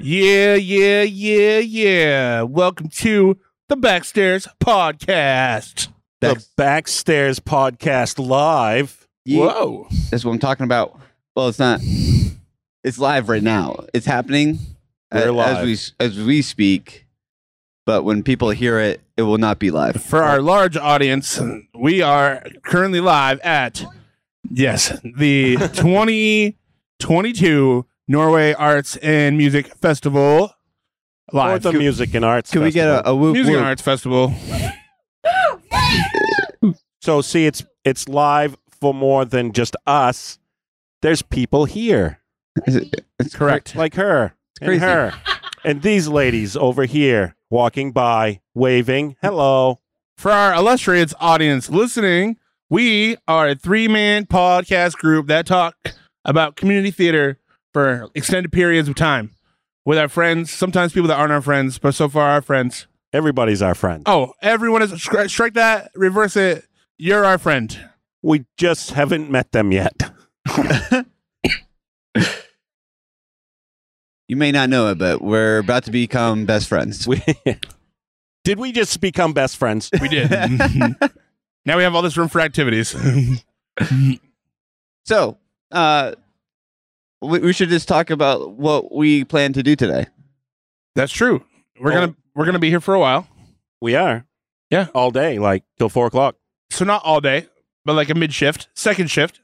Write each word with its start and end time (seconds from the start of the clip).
Yeah, 0.00 0.54
yeah, 0.54 1.02
yeah, 1.02 1.58
yeah. 1.58 2.42
Welcome 2.42 2.88
to 2.88 3.38
the 3.68 3.76
Backstairs 3.76 4.48
Podcast. 4.60 5.88
the 6.20 6.44
Backstairs 6.58 7.38
Podcast 7.40 8.18
Live. 8.24 9.06
Whoa. 9.26 9.86
That's 10.10 10.24
what 10.24 10.32
I'm 10.32 10.38
talking 10.38 10.64
about. 10.64 10.98
Well, 11.36 11.48
it's 11.48 11.58
not. 11.58 11.80
It's 12.82 12.98
live 12.98 13.28
right 13.28 13.42
now. 13.42 13.84
It's 13.94 14.06
happening 14.06 14.58
We're 15.12 15.28
a- 15.28 15.32
live. 15.32 15.68
as 15.68 15.92
we 16.00 16.04
as 16.06 16.18
we 16.18 16.42
speak. 16.42 17.06
But 17.86 18.04
when 18.04 18.22
people 18.22 18.50
hear 18.50 18.78
it, 18.80 19.00
it 19.16 19.22
will 19.22 19.38
not 19.38 19.58
be 19.58 19.70
live. 19.70 20.02
For 20.02 20.22
our 20.22 20.40
large 20.40 20.76
audience, 20.76 21.40
we 21.74 22.00
are 22.02 22.42
currently 22.62 23.00
live 23.00 23.40
at, 23.40 23.84
yes, 24.50 24.98
the 25.16 25.56
2022 27.02 27.84
Norway 28.08 28.52
Arts 28.54 28.96
and 28.98 29.36
Music 29.36 29.66
Festival. 29.76 30.54
Or 31.32 31.38
Live. 31.38 31.62
the 31.62 31.72
Music 31.72 32.14
and 32.14 32.24
Arts. 32.24 32.50
Can 32.52 32.62
we 32.62 32.70
get 32.70 32.86
a, 32.88 33.08
a 33.10 33.16
whoop 33.16 33.32
Music 33.34 33.52
and 33.54 33.60
whoop? 33.62 33.66
Arts 33.66 33.82
Festival. 33.82 34.32
So 37.00 37.20
see, 37.20 37.46
it's 37.46 37.64
it's 37.84 38.08
live 38.08 38.56
for 38.80 38.94
more 38.94 39.24
than 39.24 39.52
just 39.52 39.74
us. 39.86 40.38
There's 41.00 41.20
people 41.22 41.64
here, 41.64 42.20
It's 42.66 43.34
Correct. 43.34 43.74
like 43.74 43.94
her 43.96 44.34
and 44.60 44.68
crazy. 44.68 44.84
her, 44.84 45.12
and 45.64 45.82
these 45.82 46.06
ladies 46.06 46.56
over 46.56 46.84
here 46.84 47.34
walking 47.50 47.90
by, 47.90 48.40
waving. 48.54 49.16
Hello. 49.20 49.80
For 50.16 50.30
our 50.30 50.54
illustrious 50.54 51.12
audience 51.18 51.68
listening, 51.70 52.36
we 52.70 53.16
are 53.26 53.48
a 53.48 53.54
three 53.56 53.88
man 53.88 54.26
podcast 54.26 54.94
group 54.94 55.26
that 55.26 55.46
talk 55.46 55.74
about 56.24 56.56
community 56.56 56.90
theater 56.90 57.38
for 57.72 58.08
extended 58.14 58.52
periods 58.52 58.88
of 58.88 58.94
time 58.94 59.30
with 59.84 59.98
our 59.98 60.08
friends, 60.08 60.50
sometimes 60.50 60.92
people 60.92 61.08
that 61.08 61.18
aren't 61.18 61.32
our 61.32 61.42
friends, 61.42 61.78
but 61.78 61.94
so 61.94 62.08
far 62.08 62.30
our 62.30 62.42
friends. 62.42 62.86
Everybody's 63.12 63.60
our 63.60 63.74
friend. 63.74 64.02
Oh, 64.06 64.32
everyone 64.40 64.82
is 64.82 64.92
stri- 64.92 65.28
strike 65.28 65.54
that, 65.54 65.90
reverse 65.94 66.36
it. 66.36 66.64
You're 66.98 67.24
our 67.24 67.38
friend. 67.38 67.90
We 68.22 68.46
just 68.56 68.90
haven't 68.92 69.30
met 69.30 69.52
them 69.52 69.72
yet. 69.72 70.12
You 74.32 74.36
may 74.36 74.50
not 74.50 74.70
know 74.70 74.88
it, 74.88 74.96
but 74.96 75.20
we're 75.20 75.58
about 75.58 75.84
to 75.84 75.90
become 75.90 76.46
best 76.46 76.66
friends. 76.66 77.06
We 77.06 77.22
did 78.44 78.58
we 78.58 78.72
just 78.72 78.98
become 78.98 79.34
best 79.34 79.58
friends? 79.58 79.90
We 80.00 80.08
did. 80.08 80.30
now 81.66 81.76
we 81.76 81.82
have 81.82 81.94
all 81.94 82.00
this 82.00 82.16
room 82.16 82.28
for 82.28 82.40
activities. 82.40 82.96
So, 85.04 85.36
uh, 85.72 86.14
we, 87.20 87.38
we 87.40 87.52
should 87.52 87.68
just 87.68 87.88
talk 87.88 88.10
about 88.10 88.52
what 88.52 88.94
we 88.94 89.24
plan 89.24 89.52
to 89.54 89.62
do 89.62 89.74
today. 89.76 90.06
That's 90.94 91.12
true. 91.12 91.44
We're 91.80 91.92
Oh. 91.92 91.94
gonna 91.94 92.16
we're 92.34 92.44
gonna 92.46 92.58
be 92.58 92.70
here 92.70 92.80
for 92.80 92.94
a 92.94 93.00
while. 93.00 93.26
We 93.80 93.94
are. 93.96 94.26
Yeah. 94.70 94.86
all 94.94 95.10
day, 95.10 95.38
like 95.38 95.64
till 95.78 95.88
four 95.88 96.06
o'clock. 96.06 96.36
So 96.70 96.84
not 96.84 97.02
all 97.04 97.20
day, 97.20 97.46
but 97.84 97.94
like 97.94 98.08
a 98.10 98.14
mid 98.14 98.32
shift, 98.32 98.68
second 98.74 99.10
shift. 99.10 99.40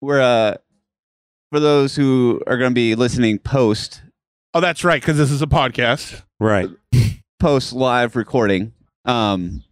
We're 0.00 0.20
uh, 0.20 0.56
for 1.50 1.60
those 1.60 1.96
who 1.96 2.40
are 2.46 2.56
going 2.56 2.70
to 2.70 2.74
be 2.74 2.94
listening 2.94 3.38
post 3.38 4.02
Oh, 4.54 4.60
that's 4.60 4.82
right, 4.82 5.00
because 5.00 5.18
this 5.18 5.30
is 5.30 5.42
a 5.42 5.46
podcast. 5.46 6.22
Right. 6.40 6.68
post 7.38 7.72
live 7.74 8.16
recording. 8.16 8.72
Um, 9.04 9.62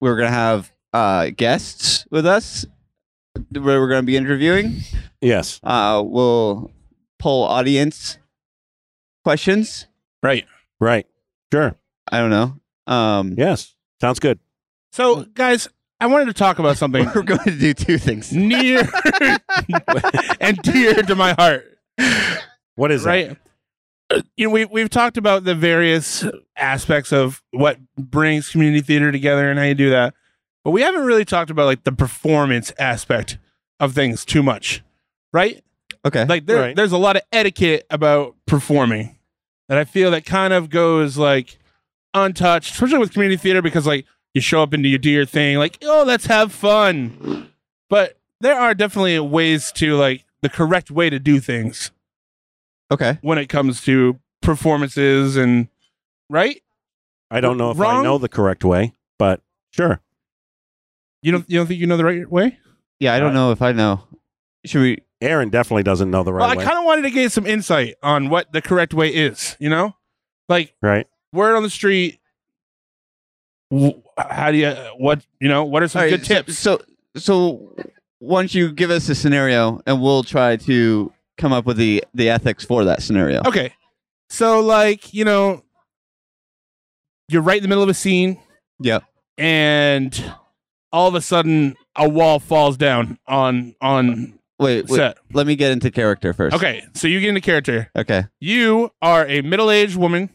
we're 0.00 0.16
gonna 0.16 0.30
have 0.30 0.72
uh 0.92 1.30
guests 1.30 2.06
with 2.10 2.26
us. 2.26 2.66
Where 3.52 3.80
we're 3.80 3.88
gonna 3.88 4.02
be 4.02 4.16
interviewing. 4.16 4.80
Yes. 5.20 5.60
Uh, 5.62 6.02
we'll 6.04 6.70
poll 7.18 7.44
audience 7.44 8.18
questions. 9.24 9.86
Right. 10.22 10.44
Right. 10.80 11.06
Sure. 11.52 11.76
I 12.10 12.18
don't 12.20 12.30
know. 12.30 12.60
Um, 12.92 13.34
Yes. 13.36 13.74
Sounds 14.00 14.18
good. 14.20 14.38
So, 14.92 15.24
guys, 15.24 15.68
I 16.00 16.06
wanted 16.06 16.26
to 16.26 16.34
talk 16.34 16.58
about 16.58 16.76
something 16.76 17.04
we're 17.14 17.22
going 17.22 17.40
to 17.44 17.58
do 17.58 17.72
two 17.74 17.98
things. 17.98 18.32
near 18.32 18.86
and 20.40 20.56
dear 20.62 20.94
to 21.02 21.14
my 21.14 21.32
heart. 21.32 21.78
What 22.74 22.92
is 22.92 23.04
that? 23.04 23.08
right? 23.08 23.36
Uh, 24.10 24.22
You 24.36 24.46
know, 24.46 24.52
we 24.52 24.64
we've 24.66 24.90
talked 24.90 25.16
about 25.16 25.44
the 25.44 25.54
various 25.54 26.24
aspects 26.56 27.12
of 27.12 27.42
what 27.50 27.78
brings 27.96 28.50
community 28.50 28.82
theater 28.82 29.10
together 29.10 29.50
and 29.50 29.58
how 29.58 29.64
you 29.64 29.74
do 29.74 29.90
that, 29.90 30.14
but 30.66 30.72
we 30.72 30.80
haven't 30.80 31.04
really 31.04 31.24
talked 31.24 31.48
about 31.48 31.66
like 31.66 31.84
the 31.84 31.92
performance 31.92 32.72
aspect 32.76 33.38
of 33.78 33.94
things 33.94 34.24
too 34.24 34.42
much, 34.42 34.82
right? 35.32 35.62
Okay. 36.04 36.24
Like 36.24 36.46
there, 36.46 36.60
Right. 36.60 36.74
there's 36.74 36.90
a 36.90 36.98
lot 36.98 37.14
of 37.14 37.22
etiquette 37.30 37.86
about 37.88 38.34
performing 38.48 39.16
that 39.68 39.78
I 39.78 39.84
feel 39.84 40.10
that 40.10 40.24
kind 40.24 40.52
of 40.52 40.68
goes 40.68 41.16
like 41.16 41.60
untouched, 42.14 42.72
especially 42.72 42.98
with 42.98 43.12
community 43.12 43.36
theater 43.36 43.62
because 43.62 43.86
like 43.86 44.06
you 44.34 44.40
show 44.40 44.60
up 44.60 44.72
and 44.72 44.84
you 44.84 44.98
do 44.98 45.08
your 45.08 45.24
thing, 45.24 45.56
like 45.56 45.78
oh 45.84 46.02
let's 46.04 46.26
have 46.26 46.50
fun, 46.50 47.48
but 47.88 48.18
there 48.40 48.58
are 48.58 48.74
definitely 48.74 49.20
ways 49.20 49.70
to 49.76 49.94
like 49.94 50.24
the 50.42 50.48
correct 50.48 50.90
way 50.90 51.08
to 51.08 51.20
do 51.20 51.38
things 51.38 51.92
okay. 52.90 53.18
when 53.20 53.38
it 53.38 53.46
comes 53.46 53.82
to 53.82 54.18
performances 54.42 55.36
and 55.36 55.68
right. 56.28 56.60
I 57.30 57.40
don't 57.40 57.56
know 57.56 57.70
if 57.70 57.80
I 57.80 58.02
know 58.02 58.18
the 58.18 58.28
correct 58.28 58.64
way, 58.64 58.94
but 59.16 59.42
sure. 59.70 60.00
You 61.26 61.32
don't 61.32 61.50
you 61.50 61.58
don't 61.58 61.66
think 61.66 61.80
you 61.80 61.88
know 61.88 61.96
the 61.96 62.04
right 62.04 62.30
way? 62.30 62.56
Yeah, 63.00 63.12
I 63.12 63.18
don't 63.18 63.30
uh, 63.30 63.34
know 63.34 63.50
if 63.50 63.60
I 63.60 63.72
know. 63.72 64.04
Should 64.64 64.80
we? 64.80 65.02
Aaron 65.20 65.50
definitely 65.50 65.82
doesn't 65.82 66.08
know 66.08 66.22
the 66.22 66.32
right 66.32 66.42
well, 66.42 66.50
I 66.50 66.54
way. 66.54 66.62
kind 66.62 66.78
of 66.78 66.84
wanted 66.84 67.02
to 67.02 67.10
get 67.10 67.32
some 67.32 67.46
insight 67.46 67.96
on 68.00 68.28
what 68.28 68.52
the 68.52 68.62
correct 68.62 68.94
way 68.94 69.08
is. 69.08 69.56
You 69.58 69.68
know, 69.68 69.96
like 70.48 70.76
right. 70.80 71.08
word 71.32 71.56
on 71.56 71.64
the 71.64 71.70
street. 71.70 72.20
w- 73.72 74.00
How 74.16 74.52
do 74.52 74.56
you 74.56 74.70
what 74.98 75.26
you 75.40 75.48
know? 75.48 75.64
What 75.64 75.82
are 75.82 75.88
some 75.88 75.98
All 75.98 76.04
right, 76.04 76.10
good 76.10 76.24
tips? 76.24 76.56
So, 76.58 76.80
so 77.16 77.74
once 78.20 78.54
you 78.54 78.70
give 78.70 78.92
us 78.92 79.08
a 79.08 79.16
scenario, 79.16 79.80
and 79.84 80.00
we'll 80.00 80.22
try 80.22 80.54
to 80.58 81.12
come 81.38 81.52
up 81.52 81.66
with 81.66 81.76
the 81.76 82.04
the 82.14 82.30
ethics 82.30 82.64
for 82.64 82.84
that 82.84 83.02
scenario. 83.02 83.42
Okay, 83.44 83.72
so 84.28 84.60
like 84.60 85.12
you 85.12 85.24
know, 85.24 85.64
you're 87.28 87.42
right 87.42 87.56
in 87.56 87.64
the 87.64 87.68
middle 87.68 87.82
of 87.82 87.88
a 87.88 87.94
scene, 87.94 88.38
Yep. 88.78 89.02
and 89.38 90.32
all 90.96 91.08
of 91.08 91.14
a 91.14 91.20
sudden 91.20 91.76
a 91.94 92.08
wall 92.08 92.40
falls 92.40 92.78
down 92.78 93.18
on 93.26 93.74
on 93.82 94.38
Wait, 94.58 94.86
wait. 94.88 94.96
set. 94.96 95.18
Let 95.34 95.46
me 95.46 95.54
get 95.54 95.70
into 95.72 95.90
character 95.90 96.32
first. 96.32 96.56
Okay, 96.56 96.82
so 96.94 97.06
you 97.06 97.20
get 97.20 97.28
into 97.28 97.42
character. 97.42 97.90
Okay. 97.94 98.24
You 98.40 98.90
are 99.02 99.26
a 99.26 99.42
middle 99.42 99.70
aged 99.70 99.96
woman 99.96 100.30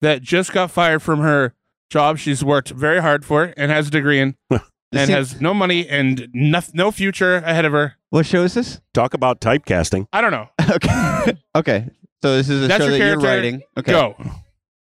that 0.00 0.22
just 0.22 0.54
got 0.54 0.70
fired 0.70 1.02
from 1.02 1.20
her 1.20 1.52
job 1.90 2.16
she's 2.16 2.42
worked 2.42 2.70
very 2.70 3.02
hard 3.02 3.26
for 3.26 3.52
and 3.58 3.70
has 3.70 3.88
a 3.88 3.90
degree 3.90 4.18
in 4.20 4.36
and 4.50 5.10
has 5.10 5.42
no 5.42 5.52
money 5.52 5.86
and 5.86 6.28
no, 6.32 6.60
no 6.72 6.90
future 6.90 7.36
ahead 7.36 7.66
of 7.66 7.72
her. 7.72 7.96
what 8.08 8.24
show 8.24 8.44
is 8.44 8.54
this? 8.54 8.80
Talk 8.94 9.12
about 9.12 9.42
typecasting. 9.42 10.06
I 10.12 10.22
don't 10.22 10.32
know. 10.32 10.48
Okay. 10.70 11.36
okay. 11.54 11.90
So 12.22 12.36
this 12.36 12.48
is 12.48 12.64
a 12.64 12.68
That's 12.68 12.82
show 12.82 12.90
your 12.90 12.98
that 12.98 13.06
you're 13.06 13.18
writing. 13.20 13.62
Okay. 13.76 13.92
Go. 13.92 14.16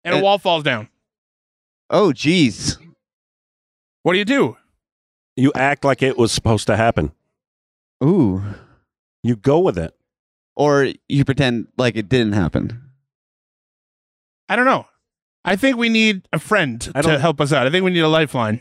And 0.05 0.15
a 0.15 0.21
wall 0.21 0.39
falls 0.39 0.63
down. 0.63 0.89
Oh, 1.91 2.13
jeez. 2.13 2.79
What 4.03 4.13
do 4.13 4.19
you 4.19 4.25
do? 4.25 4.57
You 5.37 5.53
act 5.55 5.85
like 5.85 6.03
it 6.03 6.17
was 6.17 6.33
supposed 6.33 6.67
to 6.67 6.77
happen. 6.77 7.13
Ooh. 8.03 8.43
You 9.23 9.37
go 9.37 9.61
with 9.61 9.79
it. 9.79 9.95
Or 10.57 10.91
you 11.09 11.25
pretend 11.25 11.69
like 11.77 11.97
it 11.97 12.09
didn't 12.09 12.33
happen. 12.33 12.83
I 14.49 14.57
don't 14.57 14.65
know. 14.65 14.87
I 15.45 15.57
think 15.57 15.77
we 15.77 15.89
need 15.89 16.23
a 16.33 16.39
friend 16.39 16.81
to 16.81 17.19
help 17.19 17.41
us 17.41 17.53
out. 17.53 17.67
I 17.67 17.71
think 17.71 17.85
we 17.85 17.91
need 17.91 18.01
a 18.01 18.09
lifeline. 18.09 18.61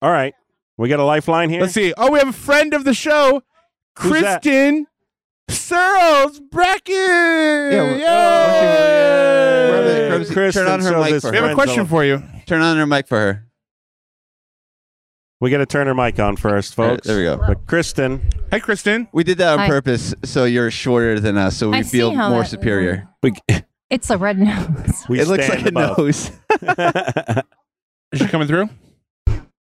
All 0.00 0.10
right. 0.10 0.34
We 0.78 0.88
got 0.88 0.98
a 0.98 1.04
lifeline 1.04 1.50
here. 1.50 1.60
Let's 1.60 1.74
see. 1.74 1.92
Oh, 1.96 2.10
we 2.10 2.18
have 2.18 2.28
a 2.28 2.32
friend 2.32 2.74
of 2.74 2.84
the 2.84 2.94
show, 2.94 3.42
Who's 3.98 4.20
that? 4.22 4.42
Kristen 4.42 4.86
Searles 5.48 6.40
Brackett. 6.40 6.92
well, 6.96 7.94
oh, 7.94 7.96
Yay! 7.96 9.68
Grab 10.08 10.20
it. 10.22 10.32
Kristen 10.32 10.64
Turn 10.64 10.72
on 10.72 10.80
her 10.80 10.90
shows 10.90 11.04
mic 11.04 11.12
his 11.14 11.22
for 11.22 11.30
we 11.30 11.36
have 11.36 11.44
a 11.44 11.48
friends 11.48 11.56
question 11.56 11.80
all- 11.80 11.86
for 11.86 12.04
you. 12.04 12.22
Turn 12.46 12.60
on 12.60 12.76
her 12.76 12.86
mic 12.86 13.06
for 13.08 13.18
her. 13.18 13.45
We 15.40 15.50
got 15.50 15.58
to 15.58 15.66
turn 15.66 15.86
her 15.86 15.94
mic 15.94 16.18
on 16.18 16.36
first, 16.36 16.78
All 16.78 16.86
right, 16.86 16.92
folks. 16.94 17.06
there 17.06 17.18
we 17.18 17.24
go. 17.24 17.36
But 17.36 17.66
Kristen, 17.66 18.22
Hi, 18.50 18.58
Kristen. 18.58 19.06
We 19.12 19.22
did 19.22 19.36
that 19.38 19.52
on 19.52 19.58
Hi. 19.60 19.68
purpose 19.68 20.14
so 20.24 20.44
you're 20.44 20.70
shorter 20.70 21.20
than 21.20 21.36
us, 21.36 21.56
so 21.56 21.70
we 21.70 21.78
I 21.78 21.82
feel 21.82 22.14
how 22.14 22.30
more 22.30 22.40
that- 22.42 22.48
superior. 22.48 23.08
we, 23.22 23.32
It's 23.90 24.08
a 24.10 24.16
red 24.16 24.38
nose. 24.38 25.04
we 25.08 25.20
it 25.20 25.28
looks 25.28 25.44
stand 25.44 25.62
like 25.64 25.72
a 25.72 25.96
nose. 25.96 26.30
Is 28.12 28.20
she 28.20 28.26
coming 28.28 28.48
through? 28.48 28.68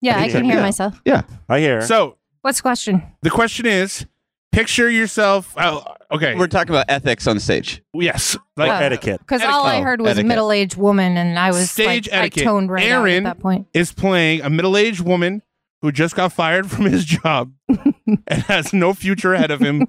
Yeah, 0.02 0.20
I 0.20 0.30
can 0.30 0.44
hear 0.44 0.60
myself. 0.62 1.00
Yeah. 1.06 1.16
myself. 1.22 1.40
I 1.50 1.60
hear. 1.60 1.82
So 1.82 2.18
What's 2.42 2.60
the 2.60 2.62
question? 2.64 3.04
the 3.22 3.30
question 3.30 3.66
is: 3.66 4.06
Picture 4.52 4.90
yourself. 4.90 5.54
Oh, 5.58 5.84
okay. 6.12 6.36
We're 6.36 6.48
talking 6.48 6.72
about 6.74 6.86
ethics 6.90 7.28
on 7.28 7.40
stage. 7.40 7.84
yes. 7.94 8.38
Like 8.58 8.72
Oh. 8.72 8.76
etiquette. 8.86 9.20
Because 9.20 9.42
all 9.44 9.66
I 9.66 9.74
Etiquette. 9.76 9.84
heard 9.86 10.02
was 10.02 10.10
Etiquette. 10.12 10.28
middle-aged 10.28 10.76
woman, 10.78 11.16
and 11.18 11.38
I 11.38 11.50
was 11.52 11.70
Stage 11.70 12.08
like, 12.10 12.18
etiquette. 12.20 12.44
I 12.44 12.46
toned 12.46 12.72
right 12.72 12.90
out 12.92 13.02
Aaron- 13.02 13.26
at 13.28 13.36
that 13.38 13.40
point. 13.42 13.68
is 13.74 13.92
playing 13.92 14.42
a 14.42 14.50
middle-aged 14.50 15.02
woman 15.02 15.42
who 15.82 15.92
just 15.92 16.16
got 16.16 16.34
fired 16.34 16.70
from 16.70 16.86
his 16.86 17.06
job 17.06 17.54
and 17.68 18.44
has 18.48 18.74
no 18.74 18.94
future 18.94 19.34
ahead 19.34 19.52
of 19.52 19.60
him, 19.60 19.88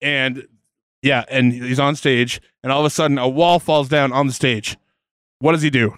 and 0.00 0.46
Yeah, 1.02 1.24
and 1.30 1.52
he's 1.52 1.78
on 1.80 1.96
stage, 1.96 2.40
and 2.62 2.72
all 2.72 2.80
of 2.80 2.86
a 2.86 2.90
sudden 2.90 3.18
a 3.18 3.28
wall 3.28 3.58
falls 3.58 3.88
down 3.88 4.12
on 4.12 4.26
the 4.26 4.32
stage. 4.32 4.76
What 5.40 5.52
does 5.52 5.62
he 5.62 5.70
do? 5.70 5.96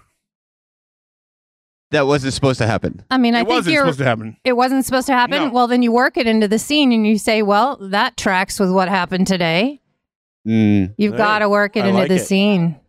That 1.91 2.07
wasn't 2.07 2.33
supposed 2.33 2.57
to 2.59 2.67
happen. 2.67 3.03
I 3.11 3.17
mean, 3.17 3.35
I 3.35 3.39
it 3.39 3.41
think 3.41 3.49
wasn't 3.49 3.73
you're. 3.73 3.83
supposed 3.83 3.99
to 3.99 4.05
happen. 4.05 4.37
it 4.45 4.53
wasn't 4.53 4.85
supposed 4.85 5.07
to 5.07 5.13
happen. 5.13 5.37
No. 5.45 5.49
Well, 5.49 5.67
then 5.67 5.81
you 5.81 5.91
work 5.91 6.15
it 6.15 6.25
into 6.25 6.47
the 6.47 6.57
scene 6.59 6.93
and 6.93 7.05
you 7.05 7.17
say, 7.17 7.41
well, 7.41 7.75
that 7.81 8.15
tracks 8.15 8.59
with 8.61 8.71
what 8.71 8.87
happened 8.87 9.27
today. 9.27 9.81
Mm. 10.47 10.93
You've 10.97 11.13
Hey, 11.13 11.17
got 11.17 11.39
to 11.39 11.49
work 11.49 11.75
it 11.75 11.83
I 11.83 11.87
into 11.89 11.99
like 11.99 12.07
the 12.09 12.15
it. 12.15 12.25
scene. 12.25 12.79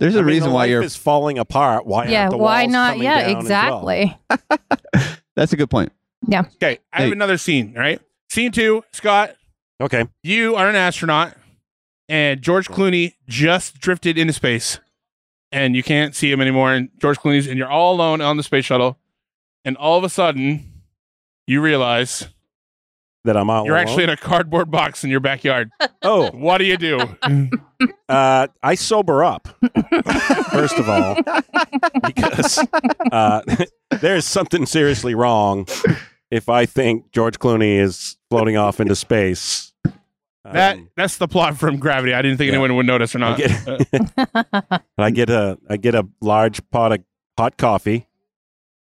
There's 0.00 0.16
I 0.16 0.18
a 0.18 0.22
mean, 0.22 0.34
reason 0.34 0.48
the 0.50 0.54
why 0.54 0.62
life 0.64 0.70
you're. 0.70 0.82
is 0.82 0.96
falling 0.96 1.38
apart. 1.38 1.86
Why? 1.86 2.08
yeah, 2.08 2.22
aren't 2.22 2.30
the 2.32 2.36
why 2.38 2.62
walls 2.64 2.72
not? 2.72 2.98
Yeah, 2.98 3.38
exactly. 3.38 4.18
well? 4.28 4.58
exactly. 5.34 5.42
That's 5.42 5.52
a 5.52 5.56
good 5.56 5.70
point. 5.70 5.92
Yeah. 6.28 6.42
Okay, 6.56 6.78
I 6.92 7.00
have 7.02 7.06
Hey. 7.08 7.12
another 7.12 7.38
scene. 7.38 7.74
All 7.76 7.82
right, 7.82 8.00
scene 8.30 8.52
two. 8.52 8.84
Scott, 8.92 9.34
Okay. 9.80 10.06
you 10.22 10.54
are 10.56 10.68
an 10.68 10.76
astronaut, 10.76 11.34
and 12.08 12.40
George 12.42 12.68
Clooney 12.68 13.14
just 13.28 13.80
drifted 13.80 14.16
into 14.18 14.32
space, 14.32 14.78
and 15.50 15.74
you 15.74 15.82
can't 15.82 16.14
see 16.14 16.30
him 16.30 16.40
anymore. 16.40 16.72
And 16.72 16.90
George 17.00 17.18
Clooney's, 17.18 17.46
and 17.46 17.58
you're 17.58 17.70
all 17.70 17.94
alone 17.94 18.20
on 18.20 18.36
the 18.36 18.42
space 18.42 18.64
shuttle, 18.64 18.98
and 19.64 19.76
all 19.76 19.98
of 19.98 20.04
a 20.04 20.08
sudden, 20.08 20.82
you 21.46 21.60
realize 21.60 22.28
That 23.24 23.36
I'm 23.36 23.48
out. 23.50 23.66
you're 23.66 23.76
alone? 23.76 23.86
actually 23.86 24.04
in 24.04 24.10
a 24.10 24.16
cardboard 24.16 24.68
box 24.70 25.04
in 25.04 25.10
your 25.10 25.20
backyard. 25.20 25.70
Oh, 26.02 26.30
what 26.32 26.58
do 26.58 26.64
you 26.64 26.76
do? 26.76 26.98
uh, 28.08 28.48
I 28.62 28.74
sober 28.74 29.22
up. 29.22 29.46
First 30.50 30.76
of 30.78 30.88
all, 30.88 31.16
because 32.04 32.58
uh, 33.12 33.42
there's 34.00 34.24
something 34.24 34.66
seriously 34.66 35.14
wrong 35.14 35.68
if 36.32 36.48
I 36.48 36.66
think 36.66 37.12
George 37.12 37.38
Clooney 37.38 37.78
is 37.78 38.16
floating 38.28 38.56
off 38.56 38.80
into 38.80 38.96
space. 38.96 39.72
that 40.44 40.76
Um, 40.78 40.90
that's 40.96 41.18
the 41.18 41.28
plot 41.28 41.56
from 41.56 41.76
Gravity. 41.76 42.14
I 42.14 42.22
didn't 42.22 42.38
think 42.38 42.48
Yeah. 42.48 42.54
anyone 42.54 42.74
would 42.74 42.86
notice 42.86 43.14
or 43.14 43.18
I 43.18 43.20
not. 43.20 43.38
get, 43.38 43.68
Uh, 44.18 44.78
I 44.98 45.10
get 45.12 45.30
a 45.30 45.58
I 45.70 45.76
get 45.76 45.94
a 45.94 46.08
large 46.20 46.60
pot 46.70 46.90
of 46.90 46.98
hot 47.38 47.56
coffee, 47.56 48.08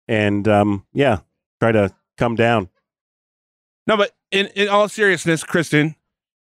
and 0.10 0.46
um, 0.48 0.86
yeah, 0.94 1.20
try 1.62 1.72
to 1.72 1.96
come 2.18 2.36
down. 2.36 2.68
No, 3.88 3.96
but 3.98 4.12
in, 4.32 4.48
in 4.56 4.68
all 4.68 4.88
seriousness, 4.90 5.44
Kristen, 5.44 5.96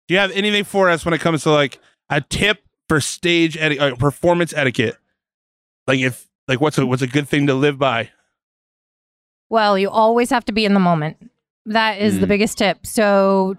do 0.08 0.14
you 0.14 0.20
have 0.20 0.32
anything 0.32 0.64
for 0.64 0.90
us 0.90 1.06
when 1.06 1.14
it 1.14 1.22
comes 1.22 1.44
to 1.44 1.52
like 1.52 1.80
a 2.10 2.22
tip 2.22 2.60
for 2.90 3.00
stage 3.02 3.58
eti- 3.58 3.80
uh, 3.80 3.96
performance 3.96 4.54
etiquette? 4.54 4.98
Like 5.88 6.00
if 6.00 6.28
like 6.48 6.62
what's 6.62 6.78
a 6.78 6.86
what's 6.86 7.02
a 7.02 7.08
good 7.08 7.28
thing 7.28 7.48
to 7.48 7.54
live 7.54 7.78
by? 7.78 8.10
Well, 9.50 9.78
you 9.78 9.90
always 9.90 10.30
have 10.32 10.46
to 10.46 10.52
be 10.52 10.66
in 10.66 10.74
the 10.74 10.80
moment. 10.80 11.18
That 11.68 12.00
is 12.00 12.20
the 12.20 12.26
Mm. 12.26 12.30
biggest 12.30 12.58
tip. 12.60 12.86
So 12.86 13.56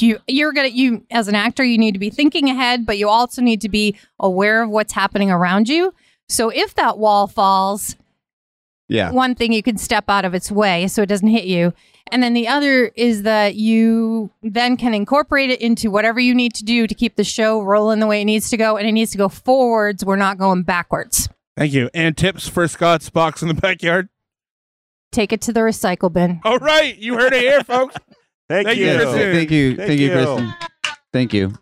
you 0.00 0.18
you're 0.26 0.52
gonna 0.52 0.68
you 0.68 1.04
as 1.12 1.28
an 1.28 1.34
actor 1.36 1.62
you 1.64 1.78
need 1.78 1.92
to 1.92 1.98
be 2.00 2.10
thinking 2.10 2.50
ahead, 2.50 2.84
but 2.86 2.98
you 2.98 3.08
also 3.08 3.40
need 3.42 3.60
to 3.60 3.68
be 3.68 3.96
aware 4.18 4.62
of 4.62 4.70
what's 4.70 4.92
happening 4.92 5.30
around 5.30 5.68
you. 5.68 5.94
So 6.28 6.48
if 6.48 6.74
that 6.74 6.98
wall 6.98 7.28
falls, 7.28 7.94
Yeah. 8.88 9.10
one 9.10 9.34
thing 9.34 9.52
you 9.52 9.62
can 9.62 9.76
step 9.78 10.04
out 10.08 10.24
of 10.24 10.34
its 10.34 10.50
way 10.50 10.86
so 10.88 11.02
it 11.02 11.06
doesn't 11.06 11.28
hit 11.28 11.44
you. 11.44 11.72
And 12.12 12.22
then 12.22 12.34
the 12.34 12.46
other 12.46 12.86
is 12.94 13.22
that 13.24 13.56
you 13.56 14.30
then 14.42 14.76
can 14.76 14.94
incorporate 14.94 15.50
it 15.50 15.60
into 15.60 15.90
whatever 15.90 16.20
you 16.20 16.34
need 16.34 16.54
to 16.54 16.64
do 16.64 16.86
to 16.86 16.94
keep 16.94 17.16
the 17.16 17.24
show 17.24 17.60
rolling 17.60 17.98
the 17.98 18.06
way 18.06 18.20
it 18.20 18.26
needs 18.26 18.48
to 18.50 18.56
go. 18.56 18.76
And 18.76 18.86
it 18.86 18.92
needs 18.92 19.10
to 19.10 19.18
go 19.18 19.28
forwards. 19.28 20.04
We're 20.04 20.14
not 20.14 20.38
going 20.38 20.62
backwards. 20.62 21.28
Thank 21.56 21.72
you. 21.72 21.90
And 21.94 22.16
tips 22.16 22.48
for 22.48 22.68
Scott's 22.68 23.10
box 23.10 23.42
in 23.42 23.48
the 23.48 23.54
backyard. 23.54 24.08
Take 25.10 25.32
it 25.32 25.40
to 25.42 25.52
the 25.52 25.60
recycle 25.60 26.12
bin. 26.12 26.40
All 26.44 26.58
right, 26.58 26.96
you 26.96 27.14
heard 27.14 27.32
it 27.32 27.40
here, 27.40 27.64
folks. 27.64 27.96
Thank, 28.48 28.66
Thank 28.68 28.78
you, 28.78 28.86
you. 28.86 28.96
Kristen. 28.96 29.32
Thank 29.32 29.50
you. 29.50 29.76
Thank 29.76 29.88
Thank, 29.88 30.00
you, 30.00 30.06
you. 30.06 30.12
Kristen. 30.12 30.54
Thank 31.12 31.32
you. 31.34 31.52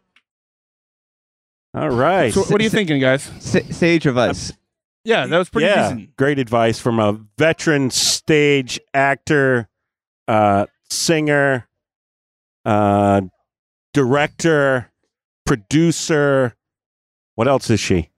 All 1.73 1.91
right. 1.91 2.35
So 2.35 2.43
what 2.45 2.61
are 2.61 2.65
you 2.65 2.71
thinking, 2.71 3.01
guys? 3.01 3.31
Sa- 3.41 3.61
sage 3.71 4.07
advice. 4.07 4.53
Yeah, 5.05 5.27
that 5.27 5.37
was 5.39 5.51
pretty 5.51 5.67
yeah, 5.67 5.93
decent. 5.93 6.17
great 6.17 6.39
advice 6.39 6.79
from 6.79 6.99
a 6.99 7.13
veteran 7.37 7.91
stage 7.91 8.81
actor, 8.95 9.69
uh, 10.27 10.67
singer, 10.91 11.69
uh, 12.65 13.21
director, 13.93 14.91
producer. 15.45 16.55
What 17.35 17.49
else 17.49 17.69
is 17.71 17.81
she? 17.81 18.11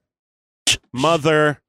Mother, 0.92 1.60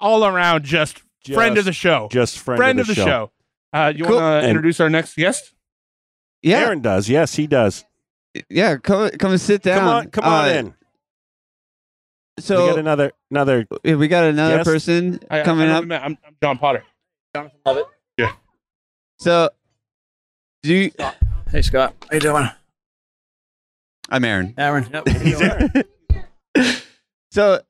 All 0.00 0.24
around, 0.26 0.64
just, 0.64 1.02
friend 1.32 1.56
of 1.58 1.64
the 1.64 1.72
show. 1.72 2.08
just 2.10 2.38
friend, 2.38 2.58
friend 2.58 2.80
of 2.80 2.86
the, 2.86 2.94
show. 2.94 3.30
Uh, 3.72 3.92
you 3.96 4.04
Cool. 4.04 4.16
want 4.16 4.42
to 4.44 4.48
introduce 4.48 4.78
our 4.80 4.90
next 4.90 5.16
guest? 5.16 5.52
Yeah. 6.42 6.60
Aaron 6.60 6.80
does. 6.80 7.08
Yes, 7.08 7.34
he 7.34 7.46
does. 7.46 7.84
Yeah. 8.50 8.76
Come, 8.76 9.10
come 9.10 9.32
and 9.32 9.40
sit 9.40 9.62
down. 9.62 9.78
Come 9.78 9.88
on, 9.88 10.10
come 10.10 10.24
on 10.24 10.44
Uh, 10.44 10.48
in. 10.52 10.74
So 12.38 12.62
we 12.64 12.70
got 12.70 12.78
another 12.78 13.12
another. 13.30 13.66
we 13.82 14.08
got 14.08 14.24
another 14.24 14.56
Yes. 14.56 14.64
person 14.66 15.18
I, 15.30 15.42
coming 15.42 15.68
I 15.68 15.72
up. 15.72 15.84
I'm, 15.84 15.92
I'm 15.92 16.18
John 16.42 16.58
Potter. 16.58 16.84
Jonathan 17.34 17.58
Leavitt. 17.64 17.86
Yeah. 18.18 18.32
So, 19.18 19.48
do 20.62 20.74
you, 20.74 20.90
Hey 21.50 21.62
Scott, 21.62 21.94
how 22.10 22.14
you 22.14 22.20
doing? 22.20 22.48
I'm 24.10 24.24
Aaron. 24.24 24.54
Aaron. 24.58 24.86
Yep. 24.92 25.08
Aaron. 25.08 25.72
So, 27.32 27.60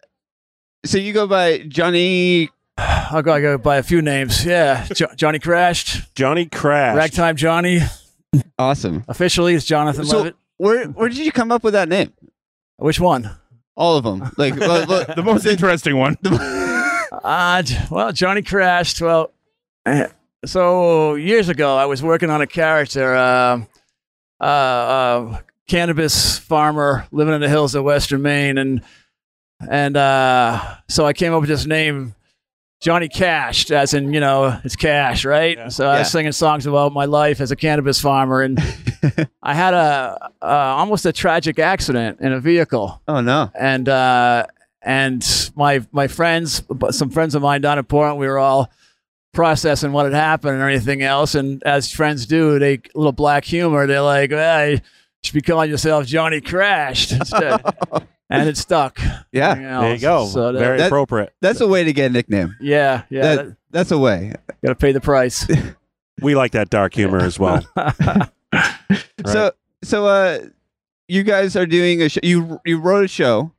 so 0.85 0.97
you 0.99 1.13
go 1.13 1.27
by 1.27 1.59
Johnny. 1.67 2.51
I'll 2.79 3.23
go, 3.23 3.33
I 3.33 3.41
go 3.41 3.59
by 3.59 3.79
a 3.79 3.83
few 3.83 4.01
names. 4.01 4.45
Yeah, 4.45 4.87
jo- 4.95 5.09
Johnny 5.17 5.41
crashed. 5.41 6.15
Johnny 6.15 6.47
Crash. 6.47 6.97
Ragtime 6.97 7.35
Johnny. 7.35 7.81
Awesome. 8.61 9.03
Officially, 9.09 9.55
it's 9.55 9.65
Jonathan 9.65 10.05
So, 10.05 10.19
Leavitt. 10.19 10.37
where 10.59 10.85
where 10.89 11.09
did 11.09 11.19
you 11.19 11.33
come 11.33 11.51
up 11.51 11.65
with 11.65 11.73
that 11.73 11.89
name? 11.89 12.13
Which 12.77 13.01
one? 13.01 13.29
All 13.77 13.97
of 13.97 14.05
them. 14.05 14.31
Like 14.37 14.57
well, 14.61 14.87
well, 14.89 15.05
The 15.15 15.23
most 15.23 15.47
interesting 15.47 15.97
one. 15.97 16.17
Uh, 17.25 17.63
well, 17.91 18.13
Johnny 18.13 18.43
crashed. 18.43 19.01
Well, 19.01 19.33
eh, 19.87 20.09
so 20.45 21.15
years 21.15 21.49
ago, 21.49 21.77
I 21.77 21.87
was 21.87 22.03
working 22.03 22.31
on 22.31 22.41
a 22.43 22.47
character, 22.47 23.15
uh, 23.15 23.63
uh, 24.41 24.45
uh, 24.45 25.39
cannabis 25.69 26.39
farmer 26.39 27.07
living 27.13 27.33
in 27.35 27.41
the 27.41 27.49
hills 27.49 27.75
of 27.75 27.85
Western 27.85 28.23
Maine, 28.23 28.59
and 28.59 28.83
and 29.69 29.97
uh, 29.97 30.77
so 30.89 31.07
I 31.07 31.13
came 31.15 31.33
up 31.33 31.41
with 31.41 31.49
this 31.49 31.65
name, 31.65 32.15
Johnny 32.81 33.09
Cashed, 33.09 33.71
as 33.71 33.95
in 33.95 34.13
you 34.13 34.21
know 34.21 34.61
it's 34.65 34.77
cash, 34.77 35.25
right? 35.25 35.57
Yeah. 35.57 35.69
So 35.69 35.87
I 35.89 35.95
Yeah. 35.95 35.99
was 36.01 36.11
singing 36.13 36.33
songs 36.33 36.67
about 36.67 36.93
my 36.93 37.07
life 37.07 37.41
as 37.41 37.51
a 37.51 37.57
cannabis 37.57 38.01
farmer, 38.01 38.43
and 38.43 38.59
I 39.43 39.55
had 39.55 39.75
a 39.75 40.31
uh, 40.43 40.47
almost 40.47 41.07
a 41.07 41.13
tragic 41.13 41.59
accident 41.59 42.21
in 42.21 42.33
a 42.33 42.41
vehicle 42.41 43.01
oh 43.09 43.21
no. 43.21 43.51
and 43.55 43.89
uh, 43.89 44.47
and 44.83 45.51
my 45.57 45.85
my 45.93 46.07
friends, 46.09 46.63
some 46.91 47.11
friends 47.11 47.35
of 47.35 47.43
mine 47.43 47.61
down 47.61 47.79
in 47.79 47.85
Portland, 47.85 48.19
we 48.21 48.27
were 48.27 48.39
all 48.39 48.71
processing 49.33 49.93
what 49.93 50.05
had 50.07 50.15
happened 50.15 50.55
and 50.55 50.63
everything 50.63 51.03
else. 51.03 51.35
And 51.35 51.63
as 51.65 51.93
friends 51.93 52.25
do, 52.27 52.59
they 52.59 52.81
little 52.95 53.13
black 53.13 53.45
humor. 53.45 53.87
They're 53.87 54.01
like, 54.01 54.31
well, 54.31 54.71
you 54.71 54.81
should 55.23 55.35
be 55.35 55.43
calling 55.43 55.69
yourself 55.71 56.07
Johnny 56.07 56.41
Crashed 56.41 57.13
instead, 57.13 57.61
and 58.31 58.49
it 58.49 58.57
stuck. 58.57 58.99
Yeah, 59.33 59.55
There 59.55 59.95
you 59.95 60.01
go. 60.01 60.27
So 60.27 60.53
that- 60.53 60.59
Very 60.59 60.79
That- 60.79 60.87
appropriate. 60.87 61.35
that's 61.43 61.61
a 61.61 61.67
way 61.69 61.85
to 61.85 61.93
get 61.93 62.07
a 62.07 62.13
nickname. 62.15 62.55
yeah, 62.61 63.03
yeah, 63.11 63.23
That- 63.23 63.37
that, 63.49 63.57
That's 63.73 63.91
a 63.91 63.99
way. 63.99 64.33
got 64.65 64.69
to 64.71 64.75
pay 64.77 64.93
the 64.93 65.01
price. 65.01 65.47
We 66.23 66.35
like 66.35 66.53
that 66.53 66.71
dark 66.71 66.95
humor 66.95 67.19
as 67.19 67.39
well. 67.39 67.61
So 69.27 69.53
so 69.83 70.07
uh, 70.07 70.39
you 71.09 71.23
guys 71.23 71.57
are 71.57 71.67
doing 71.67 72.03
a 72.03 72.09
show. 72.09 72.21
You 72.23 72.61
you 72.65 72.79
wrote 72.79 73.05
a 73.05 73.09
show. 73.09 73.53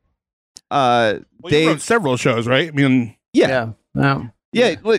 Uh, 0.71 1.19
Well, 1.41 1.51
you 1.53 1.59
Dave- 1.59 1.67
wrote 1.67 1.81
several 1.81 2.17
shows, 2.17 2.47
right? 2.47 2.69
I 2.69 2.71
mean, 2.71 3.15
yeah, 3.33 3.47
yeah, 3.95 4.27
yeah. 4.53 4.75
yeah. 4.83 4.97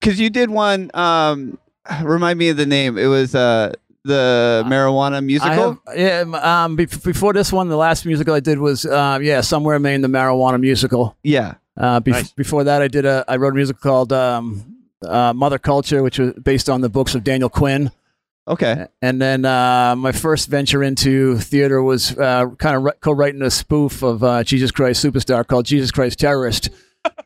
Because 0.00 0.18
you 0.20 0.30
did 0.30 0.50
one. 0.50 0.90
Um, 0.94 1.58
remind 2.02 2.38
me 2.38 2.48
of 2.50 2.56
the 2.56 2.66
name. 2.66 2.98
It 2.98 3.06
was 3.06 3.34
uh 3.34 3.72
the 4.04 4.64
marijuana 4.66 5.22
musical. 5.24 5.78
have, 5.86 5.98
yeah, 5.98 6.64
um, 6.64 6.76
be- 6.76 6.86
before 6.86 7.32
this 7.34 7.52
one, 7.52 7.68
the 7.68 7.76
last 7.76 8.06
musical 8.06 8.32
I 8.32 8.40
did 8.40 8.58
was, 8.58 8.86
uh, 8.86 9.18
yeah, 9.20 9.42
somewhere 9.42 9.76
in 9.76 9.82
Maine, 9.82 10.00
the 10.00 10.08
marijuana 10.08 10.58
musical. 10.58 11.16
yeah. 11.22 11.54
Uh, 11.76 12.00
bef- 12.00 12.12
Nice. 12.12 12.32
Before 12.32 12.64
that, 12.64 12.80
I 12.82 12.88
did 12.88 13.04
a 13.04 13.24
I 13.28 13.36
wrote 13.36 13.52
a 13.52 13.56
musical 13.56 13.80
called 13.80 14.12
um, 14.12 14.64
uh, 15.06 15.32
Mother 15.32 15.58
Culture, 15.58 16.02
which 16.02 16.18
was 16.18 16.32
based 16.42 16.68
on 16.68 16.80
the 16.80 16.88
books 16.88 17.14
of 17.14 17.22
Daniel 17.22 17.48
Quinn. 17.48 17.90
Okay. 18.48 18.86
And 19.02 19.20
then 19.20 19.44
uh, 19.44 19.94
my 19.94 20.12
first 20.12 20.48
venture 20.48 20.82
into 20.82 21.36
theater 21.36 21.82
was 21.82 22.16
uh, 22.16 22.46
kind 22.58 22.76
of 22.76 22.82
re- 22.84 22.92
co-writing 23.00 23.42
a 23.42 23.50
spoof 23.50 24.02
of 24.02 24.24
uh, 24.24 24.42
Jesus 24.42 24.70
Christ 24.70 25.04
Superstar 25.04 25.46
called 25.46 25.66
Jesus 25.66 25.90
Christ 25.90 26.18
Terrorist. 26.18 26.70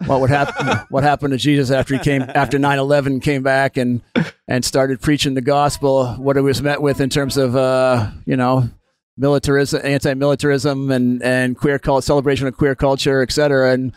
what 0.07 0.21
would 0.21 0.31
happen? 0.31 0.67
what 0.91 1.05
happened 1.05 1.31
to 1.31 1.39
Jesus 1.39 1.71
after 1.71 1.95
he 1.95 2.01
came 2.01 2.23
after 2.23 2.59
9/11 2.59 3.23
came 3.23 3.43
back 3.43 3.77
and 3.77 4.03
and 4.49 4.65
started 4.65 5.01
preaching 5.01 5.35
the 5.35 5.41
gospel? 5.41 6.09
What 6.15 6.37
it 6.37 6.43
was 6.43 6.61
met 6.61 6.83
with 6.83 7.01
in 7.01 7.09
terms 7.09 7.37
of 7.37 7.55
uh, 7.55 8.11
you 8.27 8.37
know 8.37 8.69
militarism, 9.17 9.81
anti-militarism, 9.85 10.91
and 10.91 11.23
and 11.23 11.57
queer 11.57 11.79
cult 11.79 12.05
celebration 12.05 12.49
of 12.49 12.57
queer 12.57 12.75
culture, 12.75 13.23
et 13.23 13.33
cetera. 13.33 13.73
And 13.73 13.93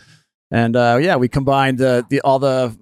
and 0.52 0.76
uh, 0.76 1.00
yeah, 1.02 1.16
we 1.16 1.28
combined 1.28 1.80
the, 1.80 2.06
the 2.10 2.22
all 2.22 2.40
the 2.40 2.76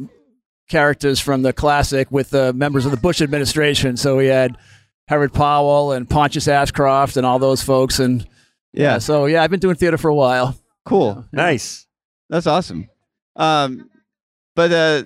characters 0.74 1.20
from 1.20 1.44
the 1.44 1.54
classic 1.54 2.12
with 2.12 2.32
the 2.32 2.52
members 2.54 2.86
of 2.86 2.92
the 2.92 2.98
Bush 2.98 3.22
administration. 3.22 3.96
So 3.96 4.18
we 4.18 4.26
had 4.28 4.58
Herod 5.08 5.32
Powell 5.34 5.92
and 5.92 6.10
Pontius 6.10 6.48
Ashcroft 6.48 7.16
and 7.18 7.26
all 7.26 7.38
those 7.40 7.62
folks, 7.62 8.00
and 8.00 8.28
Yeah. 8.74 8.98
So 8.98 9.26
yeah, 9.28 9.44
I've 9.44 9.52
been 9.52 9.60
doing 9.60 9.76
theater 9.76 9.98
for 9.98 10.10
a 10.10 10.16
while. 10.16 10.56
Cool. 10.86 11.24
Nice. 11.32 11.86
That's 12.30 12.48
awesome. 12.48 12.90
Um, 13.36 13.90
but 14.56 14.72
uh, 14.72 15.04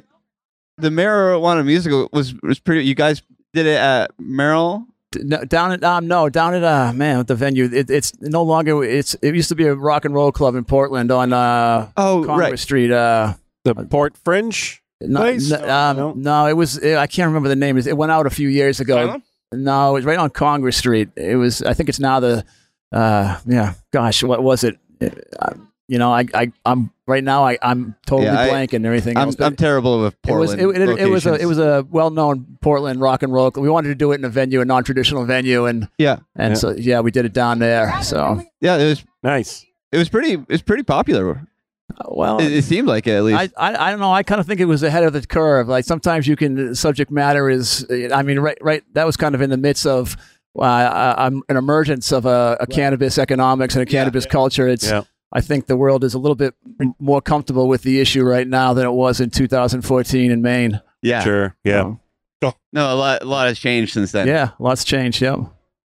the 0.77 0.89
marijuana 0.89 1.65
musical 1.65 2.09
was 2.13 2.33
was 2.41 2.59
pretty. 2.59 2.85
You 2.85 2.95
guys 2.95 3.21
did 3.53 3.65
it 3.65 3.77
at 3.77 4.11
Merrill. 4.17 4.85
No, 5.15 5.43
down 5.45 5.71
at 5.71 5.83
um 5.83 6.07
no 6.07 6.29
down 6.29 6.53
at 6.53 6.63
uh 6.63 6.91
man 6.93 7.17
with 7.17 7.27
the 7.27 7.35
venue 7.35 7.63
it, 7.71 7.89
it's 7.89 8.11
no 8.21 8.43
longer 8.43 8.83
it's 8.83 9.15
it 9.21 9.33
used 9.33 9.47
to 9.49 9.55
be 9.55 9.65
a 9.65 9.73
rock 9.73 10.03
and 10.05 10.13
roll 10.13 10.31
club 10.33 10.53
in 10.55 10.65
Portland 10.65 11.11
on 11.11 11.31
uh 11.31 11.89
Oh, 11.95 12.23
Congress 12.25 12.49
right. 12.49 12.59
Street 12.59 12.91
uh 12.91 13.33
The 13.63 13.73
Port 13.73 14.17
Fringe. 14.17 14.81
No, 15.01 15.19
Place? 15.21 15.49
no, 15.49 15.57
um, 15.69 15.97
No. 15.97 16.13
no 16.15 16.45
it 16.47 16.53
was 16.53 16.83
I 16.83 17.07
can't 17.07 17.27
remember 17.27 17.49
the 17.49 17.55
name 17.55 17.77
it 17.77 17.97
went 17.97 18.11
out 18.11 18.25
a 18.25 18.29
few 18.31 18.49
years 18.49 18.79
ago 18.79 18.97
Asylum? 19.03 19.23
no 19.53 19.89
it 19.91 19.93
was 19.99 20.05
right 20.05 20.17
on 20.17 20.29
Congress 20.29 20.77
Street 20.77 21.09
it 21.15 21.35
was 21.35 21.61
I 21.61 21.73
think 21.73 21.89
it's 21.89 21.99
now 21.99 22.19
the 22.19 22.43
uh 22.91 23.37
yeah 23.45 23.73
gosh 23.91 24.23
what 24.23 24.41
was 24.43 24.63
it 24.63 24.77
uh, 25.01 25.53
you 25.87 25.97
know 25.99 26.11
I 26.13 26.25
I 26.33 26.51
I'm 26.65 26.91
right 27.05 27.23
now 27.23 27.45
I 27.45 27.57
I'm 27.61 27.95
totally 28.05 28.25
Yeah, 28.27 28.39
I- 28.39 28.67
and 28.73 28.85
everything 28.85 29.17
I'm, 29.17 29.27
else, 29.27 29.39
I'm 29.39 29.55
terrible 29.55 30.01
with 30.01 30.15
it 30.27 30.33
was 30.33 30.55
Portland. 30.55 30.77
it, 30.77 30.89
it, 30.89 30.99
it 31.01 31.09
was 31.09 31.25
a 31.25 31.33
it 31.35 31.45
was 31.45 31.59
a 31.59 31.85
well 31.89 32.09
known 32.09 32.57
Portland 32.61 32.99
rock 32.99 33.23
and 33.23 33.31
roll. 33.31 33.51
We 33.55 33.69
wanted 33.69 33.89
to 33.89 33.95
do 33.95 34.11
it 34.11 34.15
in 34.15 34.25
a 34.25 34.29
venue, 34.29 34.59
a 34.61 34.65
non 34.65 34.83
traditional 34.83 35.23
venue, 35.25 35.65
and 35.65 35.87
yeah, 35.97 36.17
and 36.35 36.51
Yeah. 36.51 36.55
so 36.55 36.71
yeah, 36.71 36.99
we 37.01 37.11
did 37.11 37.23
it 37.25 37.33
down 37.33 37.59
there. 37.59 37.93
So 38.03 38.41
yeah. 38.59 38.77
It 38.77 38.87
was 38.89 39.05
Nice. 39.23 39.65
it 39.93 39.97
was 39.97 40.09
pretty 40.09 40.33
it 40.33 40.49
was 40.49 40.61
pretty 40.61 40.83
popular. 40.83 41.47
Uh, 41.95 42.03
well, 42.09 42.39
It, 42.39 42.51
it 42.51 42.63
seemed 42.63 42.87
like 42.87 43.07
it 43.07 43.11
at 43.11 43.23
least. 43.23 43.53
I, 43.57 43.71
I 43.71 43.87
I 43.87 43.91
don't 43.91 43.99
know. 43.99 44.11
I 44.11 44.23
kind 44.23 44.41
of 44.41 44.47
think 44.47 44.59
it 44.59 44.65
was 44.65 44.83
ahead 44.83 45.03
of 45.03 45.13
the 45.13 45.25
curve. 45.25 45.67
Like 45.67 45.85
sometimes 45.85 46.27
you 46.27 46.35
can 46.35 46.75
subject 46.75 47.11
matter 47.11 47.49
is. 47.49 47.85
I 48.13 48.23
mean, 48.23 48.39
right 48.39 48.57
right. 48.61 48.83
That 48.93 49.05
was 49.05 49.15
kind 49.17 49.35
of 49.35 49.41
in 49.41 49.49
the 49.49 49.57
midst 49.57 49.85
of. 49.85 50.15
Uh, 50.57 50.61
uh, 50.63 51.15
um, 51.19 51.43
an 51.49 51.55
emergence 51.55 52.11
of 52.11 52.25
a, 52.25 52.57
a 52.59 52.65
cannabis 52.65 53.19
economics 53.19 53.75
and 53.75 53.83
a 53.83 53.85
cannabis 53.85 54.25
culture. 54.25 54.67
It's. 54.67 54.89
Yeah. 54.89 55.03
I 55.31 55.41
think 55.41 55.67
the 55.67 55.75
world 55.77 56.03
is 56.03 56.13
a 56.15 56.19
little 56.19 56.35
bit 56.35 56.55
more 56.99 57.21
comfortable 57.21 57.67
with 57.67 57.83
the 57.83 57.99
issue 57.99 58.23
right 58.23 58.47
now 58.47 58.73
than 58.73 58.85
it 58.87 58.91
was 58.93 59.19
in 59.19 59.29
2014 59.29 60.31
in 60.31 60.41
Maine. 60.41 60.81
yeah. 61.03 61.21
Sure. 61.23 61.55
Yeah. 61.65 61.95
So, 62.41 62.53
No, 62.73 62.93
a 62.93 62.95
lot 62.95 63.21
a 63.21 63.25
lot 63.25 63.47
has 63.47 63.59
changed 63.59 63.93
since 63.93 64.13
then. 64.13 64.25
yeah, 64.27 64.51
lots 64.57 64.83
changed. 64.83 65.21
Yep. 65.21 65.39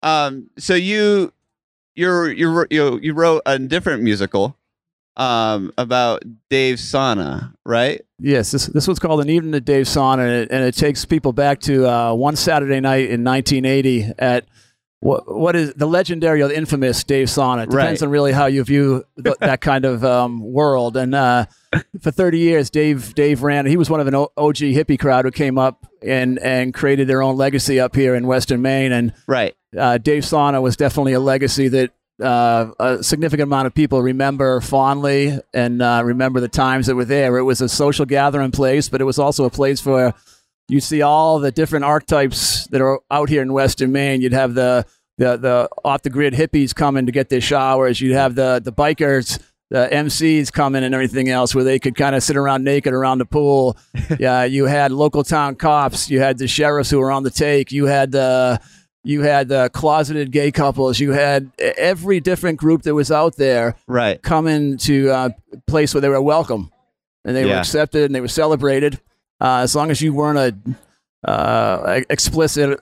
Um. 0.02 0.48
So 0.58 0.74
you 0.74 1.32
you're 1.94 2.30
you 2.32 2.64
you 2.70 2.98
you 3.02 3.12
wrote 3.12 3.42
a 3.44 3.58
different 3.58 4.02
musical, 4.02 4.56
um, 5.16 5.72
about 5.78 6.22
Dave 6.50 6.76
Sauna, 6.76 7.54
right? 7.64 8.02
Yes, 8.18 8.50
this 8.50 8.66
this 8.66 8.88
was 8.88 8.98
called 8.98 9.20
an 9.20 9.28
evening 9.30 9.54
at 9.54 9.64
Dave 9.64 9.86
Sauna, 9.86 10.20
and 10.20 10.30
it, 10.32 10.48
and 10.50 10.64
it 10.64 10.74
takes 10.74 11.04
people 11.04 11.32
back 11.32 11.60
to 11.60 11.86
uh, 11.88 12.14
one 12.14 12.36
Saturday 12.36 12.80
night 12.80 13.10
in 13.10 13.22
1980 13.24 14.12
at 14.18 14.46
what 15.00 15.22
what 15.32 15.54
is 15.54 15.74
the 15.74 15.86
legendary 15.86 16.40
or 16.42 16.48
the 16.48 16.56
infamous 16.56 17.04
Dave 17.04 17.28
Sauna. 17.28 17.64
It 17.64 17.70
depends 17.70 18.00
Right. 18.00 18.06
on 18.06 18.10
really 18.10 18.32
how 18.32 18.46
you 18.46 18.64
view 18.64 19.04
th- 19.22 19.36
that 19.40 19.60
kind 19.60 19.84
of 19.84 20.04
um, 20.04 20.40
world. 20.40 20.96
And 20.96 21.14
uh, 21.14 21.46
for 22.00 22.10
30 22.10 22.38
years, 22.38 22.70
Dave 22.70 23.14
Dave 23.14 23.42
ran. 23.42 23.66
He 23.66 23.76
was 23.76 23.90
one 23.90 24.00
of 24.00 24.06
an 24.06 24.14
O- 24.14 24.32
OG 24.36 24.56
hippie 24.56 24.98
crowd 24.98 25.26
who 25.26 25.30
came 25.30 25.58
up 25.58 25.86
and 26.02 26.38
and 26.38 26.72
created 26.72 27.06
their 27.06 27.22
own 27.22 27.36
legacy 27.36 27.78
up 27.78 27.94
here 27.94 28.14
in 28.14 28.26
Western 28.26 28.62
Maine. 28.62 28.92
And 28.92 29.12
Right. 29.26 29.54
uh, 29.78 29.98
Dave 29.98 30.22
Sauna 30.22 30.62
was 30.62 30.76
definitely 30.76 31.12
a 31.12 31.20
legacy 31.20 31.68
that 31.68 31.90
uh, 32.22 32.70
a 32.78 33.02
significant 33.02 33.48
amount 33.48 33.66
of 33.66 33.74
people 33.74 34.00
remember 34.02 34.60
fondly 34.60 35.38
and 35.52 35.82
uh, 35.82 36.02
remember 36.04 36.40
the 36.40 36.48
times 36.48 36.86
that 36.86 36.94
were 36.94 37.04
there. 37.04 37.36
It 37.38 37.42
was 37.42 37.60
a 37.60 37.68
social 37.68 38.04
gathering 38.04 38.52
place, 38.52 38.88
but 38.88 39.00
it 39.00 39.04
was 39.04 39.18
also 39.18 39.44
a 39.44 39.50
place 39.50 39.84
where 39.84 40.14
you 40.68 40.80
see 40.80 41.02
all 41.02 41.38
the 41.38 41.52
different 41.52 41.84
archetypes 41.84 42.66
that 42.68 42.80
are 42.80 43.00
out 43.10 43.28
here 43.28 43.42
in 43.42 43.52
Western 43.52 43.92
Maine. 43.92 44.20
You'd 44.20 44.32
have 44.32 44.54
the 44.54 44.86
the, 45.16 45.36
the 45.36 45.68
off 45.84 46.02
the 46.02 46.10
grid 46.10 46.34
hippies 46.34 46.74
coming 46.74 47.06
to 47.06 47.12
get 47.12 47.28
their 47.28 47.40
showers. 47.40 48.00
You'd 48.00 48.14
have 48.14 48.34
the 48.34 48.60
the 48.62 48.72
bikers. 48.72 49.40
The 49.70 49.88
MCs 49.90 50.52
coming 50.52 50.84
and 50.84 50.94
everything 50.94 51.30
else, 51.30 51.52
where 51.52 51.64
they 51.64 51.80
could 51.80 51.96
kind 51.96 52.14
of 52.14 52.22
sit 52.22 52.36
around 52.36 52.62
naked 52.62 52.92
around 52.92 53.18
the 53.18 53.24
pool. 53.24 53.76
yeah, 54.20 54.44
you 54.44 54.66
had 54.66 54.92
local 54.92 55.24
town 55.24 55.56
cops. 55.56 56.08
You 56.10 56.20
had 56.20 56.38
the 56.38 56.46
sheriffs 56.46 56.90
who 56.90 57.00
were 57.00 57.10
on 57.10 57.24
the 57.24 57.30
take. 57.30 57.72
You 57.72 57.86
had 57.86 58.12
the 58.12 58.60
you 59.04 59.22
had 59.22 59.48
the 59.48 59.68
closeted 59.70 60.30
gay 60.32 60.50
couples. 60.50 60.98
You 60.98 61.12
had 61.12 61.50
every 61.58 62.20
different 62.20 62.58
group 62.58 62.82
that 62.82 62.94
was 62.94 63.12
out 63.12 63.36
there 63.36 63.76
Right. 63.86 64.20
coming 64.22 64.78
to 64.78 65.08
a 65.10 65.34
place 65.66 65.94
where 65.94 66.00
they 66.00 66.08
were 66.08 66.20
welcome 66.22 66.72
and 67.24 67.36
they 67.36 67.44
were 67.44 67.52
accepted 67.52 68.06
and 68.06 68.14
they 68.14 68.20
were 68.20 68.28
celebrated. 68.28 69.00
Uh, 69.40 69.58
as 69.58 69.74
long 69.76 69.90
as 69.90 70.00
you 70.00 70.12
weren't 70.14 70.38
a 70.38 71.28
uh, 71.30 72.00
explicit, 72.10 72.78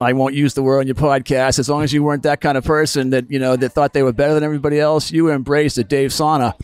I 0.00 0.12
won't 0.14 0.34
use 0.34 0.54
the 0.54 0.62
word 0.62 0.80
on 0.80 0.86
your 0.86 0.94
podcast. 0.96 1.58
As 1.58 1.68
long 1.68 1.82
as 1.82 1.92
you 1.92 2.02
weren't 2.02 2.22
that 2.24 2.40
kind 2.40 2.58
of 2.58 2.64
person 2.64 3.10
that 3.10 3.30
you 3.30 3.38
know 3.38 3.56
that 3.56 3.70
thought 3.70 3.92
they 3.92 4.02
were 4.02 4.12
better 4.12 4.34
than 4.34 4.42
everybody 4.44 4.80
else, 4.80 5.10
you 5.12 5.24
were 5.24 5.32
embraced 5.32 5.78
at 5.78 5.88
Dave 5.88 6.10
Sauna. 6.10 6.54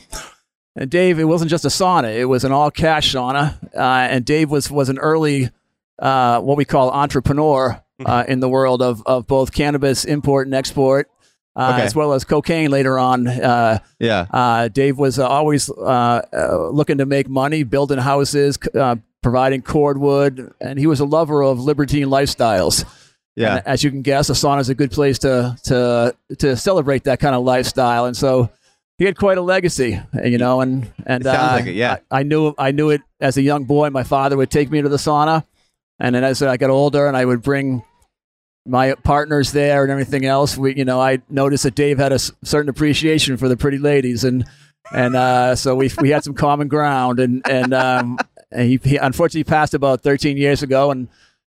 And 0.76 0.90
Dave, 0.90 1.18
it 1.18 1.24
wasn't 1.24 1.50
just 1.50 1.64
a 1.64 1.68
sauna; 1.68 2.14
it 2.16 2.26
was 2.26 2.44
an 2.44 2.52
all-cash 2.52 3.12
sauna. 3.14 3.62
Uh, 3.74 3.80
and 4.10 4.24
Dave 4.24 4.50
was 4.50 4.70
was 4.70 4.88
an 4.88 4.98
early, 4.98 5.50
uh, 5.98 6.40
what 6.40 6.56
we 6.56 6.64
call 6.64 6.90
entrepreneur 6.90 7.82
uh, 8.04 8.24
in 8.28 8.40
the 8.40 8.48
world 8.48 8.82
of 8.82 9.02
of 9.06 9.26
both 9.26 9.52
cannabis 9.52 10.04
import 10.04 10.46
and 10.46 10.54
export, 10.54 11.08
uh, 11.56 11.72
Okay. 11.74 11.82
as 11.84 11.94
well 11.94 12.12
as 12.12 12.24
cocaine 12.24 12.70
later 12.70 12.98
on. 12.98 13.26
Uh, 13.26 13.78
Yeah. 13.98 14.26
uh, 14.32 14.68
Dave 14.68 14.98
was 14.98 15.18
uh, 15.18 15.26
always 15.26 15.68
uh, 15.70 16.22
uh, 16.32 16.68
looking 16.70 16.98
to 16.98 17.06
make 17.06 17.28
money, 17.28 17.62
building 17.64 17.98
houses, 17.98 18.58
uh, 18.74 18.96
providing 19.22 19.62
cordwood, 19.62 20.52
and 20.60 20.78
he 20.78 20.86
was 20.86 21.00
a 21.00 21.04
lover 21.04 21.42
of 21.42 21.58
libertine 21.60 22.06
lifestyles. 22.06 22.84
Yeah. 23.36 23.56
And 23.56 23.66
as 23.66 23.84
you 23.84 23.90
can 23.90 24.02
guess, 24.02 24.30
a 24.30 24.32
sauna 24.32 24.60
is 24.60 24.68
a 24.68 24.74
good 24.74 24.90
place 24.90 25.18
to 25.20 25.56
to 25.64 26.14
to 26.38 26.56
celebrate 26.56 27.04
that 27.04 27.20
kind 27.20 27.34
of 27.36 27.44
lifestyle. 27.44 28.04
And 28.06 28.16
so 28.16 28.50
he 28.98 29.04
had 29.04 29.16
quite 29.16 29.38
a 29.38 29.42
legacy, 29.42 30.00
you 30.24 30.38
know. 30.38 30.60
And 30.60 30.90
and 31.06 31.24
uh, 31.24 31.50
like 31.52 31.66
it, 31.66 31.74
yeah. 31.76 31.98
I, 32.10 32.20
I 32.20 32.22
knew 32.24 32.52
I 32.58 32.72
knew 32.72 32.90
it 32.90 33.00
as 33.20 33.36
a 33.36 33.42
young 33.42 33.64
boy. 33.64 33.90
My 33.90 34.02
father 34.02 34.36
would 34.36 34.50
take 34.50 34.70
me 34.72 34.82
to 34.82 34.88
the 34.88 34.96
sauna, 34.96 35.44
and 35.98 36.14
then 36.14 36.24
as 36.24 36.42
I 36.42 36.56
got 36.56 36.70
older, 36.70 37.06
and 37.06 37.16
I 37.16 37.24
would 37.24 37.42
bring 37.42 37.82
my 38.66 38.94
partners 39.02 39.52
there 39.52 39.82
and 39.82 39.90
everything 39.90 40.24
else. 40.26 40.56
We, 40.58 40.74
you 40.76 40.84
know, 40.84 41.00
I 41.00 41.20
noticed 41.30 41.62
that 41.64 41.74
Dave 41.74 41.98
had 41.98 42.12
a 42.12 42.16
s- 42.16 42.32
certain 42.44 42.68
appreciation 42.68 43.36
for 43.38 43.48
the 43.48 43.56
pretty 43.56 43.78
ladies, 43.78 44.24
and 44.24 44.44
and 44.92 45.16
uh, 45.16 45.56
so 45.56 45.74
we 45.74 45.90
we 46.00 46.10
had 46.10 46.24
some 46.24 46.34
common 46.34 46.68
ground. 46.68 47.18
And 47.20 47.42
and, 47.48 47.72
um, 47.74 48.18
and 48.52 48.68
he, 48.68 48.78
he 48.82 48.96
unfortunately 48.96 49.44
passed 49.44 49.74
about 49.74 50.02
13 50.02 50.36
years 50.36 50.62
ago, 50.62 50.90
and 50.90 51.08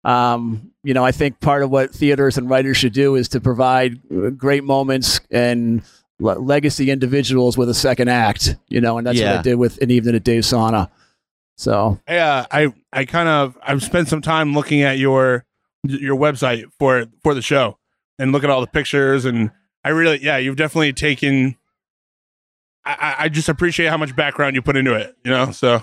um, 0.05 0.71
you 0.83 0.95
know, 0.95 1.05
I 1.05 1.13
think 1.13 1.39
part 1.41 1.63
of 1.63 1.71
what 1.71 1.93
theaters 1.93 2.39
and 2.39 2.49
writers 2.51 2.77
should 2.77 2.93
do 2.93 3.15
is 3.15 3.29
to 3.31 3.41
provide 3.41 4.01
uh, 4.11 4.31
great 4.31 4.65
moments 4.65 5.21
and 5.31 5.83
le- 6.19 6.39
legacy 6.39 6.91
individuals 6.91 7.57
with 7.57 7.69
a 7.69 7.75
second 7.75 8.09
act. 8.09 8.57
You 8.69 8.81
know, 8.81 8.99
and 8.99 9.07
that's 9.07 9.19
what 9.21 9.39
I 9.41 9.43
did 9.43 9.55
with 9.57 9.81
an 9.83 9.91
evening 9.91 10.17
at 10.17 10.25
Dave's 10.25 10.51
Sauna. 10.51 10.91
So 11.57 12.01
uh, 12.09 12.45
I 12.51 12.73
I 12.93 13.05
kind 13.05 13.29
of 13.29 13.57
I've 13.63 13.83
spent 13.83 14.09
some 14.09 14.23
time 14.23 14.55
looking 14.55 14.83
at 14.83 14.99
your 14.99 15.45
your 15.85 16.17
website 16.17 16.65
for 16.79 17.07
for 17.23 17.35
the 17.35 17.43
show 17.43 17.79
and 18.19 18.33
look 18.33 18.45
at 18.45 18.51
all 18.51 18.61
the 18.61 18.67
pictures 18.67 19.25
and 19.25 19.51
I 19.85 19.91
really 19.91 20.23
yeah 20.23 20.39
you've 20.39 20.57
definitely 20.57 20.93
taken 20.93 21.57
I, 22.85 23.15
I- 23.21 23.29
just 23.29 23.49
appreciate 23.49 23.89
how 23.89 23.97
much 23.97 24.15
background 24.17 24.55
you 24.57 24.63
put 24.63 24.77
into 24.77 24.95
it 24.95 25.15
you 25.25 25.31
know 25.31 25.51
so 25.53 25.83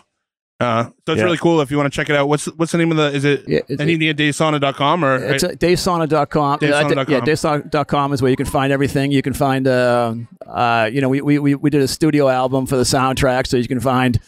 uh 0.60 0.84
so 0.86 0.94
it's 1.14 1.18
Yeah. 1.20 1.24
really 1.24 1.38
cool 1.38 1.62
if 1.62 1.72
you 1.72 1.78
want 1.78 1.92
to 1.92 1.96
check 1.96 2.10
it 2.10 2.16
out 2.16 2.28
what's 2.28 2.46
what's 2.58 2.72
the 2.74 2.78
name 2.78 2.92
of 2.92 2.98
the 2.98 3.14
is 3.14 3.24
it 3.26 3.44
yeah, 3.48 3.60
it's, 3.70 3.80
anything 3.82 4.10
at 4.10 4.18
davesauna.com 4.18 5.06
or 5.06 5.16
It's 5.34 5.44
davesauna.com. 5.44 6.60
Davesauna.com. 6.60 6.98
Uh, 7.00 7.06
yeah, 7.08 7.20
davesauna.com 7.22 8.14
is 8.14 8.22
where 8.22 8.32
you 8.32 8.38
can 8.38 8.46
find 8.46 8.72
everything. 8.74 9.12
You 9.12 9.22
can 9.22 9.34
find, 9.34 9.68
uh, 9.68 10.16
uh, 10.46 10.90
you 10.92 11.00
know, 11.02 11.08
we, 11.10 11.22
we, 11.22 11.40
we, 11.40 11.56
we 11.56 11.70
did 11.70 11.82
a 11.82 11.88
studio 11.88 12.28
album 12.28 12.66
for 12.66 12.76
the 12.76 12.84
soundtrack, 12.84 13.48
so 13.48 13.56
you 13.58 13.68
can 13.70 13.80
find 13.80 14.20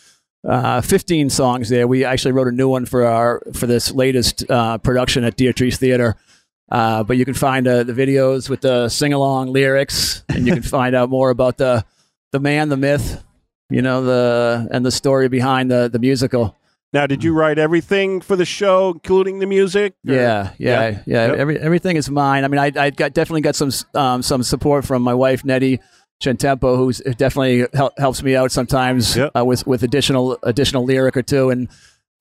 uh, 0.48 0.82
15 0.82 1.30
songs 1.30 1.70
there. 1.70 1.88
We 1.88 2.04
actually 2.06 2.32
wrote 2.32 2.48
a 2.48 2.52
new 2.52 2.68
one 2.70 2.86
for 2.86 3.06
our 3.06 3.42
for 3.54 3.68
this 3.68 3.92
latest 3.92 4.50
uh, 4.50 4.78
production 4.80 5.24
at 5.24 5.36
Deertrees 5.38 5.78
Theater. 5.78 6.16
Uh, 6.72 7.04
but 7.04 7.18
you 7.18 7.26
can 7.26 7.34
find 7.34 7.68
uh, 7.68 7.84
the 7.84 7.92
videos 7.94 8.50
with 8.50 8.62
the 8.62 8.88
sing 8.88 9.12
along 9.14 9.52
lyrics, 9.52 10.24
and 10.30 10.48
you 10.48 10.54
can 10.54 10.64
find 10.78 10.96
out 10.96 11.10
more 11.10 11.30
about 11.30 11.58
the 11.58 11.84
the 12.32 12.40
man, 12.40 12.70
the 12.70 12.78
myth, 12.78 13.22
you 13.70 13.82
know, 13.82 14.04
the 14.04 14.70
and 14.72 14.86
the 14.86 14.92
story 14.92 15.28
behind 15.28 15.70
the 15.70 15.90
the 15.92 16.00
musical. 16.00 16.58
Now, 16.94 17.08
did 17.08 17.24
you 17.24 17.34
write 17.34 17.58
everything 17.58 18.20
for 18.20 18.36
the 18.36 18.44
show, 18.44 18.92
including 18.92 19.40
the 19.40 19.46
music? 19.46 19.94
or- 20.06 20.14
Yeah, 20.14 20.52
yeah, 20.58 21.02
yeah. 21.06 21.28
Yep. 21.28 21.38
Every, 21.38 21.58
everything 21.60 21.96
is 21.96 22.10
mine. 22.10 22.44
I 22.44 22.50
mean, 22.50 22.60
I, 22.60 22.72
I 22.76 22.90
got 22.90 23.14
definitely 23.14 23.42
got 23.42 23.56
some 23.56 23.72
um, 23.94 24.22
some 24.22 24.44
support 24.44 24.84
from 24.86 25.02
my 25.02 25.14
wife 25.14 25.46
Nettie 25.46 25.80
Chentempo, 26.22 26.78
who's 26.78 27.00
definitely 27.18 27.68
hel- 27.74 27.94
helps 27.98 28.22
me 28.24 28.36
out 28.36 28.52
sometimes 28.52 29.18
Yep. 29.18 29.32
uh, 29.36 29.44
with 29.46 29.66
with 29.68 29.84
additional 29.84 30.38
additional 30.44 30.86
lyric 30.86 31.18
or 31.18 31.24
two, 31.24 31.50
and 31.50 31.68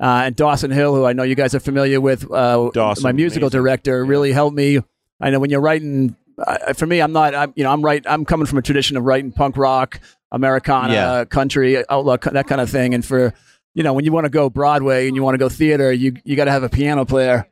uh, 0.01 0.23
and 0.25 0.35
Dawson 0.35 0.71
Hill, 0.71 0.95
who 0.95 1.05
I 1.05 1.13
know 1.13 1.23
you 1.23 1.35
guys 1.35 1.55
are 1.55 1.61
familiar 1.61 2.01
with, 2.01 2.31
uh, 2.33 2.71
Dawson, 2.73 3.03
my 3.03 3.13
musical 3.13 3.47
amazing. 3.49 3.61
director, 3.61 4.05
really 4.05 4.33
helped 4.33 4.57
me. 4.57 4.79
I 5.21 5.29
know 5.31 5.39
when 5.39 5.51
you're 5.51 5.61
writing, 5.61 6.17
uh, 6.39 6.73
for 6.73 6.87
me, 6.87 7.01
I'm 7.03 7.13
not, 7.13 7.35
I'm 7.35 7.53
you 7.55 7.65
know, 7.65 7.71
I'm 7.71 7.83
right, 7.83 8.03
I'm 8.09 8.25
coming 8.25 8.47
from 8.47 8.57
a 8.57 8.63
tradition 8.63 8.97
of 8.97 9.05
writing 9.05 9.31
punk 9.31 9.59
rock, 9.59 10.01
Americana, 10.33 10.93
Yeah. 10.95 11.25
country, 11.27 11.85
outlaw, 11.91 12.17
that 12.17 12.47
kind 12.47 12.61
of 12.63 12.71
thing, 12.71 12.95
and 12.95 13.05
for 13.05 13.35
you 13.75 13.83
know, 13.85 13.93
when 13.93 14.05
you 14.05 14.11
want 14.11 14.25
to 14.25 14.31
go 14.31 14.51
Broadway 14.51 15.07
and 15.07 15.15
you 15.15 15.23
want 15.23 15.35
to 15.35 15.39
go 15.39 15.49
theater, 15.51 15.93
you 15.93 16.15
you 16.25 16.35
got 16.35 16.47
to 16.47 16.51
have 16.51 16.63
a 16.63 16.69
piano 16.71 17.05
player. 17.05 17.47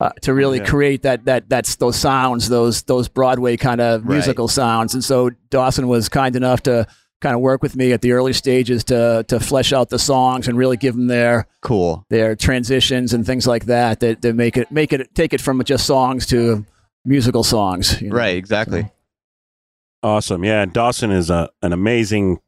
Uh, 0.00 0.10
to 0.22 0.34
really 0.34 0.58
Yeah. 0.58 0.64
create 0.66 1.02
that 1.02 1.24
that 1.26 1.48
that's 1.48 1.76
those 1.76 1.96
sounds, 1.96 2.48
those 2.48 2.82
those 2.82 3.08
Broadway 3.08 3.56
kind 3.56 3.80
of 3.80 4.02
Right. 4.02 4.14
musical 4.14 4.48
sounds. 4.48 4.94
And 4.94 5.02
so 5.04 5.30
Dawson 5.50 5.88
was 5.88 6.08
kind 6.08 6.34
enough 6.36 6.62
to 6.64 6.86
kind 7.20 7.34
of 7.34 7.40
work 7.40 7.62
with 7.62 7.74
me 7.76 7.92
at 7.92 8.02
the 8.02 8.12
early 8.12 8.32
stages 8.32 8.84
to 8.84 9.24
to 9.28 9.40
flesh 9.40 9.72
out 9.72 9.88
the 9.88 9.98
songs 9.98 10.46
and 10.48 10.58
really 10.58 10.76
give 10.76 10.94
them 10.94 11.06
their 11.06 11.46
Cool. 11.62 12.04
their 12.10 12.34
transitions 12.36 13.14
and 13.14 13.24
things 13.24 13.46
like 13.46 13.64
that 13.66 14.00
that, 14.00 14.20
that 14.22 14.34
make 14.34 14.56
it 14.56 14.70
make 14.70 14.92
it 14.92 15.14
take 15.14 15.32
it 15.32 15.40
from 15.40 15.62
just 15.64 15.86
songs 15.86 16.26
to 16.26 16.66
musical 17.04 17.42
songs. 17.44 18.00
you 18.02 18.10
know? 18.10 18.16
Right. 18.16 18.36
Exactly. 18.36 18.90
Awesome. 20.02 20.44
Yeah, 20.44 20.62
and 20.62 20.72
Dawson 20.72 21.10
is 21.10 21.30
a, 21.30 21.48
an 21.62 21.72
amazing 21.72 22.40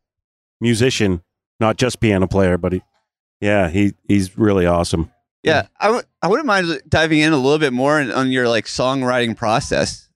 musician, 0.61 1.23
not 1.59 1.79
just 1.79 2.01
piano 2.01 2.27
player, 2.27 2.59
but 2.59 2.73
he, 2.75 2.83
yeah, 3.41 3.71
he 3.71 3.95
he's 4.09 4.37
really 4.37 4.67
awesome. 4.67 5.11
Yeah, 5.43 5.69
I 5.81 5.87
w- 5.87 6.05
I 6.27 6.29
wouldn't 6.29 6.47
mind 6.47 6.83
diving 6.89 7.21
in 7.21 7.33
a 7.33 7.37
little 7.37 7.61
bit 7.61 7.73
more 7.73 8.01
on, 8.01 8.31
your 8.33 8.49
like 8.49 8.65
songwriting 8.65 9.37
process 9.37 10.09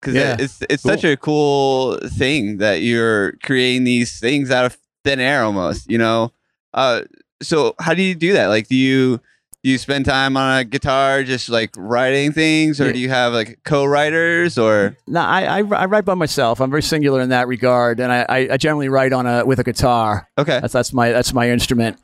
because 0.00 0.14
Yeah. 0.14 0.36
it's 0.38 0.62
it's 0.70 0.84
such 0.84 1.02
a 1.02 1.16
cool 1.16 1.98
thing 2.16 2.58
that 2.58 2.82
you're 2.82 3.32
creating 3.42 3.82
these 3.82 4.20
things 4.20 4.52
out 4.52 4.64
of 4.64 4.78
thin 5.04 5.18
air 5.18 5.42
almost. 5.42 5.90
You 5.90 5.98
know, 5.98 6.30
uh, 6.72 7.02
so 7.42 7.74
how 7.80 7.94
do 7.94 8.02
you 8.02 8.14
do 8.14 8.32
that? 8.34 8.46
Like, 8.46 8.68
do 8.68 8.76
you 8.76 9.18
do 9.64 9.70
you 9.72 9.78
spend 9.78 10.04
time 10.04 10.36
on 10.36 10.58
a 10.60 10.64
guitar 10.64 11.24
just 11.24 11.48
like 11.48 11.70
writing 11.76 12.30
things, 12.30 12.80
or 12.80 12.86
Yeah. 12.86 12.92
do 12.92 12.98
you 13.00 13.08
have 13.08 13.32
like 13.32 13.58
co-writers 13.64 14.56
or 14.58 14.96
No, 15.08 15.20
I, 15.20 15.58
I 15.58 15.58
I 15.58 15.84
write 15.86 16.04
by 16.04 16.14
myself. 16.14 16.60
I'm 16.60 16.70
very 16.70 16.82
singular 16.84 17.20
in 17.20 17.30
that 17.30 17.48
regard, 17.48 17.98
and 17.98 18.12
I, 18.12 18.24
I, 18.28 18.38
I 18.52 18.56
generally 18.56 18.88
write 18.88 19.12
on 19.12 19.26
a 19.26 19.44
with 19.44 19.58
a 19.58 19.64
guitar. 19.64 20.28
okay? 20.38 20.60
That's 20.60 20.72
that's 20.72 20.92
my 20.92 21.10
that's 21.10 21.32
my 21.34 21.50
instrument. 21.50 21.98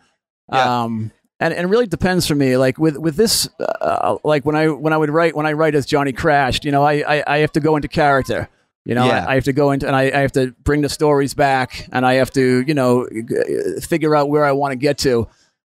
Yeah. 0.52 0.82
Um, 0.82 1.12
and, 1.42 1.54
and 1.54 1.64
it 1.66 1.68
really 1.68 1.86
depends 1.86 2.26
for 2.26 2.34
me. 2.34 2.56
Like 2.56 2.78
with 2.78 2.96
with 2.96 3.16
this, 3.16 3.48
uh, 3.60 4.16
like 4.24 4.44
when 4.46 4.56
I 4.56 4.68
when 4.68 4.92
I 4.92 4.96
would 4.96 5.10
write 5.10 5.34
when 5.36 5.46
I 5.46 5.52
write 5.52 5.74
as 5.74 5.86
Johnny 5.86 6.12
Crashed, 6.12 6.64
you 6.64 6.72
know, 6.72 6.82
I 6.82 6.94
I, 7.16 7.24
I 7.26 7.38
have 7.38 7.52
to 7.52 7.60
go 7.60 7.76
into 7.76 7.88
character. 7.88 8.48
You 8.84 8.94
know, 8.96 9.06
Yeah. 9.06 9.24
I, 9.26 9.32
I 9.32 9.34
have 9.36 9.44
to 9.44 9.52
go 9.52 9.70
into 9.70 9.86
and 9.86 9.94
I, 9.94 10.02
I 10.04 10.18
have 10.22 10.32
to 10.32 10.52
bring 10.64 10.82
the 10.82 10.88
stories 10.88 11.34
back, 11.34 11.88
and 11.92 12.04
I 12.04 12.14
have 12.14 12.30
to 12.32 12.64
you 12.66 12.74
know 12.74 13.06
g- 13.08 13.80
figure 13.80 14.16
out 14.16 14.28
where 14.28 14.44
I 14.44 14.52
want 14.52 14.72
to 14.72 14.76
get 14.76 14.98
to. 14.98 15.28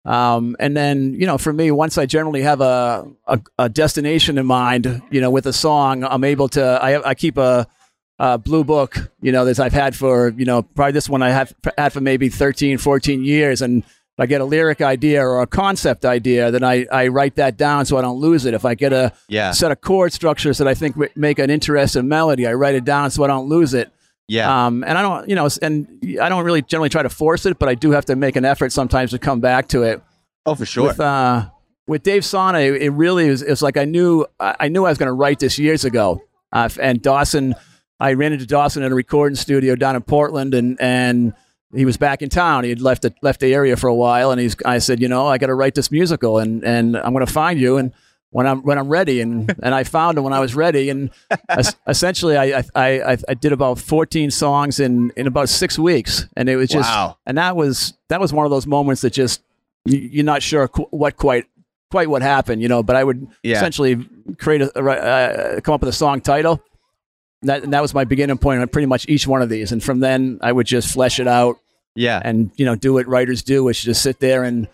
Um, 0.05 0.55
and 0.59 0.75
then 0.77 1.13
you 1.13 1.25
know, 1.25 1.37
for 1.37 1.51
me, 1.51 1.71
once 1.71 1.97
I 1.97 2.05
generally 2.05 2.41
have 2.43 2.61
a, 2.61 3.07
a 3.27 3.39
a 3.57 3.69
destination 3.69 4.37
in 4.37 4.45
mind, 4.45 5.01
you 5.11 5.21
know, 5.21 5.31
with 5.31 5.45
a 5.45 5.53
song, 5.53 6.03
I'm 6.03 6.23
able 6.23 6.49
to. 6.49 6.63
I 6.63 7.09
I 7.09 7.15
keep 7.15 7.37
a 7.37 7.67
uh, 8.19 8.37
blue 8.37 8.63
book, 8.63 9.11
you 9.21 9.31
know, 9.31 9.45
that 9.45 9.59
I've 9.59 9.73
had 9.73 9.95
for, 9.95 10.33
you 10.37 10.43
know, 10.45 10.61
probably 10.61 10.91
this 10.91 11.07
one 11.07 11.23
I 11.23 11.29
have 11.29 11.53
had 11.77 11.93
for 11.93 12.01
maybe 12.01 12.27
13, 12.27 12.77
14 12.77 13.23
years. 13.23 13.61
And 13.61 13.83
if 14.19 14.23
I 14.23 14.25
get 14.25 14.41
a 14.41 14.45
lyric 14.45 14.81
idea 14.81 15.25
or 15.25 15.41
a 15.41 15.47
concept 15.47 16.03
idea, 16.03 16.51
then 16.51 16.63
I, 16.63 16.85
I 16.91 17.07
write 17.07 17.35
that 17.35 17.55
down 17.55 17.85
so 17.85 17.97
I 17.97 18.01
don't 18.01 18.19
lose 18.19 18.45
it. 18.45 18.53
If 18.53 18.65
I 18.65 18.75
get 18.75 18.91
a 18.91 19.13
Yeah, 19.29 19.51
set 19.51 19.71
of 19.71 19.79
chord 19.79 20.11
structures 20.11 20.57
that 20.57 20.67
I 20.67 20.73
think 20.73 20.95
w- 20.95 21.11
make 21.15 21.39
an 21.39 21.49
interesting 21.49 22.07
melody, 22.07 22.45
I 22.45 22.53
write 22.53 22.75
it 22.75 22.83
down 22.83 23.11
so 23.11 23.23
I 23.23 23.27
don't 23.27 23.47
lose 23.47 23.73
it. 23.73 23.89
yeah, 24.27 24.65
Um, 24.67 24.83
and 24.83 24.97
I 24.97 25.01
don't, 25.01 25.29
you 25.29 25.35
know, 25.35 25.47
and 25.61 25.87
I 26.21 26.27
don't 26.27 26.43
really 26.43 26.61
generally 26.61 26.89
try 26.89 27.01
to 27.01 27.09
force 27.09 27.45
it, 27.45 27.57
but 27.59 27.69
I 27.69 27.75
do 27.75 27.91
have 27.91 28.05
to 28.05 28.15
make 28.17 28.35
an 28.35 28.43
effort 28.45 28.71
sometimes 28.73 29.11
to 29.11 29.19
come 29.19 29.39
back 29.39 29.69
to 29.69 29.83
it 29.83 30.01
oh 30.45 30.53
for 30.55 30.65
sure. 30.65 30.87
with 30.87 30.99
uh, 30.99 31.49
with 31.87 32.03
Dave 32.03 32.23
Sauna, 32.23 32.59
it, 32.75 32.81
it 32.81 32.89
really 32.91 33.29
was. 33.29 33.41
It's 33.41 33.61
like 33.61 33.77
I 33.77 33.85
knew 33.85 34.25
I 34.39 34.55
I 34.59 34.67
knew 34.67 34.85
I 34.85 34.89
was 34.89 34.97
going 34.97 35.07
to 35.07 35.13
write 35.13 35.39
this 35.39 35.57
years 35.57 35.85
ago. 35.85 36.21
Uh, 36.51 36.67
and 36.81 37.01
Dawson, 37.01 37.55
I 37.99 38.13
ran 38.13 38.33
into 38.33 38.45
Dawson 38.45 38.83
in 38.83 38.91
a 38.91 38.95
recording 38.95 39.35
studio 39.37 39.75
down 39.75 39.95
in 39.95 40.01
Portland, 40.03 40.53
and 40.53 40.77
and 40.81 41.33
he 41.75 41.85
was 41.85 41.97
back 41.97 42.21
in 42.21 42.29
town. 42.29 42.63
He 42.63 42.69
had 42.71 42.81
left 42.81 43.03
the, 43.03 43.13
left 43.21 43.39
the 43.39 43.53
area 43.53 43.75
for 43.77 43.87
a 43.87 43.95
while, 43.95 44.31
and 44.31 44.39
he's. 44.41 44.55
I 44.65 44.79
said, 44.79 44.99
you 45.01 45.07
know, 45.07 45.27
I 45.27 45.37
got 45.37 45.47
to 45.47 45.53
write 45.55 45.75
this 45.75 45.91
musical, 45.91 46.37
and 46.39 46.63
and 46.63 46.97
I'm 46.97 47.13
going 47.13 47.25
to 47.25 47.31
find 47.31 47.59
you, 47.59 47.77
and 47.77 47.93
when 48.31 48.47
I'm 48.47 48.61
when 48.63 48.77
I'm 48.77 48.89
ready, 48.89 49.21
and 49.21 49.53
and 49.63 49.75
I 49.75 49.83
found 49.83 50.17
him 50.17 50.23
when 50.23 50.33
I 50.33 50.39
was 50.39 50.55
ready, 50.55 50.89
and 50.89 51.09
es- 51.49 51.75
essentially 51.87 52.37
I, 52.37 52.59
I 52.75 53.01
I 53.01 53.17
I 53.29 53.33
did 53.33 53.51
about 53.51 53.79
14 53.79 54.31
songs 54.31 54.79
in 54.79 55.11
in 55.15 55.27
about 55.27 55.49
six 55.49 55.77
weeks, 55.77 56.25
and 56.35 56.49
it 56.49 56.55
was 56.55 56.69
just 56.69 56.89
wow. 56.89 57.17
and 57.25 57.37
that 57.37 57.55
was 57.55 57.93
that 58.09 58.19
was 58.19 58.33
one 58.33 58.45
of 58.45 58.51
those 58.51 58.65
moments 58.67 59.01
that 59.01 59.13
just 59.13 59.41
you, 59.85 59.97
you're 59.99 60.25
not 60.25 60.41
sure 60.43 60.67
qu- 60.67 60.87
what 60.91 61.17
quite 61.17 61.45
quite 61.91 62.09
what 62.09 62.21
happened, 62.21 62.61
you 62.61 62.67
know. 62.67 62.83
But 62.83 62.95
I 62.95 63.03
would 63.03 63.27
Yeah. 63.43 63.57
essentially 63.57 64.07
create 64.37 64.61
a, 64.61 64.71
a 64.79 64.89
uh, 64.89 65.59
come 65.61 65.73
up 65.73 65.81
with 65.81 65.89
a 65.89 65.93
song 65.93 66.21
title. 66.21 66.63
That 67.43 67.63
and 67.63 67.73
that 67.73 67.81
was 67.81 67.93
my 67.93 68.03
beginning 68.03 68.37
point 68.37 68.61
on 68.61 68.67
pretty 68.67 68.85
much 68.85 69.07
each 69.07 69.25
one 69.25 69.41
of 69.41 69.49
these, 69.49 69.71
and 69.71 69.83
from 69.83 69.99
then 69.99 70.39
I 70.41 70.51
would 70.51 70.67
just 70.67 70.93
flesh 70.93 71.19
it 71.19 71.27
out 71.27 71.59
Yeah, 71.95 72.21
and 72.23 72.51
you 72.55 72.65
know 72.65 72.75
do 72.75 72.93
what 72.93 73.07
writers 73.07 73.43
do, 73.43 73.63
which 73.63 73.79
is 73.79 73.85
just 73.85 74.01
sit 74.01 74.19
there 74.19 74.43
and 74.43 74.67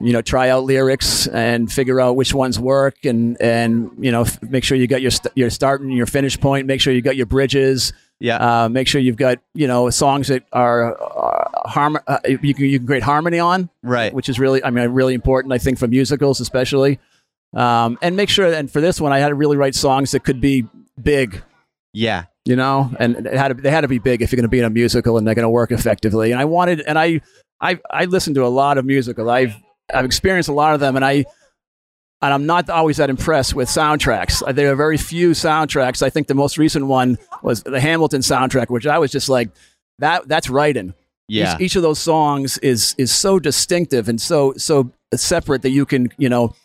you 0.00 0.12
know 0.12 0.22
try 0.22 0.48
out 0.48 0.64
lyrics 0.64 1.26
and 1.28 1.70
figure 1.70 2.00
out 2.00 2.16
which 2.16 2.34
ones 2.34 2.58
work, 2.58 3.04
and 3.04 3.40
and 3.40 3.92
you 3.98 4.10
know 4.10 4.22
f- 4.22 4.42
make 4.42 4.64
sure 4.64 4.76
you 4.76 4.86
got 4.86 5.00
your 5.00 5.12
st- 5.12 5.36
your 5.36 5.50
start 5.50 5.80
and 5.80 5.92
your 5.92 6.06
finish 6.06 6.38
point. 6.40 6.66
Make 6.66 6.80
sure 6.80 6.92
you 6.92 7.02
got 7.02 7.16
your 7.16 7.26
bridges 7.26 7.92
yeah, 8.20 8.64
uh, 8.64 8.68
make 8.68 8.88
sure 8.88 9.00
you've 9.00 9.16
got 9.16 9.38
you 9.54 9.68
know 9.68 9.90
songs 9.90 10.28
that 10.28 10.42
are 10.52 11.00
uh, 11.00 11.68
harm 11.68 11.98
uh, 12.06 12.18
you 12.26 12.52
can 12.52 12.64
you 12.64 12.78
can 12.78 12.86
create 12.86 13.02
harmony 13.02 13.38
on, 13.38 13.70
right. 13.82 14.12
which 14.12 14.28
is 14.28 14.40
really 14.40 14.62
I 14.62 14.70
mean 14.70 14.88
really 14.90 15.14
important 15.14 15.52
I 15.52 15.58
think 15.58 15.78
for 15.78 15.86
musicals 15.86 16.40
especially. 16.40 16.98
Um, 17.54 17.96
and 18.02 18.16
make 18.16 18.28
sure 18.28 18.52
and 18.52 18.70
for 18.70 18.80
this 18.80 19.00
one 19.00 19.12
I 19.12 19.20
had 19.20 19.28
to 19.28 19.34
really 19.34 19.56
write 19.56 19.74
songs 19.74 20.10
that 20.10 20.24
could 20.24 20.40
be 20.40 20.66
big, 21.00 21.42
Yeah, 21.92 22.24
you 22.44 22.56
know, 22.56 22.90
and 22.98 23.26
it 23.26 23.34
had 23.34 23.48
to, 23.48 23.54
they 23.54 23.70
had 23.70 23.80
to 23.82 23.88
be 23.88 23.98
big 23.98 24.22
if 24.22 24.30
you're 24.30 24.36
going 24.36 24.42
to 24.42 24.48
be 24.48 24.58
in 24.58 24.64
a 24.64 24.70
musical 24.70 25.16
and 25.18 25.26
they're 25.26 25.34
going 25.34 25.44
to 25.44 25.48
work 25.50 25.70
effectively. 25.72 26.32
And 26.32 26.40
I 26.40 26.44
wanted 26.44 26.80
and 26.82 26.98
I 26.98 27.20
I 27.60 27.80
I 27.90 28.04
listened 28.04 28.36
to 28.36 28.44
a 28.44 28.48
lot 28.48 28.78
of 28.78 28.84
musicals. 28.84 29.26
I've 29.28 29.56
I've 29.92 30.04
experienced 30.04 30.48
a 30.48 30.52
lot 30.52 30.74
of 30.74 30.80
them, 30.80 30.96
and 30.96 31.04
I. 31.04 31.24
And 32.20 32.34
I'm 32.34 32.46
not 32.46 32.68
always 32.68 32.96
that 32.96 33.10
impressed 33.10 33.54
with 33.54 33.68
soundtracks. 33.68 34.42
Uh, 34.44 34.50
There 34.50 34.72
are 34.72 34.74
very 34.74 34.96
few 34.96 35.30
soundtracks. 35.30 36.02
I 36.02 36.10
think 36.10 36.26
the 36.26 36.34
most 36.34 36.58
recent 36.58 36.86
one 36.86 37.16
was 37.44 37.62
the 37.62 37.78
Hamilton 37.80 38.22
soundtrack, 38.22 38.70
which 38.70 38.88
I 38.88 38.98
was 38.98 39.12
just 39.12 39.28
like, 39.28 39.50
that 40.00 40.26
that's 40.26 40.50
writing. 40.50 40.94
yeah, 41.28 41.54
Each, 41.54 41.60
each 41.60 41.76
of 41.76 41.82
those 41.82 42.00
songs 42.00 42.58
is 42.58 42.96
is 42.98 43.12
so 43.14 43.38
distinctive 43.38 44.08
and 44.08 44.20
so 44.20 44.52
so 44.56 44.90
separate 45.14 45.62
that 45.62 45.70
you 45.70 45.86
can 45.86 46.08
you 46.18 46.28
know 46.28 46.56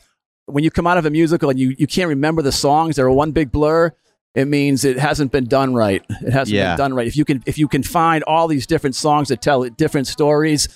when 0.48 0.64
you 0.64 0.72
come 0.72 0.88
out 0.88 0.98
of 0.98 1.06
a 1.06 1.12
musical 1.12 1.52
and 1.52 1.60
you 1.60 1.76
you 1.78 1.86
can't 1.86 2.10
remember 2.10 2.42
the 2.42 2.52
songs, 2.52 2.96
they're 2.96 3.08
one 3.12 3.32
big 3.32 3.52
blur. 3.52 3.94
It 4.36 4.46
means 4.48 4.84
it 4.84 4.98
hasn't 4.98 5.32
been 5.32 5.46
done 5.46 5.74
right. 5.76 6.04
It 6.22 6.34
hasn't 6.34 6.56
Yeah. 6.56 6.72
been 6.72 6.78
done 6.78 6.94
right. 6.96 7.08
If 7.08 7.16
you 7.16 7.26
can 7.26 7.44
if 7.46 7.58
you 7.58 7.68
can 7.68 7.84
find 7.84 8.24
all 8.24 8.48
these 8.48 8.66
different 8.66 8.96
songs 8.96 9.28
that 9.30 9.42
tell 9.42 9.64
different 9.70 10.08
stories, 10.08 10.68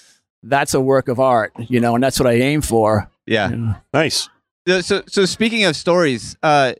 that's 0.43 0.73
a 0.73 0.79
work 0.81 1.07
of 1.07 1.19
art, 1.19 1.51
you 1.57 1.79
know, 1.79 1.95
and 1.95 2.03
that's 2.03 2.19
what 2.19 2.27
I 2.27 2.33
aim 2.33 2.61
for. 2.61 3.09
yeah. 3.25 3.73
Nice. 3.93 4.29
So- 4.67 4.81
so 4.81 5.01
so 5.07 5.25
speaking 5.25 5.63
of 5.63 5.75
stories 5.75 6.35
uh 6.43 6.73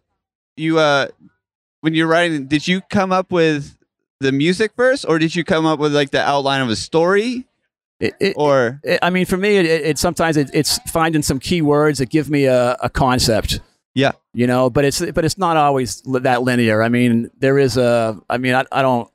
you 0.57 0.77
uh 0.77 1.07
when 1.81 1.93
you're 1.93 2.07
writing 2.07 2.45
did 2.47 2.67
you 2.67 2.81
come 2.89 3.11
up 3.13 3.31
with 3.31 3.77
the 4.19 4.31
music 4.31 4.71
first 4.75 5.05
or 5.07 5.19
did 5.19 5.35
you 5.35 5.43
come 5.45 5.65
up 5.65 5.79
with 5.79 5.95
like 5.95 6.11
the 6.11 6.21
outline 6.21 6.61
of 6.61 6.69
a 6.69 6.75
story 6.75 7.47
It, 7.99 8.13
it, 8.19 8.33
or 8.37 8.79
it- 8.83 8.99
I 9.01 9.09
mean, 9.09 9.25
for 9.25 9.37
me, 9.37 9.57
it, 9.57 9.65
it, 9.65 9.81
it 9.85 9.97
sometimes 9.97 10.37
it, 10.37 10.49
it's 10.53 10.77
finding 10.91 11.21
some 11.23 11.39
key 11.39 11.61
words 11.63 11.97
that 11.99 12.09
give 12.09 12.29
me 12.29 12.45
a, 12.45 12.73
a 12.83 12.89
concept. 12.89 13.59
Yeah. 13.95 14.11
You 14.37 14.45
know, 14.45 14.69
but 14.69 14.85
it's 14.85 14.99
but 15.11 15.25
it's 15.25 15.39
not 15.39 15.57
always 15.57 16.01
that 16.03 16.43
linear. 16.43 16.83
I 16.83 16.89
mean, 16.89 17.31
there 17.39 17.57
is 17.57 17.75
a. 17.75 18.19
I 18.29 18.37
mean, 18.37 18.53
I, 18.53 18.65
I 18.71 18.83
don't. 18.83 19.09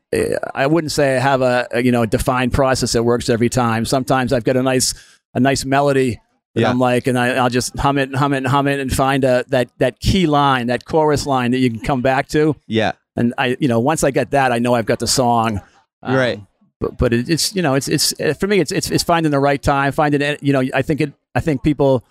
I 0.52 0.66
wouldn't 0.66 0.90
say 0.90 1.16
I 1.16 1.20
have 1.20 1.42
a, 1.42 1.68
a 1.70 1.80
you 1.82 1.92
know 1.92 2.04
defined 2.06 2.52
process 2.52 2.92
that 2.94 3.04
works 3.04 3.30
every 3.30 3.48
time. 3.48 3.84
Sometimes 3.84 4.32
I've 4.32 4.42
got 4.42 4.56
a 4.56 4.62
nice 4.64 4.94
a 5.32 5.38
nice 5.38 5.64
melody 5.64 6.20
that 6.54 6.62
Yeah. 6.62 6.70
I'm 6.70 6.80
like, 6.80 7.06
and 7.06 7.16
I, 7.16 7.36
I'll 7.36 7.48
just 7.48 7.78
hum 7.78 7.98
it 7.98 8.08
and 8.08 8.16
hum 8.16 8.32
it 8.34 8.38
and 8.38 8.48
hum 8.48 8.66
it 8.66 8.80
and 8.80 8.92
find 8.92 9.22
a 9.22 9.44
that 9.48 9.70
that 9.78 10.00
key 10.00 10.26
line, 10.26 10.66
that 10.66 10.84
chorus 10.86 11.24
line 11.24 11.52
that 11.52 11.58
you 11.58 11.70
can 11.70 11.80
come 11.80 12.02
back 12.02 12.26
to. 12.30 12.56
yeah 12.66 12.92
And 13.14 13.32
I, 13.38 13.56
you 13.60 13.68
know, 13.68 13.78
once 13.78 14.02
I 14.02 14.10
get 14.10 14.32
that, 14.32 14.50
I 14.50 14.58
know 14.58 14.74
I've 14.74 14.86
got 14.86 14.98
the 14.98 15.06
song. 15.06 15.60
Um, 16.02 16.16
Right. 16.16 16.40
But 16.80 16.98
but 16.98 17.12
it, 17.12 17.30
it's 17.30 17.54
you 17.54 17.62
know 17.62 17.74
it's 17.76 17.86
it's 17.86 18.12
for 18.40 18.48
me 18.48 18.58
it's 18.58 18.72
it's 18.72 18.90
it's 18.90 19.04
finding 19.04 19.30
the 19.30 19.38
right 19.38 19.62
time, 19.62 19.92
finding 19.92 20.20
it. 20.20 20.42
You 20.42 20.52
know, 20.52 20.64
I 20.74 20.82
think 20.82 21.00
it. 21.00 21.12
I 21.32 21.40
think 21.40 21.62
people 21.62 22.02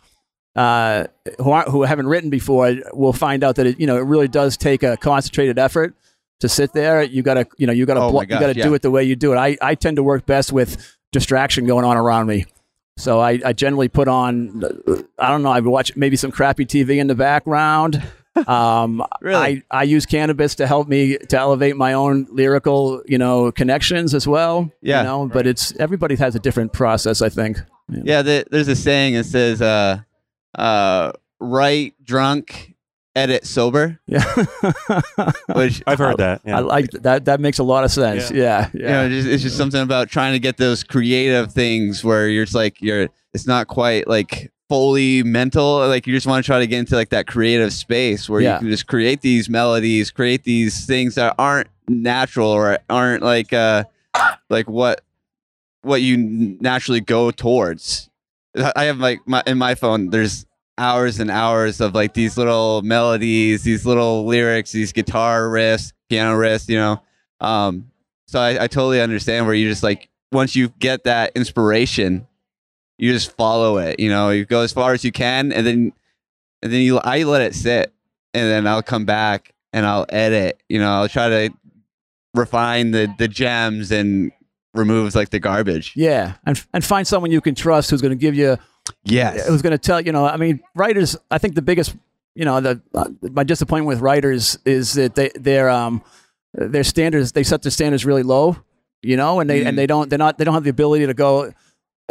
uh, 0.55 1.05
who 1.39 1.51
aren't 1.51 1.69
who 1.69 1.83
haven't 1.83 2.07
written 2.07 2.29
before 2.29 2.75
will 2.93 3.13
find 3.13 3.43
out 3.43 3.55
that 3.55 3.67
it 3.67 3.79
you 3.79 3.87
know 3.87 3.97
it 3.97 4.01
really 4.05 4.27
does 4.27 4.57
take 4.57 4.83
a 4.83 4.97
concentrated 4.97 5.57
effort 5.59 5.95
to 6.41 6.49
sit 6.49 6.73
there. 6.73 7.03
You 7.03 7.21
gotta 7.23 7.47
you 7.57 7.67
know 7.67 7.73
you 7.73 7.85
gotta 7.85 8.01
Oh 8.01 8.11
blo- 8.11 8.21
you 8.21 8.27
gotta 8.27 8.55
yeah. 8.55 8.63
do 8.63 8.73
it 8.73 8.81
the 8.81 8.91
way 8.91 9.03
you 9.03 9.15
do 9.15 9.33
it. 9.33 9.37
I 9.37 9.57
I 9.61 9.75
tend 9.75 9.95
to 9.97 10.03
work 10.03 10.25
best 10.25 10.51
with 10.51 10.97
distraction 11.11 11.65
going 11.65 11.85
on 11.85 11.97
around 11.97 12.27
me. 12.27 12.45
So 12.97 13.19
I, 13.19 13.39
I 13.43 13.53
generally 13.53 13.87
put 13.87 14.07
on, 14.07 14.61
I 15.17 15.29
don't 15.29 15.41
know, 15.41 15.49
I 15.51 15.59
watch 15.61 15.95
maybe 15.95 16.15
some 16.17 16.29
crappy 16.29 16.65
TV 16.65 16.97
in 16.99 17.07
the 17.07 17.15
background. 17.15 18.01
Um, 18.47 19.03
Really? 19.19 19.63
I, 19.71 19.79
I 19.79 19.83
use 19.83 20.05
cannabis 20.05 20.55
to 20.55 20.65
help 20.65 20.87
me 20.87 21.17
to 21.17 21.37
elevate 21.37 21.75
my 21.75 21.91
own 21.91 22.27
lyrical, 22.31 23.03
you 23.05 23.17
know, 23.17 23.51
connections 23.51 24.13
as 24.13 24.25
well. 24.25 24.71
Yeah. 24.81 24.99
You 25.01 25.03
know, 25.07 25.27
but 25.27 25.45
it's 25.45 25.73
everybody 25.81 26.15
has 26.15 26.33
a 26.33 26.39
different 26.39 26.71
process, 26.71 27.21
I 27.21 27.27
think. 27.27 27.57
yeah 27.89 28.21
the, 28.21 28.45
there's 28.49 28.69
a 28.69 28.75
saying 28.75 29.15
that 29.15 29.25
says 29.25 29.61
uh 29.61 29.99
uh 30.55 31.11
write 31.39 31.93
drunk 32.03 32.75
edit 33.15 33.45
sober 33.45 33.99
Yeah. 34.07 34.23
which 35.53 35.83
I've 35.85 35.99
heard 35.99 36.17
that. 36.17 36.41
Yeah. 36.45 36.57
I 36.57 36.59
like 36.61 36.91
that. 36.91 37.25
That 37.25 37.39
makes 37.41 37.59
a 37.59 37.63
lot 37.63 37.83
of 37.83 37.91
sense. 37.91 38.31
Yeah. 38.31 38.69
Yeah. 38.73 38.79
you 38.79 38.87
know 38.87 39.09
just, 39.09 39.27
it's 39.27 39.43
just 39.43 39.57
something 39.57 39.81
about 39.81 40.09
trying 40.09 40.33
to 40.33 40.39
get 40.39 40.57
those 40.57 40.83
creative 40.83 41.51
things 41.51 42.03
where 42.03 42.29
you're 42.29 42.45
just 42.45 42.55
like 42.55 42.81
you're 42.81 43.09
it's 43.33 43.45
not 43.47 43.67
quite 43.67 44.07
like 44.07 44.51
fully 44.69 45.23
mental 45.23 45.79
like 45.89 46.07
you 46.07 46.13
just 46.13 46.25
want 46.25 46.41
to 46.43 46.47
try 46.47 46.59
to 46.59 46.67
get 46.67 46.79
into 46.79 46.95
like 46.95 47.09
that 47.09 47.27
creative 47.27 47.73
space 47.73 48.29
where 48.29 48.39
Yeah. 48.39 48.53
you 48.53 48.59
can 48.59 48.69
just 48.69 48.87
create 48.87 49.19
these 49.19 49.49
melodies 49.49 50.11
create 50.11 50.43
these 50.45 50.85
things 50.85 51.15
that 51.15 51.35
aren't 51.37 51.67
natural 51.89 52.47
or 52.49 52.77
aren't 52.89 53.21
like 53.23 53.51
uh 53.51 53.83
like 54.49 54.69
what 54.69 55.01
what 55.81 56.01
you 56.01 56.15
naturally 56.61 57.01
go 57.01 57.31
towards 57.31 58.09
I 58.75 58.85
have 58.85 58.99
like 58.99 59.21
my 59.25 59.43
in 59.45 59.57
my 59.57 59.75
phone 59.75 60.09
there's 60.09 60.45
hours 60.77 61.19
and 61.19 61.29
hours 61.29 61.79
of 61.81 61.93
like 61.93 62.13
these 62.13 62.37
little 62.37 62.81
melodies 62.81 63.63
these 63.63 63.85
little 63.85 64.25
lyrics 64.25 64.71
these 64.71 64.91
guitar 64.93 65.43
riffs 65.43 65.93
piano 66.09 66.35
riffs 66.35 66.67
you 66.67 66.77
know 66.77 67.01
um 67.39 67.91
so 68.27 68.39
I, 68.39 68.63
I 68.63 68.67
totally 68.67 69.01
understand 69.01 69.45
where 69.45 69.55
you 69.55 69.69
just 69.69 69.83
like 69.83 70.09
once 70.31 70.55
you 70.55 70.69
get 70.79 71.03
that 71.03 71.33
inspiration 71.35 72.27
you 73.01 73.11
just 73.11 73.35
follow 73.35 73.79
it. 73.79 73.99
You 73.99 74.09
know, 74.09 74.29
you 74.29 74.45
go 74.45 74.61
as 74.61 74.71
far 74.71 74.93
as 74.93 75.03
you 75.03 75.11
can, 75.11 75.51
and 75.51 75.65
then 75.65 75.91
and 76.61 76.71
then 76.71 76.81
you 76.81 76.99
I 76.99 77.23
let 77.23 77.41
it 77.41 77.55
sit, 77.55 77.91
and 78.33 78.47
then 78.49 78.67
I'll 78.67 78.83
come 78.83 79.05
back 79.05 79.53
and 79.73 79.85
I'll 79.85 80.05
edit. 80.07 80.61
You 80.69 80.79
know, 80.79 80.91
I'll 80.91 81.09
try 81.09 81.27
to 81.27 81.49
refine 82.35 82.91
the 82.91 83.13
the 83.17 83.27
gems 83.27 83.91
and 83.91 84.31
remove 84.73 85.13
like 85.15 85.29
the 85.29 85.39
garbage. 85.39 85.93
Yeah, 85.95 86.33
and 86.45 86.63
and 86.73 86.83
find 86.83 87.05
someone 87.07 87.31
you 87.31 87.41
can 87.41 87.55
trust 87.55 87.89
who's 87.89 88.01
going 88.01 88.11
to 88.11 88.15
give 88.21 88.35
you 88.35 88.57
Yes. 89.03 89.47
who's 89.47 89.61
going 89.61 89.71
to 89.71 89.77
tell 89.77 90.01
you 90.01 90.11
know 90.11 90.25
i 90.25 90.37
mean 90.37 90.59
writers 90.75 91.15
i 91.29 91.37
think 91.37 91.53
the 91.55 91.61
biggest 91.61 91.95
you 92.35 92.45
know 92.45 92.59
the 92.59 92.81
uh, 92.95 93.07
my 93.31 93.43
disappointment 93.43 93.87
with 93.87 93.99
writers 94.01 94.57
is 94.65 94.93
that 94.93 95.13
they 95.15 95.29
their 95.35 95.69
um 95.69 96.01
their 96.53 96.83
standards 96.83 97.31
they 97.31 97.43
set 97.43 97.61
their 97.61 97.71
standards 97.71 98.05
really 98.05 98.23
low 98.23 98.57
you 99.03 99.15
know 99.15 99.39
and 99.39 99.49
they 99.49 99.61
Mm. 99.63 99.67
and 99.67 99.77
they 99.77 99.85
don't 99.87 100.09
they're 100.09 100.19
not 100.19 100.37
they 100.39 100.43
don't 100.45 100.55
have 100.55 100.63
the 100.63 100.71
ability 100.71 101.05
to 101.05 101.13
go 101.13 101.53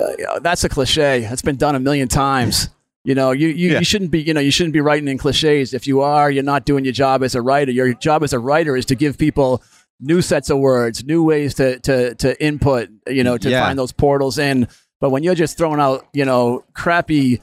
uh, 0.01 0.07
you 0.17 0.25
know, 0.25 0.39
that's 0.41 0.63
a 0.65 0.69
cliche 0.69 1.21
that's 1.21 1.43
been 1.43 1.57
done 1.57 1.75
a 1.75 1.81
million 1.81 2.07
times 2.09 2.69
you 3.05 3.15
know 3.17 3.33
you 3.33 3.49
you, 3.49 3.73
Yeah. 3.73 3.79
you 3.81 3.85
shouldn't 3.85 4.11
be 4.13 4.21
you 4.23 4.33
know 4.33 4.41
you 4.41 4.53
shouldn't 4.53 4.73
be 4.73 4.81
writing 4.81 5.09
in 5.09 5.19
cliches 5.19 5.75
if 5.75 5.87
you 5.89 6.01
are 6.03 6.31
you're 6.31 6.45
not 6.45 6.65
doing 6.65 6.85
your 6.85 6.93
job 6.95 7.23
as 7.25 7.35
a 7.35 7.43
writer 7.43 7.73
your 7.73 7.93
job 7.95 8.23
as 8.23 8.33
a 8.33 8.39
writer 8.39 8.77
is 8.77 8.87
to 8.87 8.95
give 8.95 9.19
people 9.19 9.61
new 10.01 10.23
sets 10.23 10.51
of 10.51 10.59
words 10.59 11.05
new 11.05 11.23
ways 11.23 11.55
to 11.55 11.79
to 11.81 12.15
to 12.17 12.43
input 12.43 12.89
you 13.09 13.23
know 13.25 13.37
to 13.39 13.51
Yeah. 13.51 13.65
find 13.67 13.79
those 13.79 13.93
portals 13.93 14.39
in 14.39 14.67
but 15.01 15.11
when 15.11 15.23
you're 15.23 15.35
just 15.35 15.57
throwing 15.57 15.81
out, 15.81 16.07
you 16.13 16.27
know, 16.27 16.63
crappy, 16.75 17.41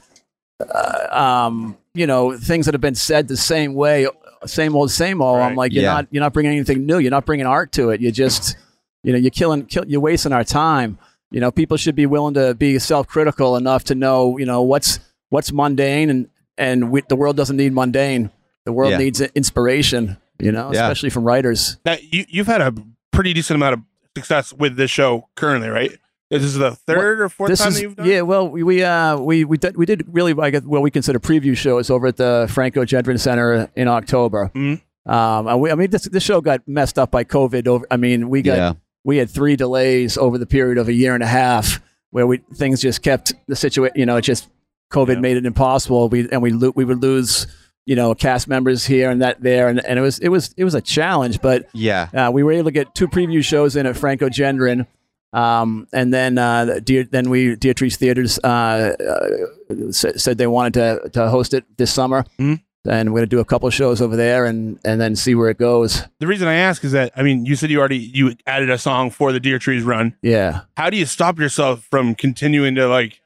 uh, 0.60 1.08
um, 1.46 1.76
you 1.92 2.06
know, 2.06 2.36
things 2.36 2.66
that 2.66 2.74
have 2.74 2.80
been 2.80 2.94
said 2.94 3.26
the 3.26 3.36
same 3.36 3.74
way, 3.74 4.06
same 4.46 4.76
old, 4.76 4.92
same 4.92 5.20
old, 5.20 5.40
I'm 5.40 5.56
like, 5.56 5.72
you're 5.72 5.82
Yeah. 5.82 5.94
not, 5.94 6.06
you're 6.12 6.20
not 6.22 6.32
bringing 6.32 6.52
anything 6.52 6.86
new. 6.86 6.98
You're 6.98 7.10
not 7.10 7.26
bringing 7.26 7.46
art 7.46 7.72
to 7.72 7.90
it. 7.90 8.00
You 8.00 8.12
just, 8.12 8.56
you 9.02 9.12
know, 9.12 9.18
you're 9.18 9.32
killing, 9.32 9.66
kill, 9.66 9.84
you're 9.88 10.00
wasting 10.00 10.32
our 10.32 10.44
time. 10.44 10.98
You 11.32 11.40
know, 11.40 11.50
people 11.50 11.76
should 11.76 11.96
be 11.96 12.06
willing 12.06 12.34
to 12.34 12.54
be 12.54 12.78
self-critical 12.78 13.56
enough 13.56 13.82
to 13.84 13.96
know, 13.96 14.38
you 14.38 14.46
know, 14.46 14.62
what's 14.62 15.00
what's 15.30 15.52
mundane, 15.52 16.10
and 16.10 16.28
and 16.56 16.92
we, 16.92 17.02
the 17.08 17.16
world 17.16 17.36
doesn't 17.36 17.56
need 17.56 17.72
mundane. 17.72 18.30
The 18.66 18.72
world 18.72 18.92
Yeah. 18.92 18.98
needs 18.98 19.20
inspiration. 19.20 20.16
You 20.38 20.52
know, 20.52 20.70
Yeah. 20.72 20.82
especially 20.82 21.10
from 21.10 21.24
writers. 21.24 21.78
That 21.84 22.12
you 22.12 22.24
you've 22.28 22.46
had 22.46 22.60
a 22.60 22.72
pretty 23.12 23.32
decent 23.32 23.56
amount 23.56 23.74
of 23.74 23.80
success 24.16 24.52
with 24.52 24.76
this 24.76 24.90
show 24.90 25.28
currently, 25.36 25.68
right? 25.68 25.90
This 26.30 26.42
is 26.42 26.54
the 26.54 26.72
third 26.72 27.20
or 27.22 27.28
fourth 27.30 27.48
this 27.48 27.58
time 27.60 27.68
is 27.68 27.74
that 27.76 27.82
you've 27.82 27.96
done. 27.96 28.06
yeah. 28.06 28.20
Well, 28.20 28.48
we 28.48 28.62
we 28.62 28.84
uh 28.84 29.16
we 29.18 29.44
we 29.44 29.56
did 29.56 29.76
we 29.76 29.86
did 29.86 30.04
really 30.12 30.34
I 30.40 30.50
guess 30.50 30.62
what 30.62 30.82
we 30.82 30.90
consider 30.90 31.18
preview 31.18 31.56
shows 31.56 31.88
over 31.90 32.06
at 32.08 32.16
the 32.18 32.46
Franco 32.52 32.84
Gendron 32.84 33.18
Center 33.18 33.68
in 33.74 33.88
October. 33.88 34.50
Mhm. 34.54 34.80
Um, 35.06 35.46
and 35.46 35.60
we, 35.60 35.70
I 35.70 35.74
mean, 35.74 35.88
this 35.90 36.02
this 36.02 36.22
show 36.22 36.40
got 36.42 36.60
messed 36.68 36.98
up 36.98 37.10
by 37.10 37.24
COVID. 37.24 37.66
Over, 37.66 37.86
I 37.90 37.96
mean, 37.96 38.28
we 38.28 38.42
got 38.42 38.56
yeah. 38.58 38.72
we 39.04 39.16
had 39.16 39.30
three 39.30 39.56
delays 39.56 40.18
over 40.18 40.36
the 40.36 40.44
period 40.46 40.76
of 40.76 40.86
a 40.88 40.92
year 40.92 41.14
and 41.14 41.22
a 41.22 41.26
half 41.26 41.80
where 42.10 42.26
we 42.26 42.38
things 42.54 42.82
just 42.82 43.02
kept 43.02 43.32
the 43.46 43.56
situation. 43.56 43.94
You 43.98 44.04
know, 44.04 44.16
it 44.16 44.22
just 44.22 44.48
COVID 44.92 45.14
Yeah. 45.14 45.20
made 45.20 45.36
it 45.38 45.46
impossible. 45.46 46.10
We 46.10 46.28
and 46.30 46.42
we 46.42 46.50
lo- 46.50 46.72
we 46.76 46.84
would 46.84 47.00
lose 47.00 47.46
you 47.88 47.96
know 47.96 48.14
cast 48.14 48.48
members 48.48 48.84
here 48.84 49.08
and 49.10 49.22
that 49.22 49.40
there, 49.40 49.68
and, 49.68 49.82
and 49.84 49.98
it 49.98 50.02
was 50.02 50.18
it 50.18 50.28
was 50.28 50.54
it 50.58 50.64
was 50.64 50.74
a 50.74 50.80
challenge, 50.82 51.40
but. 51.40 51.66
Yeah. 51.72 52.08
Uh, 52.12 52.30
we 52.32 52.42
were 52.42 52.52
able 52.52 52.64
to 52.64 52.70
get 52.70 52.94
two 52.94 53.08
preview 53.08 53.42
shows 53.42 53.76
in 53.76 53.86
at 53.86 53.96
Franco 53.96 54.28
Gendron. 54.28 54.86
Um, 55.32 55.86
and 55.92 56.12
then, 56.12 56.38
uh, 56.38 56.80
Dear, 56.82 57.04
then 57.04 57.30
we, 57.30 57.54
Deertrees 57.56 57.96
Theaters, 57.96 58.38
uh, 58.42 58.94
uh, 58.98 59.92
said, 59.92 60.20
said 60.20 60.38
they 60.38 60.46
wanted 60.46 60.74
to, 60.74 61.10
to 61.10 61.28
host 61.28 61.54
it 61.54 61.64
this 61.76 61.92
summer. 61.92 62.24
Mhm. 62.38 62.62
And 62.88 63.10
we're 63.12 63.20
going 63.20 63.28
to 63.28 63.36
do 63.36 63.40
a 63.40 63.44
couple 63.44 63.68
shows 63.70 64.00
over 64.00 64.16
there 64.16 64.46
and, 64.46 64.78
and 64.84 65.00
then 65.00 65.14
see 65.16 65.34
where 65.34 65.50
it 65.50 65.58
goes. 65.58 66.02
The 66.20 66.26
reason 66.26 66.48
I 66.48 66.54
ask 66.54 66.82
is 66.84 66.92
that 66.92 67.12
I 67.16 67.22
mean, 67.22 67.44
you 67.44 67.56
said 67.56 67.70
you 67.70 67.78
already 67.78 67.98
you 67.98 68.34
added 68.46 68.70
a 68.70 68.78
song 68.78 69.10
for 69.10 69.32
the 69.32 69.40
Deertrees 69.40 69.82
Run. 69.82 70.14
Yeah. 70.22 70.60
How 70.76 70.88
do 70.90 70.96
you 70.96 71.04
stop 71.06 71.38
yourself 71.38 71.86
from 71.90 72.14
continuing 72.14 72.74
to 72.76 72.88
like? 72.88 73.20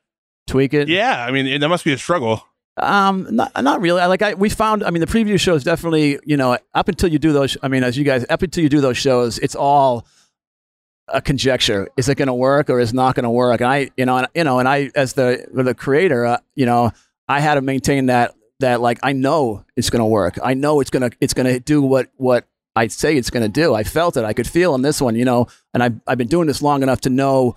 Tweak 0.48 0.74
it. 0.74 0.88
Yeah, 0.88 1.24
I 1.24 1.30
mean, 1.30 1.60
that 1.60 1.68
must 1.68 1.84
be 1.84 1.92
a 1.92 1.98
struggle. 1.98 2.44
Um, 2.76 3.28
not, 3.30 3.62
not 3.62 3.80
really. 3.80 4.00
I 4.00 4.06
like 4.06 4.22
I 4.22 4.34
we 4.34 4.48
found. 4.48 4.82
I 4.82 4.90
mean, 4.90 5.00
the 5.00 5.06
preview 5.06 5.38
shows 5.38 5.62
definitely. 5.62 6.18
You 6.24 6.36
know, 6.36 6.56
up 6.74 6.88
until 6.88 7.10
you 7.10 7.18
do 7.18 7.32
those. 7.32 7.56
I 7.62 7.68
mean, 7.68 7.84
as 7.84 7.98
you 7.98 8.04
guys, 8.04 8.24
up 8.30 8.42
until 8.42 8.62
you 8.62 8.68
do 8.68 8.80
those 8.80 8.96
shows, 8.96 9.38
it's 9.38 9.54
all 9.54 10.06
a 11.08 11.20
conjecture. 11.20 11.88
Is 11.96 12.08
it 12.08 12.16
going 12.16 12.28
to 12.28 12.34
work 12.34 12.70
or 12.70 12.80
is 12.80 12.94
not 12.94 13.14
going 13.14 13.24
to 13.24 13.30
work? 13.30 13.60
And 13.60 13.68
I, 13.68 13.90
you 13.96 14.06
know, 14.06 14.18
and, 14.18 14.28
you 14.34 14.44
know, 14.44 14.58
and 14.58 14.68
I, 14.68 14.90
as 14.94 15.12
the 15.12 15.46
the 15.52 15.74
creator, 15.74 16.24
uh, 16.24 16.38
you 16.54 16.64
know, 16.64 16.92
I 17.28 17.40
had 17.40 17.54
to 17.54 17.60
maintain 17.60 18.06
that 18.06 18.34
that 18.60 18.80
like 18.80 18.98
I 19.02 19.12
know 19.12 19.64
it's 19.76 19.90
going 19.90 20.00
to 20.00 20.06
work. 20.06 20.38
I 20.42 20.54
know 20.54 20.80
it's 20.80 20.90
gonna 20.90 21.10
it's 21.20 21.34
gonna 21.34 21.60
do 21.60 21.82
what 21.82 22.08
what 22.16 22.46
I 22.74 22.86
say 22.86 23.16
it's 23.16 23.28
going 23.28 23.42
to 23.42 23.48
do. 23.50 23.74
I 23.74 23.84
felt 23.84 24.16
it. 24.16 24.24
I 24.24 24.32
could 24.32 24.48
feel 24.48 24.72
on 24.72 24.80
this 24.80 25.00
one. 25.00 25.14
You 25.14 25.26
know, 25.26 25.48
and 25.74 25.82
I 25.82 25.90
I've 26.06 26.18
been 26.18 26.28
doing 26.28 26.46
this 26.46 26.62
long 26.62 26.82
enough 26.82 27.02
to 27.02 27.10
know 27.10 27.54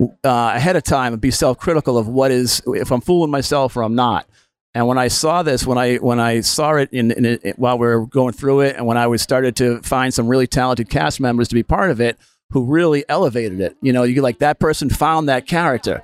uh, 0.00 0.52
ahead 0.54 0.76
of 0.76 0.82
time 0.82 1.12
and 1.12 1.22
be 1.22 1.30
self 1.30 1.58
critical 1.58 1.96
of 1.96 2.08
what 2.08 2.30
is 2.30 2.60
if 2.66 2.90
I'm 2.90 3.00
fooling 3.00 3.30
myself 3.30 3.76
or 3.76 3.82
I'm 3.82 3.94
not. 3.94 4.26
And 4.76 4.86
when 4.86 4.98
I 4.98 5.08
saw 5.08 5.42
this, 5.42 5.66
when 5.66 5.78
I 5.78 5.96
when 5.96 6.20
I 6.20 6.42
saw 6.42 6.74
it 6.74 6.90
in, 6.92 7.10
in 7.10 7.24
it, 7.24 7.58
while 7.58 7.78
we 7.78 7.86
were 7.86 8.04
going 8.04 8.34
through 8.34 8.60
it, 8.60 8.76
and 8.76 8.86
when 8.86 8.98
I 8.98 9.06
was 9.06 9.22
started 9.22 9.56
to 9.56 9.80
find 9.80 10.12
some 10.12 10.28
really 10.28 10.46
talented 10.46 10.90
cast 10.90 11.18
members 11.18 11.48
to 11.48 11.54
be 11.54 11.62
part 11.62 11.90
of 11.90 11.98
it, 11.98 12.18
who 12.50 12.62
really 12.66 13.02
elevated 13.08 13.58
it. 13.58 13.74
You 13.80 13.94
know, 13.94 14.02
you 14.02 14.20
like 14.20 14.38
that 14.40 14.58
person 14.58 14.90
found 14.90 15.30
that 15.30 15.46
character. 15.46 16.02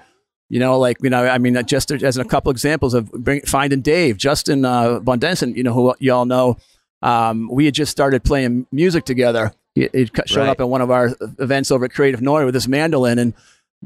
You 0.48 0.58
know, 0.58 0.78
like 0.78 0.96
you 1.02 1.10
know, 1.10 1.26
I 1.26 1.36
mean, 1.36 1.62
just 1.66 1.90
as 1.90 2.16
a 2.16 2.24
couple 2.24 2.50
examples 2.50 2.94
of 2.94 3.12
bring, 3.12 3.42
finding 3.42 3.82
Dave, 3.82 4.16
Justin 4.16 4.64
uh, 4.64 5.00
Von 5.00 5.18
Denson, 5.18 5.54
you 5.54 5.64
know, 5.64 5.74
who 5.74 5.94
y'all 5.98 6.24
know. 6.24 6.56
Um, 7.02 7.50
we 7.52 7.66
had 7.66 7.74
just 7.74 7.92
started 7.92 8.24
playing 8.24 8.66
music 8.72 9.04
together. 9.04 9.52
He, 9.74 9.90
he 9.92 10.08
showed 10.24 10.40
Right. 10.40 10.48
up 10.48 10.60
at 10.62 10.68
one 10.70 10.80
of 10.80 10.90
our 10.90 11.14
events 11.38 11.70
over 11.70 11.84
at 11.84 11.92
Creative 11.92 12.22
Noise 12.22 12.46
with 12.46 12.54
his 12.54 12.68
mandolin 12.68 13.18
and 13.18 13.34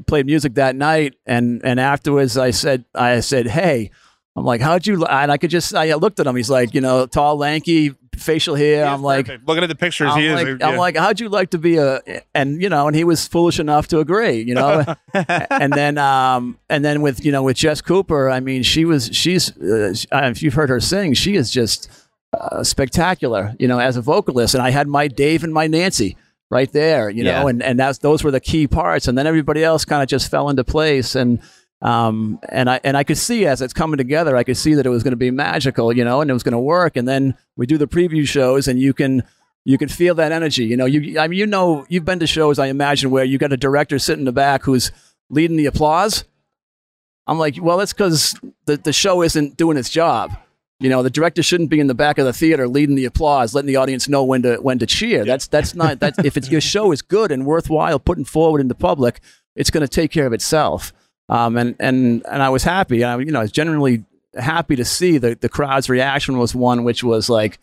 played 0.05 0.27
music 0.27 0.53
that 0.53 0.77
night. 0.77 1.15
And 1.25 1.59
and 1.65 1.77
afterwards, 1.77 2.37
I 2.37 2.51
said, 2.51 2.85
I 2.95 3.19
said, 3.19 3.47
hey. 3.47 3.91
I'm 4.37 4.45
like, 4.45 4.61
how'd 4.61 4.85
you? 4.85 4.97
li-" 4.97 5.07
And 5.09 5.31
I 5.31 5.37
could 5.37 5.49
just, 5.49 5.73
I 5.73 5.93
looked 5.95 6.19
at 6.19 6.27
him. 6.27 6.35
He's 6.35 6.49
like, 6.49 6.73
you 6.73 6.81
know, 6.81 7.07
tall, 7.07 7.37
lanky, 7.37 7.95
facial 8.17 8.55
hair. 8.55 8.85
I'm 8.85 8.99
is 8.99 9.01
like, 9.01 9.25
perfect. 9.25 9.47
looking 9.47 9.63
at 9.63 9.67
the 9.67 9.75
pictures. 9.75 10.09
I'm 10.11 10.19
he 10.19 10.27
is. 10.27 10.33
like, 10.33 10.59
yeah. 10.59 10.67
I'm 10.67 10.77
like, 10.77 10.97
how'd 10.97 11.19
you 11.19 11.29
like 11.29 11.51
to 11.51 11.57
be 11.57 11.77
a? 11.77 12.01
And 12.33 12.61
you 12.61 12.69
know, 12.69 12.87
and 12.87 12.95
he 12.95 13.03
was 13.03 13.27
foolish 13.27 13.59
enough 13.59 13.87
to 13.89 13.99
agree. 13.99 14.41
You 14.41 14.55
know, 14.55 14.95
and 15.13 15.73
then, 15.73 15.97
um, 15.97 16.59
and 16.69 16.83
then 16.83 17.01
with 17.01 17.23
you 17.23 17.31
know 17.31 17.43
with 17.43 17.57
Jess 17.57 17.81
Cooper, 17.81 18.29
I 18.29 18.39
mean, 18.39 18.63
she 18.63 18.85
was 18.85 19.09
she's 19.13 19.55
uh, 19.57 19.93
if 20.11 20.41
you've 20.41 20.53
heard 20.53 20.69
her 20.69 20.79
sing, 20.79 21.13
she 21.13 21.35
is 21.35 21.51
just 21.51 21.89
uh, 22.33 22.63
spectacular. 22.63 23.55
You 23.59 23.67
know, 23.67 23.79
as 23.79 23.97
a 23.97 24.01
vocalist, 24.01 24.53
and 24.53 24.63
I 24.63 24.71
had 24.71 24.87
my 24.87 25.07
Dave 25.07 25.43
and 25.43 25.53
my 25.53 25.67
Nancy 25.67 26.17
right 26.49 26.71
there. 26.71 27.09
You 27.09 27.23
know, 27.23 27.47
and 27.47 27.63
and 27.63 27.79
that's 27.79 27.99
those 27.99 28.23
were 28.23 28.31
the 28.31 28.39
key 28.41 28.67
parts, 28.67 29.07
and 29.07 29.17
then 29.17 29.27
everybody 29.27 29.63
else 29.63 29.85
kind 29.85 30.01
of 30.03 30.09
just 30.09 30.29
fell 30.29 30.49
into 30.49 30.63
place 30.63 31.15
and. 31.15 31.41
Um, 31.81 32.39
and 32.49 32.69
I 32.69 32.79
and 32.83 32.97
I 32.97 33.03
could 33.03 33.17
see 33.17 33.45
as 33.45 33.61
it's 33.61 33.73
coming 33.73 33.97
together, 33.97 34.35
I 34.35 34.43
could 34.43 34.57
see 34.57 34.73
that 34.73 34.85
it 34.85 34.89
was 34.89 35.03
going 35.03 35.11
to 35.11 35.17
be 35.17 35.29
magical, 35.31 35.93
you 35.93 36.03
know, 36.03 36.21
and 36.21 36.29
it 36.29 36.33
was 36.33 36.43
going 36.43 36.53
to 36.53 36.59
work. 36.59 36.97
And 36.97 37.07
then 37.07 37.35
we 37.55 37.67
do 37.67 37.77
the 37.77 37.87
preview 37.87 38.27
shows, 38.27 38.67
and 38.67 38.79
you 38.79 38.93
can 38.93 39.23
you 39.63 39.77
can 39.77 39.89
feel 39.89 40.15
that 40.15 40.31
energy. 40.31 40.65
You 40.65 40.77
know, 40.77 40.85
you 40.85 41.19
I 41.19 41.27
mean, 41.27 41.37
you 41.39 41.45
know, 41.45 41.85
you've 41.89 42.05
been 42.05 42.19
to 42.19 42.27
shows, 42.27 42.57
I 42.57 42.67
imagine, 42.67 43.11
where 43.11 43.23
you 43.23 43.37
got 43.37 43.53
a 43.53 43.57
director 43.57 43.99
sitting 43.99 44.21
in 44.21 44.25
the 44.25 44.31
back 44.31 44.63
who's 44.63 44.91
leading 45.29 45.57
the 45.57 45.67
applause. 45.67 46.23
I'm 47.27 47.37
like, 47.37 47.57
well, 47.61 47.77
that's 47.77 47.93
because 47.93 48.33
the 48.65 48.77
the 48.77 48.93
show 48.93 49.21
isn't 49.21 49.57
doing 49.57 49.77
its 49.77 49.89
job. 49.89 50.35
You 50.79 50.89
know, 50.89 51.01
the 51.01 51.09
director 51.09 51.41
shouldn't 51.41 51.69
be 51.71 51.79
in 51.79 51.87
the 51.87 51.95
back 51.95 52.17
of 52.17 52.25
the 52.25 52.33
theater 52.33 52.67
leading 52.67 52.95
the 52.95 53.05
applause, 53.05 53.53
letting 53.53 53.67
the 53.67 53.77
audience 53.77 54.07
know 54.07 54.23
when 54.23 54.43
to 54.43 54.57
when 54.57 54.79
to 54.79 54.85
cheer. 54.85 55.25
That's 55.25 55.47
that's 55.47 55.75
not 55.75 55.99
that's 55.99 56.17
if 56.19 56.37
it's 56.37 56.49
your 56.49 56.61
show 56.61 56.91
is 56.91 57.01
good 57.01 57.31
and 57.31 57.45
worthwhile 57.45 57.99
putting 57.99 58.25
forward 58.25 58.61
in 58.61 58.67
the 58.67 58.75
public, 58.75 59.21
it's 59.55 59.69
going 59.69 59.81
to 59.81 59.87
take 59.87 60.11
care 60.11 60.25
of 60.25 60.33
itself. 60.33 60.93
Um, 61.29 61.57
and 61.57 61.75
and 61.79 62.25
and 62.29 62.41
I 62.43 62.49
was 62.49 62.63
happy. 62.63 63.03
I 63.03 63.17
you 63.17 63.31
know 63.31 63.39
I 63.39 63.43
was 63.43 63.51
genuinely 63.51 64.05
happy 64.37 64.75
to 64.75 64.85
see 64.85 65.17
the 65.17 65.35
the 65.35 65.49
crowd's 65.49 65.89
reaction 65.89 66.37
was 66.37 66.55
one 66.55 66.83
which 66.83 67.03
was 67.03 67.29
like, 67.29 67.59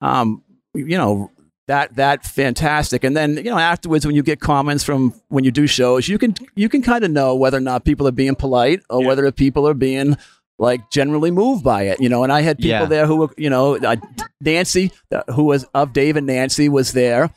um, 0.00 0.42
you 0.74 0.96
know 0.98 1.30
that 1.68 1.94
that 1.96 2.24
fantastic. 2.24 3.04
And 3.04 3.16
then 3.16 3.36
you 3.36 3.44
know 3.44 3.58
afterwards 3.58 4.06
when 4.06 4.14
you 4.16 4.22
get 4.22 4.40
comments 4.40 4.82
from 4.84 5.14
when 5.28 5.44
you 5.44 5.50
do 5.50 5.66
shows, 5.66 6.08
you 6.08 6.18
can 6.18 6.34
you 6.54 6.68
can 6.68 6.82
kind 6.82 7.04
of 7.04 7.10
know 7.10 7.34
whether 7.34 7.56
or 7.58 7.60
not 7.60 7.84
people 7.84 8.08
are 8.08 8.12
being 8.12 8.34
polite 8.34 8.82
or 8.90 9.00
Yeah. 9.02 9.06
whether 9.08 9.30
people 9.32 9.66
are 9.68 9.74
being 9.74 10.16
like 10.58 10.90
generally 10.90 11.30
moved 11.30 11.62
by 11.62 11.82
it, 11.82 12.00
you 12.00 12.08
know. 12.08 12.24
And 12.24 12.32
I 12.32 12.40
had 12.40 12.56
people 12.56 12.70
Yeah. 12.70 12.84
there 12.86 13.06
who 13.06 13.16
were, 13.16 13.28
you 13.36 13.50
know, 13.50 13.76
uh, 13.76 13.96
Nancy, 14.40 14.90
who 15.34 15.44
was 15.44 15.64
of 15.74 15.92
Dave 15.92 16.16
and 16.16 16.26
Nancy, 16.26 16.68
was 16.68 16.92
there. 16.92 17.30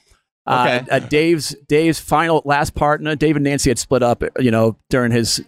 Uh, 0.46 0.80
Okay. 0.82 0.90
uh, 0.92 1.00
Dave's 1.00 1.56
Dave's 1.68 2.00
final 2.00 2.42
last 2.46 2.74
partner, 2.76 3.16
Dave 3.16 3.36
and 3.36 3.44
Nancy 3.44 3.70
had 3.70 3.78
split 3.80 4.02
up, 4.04 4.24
you 4.40 4.52
know, 4.52 4.76
during 4.90 5.12
his 5.12 5.42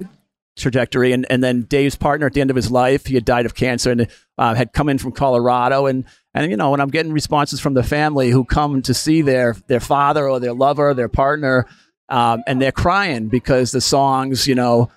trajectory. 0.57 1.11
And 1.13 1.25
and 1.29 1.43
then 1.43 1.63
Dave's 1.63 1.95
partner 1.95 2.27
at 2.27 2.33
the 2.33 2.41
end 2.41 2.49
of 2.49 2.55
his 2.55 2.69
life, 2.71 3.05
he 3.07 3.15
had 3.15 3.25
died 3.25 3.45
of 3.45 3.55
cancer 3.55 3.91
and 3.91 4.07
uh, 4.37 4.53
had 4.53 4.73
come 4.73 4.89
in 4.89 4.97
from 4.97 5.11
Colorado. 5.11 5.85
And 5.87 6.05
and 6.33 6.49
you 6.51 6.57
know, 6.57 6.71
when 6.71 6.79
I'm 6.81 6.89
getting 6.89 7.11
responses 7.13 7.59
from 7.59 7.73
the 7.73 7.83
family 7.83 8.29
who 8.29 8.43
come 8.45 8.81
to 8.83 8.93
see 8.93 9.21
their 9.21 9.55
their 9.67 9.79
father 9.79 10.27
or 10.29 10.39
their 10.39 10.53
lover, 10.53 10.93
their 10.93 11.09
partner, 11.09 11.65
um, 12.09 12.43
and 12.47 12.61
they're 12.61 12.71
crying 12.71 13.27
because 13.27 13.71
the 13.71 13.81
songs, 13.81 14.47
you 14.47 14.55
know. 14.55 14.89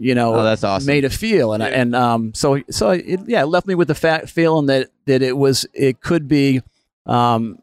You 0.00 0.14
know, 0.14 0.32
Oh, 0.36 0.44
that's 0.44 0.62
awesome. 0.62 0.86
made 0.86 1.02
it 1.02 1.12
feel, 1.12 1.54
and 1.54 1.60
and 1.60 1.96
um, 1.96 2.32
so 2.32 2.62
so 2.70 2.90
it, 2.90 3.18
yeah, 3.26 3.42
it 3.42 3.46
left 3.46 3.66
me 3.66 3.74
with 3.74 3.88
the 3.88 3.96
fa- 3.96 4.28
feeling 4.28 4.66
that 4.66 4.90
that 5.06 5.22
it 5.22 5.36
was 5.36 5.66
it 5.74 6.00
could 6.00 6.28
be 6.28 6.60
um, 7.06 7.58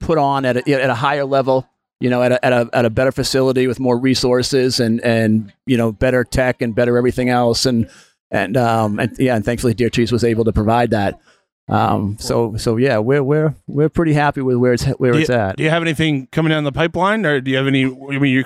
put 0.00 0.18
on 0.18 0.44
at 0.44 0.56
a, 0.56 0.82
at 0.82 0.90
a 0.90 0.94
higher 0.94 1.24
level, 1.24 1.68
you 2.00 2.10
know, 2.10 2.22
at 2.22 2.32
a, 2.32 2.44
at 2.44 2.52
a 2.52 2.68
at 2.72 2.84
a 2.84 2.90
better 2.90 3.12
facility 3.12 3.66
with 3.66 3.80
more 3.80 3.98
resources 3.98 4.80
and 4.80 5.00
and 5.02 5.52
you 5.66 5.76
know 5.76 5.92
better 5.92 6.24
tech 6.24 6.62
and 6.62 6.74
better 6.74 6.96
everything 6.96 7.28
else, 7.28 7.66
and 7.66 7.88
and 8.30 8.56
um 8.56 8.98
and 8.98 9.16
yeah, 9.18 9.36
and 9.36 9.44
thankfully 9.44 9.74
Deertrees 9.74 10.12
was 10.12 10.24
able 10.24 10.44
to 10.44 10.52
provide 10.52 10.90
that. 10.90 11.20
Um, 11.68 12.16
so 12.20 12.56
so 12.56 12.76
yeah, 12.76 12.98
we're 12.98 13.24
we're 13.24 13.54
we're 13.66 13.88
pretty 13.88 14.12
happy 14.12 14.40
with 14.40 14.56
where 14.56 14.74
it's 14.74 14.84
where 14.84 15.12
do 15.12 15.18
it's 15.18 15.28
you, 15.28 15.34
at. 15.34 15.56
Do 15.56 15.64
you 15.64 15.70
have 15.70 15.82
anything 15.82 16.28
coming 16.28 16.50
down 16.50 16.62
the 16.62 16.70
pipeline, 16.70 17.26
or 17.26 17.40
do 17.40 17.50
you 17.50 17.56
have 17.56 17.66
any? 17.66 17.84
I 17.86 18.18
mean, 18.18 18.32
you're 18.32 18.44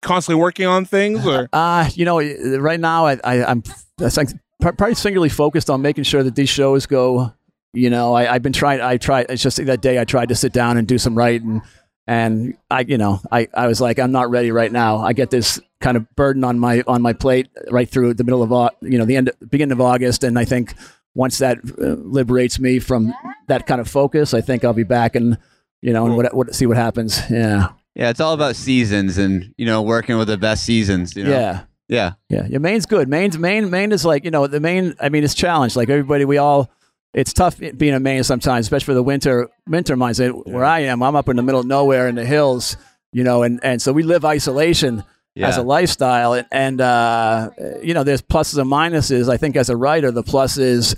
constantly 0.00 0.40
working 0.40 0.66
on 0.66 0.86
things, 0.86 1.26
or 1.26 1.48
Uh, 1.52 1.90
you 1.92 2.06
know, 2.06 2.20
right 2.58 2.80
now 2.80 3.06
I, 3.06 3.18
I 3.22 3.44
I'm 3.44 3.62
that's 3.98 4.16
like 4.16 4.30
probably 4.60 4.94
singularly 4.94 5.28
focused 5.28 5.68
on 5.68 5.82
making 5.82 6.04
sure 6.04 6.22
that 6.22 6.36
these 6.36 6.48
shows 6.48 6.86
go. 6.86 7.34
You 7.74 7.90
know, 7.90 8.14
I, 8.14 8.32
I've 8.32 8.42
been 8.42 8.52
trying. 8.52 8.80
I 8.80 8.96
tried. 8.96 9.26
It's 9.28 9.42
just 9.42 9.64
that 9.64 9.80
day 9.80 9.98
I 9.98 10.04
tried 10.04 10.30
to 10.30 10.34
sit 10.34 10.52
down 10.52 10.76
and 10.76 10.88
do 10.88 10.96
some 10.96 11.16
writing, 11.16 11.60
and 12.06 12.56
I, 12.70 12.80
you 12.80 12.98
know, 12.98 13.20
I, 13.30 13.48
I 13.52 13.66
was 13.66 13.80
like, 13.80 13.98
I'm 13.98 14.12
not 14.12 14.30
ready 14.30 14.50
right 14.50 14.70
now. 14.70 14.98
I 14.98 15.12
get 15.12 15.30
this 15.30 15.60
kind 15.80 15.96
of 15.96 16.14
burden 16.16 16.44
on 16.44 16.58
my 16.58 16.82
on 16.86 17.02
my 17.02 17.12
plate 17.12 17.48
right 17.70 17.88
through 17.88 18.14
the 18.14 18.24
middle 18.24 18.42
of 18.42 18.70
you 18.80 18.98
know 18.98 19.04
the 19.04 19.16
end 19.16 19.30
beginning 19.50 19.72
of 19.72 19.80
August, 19.80 20.24
and 20.24 20.38
I 20.38 20.44
think 20.44 20.74
once 21.14 21.38
that 21.38 21.58
uh, 21.58 21.94
liberates 22.02 22.58
me 22.58 22.78
from 22.78 23.14
that 23.48 23.66
kind 23.66 23.80
of 23.80 23.88
focus, 23.88 24.34
I 24.34 24.40
think 24.40 24.64
I'll 24.64 24.72
be 24.72 24.84
back 24.84 25.14
and 25.14 25.38
you 25.80 25.92
know 25.92 26.06
and 26.06 26.16
what, 26.16 26.34
what 26.34 26.54
see 26.54 26.66
what 26.66 26.76
happens. 26.76 27.20
Yeah, 27.30 27.70
Yeah, 27.94 28.10
it's 28.10 28.20
all 28.20 28.34
about 28.34 28.56
seasons 28.56 29.18
and 29.18 29.54
you 29.56 29.66
know 29.66 29.82
working 29.82 30.18
with 30.18 30.28
the 30.28 30.38
best 30.38 30.64
seasons. 30.64 31.14
You 31.14 31.24
know? 31.24 31.30
yeah. 31.30 31.64
yeah, 31.88 32.12
Yeah, 32.28 32.46
yeah. 32.48 32.58
Maine's 32.58 32.86
good. 32.86 33.08
Maine's 33.08 33.38
Maine. 33.38 33.70
Maine 33.70 33.92
is 33.92 34.04
like 34.04 34.24
you 34.24 34.30
know 34.30 34.46
the 34.46 34.60
Maine. 34.60 34.94
I 35.00 35.08
mean, 35.08 35.24
it's 35.24 35.34
challenged. 35.34 35.76
Like 35.76 35.88
everybody, 35.88 36.24
we 36.24 36.38
all. 36.38 36.70
It's 37.14 37.32
tough 37.32 37.58
being 37.58 37.94
in 37.94 38.02
Maine 38.02 38.24
sometimes, 38.24 38.66
especially 38.66 38.86
for 38.86 38.94
the 38.94 39.02
winter 39.02 39.48
winter 39.68 39.96
months. 39.96 40.18
And 40.18 40.34
Where 40.44 40.64
I 40.64 40.80
am, 40.80 41.02
I'm 41.02 41.14
up 41.16 41.28
in 41.28 41.36
the 41.36 41.42
middle 41.42 41.60
of 41.60 41.66
nowhere 41.66 42.08
in 42.08 42.16
the 42.16 42.24
hills, 42.24 42.76
you 43.12 43.22
know, 43.24 43.42
and 43.44 43.60
and 43.62 43.80
so 43.80 43.92
we 43.92 44.02
live 44.02 44.24
isolation 44.24 45.04
yeah. 45.34 45.48
as 45.48 45.56
a 45.56 45.62
lifestyle. 45.62 46.32
And, 46.34 46.46
and 46.50 46.80
uh, 46.80 47.50
you 47.82 47.94
know, 47.94 48.02
there's 48.02 48.20
pluses 48.22 48.58
and 48.58 48.70
minuses. 48.70 49.28
I 49.28 49.36
think 49.36 49.56
as 49.56 49.70
a 49.70 49.76
writer, 49.76 50.10
the 50.10 50.24
plus 50.24 50.58
is 50.58 50.96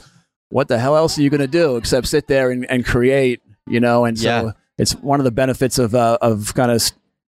what 0.49 0.69
the 0.69 0.79
hell 0.79 0.97
else 0.97 1.19
are 1.19 1.23
you 1.23 1.29
going 1.31 1.41
to 1.41 1.47
do 1.47 1.77
except 1.77 2.07
sit 2.07 2.29
there 2.29 2.51
and, 2.51 2.65
and 2.71 2.85
create, 2.87 3.43
you 3.67 3.81
know? 3.81 4.05
And 4.05 4.19
so 4.19 4.29
Yeah. 4.47 4.53
it's 4.79 4.93
one 4.95 5.21
of 5.21 5.25
the 5.25 5.31
benefits 5.33 5.79
of 5.79 5.95
uh, 5.95 6.17
of 6.23 6.55
kind 6.55 6.71
of 6.71 6.83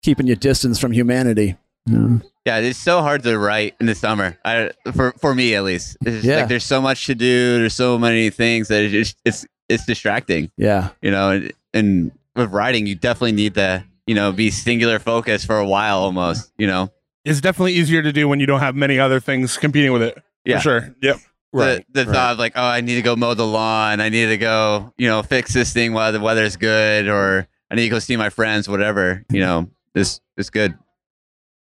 keeping 0.03 0.27
your 0.27 0.37
distance 0.37 0.79
from 0.79 0.92
humanity. 0.92 1.57
Yeah. 1.87 2.18
Yeah, 2.46 2.59
it's 2.59 2.78
so 2.78 3.00
hard 3.00 3.22
to 3.22 3.38
write 3.38 3.74
in 3.80 3.87
the 3.87 3.94
summer. 3.94 4.37
I, 4.44 4.70
for 4.92 5.12
for 5.12 5.35
me 5.35 5.54
at 5.54 5.64
least, 5.64 5.96
it's 6.02 6.16
just 6.16 6.24
Yeah. 6.24 6.37
like 6.40 6.48
there's 6.48 6.64
so 6.64 6.80
much 6.83 7.07
to 7.07 7.14
do. 7.14 7.59
There's 7.59 7.72
so 7.74 7.98
many 7.98 8.28
things 8.30 8.68
that 8.68 8.83
it's 8.85 8.92
just, 8.92 9.16
it's 9.24 9.46
it's 9.68 9.87
distracting. 9.87 10.50
Yeah. 10.59 10.90
You 11.00 11.11
know, 11.11 11.30
and, 11.30 11.52
and 11.72 12.12
with 12.37 12.50
writing, 12.52 12.87
you 12.87 12.94
definitely 12.96 13.33
need 13.33 13.54
to 13.54 13.85
you 14.07 14.14
know 14.14 14.30
be 14.33 14.50
singular 14.50 14.98
focused 14.98 15.46
for 15.46 15.59
a 15.59 15.66
while 15.66 15.98
almost. 16.00 16.52
You 16.59 16.66
know, 16.66 16.90
it's 17.24 17.40
definitely 17.40 17.72
easier 17.74 18.02
to 18.02 18.12
do 18.12 18.28
when 18.28 18.40
you 18.40 18.46
don't 18.46 18.61
have 18.61 18.74
many 18.76 18.98
other 18.98 19.20
things 19.20 19.57
competing 19.57 19.92
with 19.92 20.02
it. 20.02 20.18
Yeah. 20.44 20.59
For 20.59 20.62
sure. 20.62 20.94
Yep. 21.00 21.16
the, 21.54 21.85
the 21.92 22.04
thought 22.04 22.33
of 22.33 22.38
like, 22.38 22.52
oh, 22.57 22.62
I 22.62 22.80
need 22.83 22.96
to 22.96 23.02
go 23.02 23.16
mow 23.16 23.33
the 23.33 23.46
lawn. 23.46 24.00
I 24.00 24.09
need 24.11 24.26
to 24.26 24.37
go, 24.37 24.92
you 24.98 25.09
know, 25.09 25.22
fix 25.22 25.54
this 25.54 25.72
thing 25.72 25.92
while 25.94 26.12
the 26.12 26.20
weather's 26.20 26.57
good, 26.57 27.09
or 27.09 27.46
I 27.70 27.76
need 27.76 27.85
to 27.85 27.88
go 27.90 28.00
see 28.00 28.16
my 28.18 28.28
friends, 28.28 28.68
whatever. 28.68 29.24
You 29.30 29.40
know, 29.40 29.70
this 29.94 30.20
is 30.37 30.50
good. 30.50 30.76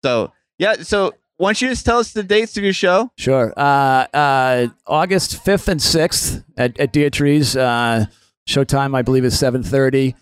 So 0.04 0.32
yeah, 0.58 0.74
so 0.82 1.12
why 1.36 1.48
don't 1.48 1.60
you 1.62 1.68
just 1.68 1.84
tell 1.84 1.98
us 1.98 2.12
the 2.12 2.22
dates 2.22 2.56
of 2.56 2.64
your 2.64 2.72
show? 2.72 3.10
Sure. 3.16 3.52
Uh, 3.56 4.06
uh, 4.14 4.68
August 4.86 5.44
fifth 5.44 5.68
and 5.68 5.82
sixth 5.82 6.44
at, 6.56 6.78
at 6.78 6.92
Deertrees. 6.92 7.56
Uh, 7.56 8.06
showtime, 8.48 8.96
I 8.96 9.02
believe, 9.02 9.24
is 9.24 9.38
seven 9.38 9.62
thirty. 9.62 10.14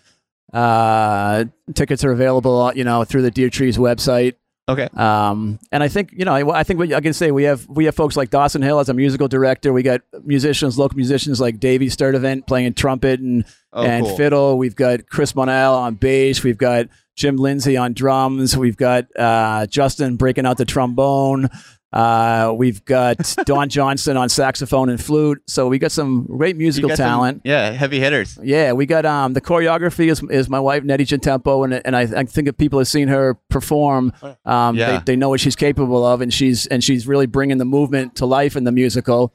Uh, 0.51 1.45
tickets 1.73 2.03
are 2.03 2.11
available, 2.11 2.71
you 2.75 2.83
know, 2.83 3.03
through 3.03 3.23
the 3.23 3.31
Deertrees 3.31 3.77
website. 3.77 4.35
Okay. 4.69 4.87
Um, 4.95 5.59
and 5.73 5.83
I 5.83 5.89
think 5.89 6.13
you 6.13 6.23
know, 6.23 6.33
I, 6.33 6.59
I 6.59 6.63
think 6.63 6.79
what 6.79 6.93
I 6.93 7.01
can 7.01 7.11
say 7.13 7.31
we 7.31 7.43
have 7.43 7.67
we 7.67 7.83
have 7.85 7.95
folks 7.95 8.15
like 8.15 8.29
Dawson 8.29 8.61
Hill 8.61 8.79
as 8.79 8.87
a 8.87 8.93
musical 8.93 9.27
director. 9.27 9.73
We 9.73 9.83
got 9.83 10.01
musicians, 10.23 10.79
local 10.79 10.95
musicians 10.95 11.41
like 11.41 11.59
Davey 11.59 11.87
Sturdivant 11.87 12.47
playing 12.47 12.73
trumpet 12.75 13.19
and 13.19 13.43
Oh, 13.75 13.83
and 13.83 14.05
cool. 14.05 14.15
fiddle. 14.17 14.57
We've 14.59 14.75
got 14.75 15.07
Chris 15.09 15.33
Monell 15.35 15.73
on 15.73 15.95
bass. 15.95 16.43
We've 16.43 16.59
got 16.59 16.85
Jim 17.15 17.37
Lindsay 17.37 17.75
on 17.75 17.93
drums. 17.93 18.55
We've 18.55 18.77
got 18.77 19.05
uh, 19.17 19.65
Justin 19.65 20.15
breaking 20.15 20.45
out 20.45 20.57
the 20.57 20.65
trombone. 20.65 21.49
Uh, 21.93 22.51
we've 22.57 22.83
got 22.85 23.35
Don 23.45 23.69
Johnson 23.69 24.17
on 24.17 24.27
saxophone 24.27 24.89
and 24.89 24.99
flute. 25.01 25.43
So 25.45 25.67
we 25.67 25.77
got 25.77 25.91
some 25.91 26.25
great 26.25 26.55
You 26.55 26.61
musical 26.63 26.89
got 26.89 26.97
some- 26.97 27.05
talent. 27.07 27.41
yeah, 27.43 27.69
heavy 27.69 27.99
hitters. 27.99 28.39
Yeah, 28.41 28.71
we 28.73 28.85
got 28.87 29.05
um 29.05 29.33
the 29.33 29.41
choreography 29.41 30.09
is, 30.11 30.23
is 30.31 30.49
my 30.49 30.59
wife 30.59 30.83
Nettie 30.83 31.05
Gentempo, 31.05 31.63
and 31.63 31.73
and 31.85 31.95
I, 31.95 32.01
I 32.01 32.23
think 32.23 32.47
if 32.47 32.57
people 32.57 32.79
have 32.79 32.87
seen 32.87 33.07
her 33.09 33.35
perform, 33.49 34.11
um, 34.45 34.75
Yeah. 34.75 34.97
they, 34.99 35.03
they 35.13 35.15
know 35.15 35.29
what 35.29 35.39
she's 35.39 35.55
capable 35.55 36.03
of, 36.03 36.21
and 36.21 36.33
she's 36.33 36.65
and 36.67 36.83
she's 36.83 37.05
really 37.07 37.27
bringing 37.27 37.59
the 37.59 37.65
movement 37.65 38.15
to 38.15 38.25
life 38.25 38.55
in 38.55 38.63
the 38.63 38.71
musical. 38.71 39.31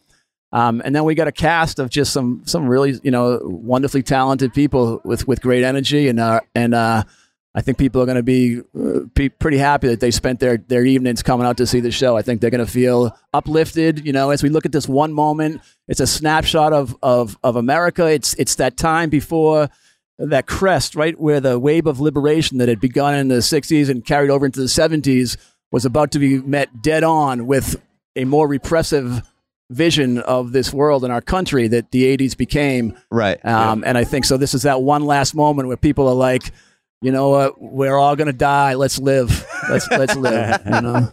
Um, 0.51 0.81
and 0.85 0.97
then 0.97 1.05
we 1.05 1.15
got 1.15 1.29
a 1.29 1.33
cast 1.33 1.79
of 1.79 1.91
just 1.91 2.13
some 2.13 2.43
some 2.45 2.67
really 2.67 2.99
you 3.05 3.11
know 3.13 3.39
wonderfully 3.43 4.03
talented 4.03 4.53
people 4.53 5.01
with 5.05 5.29
with 5.29 5.41
great 5.43 5.63
energy, 5.63 6.09
and 6.09 6.19
uh, 6.19 6.41
and 6.57 6.75
uh, 6.75 7.05
I 7.55 7.61
think 7.63 7.79
people 7.79 8.01
are 8.03 8.07
going 8.07 8.17
to 8.17 8.23
be, 8.23 8.61
uh, 8.79 9.01
be 9.15 9.31
pretty 9.31 9.59
happy 9.59 9.89
that 9.89 10.01
they 10.01 10.11
spent 10.11 10.39
their 10.39 10.59
their 10.59 10.85
evenings 10.85 11.23
coming 11.23 11.47
out 11.47 11.57
to 11.57 11.67
see 11.67 11.81
the 11.81 11.91
show. 11.91 12.17
I 12.17 12.23
think 12.23 12.41
they're 12.41 12.51
going 12.51 12.65
to 12.65 12.71
feel 12.71 13.17
uplifted. 13.33 14.07
You 14.07 14.13
know, 14.13 14.31
as 14.31 14.43
we 14.43 14.49
look 14.49 14.67
at 14.67 14.73
this 14.73 14.87
one 14.87 15.13
moment, 15.13 15.61
it's 15.89 16.01
a 16.01 16.07
snapshot 16.07 16.73
of 16.73 16.97
of 17.03 17.39
of 17.43 17.57
America. 17.57 18.07
It's 18.07 18.35
it's 18.35 18.57
that 18.57 18.77
time 18.77 19.09
before 19.11 19.71
that 20.19 20.47
crest, 20.47 20.95
right 20.95 21.19
where 21.19 21.41
the 21.41 21.59
wave 21.59 21.87
of 21.87 22.01
liberation 22.01 22.59
that 22.59 22.69
had 22.69 22.81
begun 22.81 23.15
in 23.15 23.29
the 23.29 23.37
'60s 23.37 23.89
and 23.89 24.05
carried 24.05 24.31
over 24.31 24.45
into 24.47 24.61
the 24.61 24.67
'70s 24.67 25.37
was 25.73 25.85
about 25.85 26.11
to 26.13 26.19
be 26.19 26.39
met 26.39 26.83
dead 26.83 27.03
on 27.03 27.47
with 27.47 27.81
a 28.15 28.25
more 28.25 28.47
repressive 28.49 29.23
vision 29.71 30.19
of 30.21 30.53
this 30.53 30.73
world 30.73 31.05
and 31.05 31.13
our 31.13 31.21
country 31.21 31.69
that 31.69 31.91
the 31.91 32.05
80s 32.17 32.35
became 32.37 32.97
Right. 33.11 33.39
um, 33.45 33.85
And 33.87 33.99
I 33.99 34.05
think 34.05 34.25
so. 34.25 34.39
This 34.39 34.55
is 34.55 34.63
that 34.63 34.81
one 34.81 35.05
last 35.05 35.35
moment 35.35 35.69
where 35.69 35.77
people 35.77 36.09
are 36.09 36.15
like, 36.15 36.53
you 37.01 37.13
know 37.13 37.29
what? 37.31 37.61
We're 37.61 37.97
all 37.97 38.17
gonna 38.17 38.33
die. 38.33 38.75
Let's 38.75 38.99
live. 38.99 39.47
Let's 39.71 39.89
let's 39.91 40.17
live. 40.29 40.61
You 40.65 40.81
know. 40.81 41.13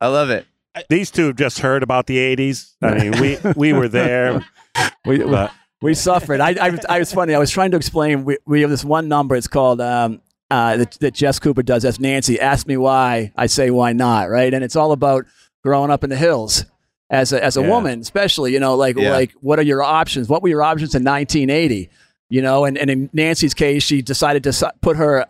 I 0.00 0.06
love 0.08 0.30
it. 0.30 0.46
These 0.88 1.10
two 1.10 1.26
have 1.26 1.36
just 1.36 1.58
heard 1.58 1.82
about 1.82 2.06
the 2.06 2.16
80s. 2.16 2.72
I 2.80 2.94
mean, 2.94 3.20
we, 3.20 3.36
we 3.56 3.72
were 3.74 3.88
there. 3.88 4.44
We, 5.04 5.18
we, 5.18 5.24
But 5.30 5.52
we 5.82 5.92
suffered. 5.92 6.40
I, 6.40 6.50
I, 6.58 6.78
I 6.88 6.98
was 7.00 7.12
funny. 7.12 7.34
I 7.34 7.38
was 7.38 7.50
trying 7.50 7.72
to 7.72 7.76
explain. 7.76 8.24
We, 8.24 8.38
we 8.46 8.62
have 8.62 8.70
this 8.70 8.84
one 8.84 9.06
number. 9.08 9.36
It's 9.36 9.48
called 9.48 9.82
um, 9.82 10.22
uh, 10.50 10.78
that, 10.78 10.92
that 11.00 11.12
Jess 11.12 11.38
Cooper 11.38 11.62
does. 11.62 11.82
That's 11.82 12.00
Nancy. 12.00 12.40
Ask 12.40 12.66
me 12.66 12.78
why. 12.78 13.32
I 13.36 13.46
say 13.46 13.70
why 13.70 13.92
not. 13.92 14.30
Right. 14.30 14.54
And 14.54 14.64
it's 14.64 14.76
all 14.76 14.92
about 14.92 15.26
growing 15.62 15.90
up 15.90 16.04
in 16.04 16.10
the 16.10 16.16
hills 16.16 16.64
as 17.10 17.34
a 17.34 17.44
as 17.44 17.58
a 17.58 17.60
Yeah. 17.60 17.68
woman, 17.68 18.00
especially. 18.00 18.54
You 18.54 18.60
know, 18.60 18.76
like 18.76 18.96
Yeah. 18.96 19.10
like 19.12 19.32
what 19.42 19.58
are 19.58 19.62
your 19.62 19.82
options? 19.82 20.26
What 20.28 20.42
were 20.42 20.48
your 20.48 20.62
options 20.62 20.94
in 20.94 21.04
1980? 21.04 21.90
You 22.32 22.40
know, 22.40 22.64
and, 22.64 22.78
and 22.78 22.88
in 22.88 23.10
Nancy's 23.12 23.52
case, 23.52 23.82
she 23.82 24.00
decided 24.00 24.42
to 24.44 24.72
put 24.80 24.96
her 24.96 25.26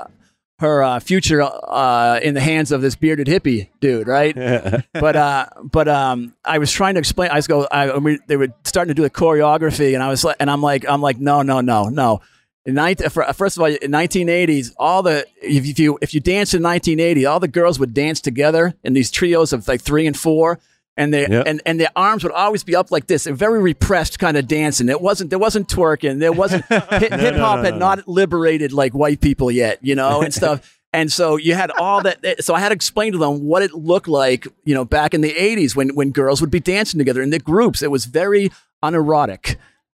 her 0.60 0.84
uh, 0.84 1.00
future 1.00 1.42
uh, 1.42 2.20
in 2.22 2.34
the 2.34 2.40
hands 2.40 2.70
of 2.70 2.80
this 2.80 2.94
bearded 2.94 3.26
hippie 3.26 3.70
dude, 3.80 4.06
right? 4.06 4.36
but 4.92 5.16
uh, 5.16 5.46
but 5.64 5.88
um, 5.88 6.32
I 6.44 6.58
was 6.58 6.70
trying 6.70 6.94
to 6.94 7.00
explain. 7.00 7.32
I 7.32 7.34
was 7.34 7.48
go. 7.48 7.66
I, 7.72 7.98
we, 7.98 8.20
they 8.28 8.36
were 8.36 8.50
starting 8.62 8.90
to 8.90 8.94
do 8.94 9.02
the 9.02 9.10
choreography, 9.10 9.94
and 9.94 10.02
I 10.02 10.10
was 10.10 10.22
like, 10.22 10.36
and 10.38 10.48
I'm 10.48 10.62
like, 10.62 10.88
I'm 10.88 11.02
like, 11.02 11.18
no, 11.18 11.42
no, 11.42 11.60
no, 11.60 11.88
no. 11.88 12.20
In 12.66 12.74
19, 12.74 13.10
first 13.10 13.56
of 13.56 13.62
all, 13.62 13.66
in 13.66 13.90
1980s, 13.90 14.72
all 14.76 15.02
the 15.02 15.26
if, 15.42 15.66
if 15.66 15.80
you 15.80 15.98
if 16.00 16.14
you 16.14 16.20
danced 16.20 16.54
in 16.54 16.62
1980, 16.62 17.26
all 17.26 17.40
the 17.40 17.48
girls 17.48 17.80
would 17.80 17.94
dance 17.94 18.20
together 18.20 18.76
in 18.84 18.92
these 18.92 19.10
trios 19.10 19.52
of 19.52 19.66
like 19.66 19.82
three 19.82 20.06
and 20.06 20.16
four. 20.16 20.60
And 20.96 21.12
they 21.14 21.26
Yep. 21.26 21.44
and, 21.46 21.62
and 21.64 21.80
their 21.80 21.90
arms 21.96 22.22
would 22.22 22.32
always 22.32 22.64
be 22.64 22.76
up 22.76 22.90
like 22.90 23.06
this, 23.06 23.26
a 23.26 23.32
very 23.32 23.60
repressed 23.60 24.18
kind 24.18 24.36
of 24.36 24.46
dancing. 24.46 24.88
It 24.90 25.00
wasn't 25.00 25.30
there 25.30 25.38
wasn't 25.38 25.68
twerking. 25.68 26.20
There 26.20 26.32
wasn't 26.32 26.64
hip 26.68 27.36
hop 27.36 27.58
no, 27.58 27.62
had 27.64 27.74
no. 27.74 27.78
not 27.78 28.06
liberated 28.08 28.72
like 28.72 28.92
white 28.92 29.20
people 29.22 29.50
yet, 29.50 29.78
you 29.82 29.94
know, 29.94 30.22
and 30.22 30.32
stuff. 30.34 30.78
And 30.94 31.10
so 31.10 31.36
you 31.38 31.54
had 31.54 31.70
all 31.70 32.02
that. 32.02 32.44
So 32.44 32.54
I 32.54 32.60
had 32.60 32.68
to 32.68 32.74
explain 32.74 33.12
to 33.12 33.18
them 33.18 33.42
what 33.44 33.62
it 33.62 33.72
looked 33.72 34.08
like, 34.08 34.46
you 34.66 34.74
know, 34.74 34.84
back 34.84 35.14
in 35.14 35.22
the 35.22 35.32
80s 35.32 35.74
when, 35.74 35.94
when 35.94 36.10
girls 36.10 36.42
would 36.42 36.50
be 36.50 36.60
dancing 36.60 36.98
together 36.98 37.22
in 37.22 37.30
the 37.30 37.38
groups. 37.38 37.80
It 37.82 37.90
was 37.90 38.04
very 38.04 38.50
unerotic. 38.82 39.56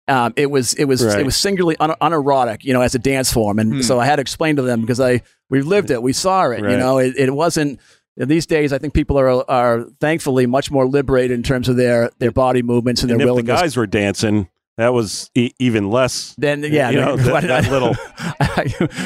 Um, 0.07 0.33
it 0.35 0.51
was 0.51 0.73
it 0.75 0.83
was 0.85 1.01
it 1.01 1.25
was 1.25 1.35
singularly 1.35 1.77
un- 1.79 1.95
unerotic, 2.01 2.63
you 2.63 2.73
know, 2.73 2.81
as 2.81 2.93
a 2.93 2.99
dance 2.99 3.33
form, 3.33 3.57
and 3.57 3.75
Hmm. 3.75 3.81
so 3.81 3.99
I 3.99 4.05
had 4.05 4.17
to 4.17 4.21
explain 4.21 4.57
to 4.57 4.61
them 4.61 4.81
because 4.81 4.99
I 4.99 5.23
we 5.49 5.61
lived 5.63 5.89
it, 5.91 6.03
we 6.03 6.13
saw 6.13 6.49
it, 6.51 6.59
you 6.59 6.77
know, 6.77 6.99
it, 6.99 7.15
it 7.17 7.33
wasn't 7.33 7.79
these 8.15 8.45
days, 8.45 8.71
I 8.73 8.77
think 8.77 8.93
people 8.93 9.17
are 9.19 9.49
are 9.49 9.85
thankfully 9.99 10.45
much 10.45 10.69
more 10.71 10.85
liberated 10.87 11.31
in 11.35 11.43
terms 11.43 11.67
of 11.69 11.75
their 11.77 12.09
their 12.19 12.31
body 12.31 12.61
movements 12.61 13.01
and, 13.01 13.11
And 13.11 13.19
their 13.19 13.25
if 13.25 13.29
the 13.29 13.33
willingness. 13.33 13.61
guys 13.61 13.77
were 13.77 13.87
dancing, 13.87 14.49
that 14.77 14.93
was 14.93 15.29
e- 15.35 15.51
even 15.59 15.89
less 15.89 16.35
then 16.37 16.63
yeah, 16.63 16.89
you 16.89 16.99
know, 16.99 17.15
that- 17.17 17.43
that 17.43 17.69
little- 17.71 17.95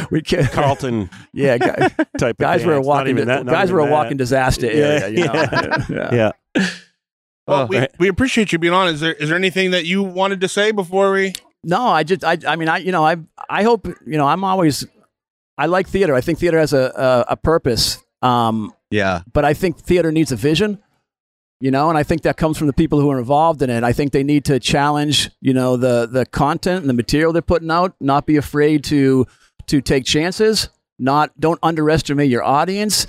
we 0.12 0.22
can 0.22 0.46
Carlton 0.48 1.10
yeah, 1.34 1.58
guys, 1.58 1.91
type 2.17 2.36
of 2.36 2.38
guys 2.38 2.65
were 2.65 2.74
dance. 2.74 2.86
Not 2.86 2.96
walking 2.96 3.15
that- 3.17 3.46
guys 3.46 3.72
were 3.72 3.80
a 3.80 3.89
walking 3.89 4.17
disaster 4.17 4.65
area. 4.70 5.08
You 5.10 5.26
know? 5.26 5.34
Yeah. 5.34 5.86
yeah. 5.89 6.10
Yeah. 6.56 6.67
Well, 7.48 7.62
Oh. 7.62 7.65
we, 7.67 7.88
we 7.98 8.08
appreciate 8.10 8.52
you 8.52 8.60
being 8.60 8.74
on. 8.74 8.89
Is 8.89 9.00
there 9.00 9.13
is 9.13 9.30
there 9.30 9.38
anything 9.38 9.72
that 9.72 9.86
you 9.86 10.04
wanted 10.04 10.41
to 10.41 10.50
say 10.50 10.72
before 10.72 11.13
we? 11.13 11.32
No, 11.63 11.88
I 11.88 12.04
just, 12.04 12.24
I, 12.26 12.38
I 12.46 12.56
mean, 12.58 12.67
I, 12.70 12.78
you 12.80 12.91
know, 12.91 13.06
I, 13.06 13.15
I 13.50 13.63
hope, 13.63 13.88
you 14.06 14.17
know, 14.17 14.28
I'm 14.28 14.43
always, 14.43 14.86
I 15.58 15.65
like 15.65 15.88
theater. 15.88 16.13
I 16.13 16.22
think 16.22 16.39
theater 16.39 16.60
has 16.60 16.72
a, 16.72 16.91
a, 17.28 17.32
a 17.34 17.38
purpose. 17.38 17.98
Um, 18.21 18.73
Yeah. 18.89 19.21
but 19.34 19.45
I 19.45 19.53
think 19.53 19.77
theater 19.80 20.12
needs 20.12 20.32
a 20.32 20.36
vision, 20.36 20.80
you 21.60 21.71
know, 21.71 21.89
and 21.89 21.97
I 21.97 22.03
think 22.03 22.21
that 22.23 22.38
comes 22.38 22.58
from 22.58 22.67
the 22.67 22.73
people 22.73 22.99
who 22.99 23.10
are 23.12 23.19
involved 23.19 23.62
in 23.62 23.69
it. 23.69 23.84
I 23.84 23.93
think 23.93 24.12
they 24.12 24.23
need 24.23 24.45
to 24.45 24.60
challenge, 24.60 25.30
you 25.41 25.53
know, 25.53 25.77
the 25.77 26.08
the 26.12 26.25
content 26.25 26.82
and 26.82 26.89
the 26.89 26.93
material 26.93 27.32
they're 27.34 27.41
putting 27.41 27.71
out. 27.71 27.95
Not 27.99 28.25
be 28.25 28.38
afraid 28.38 28.84
to 28.86 29.25
to 29.67 29.82
take 29.82 30.06
chances. 30.06 30.69
Not 30.99 31.39
don't 31.39 31.60
underestimate 31.62 32.30
your 32.30 32.43
audience. 32.43 33.06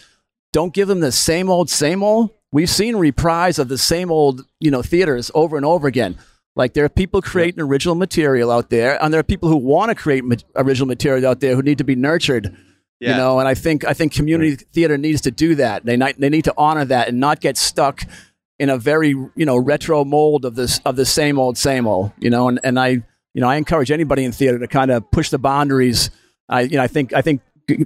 Don't 0.53 0.75
give 0.75 0.89
them 0.89 1.01
the 1.01 1.13
same 1.13 1.49
old, 1.51 1.71
same 1.71 2.03
old. 2.03 2.31
We've 2.53 2.71
seen 2.71 2.97
reprise 2.97 3.59
of 3.59 3.69
the 3.69 3.77
same 3.79 4.11
old, 4.11 4.45
you 4.61 4.71
know, 4.71 4.81
theaters 4.83 5.31
over 5.35 5.57
and 5.59 5.65
over 5.67 5.87
again. 5.87 6.17
Like 6.57 6.73
there 6.73 6.85
are 6.85 6.89
people 6.89 7.21
creating 7.23 7.61
original 7.61 7.95
material 7.95 8.51
out 8.51 8.69
there, 8.71 9.03
and 9.03 9.13
there 9.13 9.21
are 9.21 9.25
people 9.25 9.49
who 9.49 9.57
want 9.57 9.91
to 9.91 9.95
create 9.95 10.25
ma- 10.25 10.37
original 10.57 10.87
material 10.89 11.31
out 11.31 11.41
there 11.41 11.55
who 11.55 11.63
need 11.63 11.79
to 11.79 11.85
be 11.85 11.95
nurtured 11.95 12.57
Yeah. 13.01 13.11
you 13.13 13.17
know 13.17 13.39
and 13.39 13.47
i 13.47 13.55
think 13.55 13.85
i 13.85 13.95
think 13.95 14.13
community 14.13 14.57
theater 14.57 14.99
needs 14.99 15.21
to 15.23 15.31
do 15.31 15.55
that 15.55 15.85
they 15.85 15.97
ni- 15.97 16.15
they 16.19 16.29
need 16.29 16.45
to 16.45 16.55
honor 16.59 16.85
that 16.85 17.09
and 17.09 17.21
not 17.21 17.41
get 17.41 17.57
stuck 17.57 18.03
in 18.59 18.71
a 18.71 18.77
very 18.77 19.11
you 19.11 19.47
know 19.47 19.57
retro 19.57 20.05
mold 20.05 20.45
of 20.45 20.57
this 20.57 20.81
of 20.85 20.97
the 20.97 21.07
same 21.07 21.39
old 21.39 21.57
same 21.57 21.87
old 21.87 22.11
you 22.19 22.29
know 22.29 22.49
and 22.49 22.59
and 22.65 22.79
i 22.81 22.89
you 22.89 23.41
know 23.41 23.49
i 23.49 23.55
encourage 23.57 23.91
anybody 23.93 24.25
in 24.25 24.33
theater 24.33 24.59
to 24.59 24.67
kind 24.67 24.91
of 24.91 25.09
push 25.13 25.31
the 25.31 25.39
boundaries 25.39 26.11
i 26.49 26.63
you 26.63 26.77
know 26.77 26.83
i 26.83 26.89
think 26.89 27.13
i 27.13 27.23
think 27.23 27.41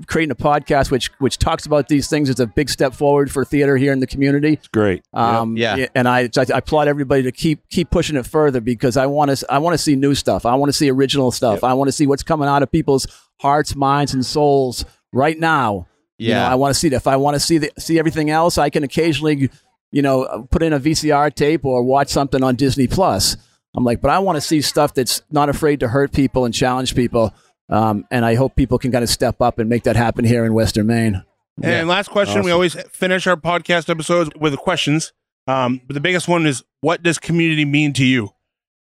creating 0.07 0.31
a 0.31 0.35
podcast 0.37 0.91
which 0.93 1.11
which 1.19 1.37
talks 1.39 1.67
about 1.67 1.89
these 1.89 2.09
things 2.09 2.31
is 2.31 2.39
a 2.39 2.47
big 2.47 2.71
step 2.71 2.95
forward 2.95 3.31
for 3.33 3.45
theater 3.45 3.77
here 3.77 3.93
in 3.93 3.99
the 3.99 4.07
community 4.07 4.53
It's 4.53 4.69
great. 4.69 5.03
um, 5.13 5.57
Yeah. 5.57 5.89
and 5.97 6.07
I, 6.09 6.21
I 6.37 6.47
I 6.55 6.59
applaud 6.59 6.87
everybody 6.87 7.25
to 7.25 7.33
keep 7.33 7.69
keep 7.69 7.91
pushing 7.91 8.15
it 8.17 8.25
further 8.25 8.61
because 8.61 8.97
I 8.97 9.07
want 9.07 9.37
to 9.37 9.45
I 9.53 9.59
want 9.59 9.75
to 9.75 9.79
see 9.79 9.97
new 9.97 10.15
stuff. 10.15 10.47
I 10.47 10.55
want 10.55 10.69
to 10.69 10.73
see 10.73 10.89
original 10.89 11.33
stuff. 11.33 11.65
I 11.65 11.75
want 11.75 11.89
to 11.89 11.93
see 11.93 12.07
what's 12.07 12.23
coming 12.23 12.49
out 12.49 12.63
of 12.63 12.71
people's 12.71 13.09
hearts, 13.41 13.75
minds, 13.75 14.15
and 14.15 14.25
souls 14.25 14.85
right 15.13 15.39
now. 15.39 15.87
You 16.19 16.31
know, 16.31 16.35
Yeah. 16.37 16.51
I 16.51 16.55
want 16.55 16.75
to 16.75 16.79
see 16.79 16.89
that. 16.91 16.97
If 16.97 17.07
I 17.07 17.17
want 17.17 17.35
to 17.35 17.41
see 17.41 17.59
the, 17.59 17.71
see 17.79 17.99
everything 17.99 18.31
else, 18.31 18.59
I 18.59 18.71
can 18.71 18.85
occasionally, 18.85 19.51
you 19.91 20.03
know, 20.03 20.47
put 20.51 20.63
in 20.63 20.73
a 20.73 20.81
VCR 20.81 21.35
tape 21.35 21.65
or 21.65 21.83
watch 21.83 22.09
something 22.09 22.43
on 22.43 22.57
Disney 22.57 22.87
Plus. 22.87 23.37
I'm 23.75 23.85
like, 23.85 24.01
but 24.01 24.11
I 24.11 24.19
want 24.19 24.37
to 24.37 24.41
see 24.41 24.61
stuff 24.61 24.95
that's 24.95 25.23
not 25.31 25.49
afraid 25.49 25.81
to 25.81 25.89
hurt 25.89 26.13
people 26.13 26.45
and 26.45 26.53
challenge 26.55 26.95
people. 26.95 27.33
Um, 27.69 28.05
and 28.11 28.25
I 28.25 28.35
hope 28.35 28.55
people 28.55 28.79
can 28.79 28.93
kind 28.93 29.03
of 29.03 29.09
step 29.09 29.41
up 29.41 29.59
and 29.59 29.69
make 29.69 29.85
that 29.85 29.97
happen 29.97 30.25
here 30.25 30.45
in 30.45 30.53
Western 30.53 30.87
Maine. 30.87 31.23
And 31.63 31.89
last 31.89 32.09
question, 32.11 32.43
we 32.43 32.51
always 32.51 32.75
finish 32.91 33.27
our 33.27 33.37
podcast 33.37 33.89
episodes 33.89 34.31
with 34.39 34.57
questions. 34.59 35.13
Um, 35.47 35.81
but 35.87 35.95
the 35.95 36.01
biggest 36.01 36.29
one 36.29 36.47
is, 36.47 36.63
what 36.83 37.03
does 37.03 37.19
community 37.19 37.65
mean 37.65 37.93
to 37.95 38.05
you? 38.05 38.31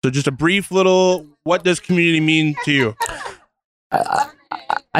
So 0.03 0.09
just 0.09 0.27
a 0.27 0.31
brief 0.31 0.71
little, 0.71 1.27
what 1.43 1.63
does 1.63 1.79
community 1.79 2.19
mean 2.19 2.55
to 2.65 2.71
you? 2.71 2.95
I 3.91 4.29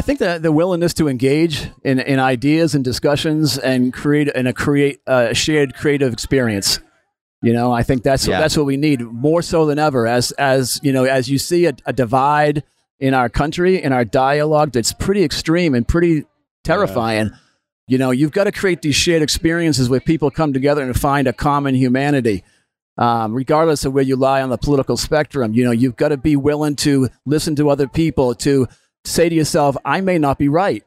think 0.02 0.20
that 0.20 0.42
the 0.44 0.52
willingness 0.52 0.94
to 0.96 1.08
engage 1.08 1.70
in, 1.84 2.00
in 2.00 2.20
ideas 2.20 2.76
and 2.76 2.84
discussions 2.84 3.58
and 3.58 3.92
create 3.94 4.30
and 4.34 4.48
a 4.48 4.54
create 4.54 5.00
a 5.08 5.34
shared 5.34 5.76
creative 5.76 6.14
experience. 6.14 6.80
You 7.42 7.54
know, 7.54 7.72
I 7.72 7.84
think 7.84 8.04
that's 8.04 8.28
Yeah. 8.28 8.40
that's 8.40 8.58
what 8.58 8.66
we 8.66 8.78
need 8.78 9.02
more 9.02 9.42
so 9.42 9.66
than 9.66 9.80
ever. 9.80 10.06
As 10.06 10.32
as 10.34 10.80
you 10.84 10.92
know, 10.92 11.06
as 11.06 11.30
you 11.30 11.38
see 11.38 11.66
a, 11.66 11.74
a 11.86 11.94
divide 11.94 12.64
in 13.00 13.14
our 13.14 13.30
country 13.30 13.82
in 13.82 13.94
our 13.94 14.04
dialogue 14.06 14.74
that's 14.74 14.92
pretty 14.94 15.24
extreme 15.24 15.74
and 15.74 15.88
pretty 15.88 16.26
terrifying. 16.64 17.32
You 17.88 17.98
know, 17.98 18.12
you've 18.12 18.34
got 18.34 18.44
to 18.44 18.52
create 18.52 18.84
these 18.84 18.96
shared 18.96 19.24
experiences 19.24 19.90
where 19.90 20.00
people 20.00 20.30
come 20.30 20.54
together 20.54 20.84
and 20.84 21.00
find 21.00 21.28
a 21.28 21.34
common 21.34 21.74
humanity. 21.74 22.44
Um, 23.00 23.34
regardless 23.34 23.86
of 23.86 23.94
where 23.94 24.04
you 24.04 24.18
lie 24.18 24.42
on 24.42 24.50
the 24.50 24.58
political 24.58 24.98
spectrum, 24.98 25.54
you 25.54 25.64
know, 25.64 25.72
you've 25.72 25.96
got 25.96 26.10
to 26.10 26.18
be 26.18 26.36
willing 26.36 26.76
to 26.78 27.08
listen 27.26 27.56
to 27.56 27.70
other 27.70 27.88
people, 27.88 28.36
to 28.36 28.68
say 29.06 29.30
to 29.30 29.36
yourself, 29.36 29.76
I 29.86 30.02
may 30.02 30.18
not 30.18 30.38
be 30.38 30.50
right. 30.50 30.84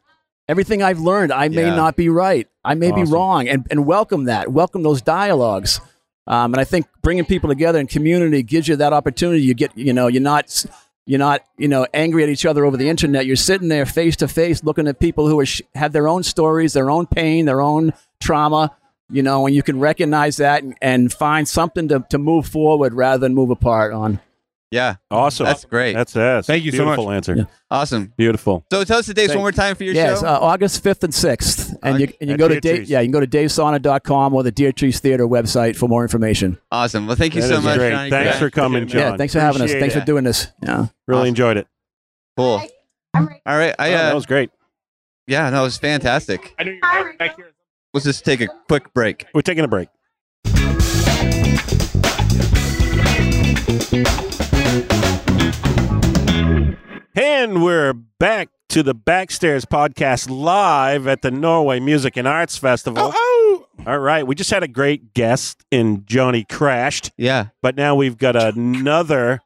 Everything 0.49 0.83
I've 0.83 1.01
learned, 1.01 1.33
I 1.33 1.49
may 1.49 1.67
Yeah. 1.67 1.77
not 1.77 1.97
be 1.97 2.09
right. 2.09 2.49
I 2.65 2.75
may 2.75 2.93
be 2.93 3.03
wrong, 3.05 3.49
and, 3.49 3.67
and 3.71 3.87
welcome 3.87 4.25
that. 4.25 4.53
Welcome 4.53 4.83
those 4.83 5.03
dialogues. 5.03 5.81
Um, 6.27 6.55
and 6.55 6.61
I 6.61 6.65
think 6.65 6.87
bringing 7.03 7.25
people 7.25 7.49
together 7.49 7.81
in 7.81 7.87
community 7.89 8.43
gives 8.45 8.69
you 8.69 8.77
that 8.77 8.93
opportunity. 8.93 9.43
You 9.43 9.55
get, 9.55 9.77
you 9.77 9.93
know, 9.93 10.07
you're 10.07 10.23
not, 10.23 10.65
you're 11.07 11.19
not, 11.19 11.43
you 11.59 11.67
know, 11.67 11.87
angry 11.93 12.23
at 12.23 12.29
each 12.29 12.47
other 12.47 12.65
over 12.65 12.77
the 12.77 12.89
internet. 12.89 13.27
You're 13.27 13.35
sitting 13.35 13.67
there 13.69 13.87
face 13.87 14.15
to 14.17 14.29
face, 14.29 14.63
looking 14.63 14.87
at 14.87 15.01
people 15.01 15.27
who 15.29 15.41
are 15.41 15.47
sh- 15.47 15.63
have 15.75 15.93
their 15.93 16.07
own 16.07 16.23
stories, 16.23 16.73
their 16.75 16.91
own 16.91 17.07
pain, 17.07 17.47
their 17.47 17.61
own 17.61 17.93
trauma. 18.21 18.77
You 19.11 19.23
know, 19.23 19.47
and 19.47 19.55
you 19.55 19.63
can 19.63 19.81
recognize 19.81 20.37
that 20.37 20.63
and, 20.63 20.75
and 20.81 21.13
find 21.13 21.47
something 21.49 21.89
to, 21.89 22.05
to 22.11 22.19
move 22.19 22.47
forward 22.47 22.95
rather 22.95 23.19
than 23.19 23.35
move 23.35 23.51
apart 23.51 23.93
on. 23.93 24.21
Yeah. 24.73 24.97
Awesome. 25.11 25.45
That's 25.45 25.67
great. 25.67 25.93
That's 25.93 26.17
us. 26.17 26.47
Thank 26.47 26.65
you 26.65 26.73
so 26.73 26.79
Beautiful 26.85 27.05
much. 27.05 27.15
answer. 27.17 27.35
Yeah. 27.37 27.45
awesome. 27.71 28.13
Beautiful. 28.17 28.65
So 28.73 28.83
tell 28.85 28.99
us 28.99 29.07
the 29.07 29.13
dates 29.15 29.29
Thank- 29.29 29.37
one 29.37 29.45
more 29.45 29.53
time 29.53 29.77
for 29.77 29.85
your 29.85 29.93
yes, 29.95 30.21
show. 30.21 30.27
uh, 30.27 30.39
August 30.41 30.83
5th 30.83 31.05
and 31.05 31.13
6th. 31.13 31.77
And 31.83 32.01
you, 32.01 32.09
and 32.21 32.31
you 32.31 32.35
At 32.35 32.39
go 32.41 32.49
to 32.49 32.59
Deer 32.59 32.79
Dave, 32.79 32.89
yeah, 32.89 33.01
you 33.01 33.07
can 33.07 33.13
go 33.13 33.21
to 33.21 33.27
davesauna.com 33.27 34.35
or 34.35 34.43
the 34.43 34.51
Deertrees 34.51 34.99
Theater 35.01 35.29
website 35.29 35.77
for 35.77 35.89
more 35.89 36.03
information. 36.03 36.57
awesome. 36.73 37.07
Well, 37.07 37.17
thank 37.17 37.35
you 37.35 37.43
That 37.43 37.49
so 37.49 37.61
much, 37.61 37.77
great. 37.79 37.91
Johnny. 37.91 38.09
Thanks 38.11 38.39
Craig. 38.39 38.41
for 38.41 38.51
coming, 38.51 38.87
John. 38.89 38.99
yeah, 39.01 39.17
thanks 39.19 39.35
for 39.35 39.41
having 39.41 39.61
us. 39.63 39.73
Thanks 39.73 39.95
it. 39.95 40.01
for 40.01 40.07
doing 40.07 40.25
this. 40.25 40.49
Yeah. 40.63 40.87
Really 41.07 41.21
Awesome. 41.21 41.29
enjoyed 41.29 41.57
it. 41.59 41.67
Cool. 42.39 42.63
All 43.15 43.29
right. 43.45 43.75
I 43.79 43.89
Oh, 43.89 43.93
that 43.93 44.13
uh, 44.13 44.15
was 44.15 44.25
great. 44.25 44.51
yeah, 45.27 45.51
that 45.51 45.61
was 45.61 45.77
fantastic. 45.77 46.55
I 46.59 46.65
knew 46.65 46.73
you 46.73 46.81
were 47.05 47.13
back 47.19 47.37
here. 47.37 47.53
Let's 47.93 48.07
just 48.07 48.25
take 48.25 48.41
a 48.41 48.49
quick 48.69 48.95
break. 48.95 49.27
We're 49.35 49.43
taking 49.43 49.65
a 49.65 49.69
break. 49.69 49.89
And 57.43 57.61
we're 57.65 57.93
back 57.93 58.51
to 58.69 58.85
the 58.85 58.95
Backstairs 58.95 59.65
podcast 59.65 60.31
live 60.31 61.09
at 61.09 61.23
the 61.23 61.31
Norway 61.33 61.81
Music 61.81 62.17
and 62.17 62.29
Arts 62.29 62.57
Festival. 62.57 63.03
Oh, 63.13 63.13
oh. 63.13 63.67
All 63.85 63.99
right. 63.99 64.25
We 64.25 64.37
just 64.37 64.51
had 64.53 64.63
a 64.63 64.69
great 64.69 65.13
guest 65.13 65.65
in 65.73 66.05
Johnny 66.07 66.45
Crashed, 66.49 67.11
Yeah. 67.17 67.47
but 67.61 67.75
now 67.75 67.97
we've 67.97 68.17
got 68.17 68.37
another 68.37 69.41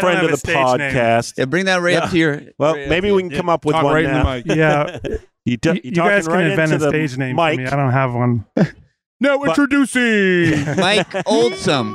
friend 0.00 0.24
of 0.24 0.30
the 0.40 0.48
podcast. 0.48 1.34
Yeah. 1.36 1.44
Bring 1.44 1.66
that 1.66 1.82
right 1.82 1.92
Yeah. 1.92 2.04
up 2.04 2.10
to 2.12 2.18
your. 2.18 2.40
Well, 2.56 2.76
right 2.76 2.88
maybe 2.88 3.08
to 3.08 3.14
we 3.14 3.22
your- 3.24 3.30
can 3.30 3.38
come 3.40 3.48
up 3.50 3.66
with 3.66 3.74
Talk 3.74 3.84
one 3.84 3.94
right 3.94 4.04
now. 4.06 4.32
in 4.32 4.42
the 4.44 4.48
mic. 4.48 4.56
Yeah, 4.56 4.98
you, 5.44 5.56
do, 5.58 5.68
you, 5.74 5.80
you 5.84 5.90
you 5.90 5.92
guys 5.92 6.26
can 6.26 6.36
right 6.36 6.46
invent 6.46 6.72
a 6.72 6.80
stage 6.88 7.18
name 7.18 7.36
mic. 7.36 7.56
for 7.56 7.60
me. 7.60 7.66
I 7.66 7.76
don't 7.76 7.92
have 7.92 8.14
one. 8.14 8.46
Now 9.20 9.38
But- 9.38 9.50
introducing 9.50 10.64
Mike 10.78 11.08
Oldsome. 11.26 11.94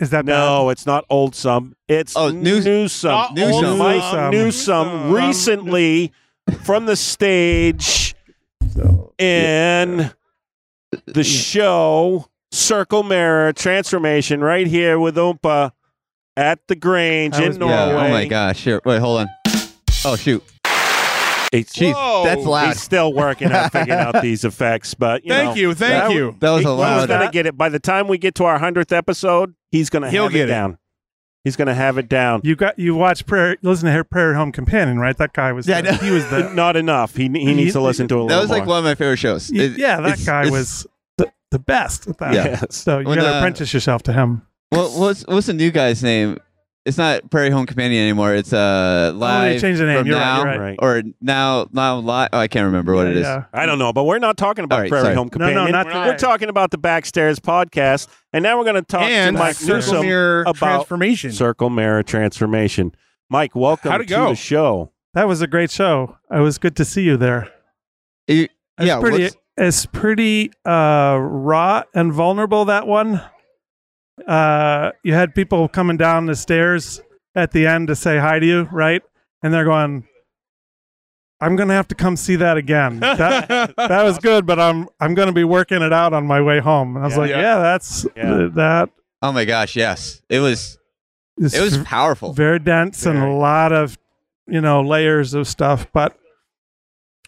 Mike. 0.00 0.04
Is 0.06 0.10
that 0.10 0.24
No, 0.24 0.70
it's 0.70 0.86
not 0.86 1.04
old 1.10 1.34
some. 1.34 1.74
It's 1.88 2.16
Oh, 2.16 2.30
News- 2.30 2.64
Newsom. 2.64 3.10
Not 3.10 3.34
Newsom. 3.34 3.64
Old 3.64 3.78
Mike 3.78 3.96
Newsom. 4.02 4.30
Newsom 4.30 4.88
Newsom. 4.88 5.12
recently 5.12 6.12
from 6.62 6.86
the 6.86 6.96
stage 6.96 8.14
in 9.18 10.10
the 11.06 11.24
show 11.24 12.26
Circle 12.52 13.02
Mirror 13.02 13.52
Transformation 13.54 14.40
right 14.40 14.66
here 14.66 14.98
with 14.98 15.16
OMPA 15.16 15.72
at 16.36 16.60
the 16.68 16.76
Grange 16.76 17.34
That 17.36 17.42
in 17.54 17.58
Norway. 17.58 17.74
Yeah. 17.74 18.06
Oh 18.06 18.10
my 18.10 18.24
gosh. 18.26 18.62
Here. 18.64 18.80
Wait. 18.84 19.00
Hold 19.00 19.20
on. 19.22 19.28
Oh 20.04 20.14
shoot. 20.16 20.42
He's, 21.52 21.72
Jeez. 21.72 22.24
That's 22.24 22.44
loud. 22.44 22.66
he's 22.68 22.80
still 22.80 23.12
working 23.12 23.50
on 23.52 23.70
figuring 23.70 23.98
out 23.98 24.20
these 24.22 24.44
effects, 24.44 24.92
but 24.94 25.24
you 25.24 25.30
Thank 25.30 25.50
know, 25.50 25.54
you. 25.54 25.74
Thank 25.74 26.04
that- 26.08 26.12
you. 26.12 26.36
That 26.40 26.50
was 26.50 26.62
he- 26.62 26.68
a 26.68 26.98
He's 26.98 27.06
gonna 27.06 27.30
get 27.30 27.46
it 27.46 27.56
by 27.56 27.68
the 27.70 27.78
time 27.78 28.06
we 28.08 28.18
get 28.18 28.34
to 28.36 28.44
our 28.44 28.58
hundredth 28.58 28.92
episode. 28.92 29.54
He's 29.70 29.88
gonna 29.90 30.10
He'll 30.10 30.24
have 30.24 30.32
get 30.32 30.40
it 30.42 30.44
it. 30.44 30.46
down. 30.48 30.78
He's 31.44 31.56
gonna 31.56 31.74
have 31.74 31.96
it 31.96 32.08
down. 32.08 32.42
You 32.44 32.54
got 32.56 32.78
you 32.78 32.94
watch 32.94 33.24
prayer. 33.24 33.56
Listen 33.62 33.90
to 33.90 34.04
Prairie 34.04 34.34
Home 34.34 34.52
Companion, 34.52 34.98
right? 34.98 35.16
That 35.16 35.32
guy 35.32 35.52
was. 35.52 35.66
Yeah, 35.66 35.80
the, 35.80 35.92
know. 35.92 35.98
he 35.98 36.10
was 36.10 36.28
the. 36.28 36.50
Not 36.54 36.76
enough. 36.76 37.16
He 37.16 37.22
he 37.24 37.54
needs 37.54 37.72
to 37.72 37.80
listen 37.80 38.08
to 38.08 38.14
a 38.16 38.16
little 38.16 38.28
That 38.28 38.40
was 38.40 38.50
like 38.50 38.64
more. 38.66 38.74
one 38.74 38.78
of 38.80 38.84
my 38.84 38.94
favorite 38.94 39.16
shows. 39.18 39.50
It- 39.50 39.78
yeah, 39.78 39.96
that 40.00 40.04
it's- 40.06 40.26
guy 40.26 40.40
it's- 40.42 40.52
was 40.52 40.86
the, 41.16 41.32
the 41.50 41.58
best 41.58 42.08
at 42.08 42.18
that. 42.18 42.34
Yeah. 42.34 42.60
So 42.70 42.98
you 42.98 43.06
When, 43.08 43.16
got 43.18 43.24
to 43.24 43.34
uh, 43.36 43.38
apprentice 43.38 43.72
yourself 43.72 44.02
to 44.04 44.12
him. 44.12 44.42
What, 44.70 44.92
what's 44.92 45.24
what's 45.26 45.46
the 45.46 45.54
new 45.54 45.70
guy's 45.70 46.02
name? 46.02 46.38
It's 46.88 46.96
not 46.96 47.30
Prairie 47.30 47.50
Home 47.50 47.66
Companion 47.66 48.00
anymore. 48.02 48.34
It's 48.34 48.52
uh 48.52 49.12
Oh, 49.14 49.18
live. 49.18 49.52
they 49.52 49.60
changed 49.60 49.80
the 49.80 49.86
name. 49.86 49.98
from 49.98 50.06
You're 50.06 50.16
right. 50.16 50.24
now, 50.24 50.36
You're 50.38 50.46
right. 50.46 50.58
Right. 50.60 50.78
Or 50.80 51.02
now 51.20 51.66
now 51.70 51.98
live. 51.98 52.30
Oh, 52.32 52.38
I 52.38 52.48
can't 52.48 52.64
remember 52.64 52.94
what 52.94 53.04
yeah, 53.04 53.10
it 53.10 53.16
is. 53.18 53.22
yeah. 53.24 53.44
I 53.52 53.66
don't 53.66 53.78
know, 53.78 53.92
but 53.92 54.04
we're 54.04 54.18
not 54.18 54.38
talking 54.38 54.64
about 54.64 54.76
All 54.76 54.80
right, 54.82 54.88
Prairie 54.90 55.04
sorry. 55.04 55.14
Home 55.14 55.28
No, 55.36 55.38
no, 55.38 55.46
Companion. 55.46 55.72
not 55.72 55.86
We're 55.86 55.92
today. 55.92 56.06
We're 56.08 56.16
talking 56.16 56.48
about 56.48 56.70
the 56.70 56.78
Backstairs 56.78 57.38
podcast, 57.40 58.08
and 58.32 58.42
now 58.42 58.56
we're 58.58 58.64
going 58.64 58.76
to 58.76 58.82
talk 58.82 59.02
and 59.02 59.36
to 59.36 59.42
Mike 59.42 59.54
Circle 59.56 59.74
Newsom 59.76 60.00
Mirror 60.06 60.40
about 60.46 60.56
Transformation. 60.56 61.32
Circle 61.32 61.70
Mirror 61.70 62.02
Transformation. 62.04 62.92
Mike, 63.28 63.54
welcome 63.54 63.90
How'd 63.90 64.00
it 64.00 64.08
to 64.08 64.14
go? 64.14 64.28
the 64.30 64.34
show. 64.34 64.90
That 65.12 65.28
was 65.28 65.42
a 65.42 65.46
great 65.46 65.70
show. 65.70 66.16
It 66.32 66.40
was 66.40 66.56
good 66.56 66.74
to 66.76 66.86
see 66.86 67.02
you 67.02 67.18
there. 67.18 67.50
You- 68.26 68.44
It 68.44 68.50
was 68.78 68.86
yeah. 68.88 69.00
pretty. 69.00 69.22
what's- 69.24 69.36
is 69.58 69.86
pretty 69.86 70.52
uh, 70.64 71.18
raw 71.20 71.82
and 71.92 72.12
vulnerable. 72.14 72.64
That 72.64 72.86
one. 72.86 73.20
Uh, 74.26 74.92
you 75.02 75.14
had 75.14 75.34
people 75.34 75.68
coming 75.68 75.96
down 75.96 76.26
the 76.26 76.34
stairs 76.36 77.00
at 77.34 77.52
the 77.52 77.66
end 77.66 77.88
to 77.88 77.96
say 77.96 78.18
hi 78.18 78.38
to 78.38 78.46
you, 78.46 78.62
right? 78.72 79.02
And 79.42 79.52
they're 79.54 79.64
going, 79.64 80.06
"I'm 81.40 81.56
gonna 81.56 81.74
have 81.74 81.88
to 81.88 81.94
come 81.94 82.16
see 82.16 82.36
that 82.36 82.56
again." 82.56 82.98
That 83.00 83.74
that 83.76 84.02
was 84.02 84.18
good, 84.18 84.46
but 84.46 84.58
I'm 84.58 84.88
I'm 85.00 85.14
gonna 85.14 85.32
be 85.32 85.44
working 85.44 85.82
it 85.82 85.92
out 85.92 86.12
on 86.12 86.26
my 86.26 86.40
way 86.40 86.58
home. 86.60 86.96
And 86.96 87.04
I 87.04 87.08
was 87.08 87.14
Yeah. 87.16 87.20
like, 87.20 87.30
Yeah. 87.30 87.40
"Yeah, 87.40 87.58
that's 87.58 88.06
Yeah. 88.16 88.48
that 88.54 88.90
Oh 89.22 89.32
my 89.32 89.44
gosh, 89.44 89.74
yes. 89.76 90.22
It 90.28 90.40
was 90.40 90.78
is 91.38 91.54
it 91.54 91.60
was 91.60 91.78
powerful. 91.78 92.32
very 92.32 92.58
dense 92.58 93.06
and 93.06 93.18
a 93.18 93.28
lot 93.32 93.72
of 93.72 93.96
you 94.48 94.60
know 94.60 94.80
layers 94.80 95.34
of 95.34 95.46
stuff 95.46 95.86
but 95.92 96.16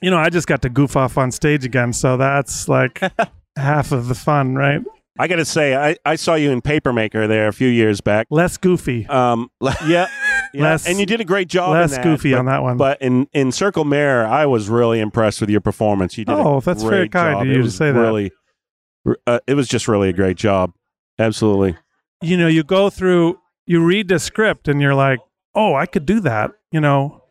you 0.03 0.11
know 0.11 0.17
i 0.19 0.29
just 0.31 0.49
got 0.49 0.63
to 0.63 0.69
goof 0.69 0.97
off 0.97 1.17
on 1.17 1.31
stage 1.31 1.65
again 1.65 1.93
so 1.93 2.17
that's 2.17 2.67
like 2.69 3.01
half 3.57 3.93
of 3.93 4.09
the 4.09 4.15
fun 4.17 4.57
right 4.57 4.81
I 5.21 5.29
got 5.29 5.37
to 5.37 5.45
say, 5.45 5.75
I, 5.77 5.97
I 6.05 6.17
saw 6.17 6.35
you 6.35 6.51
in 6.51 6.63
Papermaker 6.63 7.29
there 7.29 7.49
a 7.49 7.53
few 7.53 7.69
years 7.69 8.01
back. 8.01 8.27
less 8.31 8.57
goofy 8.57 9.07
Um, 9.09 9.51
yeah, 9.63 10.07
yeah, 10.53 10.63
Less- 10.63 10.87
and 10.89 10.99
you 10.99 11.07
did 11.07 11.21
a 11.21 11.25
great 11.25 11.49
job. 11.49 11.73
less 11.73 11.91
in 11.93 11.97
that, 11.97 12.05
goofy 12.05 12.33
but, 12.33 12.39
on 12.39 12.47
that 12.47 12.63
one 12.63 12.77
But 12.77 13.01
in 13.03 13.27
in 13.33 13.53
Circle 13.53 13.85
Mirror, 13.85 14.27
I 14.27 14.47
was 14.47 14.69
really 14.69 14.99
impressed 15.01 15.41
with 15.41 15.51
your 15.51 15.61
performance. 15.61 16.17
You 16.19 16.25
did. 16.25 16.33
a 16.33 16.39
Oh, 16.39 16.61
that's 16.61 16.83
very 16.83 17.03
great 17.09 17.13
kind 17.13 17.35
job. 17.35 17.43
of 17.43 17.49
It 17.49 17.51
you 17.51 17.57
to 17.59 17.63
was 17.65 17.77
say 17.77 17.93
that. 17.93 18.01
really, 18.01 18.33
Uh, 19.27 19.41
it 19.47 19.55
was 19.55 19.69
just 19.69 19.87
really 19.89 20.09
a 20.09 20.13
great 20.13 20.37
job. 20.37 20.73
Absolutely. 21.19 21.77
you 22.23 22.37
know 22.37 22.49
you 22.49 22.63
go 22.65 22.89
through 22.91 23.39
you 23.67 23.85
read 23.85 24.09
the 24.09 24.19
script 24.19 24.69
and 24.69 24.81
you're 24.81 24.95
like 24.95 25.21
oh 25.55 25.75
i 25.75 25.85
could 25.87 26.05
do 26.07 26.19
that 26.21 26.51
you 26.73 26.81
know 26.81 27.23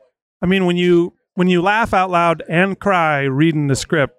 i 0.42 0.46
mean 0.46 0.66
when 0.66 0.78
you 0.78 1.14
when 1.34 1.48
you 1.48 1.62
laugh 1.62 1.94
out 1.94 2.10
loud 2.12 2.44
and 2.50 2.80
cry 2.80 3.22
reading 3.24 3.68
the 3.68 3.76
script 3.76 4.16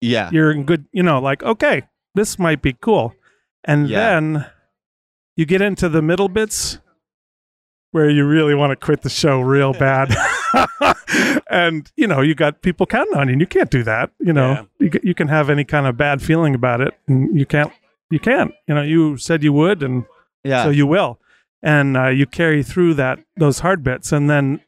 yeah. 0.00 0.30
you're 0.32 0.50
in 0.50 0.64
good 0.64 0.86
you 0.92 1.02
know 1.02 1.18
like 1.20 1.42
okay 1.42 1.82
this 2.14 2.38
might 2.38 2.62
be 2.62 2.72
cool 2.80 3.14
and 3.64 3.88
Yeah. 3.88 3.98
then 4.20 4.46
you 5.36 5.44
get 5.46 5.60
into 5.62 5.88
the 5.88 6.02
middle 6.02 6.28
bits 6.28 6.78
where 7.90 8.08
you 8.10 8.24
really 8.26 8.54
want 8.54 8.70
to 8.70 8.76
quit 8.76 9.02
the 9.02 9.08
show 9.10 9.40
real 9.40 9.72
bad 9.86 10.14
and 11.48 11.90
you 11.96 12.06
know 12.06 12.20
you 12.20 12.34
got 12.34 12.62
people 12.62 12.86
counting 12.86 13.16
on 13.16 13.28
you 13.28 13.32
and 13.32 13.40
you 13.40 13.46
can't 13.46 13.70
do 13.70 13.82
that 13.82 14.10
you 14.20 14.32
know 14.32 14.66
Yeah. 14.80 14.88
you, 14.92 15.00
you 15.02 15.14
can 15.14 15.28
have 15.28 15.50
any 15.50 15.64
kind 15.64 15.86
of 15.86 15.96
bad 15.96 16.22
feeling 16.22 16.54
about 16.54 16.80
it 16.80 16.94
and 17.08 17.38
you 17.38 17.46
can't 17.46 17.72
you 18.10 18.18
can't 18.20 18.52
you 18.66 18.74
know 18.74 18.82
you 18.82 19.16
said 19.16 19.42
you 19.42 19.52
would 19.52 19.82
and 19.82 20.04
Yeah. 20.44 20.64
so 20.64 20.70
you 20.70 20.86
will 20.86 21.18
and 21.62 21.96
uh, 21.96 22.08
you 22.08 22.26
carry 22.26 22.62
through 22.62 22.94
that 22.94 23.18
those 23.36 23.60
hard 23.60 23.82
bits 23.82 24.12
and 24.12 24.28
then 24.28 24.60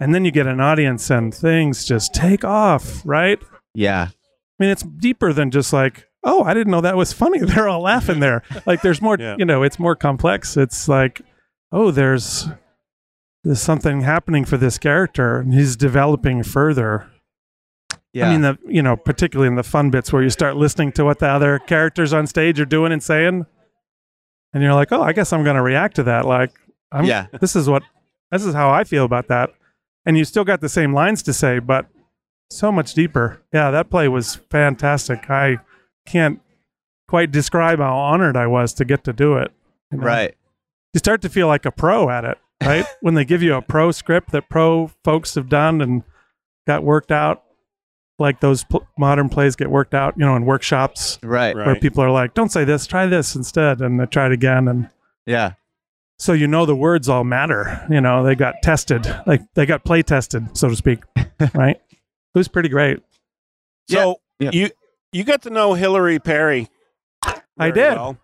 and 0.00 0.14
then 0.14 0.24
you 0.24 0.30
get 0.30 0.46
an 0.46 0.60
audience 0.60 1.10
and 1.10 1.34
things 1.34 1.84
just 1.84 2.14
take 2.14 2.44
off 2.44 3.02
right 3.04 3.38
yeah. 3.74 4.08
I 4.10 4.64
mean, 4.64 4.70
it's 4.70 4.82
deeper 4.82 5.32
than 5.32 5.52
just 5.52 5.72
like, 5.72 6.07
oh, 6.24 6.42
I 6.42 6.54
didn't 6.54 6.70
know 6.70 6.80
that 6.80 6.96
was 6.96 7.12
funny. 7.12 7.38
They're 7.42 7.68
all 7.68 7.82
laughing 7.82 8.20
there. 8.20 8.42
Like, 8.66 8.82
there's 8.82 9.00
more. 9.02 9.16
Yeah. 9.18 9.36
You 9.38 9.44
know, 9.44 9.62
it's 9.62 9.78
more 9.78 9.96
complex. 9.96 10.56
It's 10.56 10.88
like, 10.88 11.20
oh, 11.72 11.90
there's 11.90 12.48
there's 13.44 13.60
something 13.60 14.00
happening 14.02 14.44
for 14.44 14.56
this 14.56 14.78
character, 14.78 15.38
and 15.38 15.54
he's 15.54 15.76
developing 15.76 16.42
further. 16.42 17.08
Yeah. 18.12 18.28
I 18.28 18.32
mean, 18.32 18.40
the 18.42 18.58
you 18.66 18.82
know, 18.82 18.96
particularly 18.96 19.48
in 19.48 19.54
the 19.56 19.62
fun 19.62 19.90
bits 19.90 20.12
where 20.12 20.22
you 20.22 20.30
start 20.30 20.56
listening 20.56 20.92
to 20.92 21.04
what 21.04 21.18
the 21.18 21.28
other 21.28 21.58
characters 21.58 22.12
on 22.12 22.26
stage 22.26 22.58
are 22.58 22.64
doing 22.64 22.90
and 22.92 23.02
saying, 23.02 23.46
and 24.52 24.62
you're 24.62 24.74
like, 24.74 24.92
oh, 24.92 25.02
I 25.02 25.12
guess 25.12 25.32
I'm 25.32 25.44
going 25.44 25.56
to 25.56 25.62
react 25.62 25.96
to 25.96 26.02
that. 26.04 26.24
Like, 26.24 26.50
I'm, 26.90 27.04
Yeah. 27.04 27.26
this 27.40 27.54
is 27.54 27.68
what 27.68 27.82
this 28.32 28.44
is 28.44 28.54
how 28.54 28.70
I 28.70 28.84
feel 28.84 29.04
about 29.04 29.28
that. 29.28 29.50
And 30.06 30.16
you 30.16 30.24
still 30.24 30.44
got 30.44 30.60
the 30.62 30.68
same 30.70 30.94
lines 30.94 31.22
to 31.24 31.32
say, 31.34 31.58
but 31.58 31.86
so 32.50 32.72
much 32.72 32.94
deeper. 32.94 33.42
Yeah, 33.52 33.70
that 33.70 33.90
play 33.90 34.08
was 34.08 34.36
fantastic. 34.50 35.28
I 35.28 35.58
can't 36.08 36.40
quite 37.06 37.30
describe 37.30 37.78
how 37.78 37.96
honored 37.96 38.36
I 38.36 38.46
was 38.46 38.72
to 38.74 38.84
get 38.84 39.04
to 39.04 39.12
do 39.12 39.36
it. 39.36 39.52
you 39.92 39.98
know? 39.98 40.04
right. 40.06 40.34
You 40.94 40.98
start 40.98 41.22
to 41.22 41.28
feel 41.28 41.46
like 41.46 41.64
a 41.66 41.70
pro 41.70 42.08
at 42.10 42.24
it, 42.24 42.38
right? 42.64 42.84
when 43.00 43.14
they 43.14 43.24
give 43.24 43.42
you 43.42 43.54
a 43.54 43.62
pro 43.62 43.92
script 43.92 44.32
that 44.32 44.48
pro 44.48 44.90
folks 45.04 45.34
have 45.36 45.48
done 45.48 45.80
and 45.80 46.02
got 46.66 46.82
worked 46.82 47.12
out, 47.12 47.44
like 48.18 48.40
those 48.40 48.64
pl- 48.64 48.86
modern 48.98 49.28
plays 49.28 49.54
get 49.54 49.70
worked 49.70 49.94
out, 49.94 50.14
you 50.16 50.24
know, 50.26 50.34
in 50.34 50.44
workshops 50.44 51.18
Right. 51.22 51.54
Right. 51.54 51.66
where 51.66 51.76
people 51.76 52.02
are 52.02 52.10
like, 52.10 52.34
"Don't 52.34 52.50
say 52.50 52.64
this, 52.64 52.86
try 52.86 53.06
this 53.06 53.36
instead," 53.36 53.80
and 53.80 54.00
they 54.00 54.06
try 54.06 54.26
it 54.26 54.32
again, 54.32 54.66
and 54.66 54.88
Yeah. 55.24 55.52
so 56.18 56.32
you 56.32 56.46
know 56.48 56.66
the 56.66 56.74
words 56.74 57.08
all 57.08 57.22
matter. 57.22 57.86
You 57.88 58.00
know, 58.00 58.24
they 58.24 58.34
got 58.34 58.56
tested, 58.62 59.06
like 59.26 59.42
they 59.54 59.66
got 59.66 59.84
play 59.84 60.02
tested, 60.02 60.56
so 60.56 60.68
to 60.68 60.74
speak, 60.76 61.00
right? 61.54 61.76
It 61.90 62.38
was 62.38 62.48
pretty 62.48 62.68
great. 62.70 63.00
So 63.88 64.16
Yeah. 64.40 64.50
you 64.52 64.70
you 65.12 65.24
got 65.24 65.42
to 65.42 65.50
know 65.50 65.74
Hillary 65.74 66.18
Perry. 66.18 66.68
I 67.58 67.70
did. 67.70 67.94
well. 67.94 68.18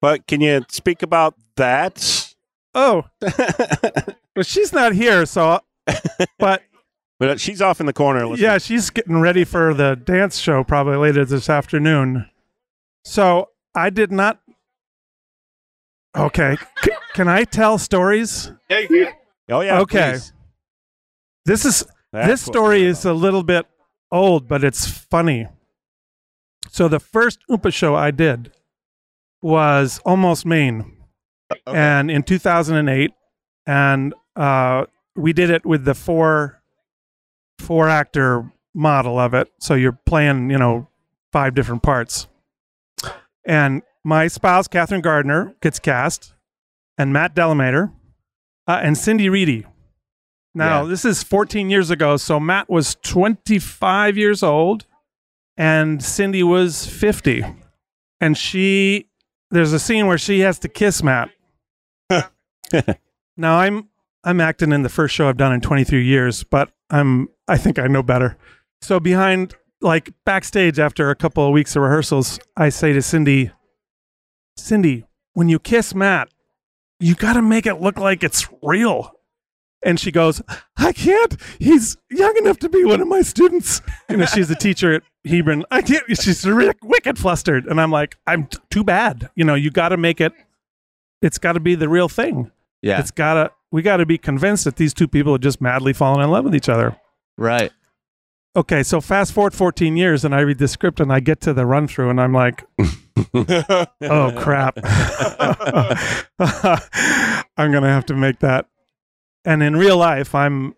But 0.00 0.26
can 0.26 0.40
you 0.40 0.64
speak 0.68 1.02
about 1.02 1.34
that? 1.56 2.34
Oh, 2.74 3.04
but 3.20 4.44
she's 4.44 4.72
not 4.72 4.92
here, 4.92 5.24
so 5.24 5.60
but 6.38 6.62
but 7.18 7.40
she's 7.40 7.62
off 7.62 7.80
in 7.80 7.86
the 7.86 7.92
corner. 7.94 8.26
Listening. 8.26 8.44
yeah, 8.44 8.58
she's 8.58 8.90
getting 8.90 9.20
ready 9.20 9.44
for 9.44 9.72
the 9.72 9.96
dance 9.96 10.38
show 10.38 10.62
probably 10.62 10.96
later 10.96 11.24
this 11.24 11.48
afternoon. 11.48 12.28
So 13.04 13.48
I 13.74 13.88
did 13.90 14.12
not. 14.12 14.40
Okay, 16.14 16.56
C- 16.84 16.90
can 17.14 17.28
I 17.28 17.44
tell 17.44 17.78
stories? 17.78 18.52
Yeah. 18.68 19.12
Oh 19.48 19.60
yeah. 19.62 19.80
Okay. 19.80 20.12
please. 20.12 20.32
This 21.46 21.64
is 21.64 21.84
That's 22.12 22.28
this 22.28 22.42
story 22.42 22.82
is 22.84 23.04
a 23.06 23.14
little 23.14 23.42
bit 23.42 23.66
old, 24.12 24.46
but 24.48 24.62
it's 24.62 24.86
funny. 24.86 25.46
So 26.70 26.88
the 26.88 27.00
first 27.00 27.40
OMPA 27.50 27.72
show 27.72 27.94
I 27.94 28.10
did 28.10 28.52
was 29.42 30.00
almost 30.04 30.44
Maine, 30.46 30.92
Okay. 31.52 31.76
and 31.78 32.10
in 32.10 32.22
2008, 32.22 33.12
and 33.66 34.14
uh, 34.34 34.86
we 35.14 35.32
did 35.32 35.50
it 35.50 35.64
with 35.64 35.84
the 35.84 35.94
four 35.94 36.60
four 37.58 37.88
actor 37.88 38.50
model 38.74 39.18
of 39.18 39.32
it. 39.34 39.50
So 39.60 39.74
you're 39.74 39.98
playing, 40.06 40.50
you 40.50 40.58
know, 40.58 40.88
five 41.32 41.54
different 41.54 41.82
parts, 41.82 42.26
and 43.44 43.82
my 44.04 44.26
spouse 44.28 44.68
Catherine 44.68 45.00
Gardner 45.00 45.54
gets 45.62 45.78
cast, 45.78 46.34
and 46.98 47.12
Matt 47.12 47.34
Delamater, 47.34 47.92
uh, 48.66 48.80
and 48.82 48.96
Cindy 48.98 49.28
Reedy. 49.28 49.66
Now, 50.54 50.82
Yeah. 50.82 50.88
this 50.88 51.04
is 51.04 51.22
14 51.22 51.70
years 51.70 51.90
ago, 51.90 52.16
so 52.16 52.40
Matt 52.40 52.68
was 52.70 52.94
25 53.02 54.16
years 54.16 54.42
old 54.42 54.86
and 55.56 56.02
Cindy 56.02 56.42
was 56.42 56.86
50. 56.86 57.44
And 58.20 58.36
she 58.36 59.08
there's 59.50 59.72
a 59.72 59.78
scene 59.78 60.06
where 60.06 60.18
she 60.18 60.40
has 60.40 60.58
to 60.60 60.68
kiss 60.68 61.02
Matt. 61.02 61.30
now, 62.10 63.58
I'm 63.58 63.88
I'm 64.24 64.40
acting 64.40 64.72
in 64.72 64.82
the 64.82 64.88
first 64.88 65.14
show 65.14 65.28
I've 65.28 65.36
done 65.36 65.52
in 65.52 65.60
23 65.60 66.04
years, 66.04 66.42
but 66.42 66.70
I'm 66.90 67.28
I 67.48 67.56
think 67.56 67.78
I 67.78 67.86
know 67.86 68.02
better. 68.02 68.36
So 68.82 68.98
behind 69.00 69.54
like 69.80 70.12
backstage 70.24 70.78
after 70.78 71.10
a 71.10 71.16
couple 71.16 71.46
of 71.46 71.52
weeks 71.52 71.76
of 71.76 71.82
rehearsals, 71.82 72.38
I 72.56 72.70
say 72.70 72.92
to 72.92 73.02
Cindy, 73.02 73.50
Cindy, 74.56 75.04
when 75.34 75.48
you 75.48 75.58
kiss 75.58 75.94
Matt, 75.94 76.28
you 76.98 77.14
got 77.14 77.34
to 77.34 77.42
make 77.42 77.66
it 77.66 77.80
look 77.80 77.98
like 77.98 78.24
it's 78.24 78.48
real. 78.62 79.12
And 79.86 80.00
she 80.00 80.10
goes, 80.10 80.42
I 80.76 80.92
can't. 80.92 81.36
He's 81.60 81.96
young 82.10 82.36
enough 82.38 82.58
to 82.58 82.68
be 82.68 82.84
one 82.84 83.00
of 83.00 83.06
my 83.06 83.22
students. 83.22 83.80
You 84.10 84.16
know, 84.16 84.26
she's 84.26 84.50
a 84.50 84.56
teacher 84.56 84.94
at 84.94 85.02
Hebron. 85.24 85.64
I 85.70 85.80
can't. 85.80 86.02
She's 86.20 86.44
ri- 86.44 86.72
wicked 86.82 87.18
flustered. 87.18 87.66
And 87.66 87.80
I'm 87.80 87.92
like, 87.92 88.16
I'm 88.26 88.48
t- 88.48 88.58
too 88.68 88.82
bad. 88.82 89.30
You 89.36 89.44
know, 89.44 89.54
you 89.54 89.70
got 89.70 89.90
to 89.90 89.96
make 89.96 90.20
it, 90.20 90.32
it's 91.22 91.38
got 91.38 91.52
to 91.52 91.60
be 91.60 91.76
the 91.76 91.88
real 91.88 92.08
thing. 92.08 92.50
yeah. 92.82 92.98
It's 92.98 93.12
got 93.12 93.34
to, 93.34 93.52
we 93.70 93.82
got 93.82 93.98
to 93.98 94.06
be 94.06 94.18
convinced 94.18 94.64
that 94.64 94.74
these 94.74 94.92
two 94.92 95.06
people 95.06 95.34
are 95.36 95.38
just 95.38 95.60
madly 95.60 95.92
falling 95.92 96.24
in 96.24 96.30
love 96.32 96.44
with 96.44 96.54
each 96.56 96.68
other. 96.68 96.96
Right. 97.38 97.70
Okay, 98.56 98.82
so 98.82 99.00
fast 99.00 99.32
forward 99.32 99.54
14 99.54 99.96
years 99.96 100.24
and 100.24 100.34
I 100.34 100.40
read 100.40 100.58
the 100.58 100.66
script 100.66 100.98
and 100.98 101.12
I 101.12 101.20
get 101.20 101.40
to 101.42 101.52
the 101.52 101.64
run 101.64 101.86
through 101.86 102.10
and 102.10 102.20
I'm 102.20 102.32
like, 102.32 102.64
oh 103.34 104.32
crap. 104.36 104.78
I'm 107.58 107.70
going 107.70 107.82
to 107.82 107.88
have 107.88 108.06
to 108.06 108.14
make 108.14 108.40
that. 108.40 108.66
And 109.46 109.62
in 109.62 109.76
real 109.76 109.96
life, 109.96 110.34
I'm 110.34 110.74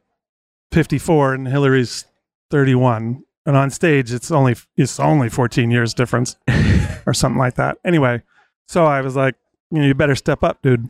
54 0.73 1.35
and 1.35 1.49
Hillary's 1.49 2.05
31. 2.51 3.25
And 3.47 3.57
on 3.57 3.71
stage, 3.71 4.13
it's 4.13 4.31
only 4.31 4.57
it's 4.77 5.01
only 5.01 5.31
14 5.31 5.71
years 5.71 5.95
difference 5.95 6.37
or 7.07 7.15
something 7.15 7.39
like 7.39 7.55
that. 7.55 7.79
Anyway, 7.83 8.23
so 8.69 8.85
I 8.85 9.01
was 9.01 9.17
like, 9.17 9.37
you 9.71 9.81
know, 9.81 9.87
you 9.87 9.95
better 9.95 10.15
step 10.15 10.45
up, 10.45 10.61
dude. 10.61 10.89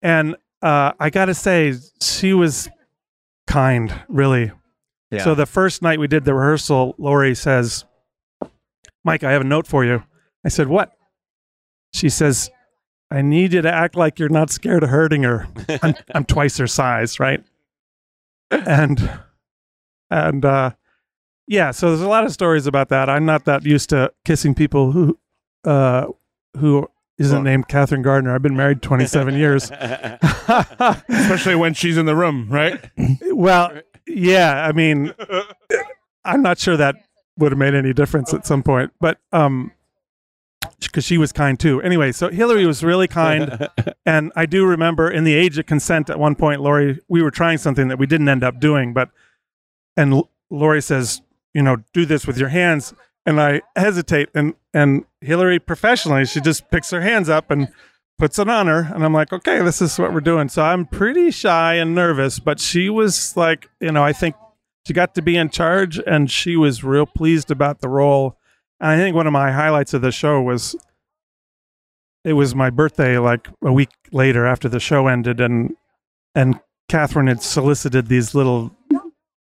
And 0.00 0.36
uh, 0.62 0.92
I 1.00 1.10
got 1.10 1.24
to 1.24 1.34
say, 1.34 1.74
she 2.00 2.32
was 2.34 2.68
kind, 3.48 3.92
really. 4.08 4.52
Yeah. 5.10 5.24
So 5.24 5.34
the 5.34 5.46
first 5.46 5.82
night 5.82 5.98
we 5.98 6.06
did 6.06 6.24
the 6.24 6.34
rehearsal, 6.34 6.94
Lori 6.98 7.34
says, 7.34 7.84
Mike, 9.04 9.24
I 9.24 9.32
have 9.32 9.42
a 9.42 9.44
note 9.44 9.66
for 9.66 9.84
you. 9.84 10.04
I 10.44 10.48
said, 10.48 10.68
What? 10.68 10.92
She 11.92 12.08
says, 12.08 12.48
I 13.12 13.20
need 13.22 13.52
you 13.52 13.60
to 13.62 13.72
act 13.72 13.94
like 13.94 14.18
you're 14.18 14.28
not 14.30 14.48
scared 14.50 14.82
of 14.82 14.88
hurting 14.88 15.22
her. 15.24 15.46
I'm, 15.82 15.94
I'm 16.14 16.24
twice 16.24 16.56
her 16.58 16.66
size, 16.66 17.20
right? 17.20 17.44
And 18.50 19.10
and 20.10 20.44
uh 20.44 20.70
yeah, 21.46 21.70
so 21.72 21.88
there's 21.88 22.00
a 22.00 22.08
lot 22.08 22.24
of 22.24 22.32
stories 22.32 22.66
about 22.66 22.88
that. 22.88 23.10
I'm 23.10 23.26
not 23.26 23.44
that 23.44 23.64
used 23.66 23.90
to 23.90 24.12
kissing 24.24 24.54
people 24.54 24.92
who 24.92 25.18
uh 25.64 26.06
who 26.56 26.88
isn't 27.18 27.36
Well- 27.36 27.42
named 27.44 27.68
Catherine 27.68 28.02
Gardner. 28.02 28.34
I've 28.34 28.42
been 28.42 28.56
married 28.56 28.80
27 28.82 29.34
years. 29.34 29.70
Especially 31.08 31.54
when 31.54 31.74
she's 31.74 31.96
in 31.98 32.06
the 32.06 32.16
room, 32.16 32.48
right? 32.50 32.80
well, 33.30 33.72
yeah, 34.06 34.66
I 34.66 34.72
mean, 34.72 35.12
I'm 36.24 36.42
not 36.42 36.58
sure 36.58 36.76
that 36.76 36.96
would 37.38 37.52
have 37.52 37.58
made 37.58 37.74
any 37.74 37.92
difference 37.92 38.32
at 38.34 38.46
some 38.46 38.62
point, 38.62 38.92
but 39.00 39.18
um 39.32 39.72
because 40.80 41.04
she 41.04 41.18
was 41.18 41.32
kind 41.32 41.58
too. 41.58 41.80
Anyway, 41.82 42.12
so 42.12 42.28
Hillary 42.28 42.66
was 42.66 42.82
really 42.84 43.08
kind, 43.08 43.68
and 44.06 44.32
I 44.36 44.46
do 44.46 44.66
remember 44.66 45.10
in 45.10 45.24
the 45.24 45.34
age 45.34 45.58
of 45.58 45.66
consent 45.66 46.10
at 46.10 46.18
one 46.18 46.34
point, 46.34 46.60
Lori, 46.60 47.00
we 47.08 47.22
were 47.22 47.30
trying 47.30 47.58
something 47.58 47.88
that 47.88 47.98
we 47.98 48.06
didn't 48.06 48.28
end 48.28 48.44
up 48.44 48.60
doing, 48.60 48.92
but 48.92 49.10
and 49.96 50.12
L- 50.12 50.30
Lori 50.50 50.82
says, 50.82 51.22
you 51.54 51.62
know, 51.62 51.78
do 51.92 52.04
this 52.04 52.26
with 52.26 52.38
your 52.38 52.48
hands, 52.48 52.94
and 53.26 53.40
I 53.40 53.62
hesitate, 53.76 54.28
and 54.34 54.54
and 54.74 55.04
Hillary 55.20 55.58
professionally, 55.58 56.24
she 56.24 56.40
just 56.40 56.70
picks 56.70 56.90
her 56.90 57.00
hands 57.00 57.28
up 57.28 57.50
and 57.50 57.68
puts 58.18 58.38
it 58.38 58.48
on 58.48 58.66
her, 58.66 58.90
and 58.94 59.04
I'm 59.04 59.12
like, 59.12 59.32
okay, 59.32 59.62
this 59.62 59.82
is 59.82 59.98
what 59.98 60.12
we're 60.12 60.20
doing. 60.20 60.48
So 60.48 60.62
I'm 60.62 60.86
pretty 60.86 61.30
shy 61.30 61.74
and 61.74 61.94
nervous, 61.94 62.38
but 62.38 62.60
she 62.60 62.88
was 62.88 63.36
like, 63.36 63.68
you 63.80 63.92
know, 63.92 64.04
I 64.04 64.12
think 64.12 64.36
she 64.86 64.92
got 64.92 65.14
to 65.14 65.22
be 65.22 65.36
in 65.36 65.48
charge, 65.50 65.98
and 65.98 66.30
she 66.30 66.56
was 66.56 66.84
real 66.84 67.06
pleased 67.06 67.50
about 67.50 67.80
the 67.80 67.88
role. 67.88 68.36
And 68.82 68.90
I 68.90 68.96
think 68.96 69.14
one 69.16 69.26
of 69.28 69.32
my 69.32 69.50
highlights 69.52 69.94
of 69.94 70.02
the 70.02 70.10
show 70.12 70.42
was 70.42 70.74
it 72.24 72.34
was 72.34 72.54
my 72.54 72.68
birthday 72.70 73.16
like 73.18 73.48
a 73.64 73.72
week 73.72 73.90
later 74.12 74.44
after 74.46 74.68
the 74.68 74.80
show 74.80 75.06
ended 75.06 75.40
and 75.40 75.74
and 76.34 76.60
Catherine 76.88 77.26
had 77.28 77.42
solicited 77.42 78.08
these 78.08 78.34
little 78.34 78.76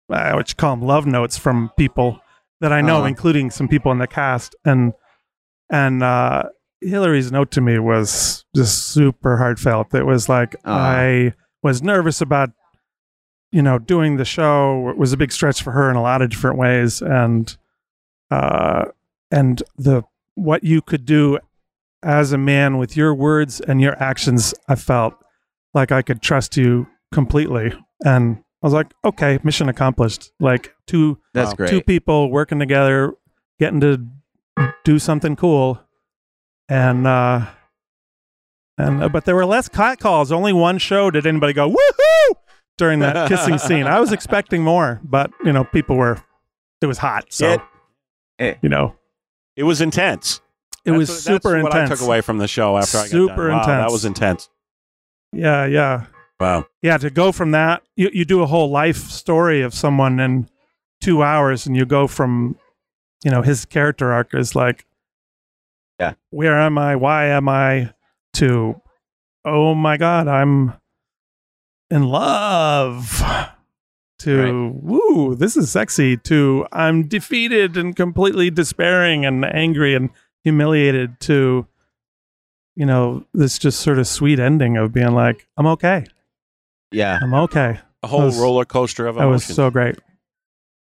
uh, 0.09 0.31
what 0.33 0.55
call 0.57 0.75
them 0.75 0.85
love 0.85 1.05
notes 1.05 1.37
from 1.37 1.69
people 1.77 2.19
that 2.61 2.71
I 2.71 2.81
know, 2.81 2.97
Uh-huh. 2.99 3.07
including 3.07 3.51
some 3.51 3.67
people 3.67 3.91
in 3.91 3.97
the 3.99 4.07
cast 4.07 4.55
and 4.65 4.93
and 5.69 6.01
uh 6.01 6.43
Hillary's 6.81 7.31
note 7.31 7.51
to 7.51 7.61
me 7.61 7.79
was 7.79 8.45
just 8.55 8.87
super 8.89 9.37
heartfelt. 9.37 9.93
It 9.93 10.05
was 10.05 10.29
like 10.29 10.55
Uh-huh. 10.63 10.79
I 10.79 11.33
was 11.61 11.81
nervous 11.83 12.21
about 12.21 12.51
you 13.51 13.61
know 13.61 13.79
doing 13.79 14.15
the 14.17 14.25
show. 14.25 14.89
It 14.89 14.97
was 14.97 15.11
a 15.13 15.17
big 15.17 15.31
stretch 15.31 15.61
for 15.61 15.71
her 15.71 15.89
in 15.89 15.95
a 15.97 16.01
lot 16.01 16.21
of 16.21 16.29
different 16.29 16.57
ways 16.57 17.01
and 17.01 17.55
uh 18.31 18.85
and 19.31 19.61
the 19.77 20.03
what 20.35 20.63
you 20.63 20.81
could 20.81 21.05
do 21.05 21.39
as 22.03 22.31
a 22.31 22.37
man 22.37 22.77
with 22.77 22.95
your 22.97 23.13
words 23.15 23.59
and 23.61 23.81
your 23.81 24.01
actions 24.01 24.53
i 24.67 24.75
felt 24.75 25.13
like 25.73 25.91
i 25.91 26.01
could 26.01 26.21
trust 26.21 26.55
you 26.57 26.85
completely 27.13 27.73
and 28.05 28.37
i 28.61 28.67
was 28.67 28.73
like 28.73 28.93
okay 29.03 29.39
mission 29.43 29.69
accomplished 29.69 30.31
like 30.39 30.73
two 30.87 31.17
That's 31.33 31.49
Wow. 31.51 31.55
great. 31.55 31.69
two 31.69 31.81
people 31.81 32.29
working 32.29 32.59
together 32.59 33.13
getting 33.59 33.79
to 33.81 34.05
do 34.83 34.99
something 34.99 35.35
cool 35.35 35.79
and 36.69 37.07
uh 37.07 37.45
and 38.77 39.03
uh, 39.03 39.09
but 39.09 39.25
there 39.25 39.35
were 39.35 39.45
less 39.45 39.69
cat 39.69 39.99
calls 39.99 40.31
only 40.31 40.53
one 40.53 40.77
show 40.77 41.09
did 41.09 41.25
anybody 41.25 41.53
go 41.53 41.69
woohoo 41.69 42.33
during 42.77 42.99
that 42.99 43.27
kissing 43.29 43.57
scene 43.57 43.87
i 43.87 43.99
was 43.99 44.11
expecting 44.11 44.61
more 44.63 44.99
but 45.03 45.31
you 45.43 45.53
know 45.53 45.63
people 45.63 45.95
were 45.95 46.17
it 46.81 46.85
was 46.85 46.97
hot 46.97 47.25
so 47.31 47.53
It- 47.53 47.61
Eh. 48.37 48.55
you 48.61 48.67
know 48.67 48.93
It 49.55 49.63
was 49.63 49.81
intense. 49.81 50.41
it 50.85 50.91
That's 50.91 50.97
was 50.97 51.09
what- 51.09 51.19
super 51.19 51.51
that's 51.53 51.63
what 51.63 51.73
intense 51.73 51.91
I 51.91 51.95
took 51.95 52.05
away 52.05 52.21
from 52.21 52.37
the 52.37 52.47
show 52.47 52.77
after 52.77 52.97
I 52.97 53.01
got 53.01 53.09
Super 53.09 53.47
done. 53.47 53.57
Wow, 53.59 53.65
that 53.65 53.91
was 53.91 54.05
intense. 54.05 54.49
yeah 55.33 55.65
yeah 55.65 56.05
Wow. 56.39 56.65
yeah 56.81 56.97
to 56.97 57.09
go 57.09 57.31
from 57.31 57.51
that 57.51 57.81
you, 57.95 58.09
you 58.13 58.25
do 58.25 58.41
a 58.41 58.45
whole 58.45 58.69
life 58.69 58.97
story 59.09 59.61
of 59.61 59.73
someone 59.73 60.19
in 60.19 60.49
two 61.01 61.23
hours 61.23 61.65
and 61.65 61.75
you 61.77 61.85
go 61.85 62.07
from 62.07 62.57
you 63.23 63.31
know 63.31 63.41
his 63.41 63.63
character 63.65 64.11
arc 64.11 64.33
is 64.33 64.53
like 64.55 64.85
Yeah. 65.99 66.13
where 66.31 66.59
am 66.59 66.77
i 66.77 66.95
why 66.97 67.27
am 67.27 67.47
i 67.49 67.93
to 68.33 68.81
oh 69.45 69.73
my 69.75 69.95
god 69.97 70.27
i'm 70.27 70.73
in 71.89 72.03
love 72.03 73.23
to 74.25 74.71
woo 74.81 75.35
this 75.35 75.55
is 75.57 75.71
sexy 75.71 76.17
to 76.17 76.65
i'm 76.71 77.07
defeated 77.07 77.77
and 77.77 77.95
completely 77.95 78.49
despairing 78.51 79.25
and 79.25 79.45
angry 79.45 79.93
and 79.95 80.09
humiliated 80.43 81.19
to 81.19 81.65
you 82.75 82.85
know 82.85 83.25
this 83.33 83.57
just 83.57 83.79
sort 83.79 83.97
of 83.99 84.07
sweet 84.07 84.39
ending 84.39 84.77
of 84.77 84.91
being 84.93 85.13
like 85.13 85.47
i'm 85.57 85.65
okay 85.67 86.03
yeah. 86.91 87.19
i'm 87.21 87.33
okay 87.33 87.79
A 88.03 88.07
whole 88.07 88.25
was- 88.25 88.37
roller 88.39 88.65
coaster 88.65 89.07
of 89.07 89.15
emotions. 89.17 89.47
that 89.47 89.51
was 89.51 89.55
so 89.55 89.69
great 89.71 89.95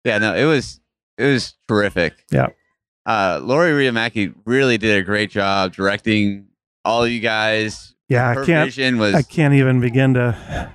Yeah, 0.05 0.19
no, 0.19 0.35
it 0.35 0.45
was 0.45 0.81
it 1.19 1.25
was 1.27 1.55
terrific. 1.67 2.15
Yeah. 2.31 2.49
Uh 3.05 3.41
Lori 3.43 3.73
Rita 3.73 3.91
Mackey 3.93 4.33
really 4.45 4.79
did 4.79 4.97
a 4.97 5.03
great 5.03 5.31
job 5.31 5.73
directing 5.75 6.47
all 6.85 7.07
you 7.09 7.19
guys. 7.21 7.95
yeah 8.09 8.33
Her 8.35 8.43
i 8.43 8.47
can't 8.47 8.67
vision 8.69 8.99
was 8.99 9.15
I 9.15 9.23
can't 9.23 9.55
even 9.55 9.81
begin 9.81 10.15
to. 10.15 10.73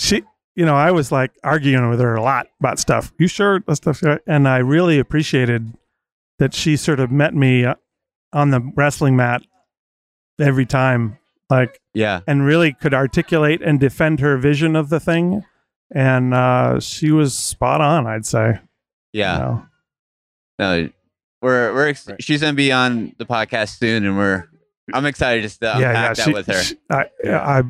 She, 0.00 0.22
you 0.56 0.64
know, 0.64 0.74
I 0.74 0.90
was 0.90 1.10
like 1.12 1.32
arguing 1.42 1.88
with 1.90 2.00
her 2.00 2.14
a 2.14 2.22
lot 2.22 2.46
about 2.60 2.78
stuff. 2.78 3.12
You 3.18 3.26
sure 3.28 3.60
that 3.66 3.76
stuff? 3.76 4.02
And 4.26 4.48
I 4.48 4.58
really 4.58 4.98
appreciated 4.98 5.72
that 6.38 6.54
she 6.54 6.76
sort 6.76 7.00
of 7.00 7.10
met 7.10 7.34
me 7.34 7.64
uh, 7.64 7.74
on 8.32 8.50
the 8.50 8.60
wrestling 8.76 9.16
mat 9.16 9.42
every 10.40 10.66
time, 10.66 11.18
like, 11.50 11.80
yeah. 11.94 12.20
and 12.26 12.44
really 12.44 12.72
could 12.72 12.92
articulate 12.94 13.62
and 13.62 13.78
defend 13.78 14.20
her 14.20 14.36
vision 14.36 14.74
of 14.76 14.88
the 14.90 14.98
thing. 15.00 15.44
And 15.94 16.34
uh, 16.34 16.80
she 16.80 17.10
was 17.12 17.36
spot 17.36 17.80
on, 17.80 18.06
I'd 18.06 18.26
say. 18.26 18.58
you 19.12 19.20
Yeah. 19.20 19.38
know. 19.38 19.66
No, 20.58 20.88
we're 21.42 21.74
we're 21.74 21.88
ex- 21.88 22.08
Right. 22.08 22.22
she's 22.22 22.40
gonna 22.40 22.52
be 22.54 22.70
on 22.72 23.12
the 23.18 23.26
podcast 23.26 23.78
soon 23.78 24.06
and 24.06 24.16
we're 24.16 24.44
I'm 24.92 25.04
excited 25.04 25.42
just 25.42 25.60
to 25.60 25.76
unpack 25.76 26.16
that 26.16 26.24
she- 26.24 26.32
with 26.32 26.46
her. 26.46 26.62
she- 26.62 26.76
I, 26.90 27.04
I, 27.28 27.62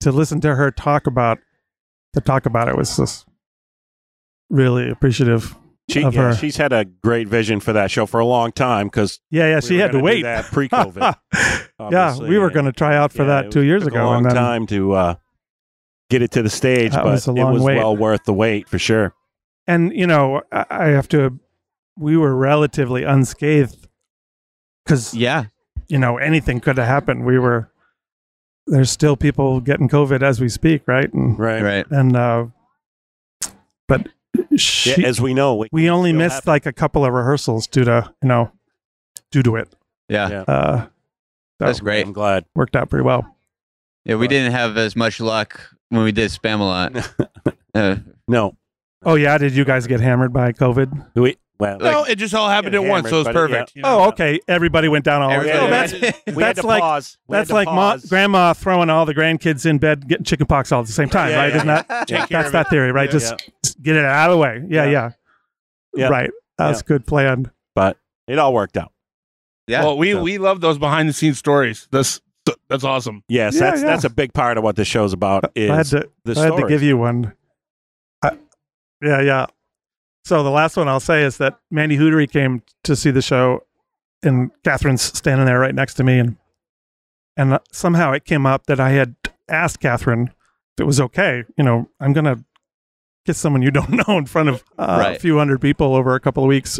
to 0.00 0.10
listen 0.12 0.40
to 0.40 0.54
her 0.54 0.70
talk 0.70 1.06
about 1.06 1.38
to 2.14 2.20
talk 2.20 2.46
about 2.46 2.68
it 2.68 2.76
was 2.76 2.96
just 2.96 3.26
really 4.48 4.90
appreciative. 4.90 5.54
She, 5.88 6.04
of 6.04 6.14
yeah, 6.14 6.22
her. 6.30 6.34
she's 6.36 6.56
had 6.56 6.72
a 6.72 6.84
great 6.84 7.26
vision 7.26 7.58
for 7.58 7.72
that 7.72 7.90
show 7.90 8.06
for 8.06 8.20
a 8.20 8.24
long 8.24 8.52
time 8.52 8.86
because 8.86 9.18
Yeah, 9.30 9.48
yeah, 9.48 9.60
she 9.60 9.78
had 9.78 9.90
to 9.92 9.98
wait. 9.98 10.22
that 10.22 10.44
pre-COVID. 10.52 11.16
yeah, 11.90 12.16
we 12.18 12.38
were 12.38 12.50
going 12.50 12.66
to 12.66 12.72
try 12.72 12.94
out 12.96 13.12
for 13.12 13.22
yeah, 13.22 13.42
that 13.42 13.50
two 13.50 13.60
was- 13.60 13.66
years 13.66 13.82
took 13.82 13.92
ago, 13.94 14.04
A 14.04 14.06
long 14.06 14.16
and 14.18 14.26
then 14.26 14.34
time 14.36 14.66
to 14.68 14.92
uh, 14.92 15.14
get 16.08 16.22
it 16.22 16.30
to 16.32 16.42
the 16.42 16.50
stage, 16.50 16.92
but 16.92 17.04
was 17.04 17.26
a 17.26 17.32
it 17.32 17.42
was 17.44 17.62
wait. 17.62 17.76
well 17.76 17.96
worth 17.96 18.22
the 18.24 18.32
wait 18.32 18.68
for 18.68 18.78
sure. 18.78 19.14
and 19.66 19.92
you 19.92 20.06
know, 20.06 20.42
I, 20.52 20.66
I 20.70 20.84
have 20.88 21.08
to. 21.08 21.38
We 21.98 22.16
were 22.16 22.36
relatively 22.36 23.02
unscathed 23.02 23.88
because 24.84 25.12
Yeah. 25.12 25.46
you 25.88 25.98
know 25.98 26.18
anything 26.18 26.60
could 26.60 26.78
have 26.78 26.86
happened. 26.86 27.24
We 27.24 27.38
were. 27.38 27.69
There's 28.70 28.90
still 28.90 29.16
people 29.16 29.60
getting 29.60 29.88
COVID 29.88 30.22
as 30.22 30.40
we 30.40 30.48
speak, 30.48 30.82
right? 30.86 31.12
And 31.12 31.38
Right. 31.38 31.62
Right. 31.62 31.86
and 31.90 32.16
uh, 32.16 32.46
but 33.88 34.08
she, 34.56 34.90
Yeah, 34.90 35.06
as 35.08 35.20
we 35.20 35.34
know, 35.34 35.56
we, 35.56 35.68
we 35.72 35.90
only 35.90 36.12
missed 36.12 36.36
have- 36.36 36.46
like 36.46 36.66
a 36.66 36.72
couple 36.72 37.04
of 37.04 37.12
rehearsals 37.12 37.66
due 37.66 37.84
to 37.84 38.12
you 38.22 38.28
know 38.28 38.52
due 39.30 39.42
to 39.42 39.56
it. 39.56 39.74
Yeah. 40.08 40.28
Yeah. 40.30 40.40
Uh, 40.42 40.86
That's 41.58 41.80
great. 41.80 42.06
I'm 42.06 42.12
glad. 42.12 42.44
worked 42.54 42.74
out 42.76 42.90
pretty 42.90 43.04
well. 43.04 43.36
Yeah, 44.04 44.14
we 44.16 44.28
didn't 44.28 44.52
have 44.52 44.76
as 44.78 44.96
much 44.96 45.20
luck 45.20 45.60
when 45.90 46.02
we 46.02 46.12
did 46.12 46.30
Spamalot. 46.30 47.06
Uh, 47.72 47.96
No, 48.26 48.56
Oh 49.04 49.14
yeah, 49.14 49.38
did 49.38 49.52
you 49.54 49.64
guys 49.64 49.86
get 49.86 50.00
hammered 50.00 50.32
by 50.32 50.50
COVID? 50.52 51.06
we 51.14 51.36
well. 51.60 51.78
no, 51.78 52.04
it 52.04 52.16
just 52.16 52.34
all 52.34 52.48
happened 52.48 52.74
at 52.74 52.82
once, 52.82 53.08
so 53.08 53.20
it's 53.20 53.26
hammered, 53.28 53.50
but 53.50 53.50
it- 53.50 53.58
perfect. 53.58 53.76
you 53.76 53.82
know? 53.82 54.00
Oh, 54.00 54.08
okay. 54.08 54.40
Everybody 54.48 54.88
went 54.88 55.04
down 55.04 55.22
all. 55.22 55.30
Everybody 55.30 55.58
oh, 55.58 55.70
went- 55.70 55.90
that's 55.90 56.26
we 56.34 56.42
had 56.42 56.56
that's 56.56 56.60
to 56.62 56.66
like 56.66 56.80
pause. 56.80 57.18
That's 57.28 57.48
to 57.48 57.54
like 57.54 57.66
ma- 57.66 57.98
grandma 58.08 58.52
throwing 58.54 58.90
all 58.90 59.06
the 59.06 59.14
grandkids 59.14 59.66
in 59.66 59.78
bed 59.78 60.08
getting 60.08 60.24
chickenpox 60.24 60.72
all 60.72 60.80
at 60.80 60.86
the 60.86 60.92
same 60.92 61.08
time, 61.08 61.30
Yeah, 61.30 61.36
right? 61.36 61.48
yeah, 61.50 61.56
Isn't 61.56 61.66
that 61.68 61.88
that's 62.28 62.50
that 62.52 62.66
it. 62.66 62.70
theory, 62.70 62.92
right? 62.92 63.08
Yeah, 63.08 63.12
just, 63.12 63.50
just 63.64 63.82
get 63.82 63.96
it 63.96 64.04
out 64.04 64.30
of 64.30 64.34
the 64.34 64.38
way. 64.38 64.64
Yeah, 64.68 64.84
Yeah. 64.84 64.90
yeah, 64.90 65.10
Yeah. 65.94 66.08
right. 66.08 66.30
That's 66.58 66.82
good 66.82 67.06
plan. 67.06 67.50
but 67.74 67.96
it 68.26 68.38
all 68.38 68.52
worked 68.52 68.76
out. 68.76 68.92
yeah. 69.66 69.82
Well, 69.84 69.96
we 69.98 70.12
So- 70.12 70.22
we 70.22 70.38
love 70.38 70.60
those 70.60 70.78
behind 70.78 71.08
the 71.08 71.12
scenes 71.12 71.38
stories. 71.38 71.88
That's 71.90 72.20
that's 72.68 72.84
awesome. 72.84 73.22
Yes, 73.28 73.54
Yeah, 73.54 73.60
that's 73.60 73.80
yeah. 73.82 73.86
that's 73.88 74.04
a 74.04 74.10
big 74.10 74.32
part 74.32 74.56
of 74.58 74.64
what 74.64 74.74
the 74.76 74.84
show's 74.84 75.12
about. 75.12 75.52
Is 75.54 75.70
I 75.70 75.76
had 75.76 75.86
to 75.86 76.08
the 76.24 76.40
I 76.40 76.44
had 76.46 76.56
to 76.56 76.66
give 76.66 76.82
you 76.82 76.96
one. 76.96 77.32
I, 78.22 78.32
yeah, 79.02 79.20
yeah. 79.20 79.46
So 80.24 80.42
the 80.42 80.50
last 80.50 80.76
one 80.76 80.88
I'll 80.88 81.00
say 81.00 81.22
is 81.24 81.38
that 81.38 81.58
Mandy 81.70 81.96
Hootery 81.96 82.30
came 82.30 82.62
to 82.84 82.94
see 82.94 83.10
the 83.10 83.22
show, 83.22 83.64
and 84.22 84.50
Catherine's 84.64 85.02
standing 85.02 85.46
there 85.46 85.58
right 85.58 85.74
next 85.74 85.94
to 85.94 86.04
me, 86.04 86.18
and 86.18 86.36
and 87.36 87.58
somehow 87.72 88.12
it 88.12 88.24
came 88.24 88.44
up 88.46 88.66
that 88.66 88.78
I 88.80 88.90
had 88.90 89.14
asked 89.48 89.80
Catherine 89.80 90.28
if 90.28 90.80
it 90.80 90.84
was 90.84 91.00
okay. 91.00 91.44
You 91.56 91.64
know, 91.64 91.88
I'm 92.00 92.12
gonna 92.12 92.44
kiss 93.26 93.38
someone 93.38 93.62
you 93.62 93.70
don't 93.70 93.90
know 94.08 94.18
in 94.18 94.26
front 94.26 94.48
of 94.50 94.62
uh, 94.78 94.98
Right. 95.00 95.16
a 95.16 95.20
few 95.20 95.38
hundred 95.38 95.60
people 95.60 95.94
over 95.94 96.14
a 96.14 96.20
couple 96.20 96.42
of 96.44 96.48
weeks, 96.48 96.78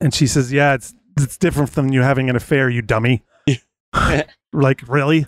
and 0.00 0.12
she 0.12 0.26
says, 0.26 0.52
"Yeah, 0.52 0.74
it's 0.74 0.94
it's 1.18 1.36
different 1.38 1.70
from 1.70 1.88
you 1.90 2.02
having 2.02 2.28
an 2.30 2.36
affair, 2.36 2.68
you 2.68 2.82
dummy." 2.82 3.22
like 4.52 4.86
really, 4.88 5.26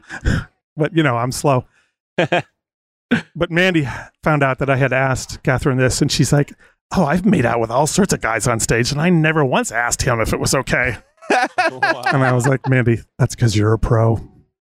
but 0.76 0.94
you 0.96 1.02
know, 1.02 1.16
I'm 1.16 1.32
slow 1.32 1.64
but 2.16 3.50
Mandy 3.50 3.88
found 4.22 4.42
out 4.42 4.58
that 4.58 4.70
I 4.70 4.76
had 4.76 4.92
asked 4.92 5.42
Catherine 5.42 5.78
this, 5.78 6.00
and 6.00 6.10
she's 6.12 6.32
like, 6.32 6.52
Oh, 6.94 7.04
I've 7.04 7.24
made 7.24 7.46
out 7.46 7.58
with 7.60 7.70
all 7.70 7.86
sorts 7.86 8.12
of 8.12 8.20
guys 8.20 8.46
on 8.46 8.60
stage, 8.60 8.92
and 8.92 9.00
I 9.00 9.08
never 9.08 9.44
once 9.44 9.72
asked 9.72 10.02
him 10.02 10.20
if 10.20 10.32
it 10.32 10.40
was 10.40 10.54
okay. 10.54 10.96
And 11.30 12.22
I 12.22 12.32
was 12.32 12.46
like, 12.46 12.68
Mandy, 12.68 12.98
that's 13.18 13.34
because 13.34 13.56
you're 13.56 13.72
a 13.72 13.78
pro. 13.78 14.20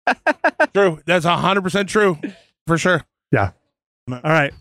True. 0.74 1.00
That's 1.06 1.24
hundred 1.26 1.62
percent 1.62 1.90
true, 1.90 2.18
for 2.66 2.78
sure. 2.80 3.04
Yeah. 3.32 3.52
All 4.10 4.20
right. 4.24 4.52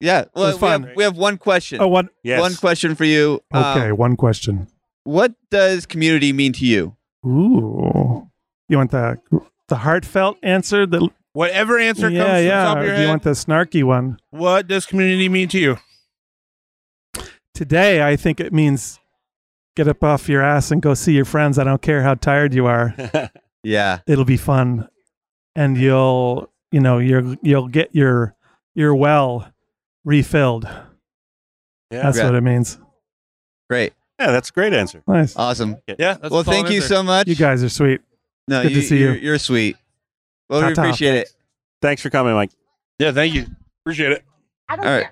Yeah. 0.00 0.24
Well, 0.34 0.52
we 0.52 0.58
fun. 0.58 0.82
have, 0.82 0.96
we 0.96 1.04
have 1.04 1.16
one 1.16 1.38
question. 1.38 1.80
Oh, 1.80 1.88
one. 1.88 2.10
Yes. 2.22 2.40
One 2.40 2.54
question 2.56 2.94
for 2.94 3.04
you. 3.04 3.40
Um, 3.52 3.64
Okay, 3.78 3.92
one 3.92 4.16
question. 4.16 4.66
what 5.04 5.34
does 5.50 5.86
community 5.86 6.32
mean 6.32 6.52
to 6.54 6.66
you? 6.66 6.96
Ooh. 7.24 8.28
You 8.68 8.76
want 8.76 8.90
the 8.90 9.18
the 9.68 9.76
heartfelt 9.76 10.36
answer? 10.42 10.84
The 10.86 11.08
Whatever 11.32 11.78
answer 11.78 12.08
yeah, 12.10 12.18
comes 12.24 12.30
to 12.30 12.42
the 12.42 12.44
yeah. 12.48 12.64
top 12.64 12.78
of 12.78 12.84
your 12.84 12.94
do 12.94 13.00
you 13.00 13.06
head. 13.06 13.12
want 13.12 13.22
the 13.22 13.30
snarky 13.30 13.84
one? 13.84 14.18
what 14.30 14.66
does 14.66 14.84
community 14.86 15.28
mean 15.28 15.48
to 15.48 15.58
you? 15.58 15.76
Today, 17.56 18.06
I 18.06 18.16
think 18.16 18.38
it 18.38 18.52
means 18.52 19.00
get 19.76 19.88
up 19.88 20.04
off 20.04 20.28
your 20.28 20.42
ass 20.42 20.70
and 20.70 20.82
go 20.82 20.92
see 20.94 21.14
your 21.14 21.24
friends. 21.24 21.58
I 21.58 21.64
don't 21.64 21.80
care 21.80 22.02
how 22.02 22.14
tired 22.14 22.54
you 22.54 22.66
are. 22.66 22.94
Yeah. 23.62 23.98
It'll 24.06 24.24
be 24.24 24.36
fun, 24.36 24.86
and 25.56 25.76
you'll 25.76 26.52
you 26.70 26.78
know 26.78 26.98
you're 26.98 27.34
you'll 27.42 27.66
get 27.66 27.92
your 27.96 28.36
your 28.76 28.94
well 28.94 29.50
refilled. 30.04 30.64
yeah. 31.90 32.02
That's 32.02 32.16
Yeah. 32.18 32.26
what 32.26 32.34
it 32.36 32.42
means. 32.42 32.78
Great. 33.68 33.92
yeah, 34.20 34.30
that's 34.30 34.50
a 34.50 34.52
great 34.52 34.72
answer. 34.72 35.02
Nice. 35.08 35.34
Awesome. 35.34 35.78
Yeah. 35.88 36.14
That's 36.14 36.30
well, 36.30 36.44
thank 36.44 36.68
you 36.70 36.76
answer. 36.76 36.86
so 36.88 37.02
much. 37.02 37.26
You 37.26 37.34
guys 37.34 37.64
are 37.64 37.68
sweet. 37.68 38.02
no, 38.46 38.62
good 38.62 38.68
to 38.74 38.82
see 38.82 38.98
you. 38.98 39.06
You're, 39.06 39.16
you're 39.16 39.38
sweet. 39.38 39.76
Well, 40.48 40.60
we 40.60 40.68
Ta-ta. 40.68 40.82
appreciate 40.82 41.14
it. 41.16 41.28
Thanks 41.82 42.00
for 42.02 42.10
coming, 42.10 42.34
Mike. 42.34 42.52
Yeah. 43.00 43.10
Thank 43.10 43.34
you. 43.34 43.46
Appreciate 43.82 44.12
it. 44.12 44.24
All 44.70 44.76
right. 44.76 45.08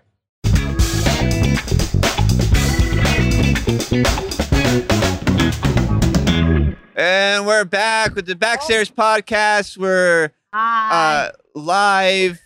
And 6.96 7.46
we're 7.46 7.64
back 7.64 8.16
with 8.16 8.26
the 8.26 8.34
Backstairs 8.34 8.92
podcast. 8.92 9.76
We're 9.78 10.32
uh, 10.52 11.28
live 11.54 12.40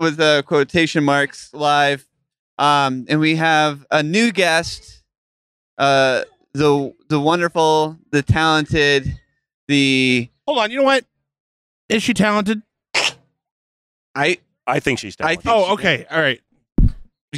with 0.00 0.16
the 0.16 0.42
quotation 0.48 1.04
marks 1.04 1.54
live. 1.54 2.04
Um, 2.58 3.06
and 3.08 3.20
we 3.20 3.36
have 3.36 3.86
a 3.92 4.02
new 4.02 4.32
guest, 4.32 5.04
uh, 5.78 6.24
the 6.52 6.94
the 7.08 7.20
wonderful, 7.20 7.96
the 8.10 8.22
talented, 8.22 9.20
the 9.68 10.28
Hold 10.48 10.58
on. 10.58 10.70
You 10.72 10.78
know 10.78 10.84
what? 10.84 11.04
Is 11.88 12.02
she 12.02 12.12
talented? 12.12 12.62
I 14.16 14.38
I 14.66 14.80
think 14.80 14.98
she's 14.98 15.14
I 15.20 15.36
talented. 15.36 15.44
think- 15.44 15.54
Oh, 15.54 15.72
okay. 15.74 16.06
All 16.10 16.20
right. 16.20 16.40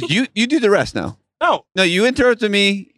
you 0.09 0.25
you 0.33 0.47
do 0.47 0.59
the 0.59 0.71
rest 0.71 0.95
now. 0.95 1.19
No, 1.39 1.65
No, 1.75 1.83
you 1.83 2.07
interrupted 2.07 2.49
me. 2.49 2.89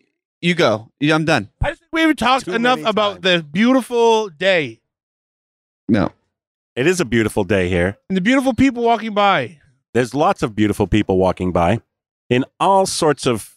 You 0.46 0.54
go. 0.54 0.92
Yeah, 1.00 1.16
I'm 1.16 1.26
done. 1.26 1.50
I 1.62 1.70
just 1.72 1.80
think 1.82 1.92
we 1.92 2.02
haven't 2.02 2.18
talked 2.20 2.46
Too 2.46 2.54
enough 2.54 2.78
many 2.78 2.90
about 2.90 3.22
times. 3.22 3.24
the 3.24 3.44
beautiful 3.44 4.30
day 4.30 4.80
No. 5.90 6.12
It 6.76 6.86
is 6.88 7.00
a 7.00 7.06
beautiful 7.06 7.44
day 7.44 7.68
here. 7.70 7.98
and 8.10 8.16
the 8.18 8.22
beautiful 8.22 8.54
people 8.54 8.84
walking 8.84 9.14
by. 9.16 9.60
There's 9.96 10.14
lots 10.14 10.44
of 10.44 10.56
beautiful 10.56 10.86
people 10.88 11.18
walking 11.18 11.52
by 11.52 11.82
in 12.30 12.46
all 12.60 12.86
sorts 12.86 13.26
of 13.26 13.56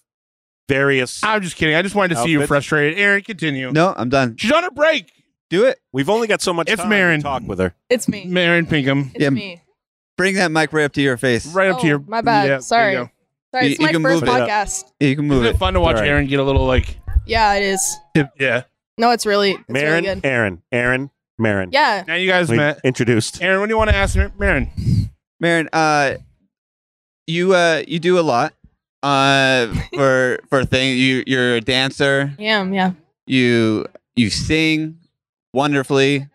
various. 0.68 1.22
I'm 1.22 1.42
just 1.42 1.56
kidding. 1.56 1.74
I 1.74 1.82
just 1.82 1.94
wanted 1.94 2.14
to 2.14 2.22
see 2.22 2.30
you 2.30 2.38
Outfits. 2.38 2.48
frustrated. 2.48 2.98
Aaron, 2.98 3.22
continue. 3.22 3.70
No, 3.72 3.92
I'm 3.96 4.08
done. 4.08 4.36
She's 4.38 4.52
on 4.52 4.62
her 4.62 4.70
break. 4.70 5.12
Do 5.50 5.64
it. 5.66 5.80
We've 5.92 6.08
only 6.08 6.26
got 6.26 6.40
so 6.40 6.52
much 6.54 6.70
It's 6.70 6.80
time 6.80 6.88
Maren. 6.90 7.20
to 7.20 7.24
talk 7.24 7.42
with 7.42 7.58
her. 7.58 7.74
It's 7.90 8.06
me. 8.08 8.30
Aaron 8.36 8.66
Pinkham. 8.66 9.10
It's 9.14 9.22
Yeah. 9.24 9.30
me. 9.30 9.62
Bring 10.16 10.36
that 10.36 10.50
mic 10.50 10.72
right 10.72 10.84
up 10.84 10.92
to 10.92 11.02
your 11.02 11.16
face. 11.16 11.46
Right 11.46 11.70
up 11.70 11.80
to 11.80 11.84
Oh, 11.84 11.88
your. 11.88 11.98
my 12.00 12.20
bad. 12.22 12.42
Yeah, 12.44 12.48
there 12.48 12.60
Sorry. 12.60 12.92
you 12.92 12.98
go. 12.98 13.10
Sorry, 13.54 13.64
You- 13.66 13.70
it's 13.72 13.80
you 13.80 13.86
my 13.86 13.92
can 13.92 14.02
first 14.02 14.20
move 14.22 14.28
it 14.28 14.40
up. 14.40 14.48
podcast. 14.48 14.84
Yeah, 15.00 15.08
you 15.08 15.16
can 15.16 15.26
move 15.26 15.42
Isn't 15.42 15.54
it. 15.54 15.56
it 15.56 15.58
fun 15.58 15.74
to 15.74 15.80
watch 15.80 15.96
All 15.96 16.02
right. 16.02 16.08
Aaron 16.10 16.26
get 16.26 16.38
a 16.40 16.42
little 16.42 16.66
like. 16.66 16.98
Yeah, 17.26 17.54
it 17.54 17.62
is. 17.62 17.96
Yeah. 18.38 18.62
No, 18.98 19.10
it's 19.12 19.24
really, 19.26 19.52
it's 19.52 19.68
Maren, 19.68 20.04
really 20.04 20.14
good. 20.20 20.26
Aaron, 20.26 20.62
Aaron, 20.72 21.10
Maren. 21.38 21.70
Yeah. 21.72 22.02
Now 22.06 22.14
you 22.14 22.28
guys 22.28 22.48
We 22.48 22.56
met. 22.56 22.80
introduced. 22.84 23.40
Aaron, 23.42 23.60
what 23.60 23.66
do 23.66 23.72
you 23.72 23.78
want 23.78 23.90
to 23.90 23.96
ask 23.96 24.16
me? 24.16 24.26
Aaron? 24.40 24.70
Maren, 25.40 25.68
uh, 25.72 26.14
you 27.28 27.54
uh, 27.54 27.82
you 27.86 27.98
do 28.00 28.18
a 28.18 28.22
lot 28.22 28.54
uh 29.04 29.68
for 29.94 30.40
for 30.50 30.64
things. 30.64 30.98
You 30.98 31.22
you're 31.26 31.56
a 31.56 31.60
dancer. 31.60 32.34
I 32.38 32.42
am. 32.42 32.74
Yeah. 32.74 32.92
You 33.26 33.86
you 34.16 34.30
sing 34.30 34.98
wonderfully. 35.52 36.26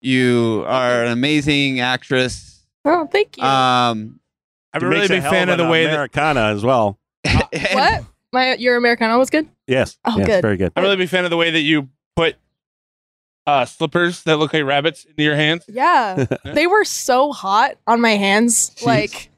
You 0.00 0.64
are 0.66 1.04
an 1.04 1.12
amazing 1.12 1.80
actress. 1.80 2.64
Oh, 2.84 3.06
thank 3.12 3.36
you. 3.36 3.42
Um, 3.44 4.20
I'm 4.76 4.80
She 4.80 4.86
a 4.86 4.88
really 4.88 5.00
makes 5.00 5.10
a 5.10 5.14
big 5.14 5.22
fan 5.22 5.48
of 5.48 5.58
the 5.58 5.64
an 5.64 5.70
way 5.70 5.84
that 5.84 5.92
Americana 5.92 6.40
as 6.46 6.62
well. 6.62 6.98
what? 7.72 8.04
My 8.32 8.54
your 8.56 8.76
Americana 8.76 9.18
was 9.18 9.30
good. 9.30 9.48
Yes. 9.66 9.98
Oh, 10.04 10.18
yes, 10.18 10.26
good. 10.26 10.42
Very 10.42 10.56
good. 10.56 10.72
I'm 10.76 10.84
a 10.84 10.86
really 10.86 10.96
big 10.96 11.08
fan 11.08 11.24
of 11.24 11.30
the 11.30 11.36
way 11.36 11.50
that 11.50 11.60
you 11.60 11.88
put 12.14 12.36
uh, 13.46 13.64
slippers 13.64 14.22
that 14.24 14.36
look 14.36 14.52
like 14.52 14.64
rabbits 14.64 15.04
into 15.04 15.22
your 15.22 15.36
hands. 15.36 15.64
Yeah. 15.68 16.26
they 16.44 16.66
were 16.66 16.84
so 16.84 17.32
hot 17.32 17.76
on 17.86 18.00
my 18.00 18.16
hands. 18.16 18.74
Like, 18.84 19.30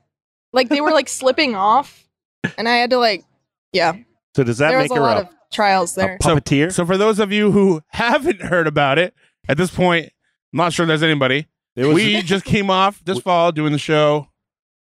like 0.53 0.69
they 0.69 0.81
were 0.81 0.91
like 0.91 1.09
slipping 1.09 1.55
off, 1.55 2.09
and 2.57 2.69
I 2.69 2.77
had 2.77 2.91
to 2.91 2.99
like, 2.99 3.25
yeah. 3.73 3.95
So 4.35 4.43
does 4.43 4.59
that 4.59 4.71
there 4.71 4.79
make 4.79 4.91
was 4.91 4.99
a 4.99 5.01
her 5.01 5.07
lot 5.07 5.17
a, 5.19 5.21
of 5.21 5.29
trials 5.53 5.97
a 5.97 6.01
there. 6.01 6.19
puppeteer? 6.19 6.73
So 6.73 6.85
for 6.85 6.97
those 6.97 7.19
of 7.19 7.31
you 7.31 7.53
who 7.53 7.83
haven't 7.89 8.41
heard 8.41 8.67
about 8.67 8.99
it 8.99 9.15
at 9.49 9.57
this 9.57 9.71
point, 9.71 10.07
I'm 10.53 10.57
not 10.57 10.73
sure 10.73 10.87
there's 10.87 11.03
anybody. 11.03 11.47
was 11.77 11.95
we 11.95 12.23
just 12.23 12.45
came 12.45 12.71
off 12.71 13.01
this 13.05 13.21
fall 13.21 13.53
doing 13.53 13.73
the 13.73 13.79
show. 13.79 14.29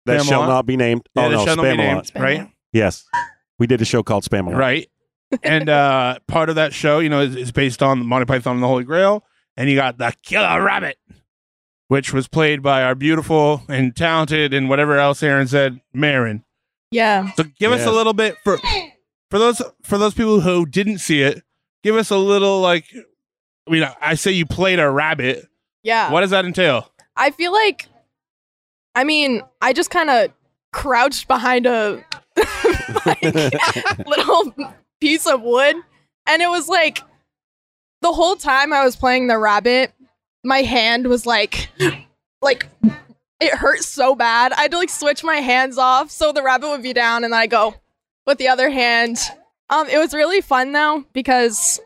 That 0.07 0.25
shall 0.25 0.47
not 0.47 0.65
be 0.65 0.75
named. 0.77 1.07
Yeah, 1.15 1.25
oh 1.25 1.29
the 1.29 1.35
no, 1.37 1.45
show 1.45 1.55
not 1.55 1.63
be 1.63 1.67
Spamalot. 1.69 1.77
named, 1.77 2.03
Spamalot. 2.03 2.21
right? 2.21 2.51
Yes, 2.73 3.05
we 3.59 3.67
did 3.67 3.81
a 3.81 3.85
show 3.85 4.03
called 4.03 4.23
Spamalot. 4.23 4.55
Right. 4.57 4.89
and 5.43 5.67
uh, 5.69 6.19
part 6.27 6.49
of 6.49 6.55
that 6.55 6.73
show, 6.73 6.99
you 6.99 7.09
know, 7.09 7.21
is, 7.21 7.35
is 7.35 7.51
based 7.51 7.83
on 7.83 8.05
Monty 8.05 8.25
Python 8.25 8.55
and 8.55 8.63
the 8.63 8.67
Holy 8.67 8.83
Grail. 8.85 9.23
And 9.57 9.69
you 9.69 9.75
got 9.75 9.97
the 9.97 10.13
Killer 10.23 10.61
Rabbit, 10.63 10.97
which 11.87 12.13
was 12.13 12.27
played 12.27 12.61
by 12.61 12.83
our 12.83 12.95
beautiful 12.95 13.63
and 13.67 13.95
talented 13.95 14.53
and 14.53 14.69
whatever 14.69 14.97
else 14.97 15.21
Aaron 15.23 15.47
said, 15.47 15.81
Maren. 15.93 16.43
Yeah. 16.91 17.31
So 17.33 17.43
give 17.59 17.71
us 17.71 17.79
Yes. 17.79 17.87
a 17.87 17.91
little 17.91 18.13
bit 18.13 18.37
for 18.43 18.57
for 19.29 19.39
those 19.39 19.61
for 19.83 19.97
those 19.97 20.13
people 20.13 20.39
who 20.41 20.65
didn't 20.65 20.99
see 20.99 21.21
it. 21.23 21.43
Give 21.83 21.95
us 21.95 22.09
a 22.11 22.17
little 22.17 22.61
like. 22.61 22.85
I 23.67 23.71
mean, 23.71 23.85
I 23.99 24.13
say 24.15 24.31
you 24.31 24.45
played 24.45 24.79
a 24.79 24.89
rabbit. 24.89 25.45
Yeah. 25.83 26.11
What 26.11 26.21
does 26.21 26.29
that 26.29 26.45
entail? 26.45 26.89
I 27.17 27.31
feel 27.31 27.51
like, 27.51 27.87
I 28.97 29.03
mean, 29.03 29.43
I 29.61 29.73
just 29.73 29.91
kind 29.91 30.09
of 30.09 30.31
crouched 30.73 31.27
behind 31.27 31.67
a 31.67 32.03
little 34.07 34.55
piece 34.99 35.27
of 35.27 35.43
wood, 35.43 35.75
and 36.25 36.41
it 36.41 36.49
was 36.49 36.67
like 36.67 37.03
the 38.01 38.11
whole 38.11 38.35
time 38.35 38.73
I 38.73 38.83
was 38.83 38.95
playing 38.95 39.27
the 39.27 39.37
rabbit, 39.37 39.93
my 40.43 40.63
hand 40.63 41.05
was 41.05 41.27
like, 41.27 41.69
like 42.41 42.67
it 43.39 43.53
hurt 43.53 43.83
so 43.83 44.15
bad. 44.15 44.51
I 44.53 44.61
had 44.63 44.71
to 44.71 44.79
like 44.79 44.89
switch 44.89 45.23
my 45.23 45.35
hands 45.35 45.77
off 45.77 46.09
so 46.09 46.31
the 46.31 46.41
rabbit 46.41 46.69
would 46.69 46.81
be 46.81 46.93
down, 46.93 47.23
and 47.23 47.31
then 47.31 47.39
I 47.39 47.45
go 47.45 47.75
with 48.25 48.39
the 48.39 48.47
other 48.47 48.71
hand. 48.71 49.19
Um, 49.69 49.87
it 49.89 49.99
was 49.99 50.11
really 50.11 50.41
fun 50.41 50.71
though 50.71 51.05
because 51.13 51.79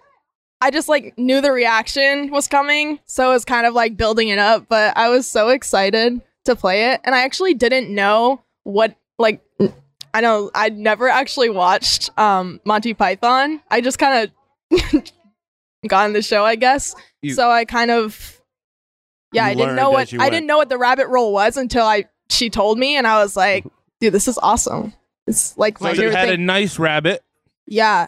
I 0.61 0.71
just 0.71 0.87
like 0.87 1.17
knew 1.17 1.41
the 1.41 1.51
reaction 1.51 2.31
was 2.31 2.47
coming, 2.47 3.01
so 3.05 3.31
it 3.31 3.33
was 3.33 3.43
kind 3.43 3.65
of 3.65 3.73
like 3.73 3.97
building 3.97 4.29
it 4.29 4.39
up. 4.39 4.67
But 4.69 4.95
I 4.95 5.09
was 5.09 5.27
so 5.27 5.49
excited 5.49 6.21
to 6.45 6.55
play 6.55 6.91
it, 6.91 7.01
and 7.03 7.13
I 7.15 7.23
actually 7.23 7.53
didn't 7.53 7.93
know 7.93 8.41
what 8.63 8.95
like. 9.19 9.41
I 10.13 10.19
know 10.19 10.51
I'd 10.53 10.77
never 10.77 11.07
actually 11.07 11.49
watched 11.49 12.09
um, 12.19 12.59
Monty 12.65 12.93
Python. 12.93 13.61
I 13.71 13.79
just 13.79 13.97
kind 13.97 14.29
of 14.71 14.81
got 15.87 16.03
on 16.05 16.13
the 16.13 16.21
show, 16.21 16.43
I 16.43 16.55
guess. 16.55 16.95
You- 17.21 17.33
so 17.33 17.49
I 17.49 17.63
kind 17.65 17.91
of, 17.91 18.41
yeah, 19.31 19.45
I 19.45 19.53
didn't 19.53 19.75
know 19.77 19.89
what 19.91 20.13
I 20.13 20.17
went. 20.17 20.31
didn't 20.31 20.47
know 20.47 20.57
what 20.57 20.69
the 20.69 20.77
rabbit 20.77 21.07
roll 21.07 21.31
was 21.33 21.55
until 21.57 21.85
I 21.85 22.05
she 22.29 22.49
told 22.49 22.77
me, 22.77 22.97
and 22.97 23.07
I 23.07 23.21
was 23.23 23.35
like, 23.37 23.65
dude, 24.01 24.13
this 24.13 24.27
is 24.27 24.37
awesome. 24.41 24.93
It's 25.27 25.57
like 25.57 25.77
So 25.77 25.85
my 25.85 25.91
you 25.91 25.95
favorite 25.97 26.15
had 26.15 26.27
a 26.29 26.31
thing. 26.33 26.45
nice 26.45 26.77
rabbit, 26.79 27.23
yeah, 27.67 28.07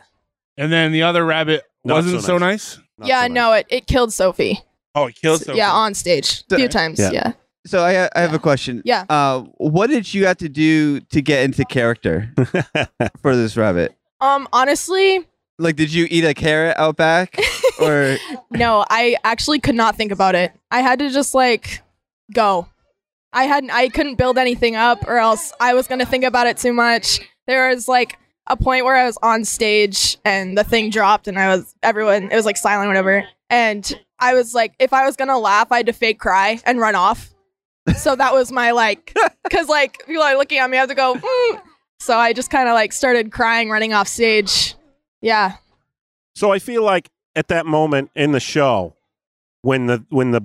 and 0.57 0.71
then 0.71 0.91
the 0.91 1.03
other 1.03 1.23
rabbit 1.25 1.63
Not 1.85 1.93
wasn't 1.95 2.21
so 2.21 2.27
so 2.27 2.37
nice. 2.37 2.79
Yeah, 3.01 3.21
so 3.21 3.27
nice. 3.27 3.31
no, 3.33 3.53
it 3.53 3.65
it 3.69 3.87
killed 3.87 4.11
Sophie. 4.11 4.59
Oh, 4.95 5.05
it 5.07 5.15
killed 5.15 5.39
S- 5.39 5.45
something. 5.45 5.57
Yeah, 5.57 5.71
on 5.71 5.93
stage 5.93 6.43
a 6.51 6.57
few 6.57 6.67
times. 6.67 6.99
Yeah. 6.99 7.11
Yeah. 7.13 7.31
So 7.65 7.83
I 7.83 8.09
I 8.15 8.21
have 8.21 8.33
a 8.33 8.39
question. 8.39 8.81
Yeah. 8.85 9.05
Uh, 9.09 9.41
what 9.57 9.89
did 9.89 10.13
you 10.13 10.25
have 10.25 10.37
to 10.37 10.49
do 10.49 10.99
to 10.99 11.21
get 11.21 11.43
into 11.43 11.65
character 11.65 12.33
for 13.21 13.35
this 13.35 13.55
rabbit? 13.57 13.95
Um, 14.21 14.47
honestly, 14.53 15.25
Like, 15.59 15.75
did 15.75 15.93
you 15.93 16.07
eat 16.09 16.23
a 16.23 16.33
carrot 16.33 16.75
out 16.77 16.95
back, 16.97 17.37
or 17.81 18.17
no, 18.51 18.85
I 18.89 19.15
actually 19.23 19.59
could 19.59 19.75
not 19.75 19.95
think 19.95 20.11
about 20.11 20.35
it. 20.35 20.51
I 20.71 20.81
had 20.81 20.99
to 20.99 21.09
just 21.09 21.33
like 21.33 21.81
go. 22.33 22.67
I 23.33 23.43
hadn't 23.45 23.71
I 23.71 23.89
couldn't 23.89 24.15
build 24.15 24.37
anything 24.37 24.75
up 24.75 25.07
or 25.07 25.17
else 25.17 25.51
I 25.59 25.73
was 25.73 25.87
gonna 25.87 26.05
think 26.05 26.23
about 26.23 26.47
it 26.47 26.57
too 26.57 26.71
much. 26.73 27.19
There 27.47 27.69
was 27.69 27.87
like 27.87 28.17
a 28.47 28.55
point 28.55 28.85
where 28.85 28.95
I 28.95 29.05
was 29.05 29.17
on 29.23 29.43
stage 29.43 30.17
and 30.23 30.55
the 30.57 30.63
thing 30.63 30.89
dropped 30.91 31.27
and 31.27 31.39
I 31.39 31.55
was 31.55 31.73
everyone 31.81 32.31
it 32.31 32.35
was 32.35 32.45
like 32.45 32.57
silent 32.57 32.89
whatever. 32.89 33.23
And 33.49 33.91
I 34.19 34.35
was 34.35 34.53
like 34.53 34.75
if 34.79 34.93
I 34.93 35.05
was 35.05 35.15
gonna 35.15 35.39
laugh, 35.39 35.71
I 35.71 35.77
had 35.77 35.87
to 35.87 35.93
fake 35.93 36.19
cry 36.19 36.59
and 36.65 36.79
run 36.79 36.93
off. 36.95 37.32
So 37.97 38.15
that 38.15 38.33
was 38.33 38.51
my 38.51 38.71
like 38.71 39.15
cause 39.51 39.67
like 39.67 40.05
people 40.07 40.23
are 40.23 40.37
looking 40.37 40.57
at 40.59 40.69
me, 40.69 40.77
I 40.77 40.81
have 40.81 40.89
to 40.89 40.95
go, 40.95 41.15
mm. 41.15 41.61
So 41.99 42.17
I 42.17 42.33
just 42.33 42.49
kind 42.49 42.67
of 42.67 42.73
like 42.73 42.91
started 42.93 43.31
crying 43.31 43.69
running 43.69 43.93
off 43.93 44.07
stage. 44.07 44.75
Yeah. 45.21 45.53
So 46.35 46.51
I 46.51 46.59
feel 46.59 46.83
like 46.83 47.09
at 47.35 47.47
that 47.49 47.65
moment 47.65 48.11
in 48.15 48.31
the 48.33 48.39
show, 48.39 48.95
when 49.61 49.87
the 49.87 50.03
when 50.09 50.31
the 50.31 50.41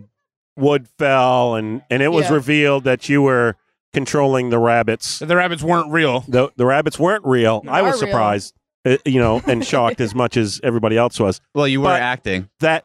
wood 0.57 0.89
fell 0.99 1.55
and 1.55 1.82
and 1.91 2.03
it 2.03 2.09
was 2.09 2.26
Yeah. 2.26 2.34
revealed 2.34 2.84
that 2.84 3.09
you 3.09 3.22
were 3.22 3.57
controlling 3.93 4.51
the 4.51 4.59
rabbits, 4.59 5.18
The 5.20 5.34
rabbits 5.36 5.62
weren't 5.62 5.91
real. 5.91 6.24
the 6.28 6.51
the 6.57 6.66
rabbits 6.66 6.99
weren't 6.99 7.24
real. 7.24 7.61
They 7.62 7.70
I 7.70 7.82
was 7.82 8.01
real. 8.03 8.11
surprised, 8.11 8.55
uh, 8.84 8.97
you 9.05 9.18
know, 9.20 9.43
and 9.47 9.64
shocked 9.66 10.01
as 10.01 10.14
much 10.14 10.36
as 10.36 10.61
everybody 10.62 10.97
else 10.97 11.18
was. 11.18 11.41
Well, 11.55 11.66
you 11.68 11.80
were 11.80 11.86
But- 11.86 12.03
acting. 12.03 12.49
That 12.61 12.84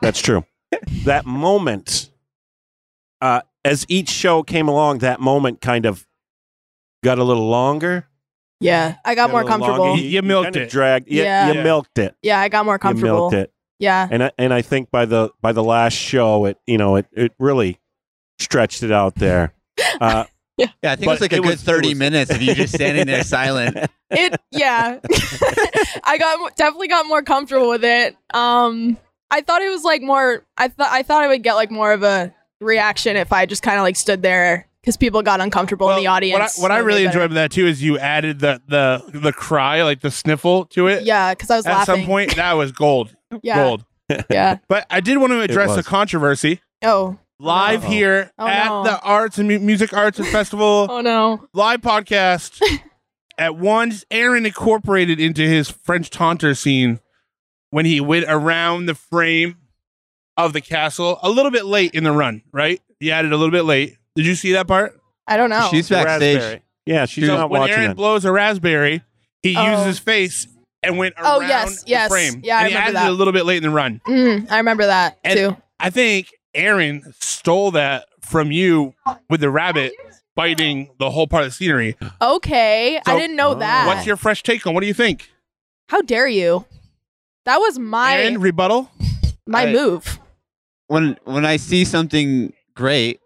that's 0.00 0.20
true. 0.20 0.44
that 1.04 1.26
moment, 1.26 2.10
uh, 3.20 3.42
as 3.64 3.84
each 3.88 4.08
show 4.10 4.42
came 4.42 4.68
along, 4.68 4.98
that 4.98 5.20
moment 5.20 5.60
kind 5.60 5.86
of 5.86 6.06
got 7.04 7.18
a 7.18 7.24
little 7.24 7.48
longer. 7.48 8.06
Yeah. 8.60 8.96
I 9.04 9.14
got 9.14 9.30
a 9.30 9.32
more 9.32 9.44
comfortable. 9.44 9.78
longer. 9.86 10.02
You 10.02 10.22
milked 10.22 10.46
kinda 10.52 10.62
it. 10.62 10.70
Dragged. 10.70 11.08
You, 11.10 11.22
Yeah. 11.22 11.48
you 11.48 11.54
Yeah. 11.54 11.62
milked 11.62 11.98
it. 11.98 12.14
Yeah, 12.22 12.40
I 12.40 12.48
got 12.48 12.64
more 12.66 12.78
comfortable. 12.78 13.08
You 13.08 13.12
comfortable. 13.22 13.30
milked 13.30 13.50
it. 13.50 13.54
Yeah. 13.78 14.06
and 14.10 14.24
I, 14.24 14.30
and 14.36 14.52
I 14.52 14.60
think 14.60 14.90
by 14.90 15.06
the 15.06 15.30
by 15.40 15.52
the 15.52 15.62
last 15.64 15.94
show, 15.94 16.44
it 16.44 16.58
you 16.66 16.76
know 16.76 16.96
it 16.96 17.06
it 17.12 17.32
really 17.38 17.78
stretched 18.38 18.82
it 18.82 18.92
out 18.92 19.14
there. 19.14 19.54
Uh, 20.00 20.24
Yeah, 20.58 20.66
I 20.84 20.96
think 20.96 21.06
it 21.06 21.08
was 21.08 21.20
like 21.22 21.32
a 21.32 21.36
good 21.40 21.46
was- 21.46 21.62
30 21.62 21.88
was- 21.90 21.98
minutes 21.98 22.30
of 22.30 22.42
you 22.42 22.54
just 22.54 22.74
standing 22.74 23.06
there 23.06 23.24
silent. 23.24 23.76
It 24.10 24.38
yeah. 24.50 24.98
I 26.04 26.18
got 26.18 26.56
definitely 26.56 26.88
got 26.88 27.06
more 27.06 27.22
comfortable 27.22 27.68
with 27.70 27.84
it. 27.84 28.16
Um 28.34 28.98
I 29.30 29.40
thought 29.40 29.62
it 29.62 29.70
was 29.70 29.84
like 29.84 30.02
more 30.02 30.44
I 30.58 30.68
thought 30.68 30.88
I 30.90 31.02
thought 31.02 31.22
I 31.22 31.28
would 31.28 31.42
get 31.42 31.54
like 31.54 31.70
more 31.70 31.92
of 31.92 32.02
a 32.02 32.34
reaction 32.60 33.16
if 33.16 33.32
I 33.32 33.46
just 33.46 33.62
kind 33.62 33.78
of 33.78 33.82
like 33.82 33.96
stood 33.96 34.22
there 34.22 34.66
cuz 34.84 34.96
people 34.96 35.22
got 35.22 35.40
uncomfortable 35.40 35.90
in 35.90 35.96
the 35.96 36.06
audience. 36.06 36.58
What 36.58 36.58
I, 36.58 36.62
what 36.62 36.72
I 36.72 36.78
really 36.78 37.00
did 37.00 37.06
enjoyed 37.08 37.24
about 37.24 37.34
that 37.34 37.50
too 37.52 37.66
is 37.66 37.82
you 37.82 37.98
added 37.98 38.38
the 38.40 38.60
the 38.68 39.02
the 39.18 39.32
cry, 39.32 39.82
like 39.82 40.00
the 40.00 40.10
sniffle 40.10 40.66
to 40.66 40.86
it. 40.88 41.04
Yeah, 41.04 41.34
cuz 41.34 41.50
I 41.50 41.56
was 41.56 41.66
At 41.66 41.72
laughing. 41.72 41.94
some 41.96 42.06
point, 42.06 42.36
that 42.36 42.52
was 42.54 42.72
gold. 42.72 43.14
yeah. 43.42 43.56
Gold. 43.64 43.84
Yeah. 44.30 44.58
But 44.68 44.86
I 44.90 45.00
did 45.00 45.18
want 45.18 45.32
to 45.32 45.40
address 45.40 45.68
was. 45.68 45.76
the 45.76 45.82
controversy 45.84 46.60
Oh. 46.82 47.18
live 47.38 47.84
Uh-oh. 47.84 47.90
here 47.90 48.30
Oh, 48.38 48.46
at 48.48 48.66
no. 48.66 48.82
the 48.84 49.00
Arts 49.00 49.38
and 49.38 49.46
Mu- 49.48 49.60
Music 49.60 49.92
Arts 49.94 50.18
and 50.18 50.26
Festival 50.28 50.88
Oh 50.90 51.00
no. 51.00 51.46
live 51.54 51.80
podcast. 51.80 52.60
at 53.38 53.56
once, 53.56 54.04
Aaron 54.10 54.44
incorporated 54.46 55.20
into 55.20 55.42
his 55.42 55.70
French 55.70 56.10
taunter 56.10 56.54
scene 56.54 56.98
when 57.70 57.86
he 57.86 58.00
went 58.00 58.24
around 58.28 58.86
the 58.86 58.94
frame 58.96 59.56
of 60.46 60.52
the 60.52 60.60
castle 60.60 61.18
a 61.22 61.30
little 61.30 61.50
bit 61.50 61.64
late 61.66 61.94
in 61.94 62.04
the 62.04 62.12
run. 62.12 62.42
Right? 62.52 62.80
He 62.98 63.10
added 63.12 63.32
a 63.32 63.36
little 63.36 63.52
bit 63.52 63.64
late. 63.64 63.96
Did 64.16 64.26
you 64.26 64.34
see 64.34 64.52
that 64.52 64.66
part? 64.66 65.00
I 65.26 65.36
don't 65.36 65.50
know. 65.50 65.68
She's 65.70 65.88
the 65.88 65.94
backstage. 65.96 66.36
raspberry. 66.36 66.62
Yeah, 66.86 67.04
she's 67.06 67.26
So 67.26 67.36
not 67.36 67.50
when 67.50 67.60
watching 67.60 67.76
Aaron 67.76 67.90
it. 67.92 67.96
blows 67.96 68.24
a 68.24 68.32
raspberry, 68.32 69.02
he 69.42 69.56
Oh. 69.56 69.70
used 69.72 69.86
his 69.86 69.98
face 69.98 70.46
and 70.82 70.98
went 70.98 71.14
around 71.16 71.26
Oh, 71.26 71.38
around 71.40 71.48
yes, 71.48 71.82
the 71.84 71.90
yes. 71.90 72.10
frame. 72.10 72.40
Yeah, 72.42 72.56
I 72.56 72.60
and 72.62 72.68
he 72.68 72.74
remember 72.74 72.84
added 72.88 72.96
that. 72.96 73.06
it 73.06 73.10
a 73.10 73.14
little 73.14 73.32
bit 73.32 73.44
late 73.46 73.58
in 73.58 73.62
the 73.62 73.70
run. 73.70 74.00
Mm, 74.08 74.50
I 74.50 74.56
remember 74.58 74.86
that 74.86 75.18
And- 75.24 75.38
too. 75.38 75.56
I 75.78 75.90
think 75.90 76.28
Aaron 76.54 77.14
stole 77.20 77.70
that 77.72 78.06
from 78.22 78.50
you 78.50 78.94
with 79.28 79.40
the 79.40 79.50
rabbit 79.50 79.92
biting 80.34 80.90
the 80.98 81.10
whole 81.10 81.26
part 81.26 81.44
of 81.44 81.50
the 81.50 81.54
scenery. 81.54 81.96
Okay, 82.20 83.00
I 83.06 83.18
didn't 83.18 83.36
know 83.36 83.50
Oh. 83.50 83.54
that. 83.56 83.86
What's 83.86 84.06
your 84.06 84.16
fresh 84.16 84.42
take 84.42 84.66
on? 84.66 84.74
What 84.74 84.80
do 84.80 84.86
you 84.86 84.94
think? 84.94 85.30
How 85.88 86.00
dare 86.02 86.28
you? 86.28 86.64
That 87.44 87.58
was 87.58 87.78
my 87.78 88.16
Aaron, 88.18 88.40
rebuttal? 88.40 88.90
my 89.46 89.66
I- 89.66 89.72
move. 89.72 90.18
When 90.90 91.16
when 91.22 91.46
I 91.46 91.56
see 91.56 91.84
something 91.84 92.52
great, 92.74 93.20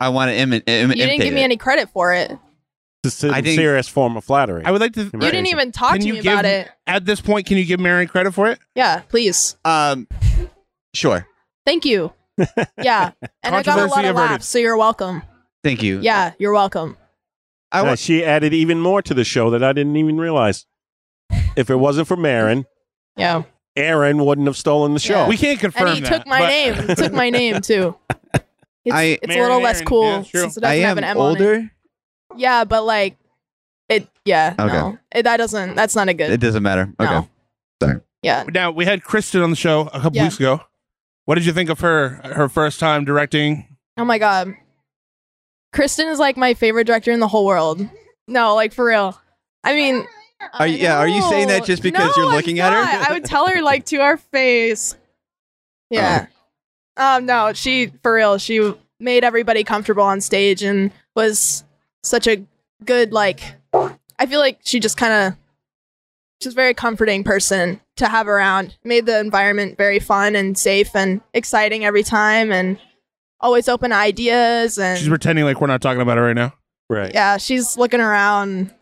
I 0.00 0.10
want 0.10 0.30
to 0.30 0.36
imi- 0.36 0.62
Im- 0.68 0.90
You 0.90 0.96
didn't 0.96 1.20
give 1.22 1.32
me 1.32 1.40
it. 1.40 1.44
any 1.44 1.56
credit 1.56 1.88
for 1.88 2.12
it. 2.12 2.30
It's 3.02 3.24
a 3.24 3.42
serious 3.42 3.88
form 3.88 4.18
of 4.18 4.24
flattery. 4.24 4.64
I 4.66 4.70
would 4.70 4.82
like 4.82 4.92
to. 4.92 5.04
You 5.04 5.10
didn't 5.18 5.46
even 5.46 5.72
talk 5.72 5.92
Can 5.92 6.00
to 6.02 6.12
me 6.12 6.20
give- 6.20 6.30
about 6.32 6.44
it. 6.44 6.68
At 6.86 7.06
this 7.06 7.22
point, 7.22 7.46
can 7.46 7.56
you 7.56 7.64
give 7.64 7.80
Aaron 7.84 8.06
credit 8.06 8.34
for 8.34 8.48
it? 8.48 8.58
Yeah, 8.74 9.00
please. 9.08 9.56
Um, 9.64 10.06
sure. 10.94 11.26
Thank 11.64 11.86
you. 11.86 12.12
Yeah, 12.82 13.12
and 13.42 13.54
I 13.54 13.62
got 13.62 13.78
a 13.78 13.86
lot 13.86 14.04
of 14.04 14.10
averted. 14.10 14.14
laughs, 14.16 14.48
so 14.48 14.58
you're 14.58 14.76
welcome. 14.76 15.22
Thank 15.62 15.82
you. 15.82 16.00
Yeah, 16.00 16.32
you're 16.38 16.52
welcome. 16.52 16.98
I 17.72 17.82
Yeah, 17.82 17.94
she 17.94 18.22
added 18.22 18.52
even 18.52 18.78
more 18.78 19.00
to 19.00 19.14
the 19.14 19.24
show 19.24 19.48
that 19.50 19.62
I 19.64 19.72
didn't 19.72 19.96
even 19.96 20.18
realize. 20.18 20.66
If 21.56 21.70
it 21.70 21.76
wasn't 21.76 22.08
for 22.08 22.26
Aaron, 22.26 22.66
Yeah, 23.16 23.44
Aaron 23.76 24.24
wouldn't 24.24 24.46
have 24.46 24.56
stolen 24.56 24.94
the 24.94 25.00
show. 25.00 25.14
Yeah. 25.22 25.28
We 25.28 25.36
can't 25.36 25.58
confirm 25.58 25.88
and 25.88 25.96
he 25.96 26.00
that. 26.02 26.18
took 26.18 26.26
my 26.26 26.38
but- 26.40 26.48
name. 26.48 26.88
He 26.88 26.94
took 26.94 27.12
my 27.12 27.30
name 27.30 27.60
too. 27.60 27.96
It's, 28.86 28.94
I- 28.94 29.02
it's 29.22 29.24
a 29.24 29.28
little 29.28 29.48
Mary 29.48 29.62
less 29.64 29.76
Aaron, 29.76 29.86
cool 29.86 30.04
yeah, 30.10 30.22
true. 30.24 30.40
since 30.42 30.56
it 30.58 30.64
I 30.64 30.76
doesn't 30.76 30.82
am 30.82 30.88
have 30.88 30.98
an 30.98 31.04
M 31.04 31.16
on 31.16 31.22
it. 31.24 31.28
older. 31.30 31.70
Yeah, 32.36 32.64
but 32.64 32.84
like 32.84 33.16
it. 33.88 34.06
Yeah, 34.26 34.54
Okay. 34.58 34.72
no, 34.74 34.98
it, 35.10 35.22
that 35.22 35.38
doesn't. 35.38 35.74
That's 35.74 35.96
not 35.96 36.10
a 36.10 36.12
good. 36.12 36.28
It 36.30 36.36
doesn't 36.40 36.62
matter. 36.62 36.92
Okay. 37.00 37.10
no. 37.10 37.28
Sorry. 37.82 38.00
Yeah, 38.22 38.44
Now 38.52 38.72
we 38.72 38.84
had 38.84 39.02
Kristen 39.02 39.40
on 39.40 39.48
the 39.48 39.56
show 39.56 39.82
a 39.92 40.00
couple 40.00 40.16
Yeah. 40.16 40.24
weeks 40.24 40.36
ago. 40.38 40.60
What 41.24 41.36
did 41.36 41.46
you 41.46 41.54
think 41.54 41.70
of 41.70 41.80
her? 41.80 42.20
Her 42.34 42.46
first 42.50 42.78
time 42.78 43.06
directing. 43.06 43.66
Oh 43.96 44.04
my 44.04 44.18
god. 44.18 44.54
Kristen 45.72 46.08
is 46.08 46.18
like 46.18 46.36
my 46.36 46.52
favorite 46.52 46.84
director 46.86 47.10
in 47.10 47.20
the 47.20 47.28
whole 47.28 47.46
world. 47.46 47.88
No, 48.28 48.54
like 48.54 48.74
for 48.74 48.84
real. 48.84 49.18
I 49.62 49.72
mean, 49.74 50.04
Are 50.52 50.66
you- 50.66 50.76
yeah, 50.78 50.98
are 50.98 51.08
you 51.08 51.22
saying 51.22 51.48
that 51.48 51.64
just 51.64 51.82
because 51.82 52.14
No, 52.16 52.22
you're 52.22 52.30
I'm 52.30 52.36
looking 52.36 52.60
at 52.60 52.72
her? 52.72 52.80
not. 52.82 53.10
I 53.10 53.12
would 53.12 53.24
tell 53.24 53.46
her 53.48 53.62
like 53.62 53.86
to 53.86 53.96
our 54.00 54.16
face. 54.16 54.96
Yeah. 55.90 56.26
Um 56.96 57.26
no, 57.26 57.52
she 57.52 57.92
for 58.02 58.14
real, 58.14 58.38
she 58.38 58.72
made 59.00 59.24
everybody 59.24 59.64
comfortable 59.64 60.02
on 60.04 60.20
stage 60.20 60.62
and 60.62 60.92
was 61.16 61.64
such 62.02 62.26
a 62.26 62.44
good 62.84 63.12
like 63.12 63.40
I 64.18 64.26
feel 64.26 64.40
like 64.40 64.60
she 64.64 64.78
just 64.80 64.96
kind 64.96 65.12
of 65.12 65.38
she's 66.42 66.52
a 66.52 66.56
very 66.56 66.74
comforting 66.74 67.24
person 67.24 67.80
to 67.96 68.08
have 68.08 68.28
around. 68.28 68.76
Made 68.84 69.06
the 69.06 69.18
environment 69.18 69.76
very 69.76 69.98
fun 69.98 70.36
and 70.36 70.56
safe 70.58 70.94
and 70.94 71.20
exciting 71.32 71.84
every 71.84 72.02
time 72.02 72.52
and 72.52 72.78
always 73.40 73.68
open 73.68 73.90
to 73.90 73.96
ideas 73.96 74.78
and 74.78 74.98
She's 74.98 75.08
pretending 75.08 75.44
like 75.44 75.60
we're 75.60 75.66
not 75.66 75.82
talking 75.82 76.00
about 76.00 76.16
her 76.16 76.24
right 76.24 76.32
now. 76.36 76.54
right. 76.88 77.12
yeah, 77.12 77.36
she's 77.36 77.76
looking 77.76 78.00
around. 78.00 78.72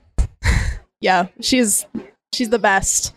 Yeah, 1.02 1.26
she's 1.40 1.84
she's 2.32 2.48
the 2.48 2.58
best. 2.58 3.14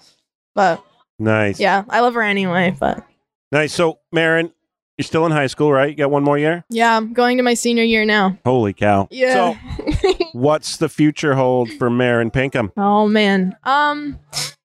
But 0.54 0.84
Nice. 1.20 1.60
yeah, 1.60 1.84
I 1.90 2.02
love 2.02 2.14
her 2.16 2.22
anyway. 2.22 2.76
But 2.78 3.06
Nice. 3.52 3.72
So, 3.74 4.00
Maren, 4.12 4.52
you're 4.98 5.04
still 5.06 5.26
in 5.26 5.32
high 5.32 5.48
school, 5.48 5.72
right? 5.72 5.90
You 5.90 5.96
got 5.96 6.12
one 6.12 6.24
more 6.24 6.38
year? 6.38 6.66
yeah, 6.70 6.98
I'm 6.98 7.14
going 7.14 7.38
to 7.38 7.44
my 7.44 7.54
senior 7.54 7.84
year 7.84 8.04
now. 8.06 8.38
Holy 8.46 8.74
cow. 8.74 9.08
Yeah. 9.12 9.56
So, 9.94 10.14
what's 10.34 10.78
the 10.78 10.90
future 10.90 11.36
hold 11.36 11.72
for 11.74 11.90
Maren 11.90 12.32
Pinkham? 12.32 12.72
oh 12.76 13.08
man. 13.08 13.56
Um. 13.64 14.20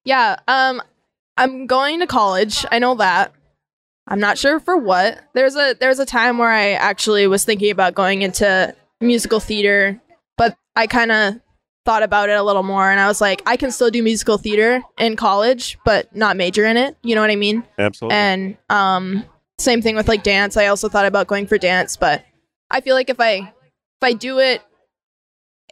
Yeah. 0.05 0.37
Um. 0.49 0.83
I'm 1.37 1.67
going 1.67 2.01
to 2.01 2.07
college. 2.07 2.67
I 2.73 2.79
know 2.81 2.97
that. 2.97 3.33
I'm 4.09 4.19
not 4.21 4.39
sure 4.39 4.59
for 4.61 4.77
what. 4.77 5.21
There's 5.35 5.55
a 5.57 5.75
there's 5.79 5.99
a 6.01 6.07
time 6.07 6.39
where 6.39 6.51
I 6.51 6.73
actually 6.73 7.27
was 7.27 7.45
thinking 7.45 7.71
about 7.71 7.95
going 7.95 8.23
into 8.23 8.75
musical 9.01 9.41
theater, 9.41 10.01
but 10.37 10.57
I 10.75 10.87
kind 10.87 11.13
of 11.13 11.41
thought 11.85 12.03
about 12.03 12.29
it 12.29 12.37
a 12.39 12.43
little 12.43 12.63
more 12.63 12.91
and 12.91 13.01
I 13.01 13.09
was 13.09 13.21
like, 13.21 13.43
I 13.47 13.57
can 13.57 13.71
still 13.71 13.91
do 13.91 14.03
musical 14.03 14.37
theater 14.39 14.83
in 14.99 15.17
college, 15.17 15.79
but 15.85 16.15
not 16.15 16.37
major 16.37 16.67
in 16.67 16.77
it. 16.77 16.97
You 17.03 17.15
know 17.15 17.21
what 17.21 17.31
I 17.31 17.37
mean? 17.37 17.65
Absolutely. 17.79 18.17
And 18.17 18.57
um 18.69 19.25
same 19.59 19.83
thing 19.83 19.97
with 19.97 20.09
like 20.09 20.23
dance. 20.23 20.57
I 20.57 20.67
also 20.67 20.89
thought 20.89 21.07
about 21.07 21.27
going 21.27 21.47
for 21.47 21.59
dance, 21.59 21.97
but 21.97 22.25
I 22.71 22.81
feel 22.81 22.95
like 22.95 23.11
if 23.11 23.21
I 23.21 23.35
if 23.35 24.03
I 24.03 24.13
do 24.13 24.39
it 24.39 24.63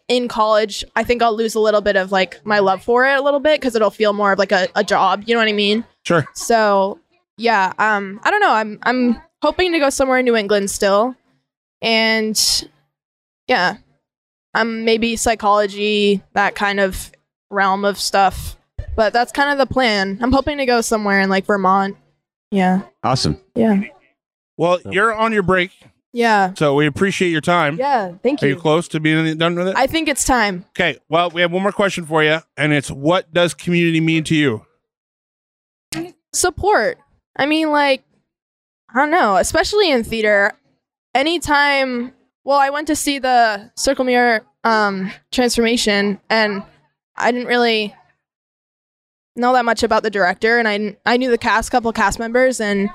in 0.08 0.28
college, 0.28 0.84
I 0.96 1.04
think 1.04 1.22
I'll 1.22 1.36
lose 1.36 1.54
a 1.54 1.60
little 1.60 1.80
bit 1.82 1.96
of 1.96 2.10
like 2.10 2.44
my 2.44 2.58
love 2.58 2.82
for 2.82 3.06
it 3.06 3.18
a 3.18 3.22
little 3.22 3.40
bit 3.40 3.60
because 3.60 3.74
it'll 3.74 3.90
feel 3.90 4.12
more 4.12 4.32
of 4.32 4.38
like 4.38 4.52
a, 4.52 4.68
a 4.74 4.82
job. 4.82 5.24
You 5.26 5.34
know 5.34 5.40
what 5.40 5.48
I 5.48 5.52
mean? 5.52 5.84
Sure. 6.04 6.26
So 6.34 6.98
yeah, 7.36 7.72
um, 7.78 8.20
I 8.24 8.30
don't 8.30 8.40
know. 8.40 8.52
I'm 8.52 8.78
I'm 8.82 9.20
hoping 9.42 9.72
to 9.72 9.78
go 9.78 9.90
somewhere 9.90 10.18
in 10.18 10.24
New 10.24 10.36
England 10.36 10.70
still, 10.70 11.14
and 11.82 12.66
yeah, 13.46 13.76
um, 14.60 14.84
maybe 14.84 15.16
psychology 15.16 16.22
that 16.34 16.54
kind 16.54 16.80
of 16.80 17.10
realm 17.50 17.84
of 17.84 17.98
stuff. 17.98 18.56
But 18.96 19.12
that's 19.12 19.30
kind 19.32 19.50
of 19.50 19.58
the 19.58 19.72
plan. 19.72 20.18
I'm 20.20 20.32
hoping 20.32 20.58
to 20.58 20.66
go 20.66 20.80
somewhere 20.80 21.20
in 21.20 21.28
like 21.30 21.46
Vermont. 21.46 21.96
Yeah, 22.50 22.82
Awesome. 23.04 23.40
yeah, 23.54 23.80
Well, 24.56 24.80
you're 24.90 25.14
on 25.14 25.32
your 25.32 25.42
break, 25.42 25.70
yeah, 26.14 26.54
so 26.54 26.74
we 26.74 26.86
appreciate 26.86 27.28
your 27.30 27.42
time. 27.42 27.76
yeah. 27.78 28.12
Thank 28.22 28.40
you. 28.40 28.46
Are 28.46 28.48
you. 28.48 28.54
you 28.56 28.60
close 28.60 28.88
to 28.88 29.00
being 29.00 29.36
done 29.36 29.54
with 29.54 29.68
it? 29.68 29.76
I 29.76 29.86
think 29.86 30.08
it's 30.08 30.24
time. 30.24 30.64
okay. 30.70 30.98
Well, 31.10 31.28
we 31.30 31.42
have 31.42 31.52
one 31.52 31.62
more 31.62 31.72
question 31.72 32.06
for 32.06 32.24
you, 32.24 32.38
and 32.56 32.72
it's 32.72 32.90
what 32.90 33.32
does 33.34 33.52
community 33.54 34.00
mean 34.00 34.24
to 34.24 34.34
you? 34.34 34.64
support. 36.32 36.98
I 37.36 37.46
mean, 37.46 37.70
like, 37.70 38.02
I 38.94 38.98
don't 38.98 39.10
know, 39.10 39.36
especially 39.36 39.90
in 39.90 40.04
theater. 40.04 40.52
Anytime, 41.14 42.12
well, 42.44 42.58
I 42.58 42.70
went 42.70 42.86
to 42.88 42.96
see 42.96 43.18
the 43.18 43.70
Circle 43.76 44.04
Mirror 44.04 44.44
um, 44.64 45.10
transformation, 45.32 46.20
and 46.30 46.62
I 47.16 47.32
didn't 47.32 47.46
really 47.48 47.94
know 49.36 49.52
that 49.52 49.64
much 49.64 49.82
about 49.82 50.02
the 50.02 50.10
director, 50.10 50.58
and 50.58 50.68
I 50.68 50.96
I 51.06 51.16
knew 51.16 51.30
the 51.30 51.38
cast, 51.38 51.70
couple 51.70 51.92
cast 51.92 52.18
members, 52.18 52.60
and 52.60 52.90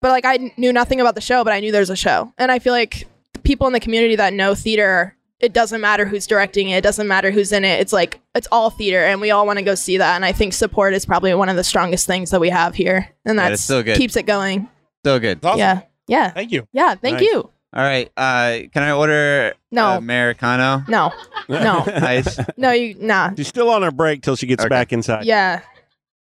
but 0.00 0.10
like 0.10 0.24
I 0.24 0.52
knew 0.56 0.72
nothing 0.72 1.00
about 1.00 1.14
the 1.14 1.20
show, 1.20 1.44
but 1.44 1.52
I 1.52 1.60
knew 1.60 1.72
there's 1.72 1.90
a 1.90 1.96
show, 1.96 2.32
and 2.38 2.50
I 2.50 2.58
feel 2.58 2.72
like 2.72 3.06
the 3.34 3.40
people 3.40 3.66
in 3.66 3.72
the 3.72 3.80
community 3.80 4.16
that 4.16 4.32
know 4.32 4.54
theater 4.54 5.14
it 5.40 5.52
doesn't 5.52 5.80
matter 5.80 6.04
who's 6.04 6.26
directing 6.26 6.68
it, 6.70 6.78
it 6.78 6.82
doesn't 6.82 7.06
matter 7.06 7.30
who's 7.30 7.52
in 7.52 7.64
it. 7.64 7.78
It's 7.80 7.92
like 7.92 8.20
it's 8.34 8.48
all 8.50 8.70
theater, 8.70 9.04
and 9.04 9.20
we 9.20 9.30
all 9.30 9.46
want 9.46 9.58
to 9.60 9.64
go 9.64 9.74
see 9.76 9.98
that. 9.98 10.16
And 10.16 10.24
I 10.24 10.32
think 10.32 10.52
support 10.52 10.94
is 10.94 11.06
probably 11.06 11.32
one 11.34 11.48
of 11.48 11.54
the 11.56 11.62
strongest 11.62 12.06
things 12.08 12.30
that 12.30 12.40
we 12.40 12.48
have 12.48 12.74
here, 12.74 13.14
and 13.24 13.36
Yeah, 13.36 13.48
that's 13.50 13.60
it's 13.60 13.62
so 13.62 13.82
good. 13.84 13.96
keeps 13.96 14.16
it 14.16 14.24
going. 14.26 14.68
So 15.04 15.18
good. 15.20 15.44
Awesome. 15.44 15.60
Yeah, 15.60 15.82
yeah, 16.08 16.30
Thank 16.30 16.50
you. 16.50 16.66
yeah. 16.72 16.94
Thank 16.96 17.18
Nice. 17.18 17.26
you. 17.26 17.50
All 17.74 17.82
right. 17.82 18.10
Uh, 18.16 18.60
can 18.72 18.82
I 18.82 18.92
order 18.92 19.52
No. 19.70 19.88
Americano? 19.96 20.82
No, 20.88 21.12
no, 21.48 21.84
Ice. 21.86 22.38
no. 22.56 22.70
You 22.72 22.94
nah. 22.98 23.30
She's 23.36 23.48
still 23.48 23.68
on 23.70 23.82
her 23.82 23.90
break 23.90 24.22
till 24.22 24.36
she 24.36 24.46
gets 24.46 24.62
Okay. 24.64 24.68
back 24.70 24.92
inside. 24.92 25.24
Yeah, 25.26 25.60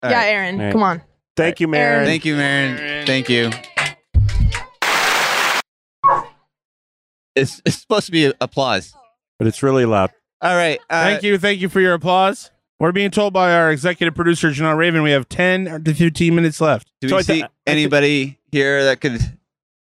All 0.04 0.12
yeah, 0.12 0.18
right. 0.18 0.26
Aaron. 0.28 0.60
All 0.60 0.66
right. 0.66 0.72
Come 0.72 0.84
on. 0.84 1.02
Thank 1.36 1.60
you, 1.60 1.68
Maren. 1.68 1.94
Aaron. 1.96 2.06
Thank 2.08 2.26
you, 2.26 2.36
Maren. 2.36 3.06
Thank 3.08 3.30
you. 3.30 3.50
It's, 7.36 7.62
it's 7.66 7.78
supposed 7.78 8.06
to 8.08 8.12
be 8.12 8.32
applause. 8.42 8.94
But 9.40 9.48
it's 9.48 9.64
really 9.64 9.86
loud. 9.86 10.12
All 10.42 10.56
right. 10.56 10.80
Uh, 10.90 11.04
Thank 11.06 11.24
you. 11.24 11.38
Thank 11.38 11.62
you 11.62 11.70
for 11.70 11.80
your 11.80 11.94
applause. 11.94 12.52
We're 12.80 12.92
being 12.92 13.12
told 13.12 13.32
by 13.34 13.54
our 13.54 13.72
executive 13.72 14.16
producer, 14.16 14.50
Janelle 14.50 14.76
Raven, 14.76 15.02
we 15.04 15.12
have 15.12 15.30
10 15.30 15.84
to 15.84 15.94
15 15.94 16.36
minutes 16.36 16.60
left. 16.60 16.92
Do 17.00 17.10
So 17.10 17.16
we 17.16 17.20
I 17.20 17.24
thi- 17.24 17.34
see 17.40 17.44
I 17.44 17.48
thi- 17.48 17.52
anybody 17.68 18.40
here 18.52 18.84
that 18.86 19.02
could? 19.02 19.20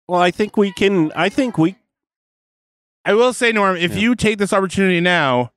Well, 0.08 0.22
I 0.22 0.32
think 0.32 0.56
we 0.58 0.72
can. 0.74 1.12
I 1.16 1.30
think 1.30 1.58
we. 1.58 1.76
I 3.03 3.14
will 3.14 3.34
say, 3.34 3.51
Norm, 3.51 3.76
if 3.78 3.93
Yeah. 3.93 3.99
you 3.99 4.16
take 4.16 4.38
this 4.38 4.53
opportunity 4.53 4.99
now, 4.99 5.51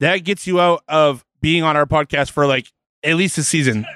that 0.00 0.18
gets 0.18 0.46
you 0.46 0.60
out 0.60 0.82
of 0.88 1.24
being 1.40 1.62
on 1.62 1.76
our 1.76 1.86
podcast 1.86 2.30
for 2.30 2.46
like 2.46 2.72
at 3.02 3.16
least 3.16 3.38
a 3.38 3.42
season. 3.42 3.86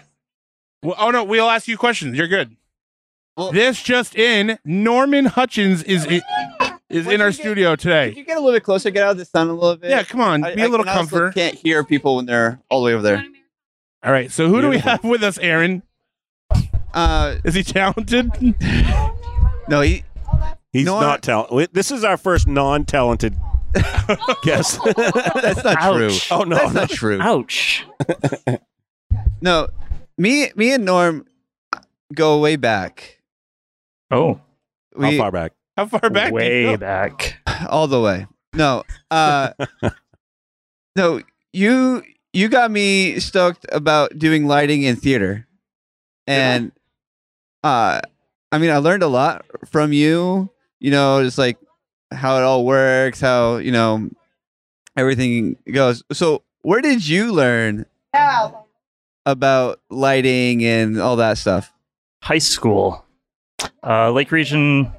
Well, 0.83 0.97
oh 0.99 1.11
no, 1.11 1.25
we'll 1.25 1.49
ask 1.51 1.67
you 1.69 1.77
questions. 1.77 2.17
You're 2.17 2.29
good. 2.29 2.57
Well- 3.37 3.53
this 3.53 3.83
just 3.83 4.15
in: 4.17 4.59
Norman 4.65 5.27
Hutchins 5.27 5.83
is 5.83 6.07
i- 6.09 6.23
is 6.89 7.07
in 7.07 7.21
our 7.21 7.31
get- 7.31 7.41
studio 7.41 7.71
Could 7.73 7.81
today. 7.81 8.13
you 8.17 8.25
get 8.25 8.37
a 8.37 8.41
little 8.41 8.55
bit 8.57 8.63
closer? 8.63 8.91
Get 8.91 9.03
out 9.05 9.11
of 9.13 9.19
the 9.19 9.25
sun 9.25 9.49
a 9.49 9.53
little 9.55 9.77
bit. 9.77 9.91
Yeah, 9.91 10.03
come 10.05 10.21
on, 10.21 10.45
I- 10.45 10.55
be 10.55 10.63
I 10.63 10.67
a 10.67 10.69
little 10.69 10.85
can 10.85 10.95
comfort. 10.95 11.35
Can't 11.35 11.55
hear 11.57 11.83
people 11.85 12.17
when 12.17 12.27
they're 12.27 12.61
all 12.71 12.81
the 12.81 12.87
way 12.87 12.95
over 12.95 13.03
there. 13.03 13.25
All 14.05 14.13
right, 14.13 14.31
so 14.31 14.49
who 14.49 14.61
do 14.63 14.69
we 14.69 14.79
have 14.79 15.03
with 15.05 15.23
us, 15.25 15.37
Aaron? 15.39 15.83
Uh, 16.95 17.37
Is 17.45 17.55
he 17.55 17.63
talented? 17.65 18.31
no, 19.69 19.81
he. 19.81 20.03
He's 20.73 20.85
No, 20.85 21.01
not 21.01 21.23
talented. 21.23 21.71
This 21.73 21.91
is 21.91 22.05
our 22.05 22.17
first 22.19 22.47
non-talented 22.47 23.35
guest. 24.43 24.79
That's 24.97 25.65
not 25.65 25.95
true. 25.95 26.11
Oh 26.31 26.43
no, 26.45 26.57
That's 26.57 26.75
not 26.75 26.91
true. 26.91 27.19
Ouch. 27.21 27.85
No, 29.41 29.69
me, 30.19 30.51
me 30.55 30.73
and 30.73 30.85
Norm 30.85 31.27
go 32.15 32.41
way 32.41 32.57
back. 32.57 33.21
Oh, 34.11 34.41
How 35.01 35.17
far 35.17 35.31
back? 35.33 35.53
How 35.77 35.87
far 35.87 36.11
back? 36.11 36.33
do 36.33 36.45
you 36.45 36.69
way 36.71 36.77
back. 36.77 37.39
all 37.69 37.87
the 37.87 38.01
way. 38.01 38.27
No, 38.55 38.83
uh, 39.11 39.51
no, 40.97 41.21
you 41.53 42.03
you 42.33 42.49
got 42.49 42.71
me 42.71 43.19
stoked 43.21 43.65
about 43.73 44.19
doing 44.19 44.47
lighting 44.47 44.83
in 44.83 44.97
theater, 44.97 45.47
and 46.27 46.73
uh, 47.63 48.01
I 48.53 48.59
mean, 48.59 48.71
I 48.71 48.79
learned 48.79 49.03
a 49.03 49.09
lot 49.09 49.45
from 49.67 49.93
you. 49.93 50.51
You 50.79 50.91
know, 50.91 51.23
just 51.23 51.39
like 51.39 51.59
how 52.13 52.39
it 52.39 52.43
all 52.43 52.65
works, 52.65 53.21
how 53.21 53.57
you 53.57 53.73
know 53.73 54.09
everything 54.97 55.57
goes. 55.73 56.03
So, 56.13 56.43
where 56.63 56.81
did 56.81 57.07
you 57.07 57.33
learn 57.33 57.87
about 59.25 59.81
lighting 59.91 60.65
and 60.65 61.01
all 61.01 61.17
that 61.17 61.39
stuff? 61.39 61.73
High 62.23 62.39
school. 62.39 63.05
Uh, 63.83 64.11
Lake 64.11 64.33
Region 64.33 64.93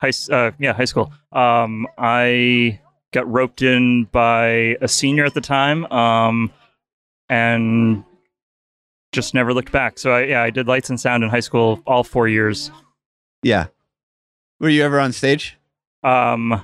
High. 0.00 0.12
Uh, 0.30 0.50
yeah, 0.58 0.72
high 0.72 0.84
school. 0.84 1.12
Um, 1.32 1.86
I 1.96 2.80
got 3.12 3.30
roped 3.30 3.62
in 3.62 4.04
by 4.12 4.76
a 4.80 4.88
senior 4.88 5.24
at 5.24 5.34
the 5.34 5.40
time, 5.40 5.84
um, 5.86 6.52
and 7.28 8.04
just 9.14 9.32
never 9.32 9.54
looked 9.54 9.72
back. 9.72 9.98
So 9.98 10.10
I, 10.12 10.24
yeah, 10.24 10.42
I 10.42 10.50
did 10.50 10.66
lights 10.68 10.90
and 10.90 11.00
sound 11.00 11.24
in 11.24 11.30
high 11.30 11.40
school 11.40 11.80
all 11.86 12.04
four 12.04 12.28
years. 12.28 12.70
Yeah, 13.42 13.66
were 14.60 14.68
you 14.68 14.82
ever 14.82 15.00
on 15.00 15.12
stage? 15.12 15.56
Um, 16.02 16.62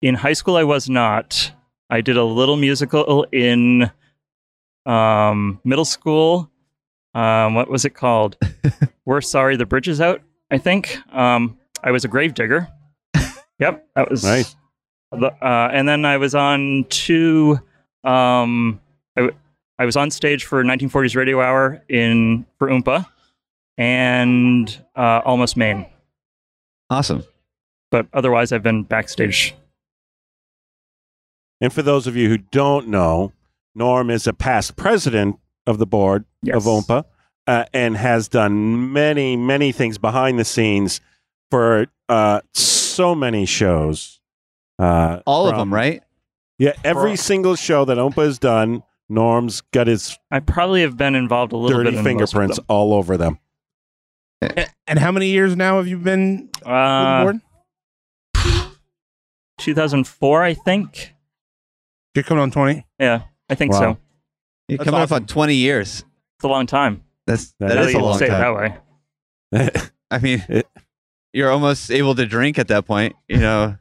in 0.00 0.14
high 0.16 0.32
school, 0.32 0.56
I 0.56 0.64
was 0.64 0.88
not. 0.88 1.52
I 1.90 2.00
did 2.00 2.16
a 2.16 2.24
little 2.24 2.56
musical 2.56 3.24
in 3.30 3.90
um, 4.86 5.60
middle 5.64 5.84
school. 5.84 6.50
Um, 7.14 7.54
what 7.54 7.68
was 7.68 7.84
it 7.84 7.90
called? 7.90 8.36
We're 9.04 9.20
sorry, 9.20 9.56
the 9.56 9.66
bridge 9.66 9.88
is 9.88 10.00
out. 10.00 10.22
I 10.50 10.58
think. 10.58 10.98
Um, 11.14 11.58
I 11.84 11.90
was 11.90 12.04
a 12.04 12.08
grave 12.08 12.34
digger. 12.34 12.68
Yep, 13.58 13.86
that 13.94 14.10
was 14.10 14.24
Nice. 14.24 14.56
The, 15.12 15.26
uh, 15.40 15.68
and 15.72 15.86
then 15.88 16.04
I 16.04 16.16
was 16.16 16.34
on 16.34 16.84
two. 16.88 17.60
Um, 18.02 18.80
I, 19.16 19.20
w- 19.20 19.36
I 19.82 19.84
was 19.84 19.96
on 19.96 20.12
stage 20.12 20.44
for 20.44 20.62
1940s 20.62 21.16
Radio 21.16 21.40
Hour 21.40 21.82
in 21.88 22.46
for 22.56 22.68
OMPA, 22.68 23.04
and 23.76 24.84
uh, 24.94 25.22
Almost 25.24 25.56
Maine. 25.56 25.86
Awesome. 26.88 27.24
But 27.90 28.06
otherwise, 28.12 28.52
I've 28.52 28.62
been 28.62 28.84
backstage 28.84 29.56
And 31.60 31.72
for 31.72 31.82
those 31.82 32.06
of 32.06 32.14
you 32.14 32.28
who 32.28 32.38
don't 32.38 32.86
know, 32.86 33.32
Norm 33.74 34.08
is 34.08 34.28
a 34.28 34.32
past 34.32 34.76
president 34.76 35.40
of 35.66 35.78
the 35.78 35.86
board 35.86 36.26
Yes. 36.44 36.56
of 36.56 36.62
OMPA 36.64 37.04
uh, 37.48 37.64
and 37.74 37.96
has 37.96 38.28
done 38.28 38.92
many, 38.92 39.36
many 39.36 39.72
things 39.72 39.98
behind 39.98 40.38
the 40.38 40.44
scenes 40.44 41.00
for 41.50 41.88
uh, 42.08 42.40
so 42.54 43.16
many 43.16 43.46
shows. 43.46 44.20
Uh, 44.78 45.22
All 45.26 45.48
of 45.48 45.56
them, 45.56 45.74
right? 45.74 46.04
Yeah, 46.58 46.74
every 46.84 47.16
single 47.16 47.56
show 47.56 47.84
that 47.84 47.98
OMPA 47.98 48.22
has 48.24 48.38
done, 48.38 48.84
Norm's 49.12 49.60
got 49.72 49.86
his 49.88 50.18
I 50.30 50.40
probably 50.40 50.80
have 50.82 50.96
been 50.96 51.14
involved 51.14 51.52
a 51.52 51.56
little 51.56 51.78
dirty 51.78 51.90
bit 51.90 51.98
in 51.98 52.04
most 52.04 52.06
of 52.06 52.06
fingerprints 52.10 52.56
them. 52.56 52.64
all 52.68 52.94
over 52.94 53.16
them. 53.16 53.38
And 54.86 54.98
how 54.98 55.12
many 55.12 55.28
years 55.28 55.54
now 55.54 55.76
have 55.76 55.86
you 55.86 55.98
been 55.98 56.48
with 56.54 56.62
the 56.64 56.68
Uh, 56.70 57.22
board? 57.22 57.40
2004, 59.58 60.42
I 60.42 60.54
think. 60.54 61.14
You're 62.14 62.24
coming 62.24 62.42
on 62.42 62.50
20. 62.50 62.84
Yeah, 62.98 63.22
I 63.48 63.54
think 63.54 63.72
Wow. 63.72 63.78
so. 63.80 63.98
You're 64.68 64.78
That's 64.78 64.84
coming 64.90 65.00
up 65.00 65.04
awesome. 65.12 65.22
on 65.22 65.26
20 65.26 65.54
years. 65.54 66.04
It's 66.36 66.44
a 66.44 66.48
long 66.48 66.66
time. 66.66 67.04
That's 67.26 67.52
That 67.60 67.68
that 67.68 67.74
Now 67.76 67.80
is 67.82 67.88
a 67.88 67.92
you 67.92 67.98
long 68.04 68.18
say 68.18 68.26
it 68.26 68.28
time. 68.30 68.40
that 68.40 68.54
way. 69.52 69.70
I 70.10 70.18
mean, 70.18 70.44
It- 70.48 70.66
you're 71.32 71.50
almost 71.50 71.90
able 71.90 72.14
to 72.16 72.26
drink 72.26 72.58
at 72.58 72.68
that 72.68 72.86
point. 72.86 73.14
You 73.28 73.38
know, 73.38 73.76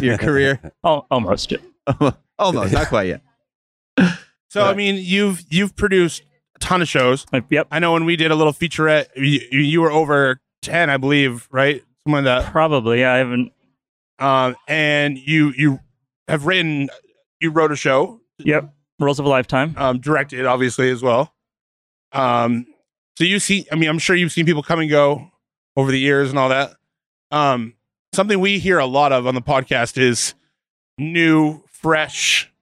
your 0.00 0.18
career 0.26 0.60
Oh, 0.84 1.06
almost. 1.10 1.52
almost 2.38 2.72
not 2.72 2.88
quite 2.88 3.08
yet. 3.98 4.16
So 4.54 4.64
I 4.64 4.74
mean, 4.74 4.96
you've 4.98 5.42
you've 5.50 5.74
produced 5.74 6.22
a 6.54 6.58
ton 6.60 6.80
of 6.80 6.88
shows. 6.88 7.26
Like, 7.32 7.44
yep, 7.50 7.66
I 7.72 7.80
know 7.80 7.92
when 7.92 8.04
we 8.04 8.14
did 8.14 8.30
a 8.30 8.36
little 8.36 8.52
featurette, 8.52 9.06
you, 9.16 9.40
you 9.58 9.80
were 9.80 9.90
over 9.90 10.38
10, 10.62 10.90
I 10.90 10.96
believe, 10.96 11.48
right? 11.50 11.82
Something 12.06 12.24
like 12.24 12.44
that. 12.44 12.52
probably. 12.52 13.00
Yeah, 13.00 13.14
I 13.14 13.16
haven't. 13.16 13.52
Um, 14.20 14.54
and 14.68 15.18
you 15.18 15.52
you 15.56 15.80
have 16.28 16.46
written, 16.46 16.88
you 17.40 17.50
wrote 17.50 17.72
a 17.72 17.76
show, 17.76 18.20
Yep, 18.38 18.72
Rules 19.00 19.18
of 19.18 19.26
a 19.26 19.28
Lifetime. 19.28 19.74
um, 19.76 19.98
directed 19.98 20.46
obviously 20.46 20.88
as 20.90 21.02
well. 21.02 21.34
Um, 22.12 22.66
so 23.18 23.24
you 23.24 23.40
see, 23.40 23.66
I 23.72 23.74
mean, 23.74 23.88
I'm 23.88 23.98
sure 23.98 24.14
you've 24.14 24.30
seen 24.32 24.46
people 24.46 24.62
come 24.62 24.78
and 24.78 24.88
go 24.88 25.30
over 25.76 25.90
the 25.90 25.98
years 25.98 26.30
and 26.30 26.38
all 26.38 26.48
that. 26.50 26.74
Um, 27.32 27.74
something 28.14 28.38
we 28.38 28.60
hear 28.60 28.78
a 28.78 28.86
lot 28.86 29.10
of 29.12 29.26
on 29.26 29.34
the 29.34 29.42
podcast 29.42 29.98
is 29.98 30.34
new, 30.96 31.64
fresh. 31.68 32.52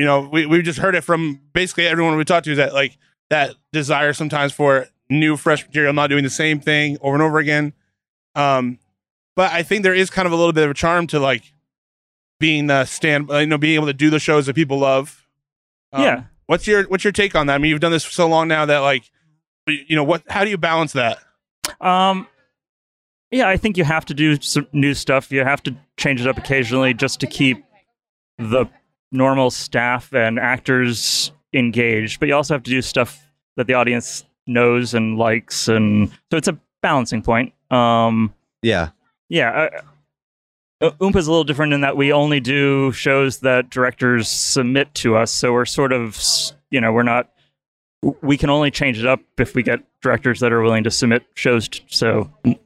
You 0.00 0.06
know, 0.06 0.28
we 0.32 0.46
we've 0.46 0.64
just 0.64 0.78
heard 0.78 0.94
it 0.94 1.04
from 1.04 1.40
basically 1.52 1.86
everyone 1.86 2.16
we 2.16 2.24
talked 2.24 2.46
to 2.46 2.52
is 2.52 2.56
that 2.56 2.72
like 2.72 2.96
that 3.28 3.54
desire 3.70 4.14
sometimes 4.14 4.52
for 4.52 4.88
new, 5.10 5.36
fresh 5.36 5.66
material, 5.66 5.92
not 5.92 6.08
doing 6.08 6.24
the 6.24 6.30
same 6.30 6.58
thing 6.58 6.96
over 7.02 7.14
and 7.14 7.22
over 7.22 7.38
again. 7.38 7.74
Um, 8.34 8.78
but 9.36 9.52
I 9.52 9.62
think 9.62 9.82
there 9.82 9.94
is 9.94 10.08
kind 10.08 10.24
of 10.24 10.32
a 10.32 10.36
little 10.36 10.54
bit 10.54 10.64
of 10.64 10.70
a 10.70 10.74
charm 10.74 11.06
to 11.08 11.20
like 11.20 11.52
being 12.38 12.66
the 12.68 12.86
stand, 12.86 13.28
you 13.28 13.46
know, 13.46 13.58
being 13.58 13.74
able 13.74 13.88
to 13.88 13.92
do 13.92 14.08
the 14.08 14.18
shows 14.18 14.46
that 14.46 14.54
people 14.54 14.78
love. 14.78 15.28
Um, 15.92 16.02
yeah, 16.02 16.22
What's 16.46 16.66
your 16.66 16.82
what's 16.84 17.04
your 17.04 17.12
take 17.12 17.36
on 17.36 17.46
that? 17.46 17.54
I 17.54 17.58
mean, 17.58 17.70
you've 17.70 17.80
done 17.80 17.92
this 17.92 18.04
for 18.04 18.10
so 18.10 18.26
long 18.26 18.48
now 18.48 18.66
that 18.66 18.78
like, 18.78 19.04
you 19.68 19.94
know, 19.94 20.02
what? 20.02 20.22
How 20.28 20.44
do 20.44 20.50
you 20.50 20.58
balance 20.58 20.94
that? 20.94 21.18
Um, 21.80 22.26
yeah, 23.30 23.48
I 23.48 23.56
think 23.56 23.76
you 23.76 23.84
have 23.84 24.04
to 24.06 24.14
do 24.14 24.40
some 24.40 24.66
new 24.72 24.94
stuff. 24.94 25.30
You 25.30 25.44
have 25.44 25.62
to 25.64 25.76
change 25.96 26.20
it 26.22 26.26
up 26.26 26.38
occasionally 26.38 26.94
just 26.94 27.20
to 27.20 27.26
keep 27.26 27.62
the 28.38 28.66
normal 29.12 29.50
staff 29.50 30.12
and 30.14 30.38
actors 30.38 31.32
engaged. 31.52 32.20
But 32.20 32.28
you 32.28 32.34
also 32.34 32.54
have 32.54 32.62
to 32.64 32.70
do 32.70 32.82
stuff 32.82 33.24
that 33.56 33.66
the 33.66 33.74
audience 33.74 34.24
knows 34.46 34.94
and 34.94 35.18
likes, 35.18 35.68
and 35.68 36.10
so 36.30 36.36
it's 36.36 36.48
a 36.48 36.58
balancing 36.82 37.22
point. 37.22 37.52
Um, 37.70 38.32
Yeah. 38.62 38.90
yeah. 39.28 39.68
Uh, 40.80 40.90
is 41.14 41.26
a 41.26 41.30
little 41.30 41.44
different 41.44 41.72
in 41.74 41.82
that 41.82 41.96
we 41.96 42.10
only 42.12 42.40
do 42.40 42.90
shows 42.92 43.40
that 43.40 43.68
directors 43.70 44.28
submit 44.28 44.92
to 44.94 45.14
us. 45.16 45.30
So 45.30 45.52
we're 45.52 45.66
sort 45.66 45.92
of, 45.92 46.18
you 46.70 46.80
know, 46.80 46.90
we're 46.92 47.02
not, 47.02 47.28
we 48.22 48.38
can 48.38 48.48
only 48.48 48.70
change 48.70 48.98
it 48.98 49.04
up 49.06 49.20
if 49.38 49.54
we 49.54 49.62
get 49.62 49.80
directors 50.00 50.40
that 50.40 50.52
are 50.52 50.62
willing 50.62 50.84
to 50.84 50.90
submit 50.90 51.22
shows. 51.34 51.68
So, 51.88 52.30
um, 52.46 52.56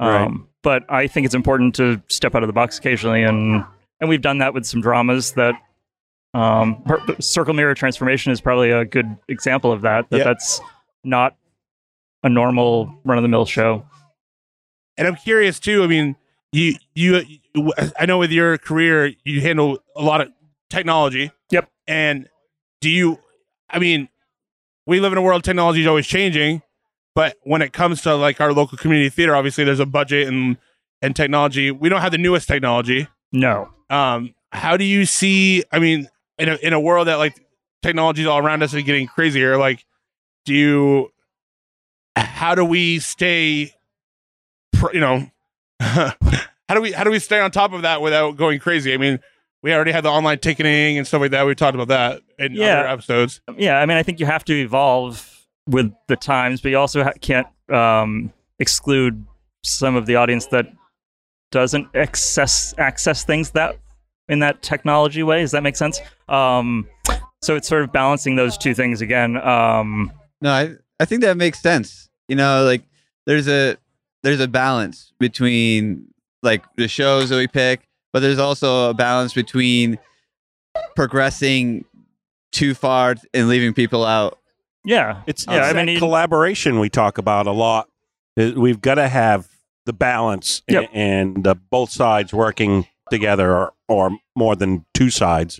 Right. 0.00 0.30
but 0.62 0.84
I 0.88 1.06
think 1.06 1.26
it's 1.26 1.34
important 1.34 1.76
to 1.76 2.02
step 2.08 2.34
out 2.34 2.42
of 2.42 2.48
the 2.48 2.52
box 2.52 2.76
occasionally 2.78 3.22
and 3.22 3.64
and 4.00 4.08
we've 4.08 4.22
done 4.22 4.38
that 4.38 4.52
with 4.54 4.64
some 4.66 4.80
dramas 4.80 5.32
that. 5.32 5.54
Um, 6.32 6.82
per- 6.84 7.16
Circle 7.20 7.54
Mirror 7.54 7.74
Transformation 7.74 8.30
is 8.32 8.40
probably 8.40 8.70
a 8.70 8.84
good 8.84 9.16
example 9.28 9.72
of 9.72 9.82
that. 9.82 10.08
That 10.10 10.18
Yeah. 10.18 10.24
that's 10.24 10.60
not 11.02 11.36
a 12.22 12.28
normal 12.28 12.94
run 13.04 13.18
of 13.18 13.22
the 13.22 13.28
mill 13.28 13.46
show. 13.46 13.84
And 14.96 15.08
I'm 15.08 15.16
curious 15.16 15.58
too. 15.58 15.82
I 15.82 15.86
mean, 15.86 16.14
you 16.52 16.74
you 16.94 17.24
I 17.98 18.06
know 18.06 18.18
with 18.18 18.30
your 18.30 18.58
career 18.58 19.12
you 19.24 19.40
handle 19.40 19.78
a 19.96 20.02
lot 20.02 20.20
of 20.20 20.28
technology. 20.68 21.30
Yep. 21.50 21.68
And 21.88 22.28
do 22.80 22.88
you? 22.90 23.18
I 23.68 23.78
mean, 23.78 24.08
we 24.86 25.00
live 25.00 25.12
in 25.12 25.18
a 25.18 25.22
world 25.22 25.42
technology 25.44 25.80
is 25.80 25.86
always 25.86 26.06
changing, 26.06 26.62
but 27.14 27.36
when 27.42 27.62
it 27.62 27.72
comes 27.72 28.02
to 28.02 28.14
like 28.14 28.40
our 28.40 28.52
local 28.52 28.76
community 28.78 29.08
theater, 29.08 29.34
obviously 29.34 29.64
there's 29.64 29.80
a 29.80 29.86
budget 29.86 30.28
and 30.28 30.58
and 31.02 31.16
technology. 31.16 31.70
We 31.70 31.88
don't 31.88 32.00
have 32.02 32.12
the 32.12 32.18
newest 32.18 32.46
technology. 32.46 33.08
No. 33.32 33.70
Um, 33.88 34.34
how 34.52 34.76
do 34.76 34.84
you 34.84 35.06
see? 35.06 35.64
I 35.72 35.78
mean, 35.78 36.08
in 36.40 36.48
a 36.48 36.54
in 36.56 36.72
a 36.72 36.80
world 36.80 37.06
that 37.08 37.16
like 37.16 37.38
technology 37.82 38.26
all 38.26 38.38
around 38.38 38.62
us 38.62 38.74
is 38.74 38.82
getting 38.82 39.06
crazier, 39.06 39.56
like, 39.56 39.84
do 40.44 40.54
you? 40.54 41.12
How 42.16 42.54
do 42.54 42.64
we 42.64 42.98
stay? 42.98 43.72
pr- 44.72 44.92
You 44.94 45.00
know, 45.00 45.30
how 45.80 46.14
do 46.74 46.80
we 46.80 46.92
how 46.92 47.04
do 47.04 47.10
we 47.10 47.18
stay 47.18 47.40
on 47.40 47.50
top 47.50 47.72
of 47.72 47.82
that 47.82 48.02
without 48.02 48.36
going 48.36 48.58
crazy? 48.58 48.92
I 48.92 48.96
mean, 48.96 49.20
we 49.62 49.72
already 49.72 49.92
had 49.92 50.04
the 50.04 50.08
online 50.10 50.38
ticketing 50.38 50.98
and 50.98 51.06
stuff 51.06 51.20
like 51.20 51.30
that. 51.32 51.46
We 51.46 51.54
talked 51.54 51.74
about 51.74 51.88
that 51.88 52.22
in 52.38 52.54
Yeah. 52.54 52.80
other 52.80 52.88
episodes. 52.88 53.40
Yeah, 53.56 53.78
I 53.78 53.86
mean, 53.86 53.96
I 53.96 54.02
think 54.02 54.20
you 54.20 54.26
have 54.26 54.44
to 54.46 54.54
evolve 54.54 55.46
with 55.66 55.92
the 56.08 56.16
times, 56.16 56.60
but 56.60 56.70
you 56.70 56.78
also 56.78 57.04
ha- 57.04 57.12
can't 57.20 57.46
um, 57.70 58.32
exclude 58.58 59.24
some 59.62 59.94
of 59.94 60.06
the 60.06 60.16
audience 60.16 60.46
that 60.46 60.66
doesn't 61.52 61.88
access 61.94 62.74
access 62.78 63.24
things 63.24 63.50
that 63.50 63.76
in 64.28 64.38
that 64.40 64.62
technology 64.62 65.22
way. 65.22 65.40
Does 65.40 65.50
that 65.52 65.62
make 65.62 65.76
sense? 65.76 66.00
Um, 66.30 66.86
so 67.42 67.56
it's 67.56 67.68
sort 67.68 67.82
of 67.82 67.92
balancing 67.92 68.36
those 68.36 68.56
two 68.56 68.74
things 68.74 69.00
again. 69.00 69.36
Um, 69.36 70.12
No, 70.40 70.50
I 70.50 70.74
I 71.00 71.04
think 71.04 71.22
that 71.22 71.36
makes 71.36 71.60
sense. 71.60 72.08
You 72.28 72.36
know, 72.36 72.64
like 72.64 72.82
there's 73.26 73.48
a 73.48 73.76
there's 74.22 74.40
a 74.40 74.48
balance 74.48 75.12
between 75.18 76.06
like 76.42 76.64
the 76.76 76.88
shows 76.88 77.28
that 77.30 77.36
we 77.36 77.46
pick, 77.48 77.88
but 78.12 78.20
there's 78.20 78.38
also 78.38 78.90
a 78.90 78.94
balance 78.94 79.32
between 79.34 79.98
progressing 80.96 81.84
too 82.52 82.74
far 82.74 83.14
and 83.34 83.48
leaving 83.48 83.72
people 83.74 84.04
out. 84.04 84.38
yeah, 84.84 85.22
It's, 85.26 85.44
Yeah, 85.46 85.62
I 85.64 85.84
mean, 85.84 85.98
collaboration 85.98 86.78
we 86.80 86.88
talk 86.88 87.18
about 87.18 87.46
a 87.46 87.52
lot. 87.52 87.88
Uh, 88.38 88.52
We've 88.56 88.80
got 88.80 88.94
to 88.96 89.08
have 89.08 89.48
the 89.86 89.92
balance 89.92 90.62
a- 90.68 90.72
Yep. 90.72 90.90
and 90.92 91.44
the 91.44 91.54
both 91.54 91.90
sides 91.90 92.32
working 92.32 92.86
together, 93.10 93.52
or, 93.54 93.72
or 93.88 94.10
more 94.36 94.56
than 94.56 94.84
two 94.94 95.10
sides. 95.10 95.58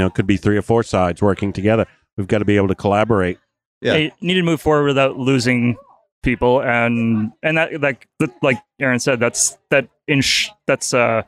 Or, 0.00 0.02
you 0.02 0.04
know, 0.04 0.06
it 0.06 0.14
could 0.14 0.26
be 0.26 0.36
three 0.36 0.56
or 0.56 0.62
four 0.62 0.82
sides 0.82 1.20
working 1.22 1.52
together. 1.52 1.86
We've 2.16 2.26
got 2.28 2.38
to 2.38 2.44
be 2.44 2.56
able 2.56 2.68
to 2.68 2.74
collaborate. 2.74 3.38
Yeah. 3.82 3.92
they 3.94 4.12
need 4.20 4.34
to 4.34 4.42
move 4.42 4.60
forward 4.60 4.86
without 4.86 5.18
losing 5.18 5.76
people 6.22 6.60
and 6.62 7.32
and 7.42 7.56
that 7.56 7.80
like 7.80 8.06
like 8.42 8.58
Aaron 8.78 9.00
said 9.00 9.18
that's 9.20 9.56
that 9.70 9.88
in 10.06 10.20
sh- 10.20 10.50
that's 10.66 10.92
uh 10.92 11.22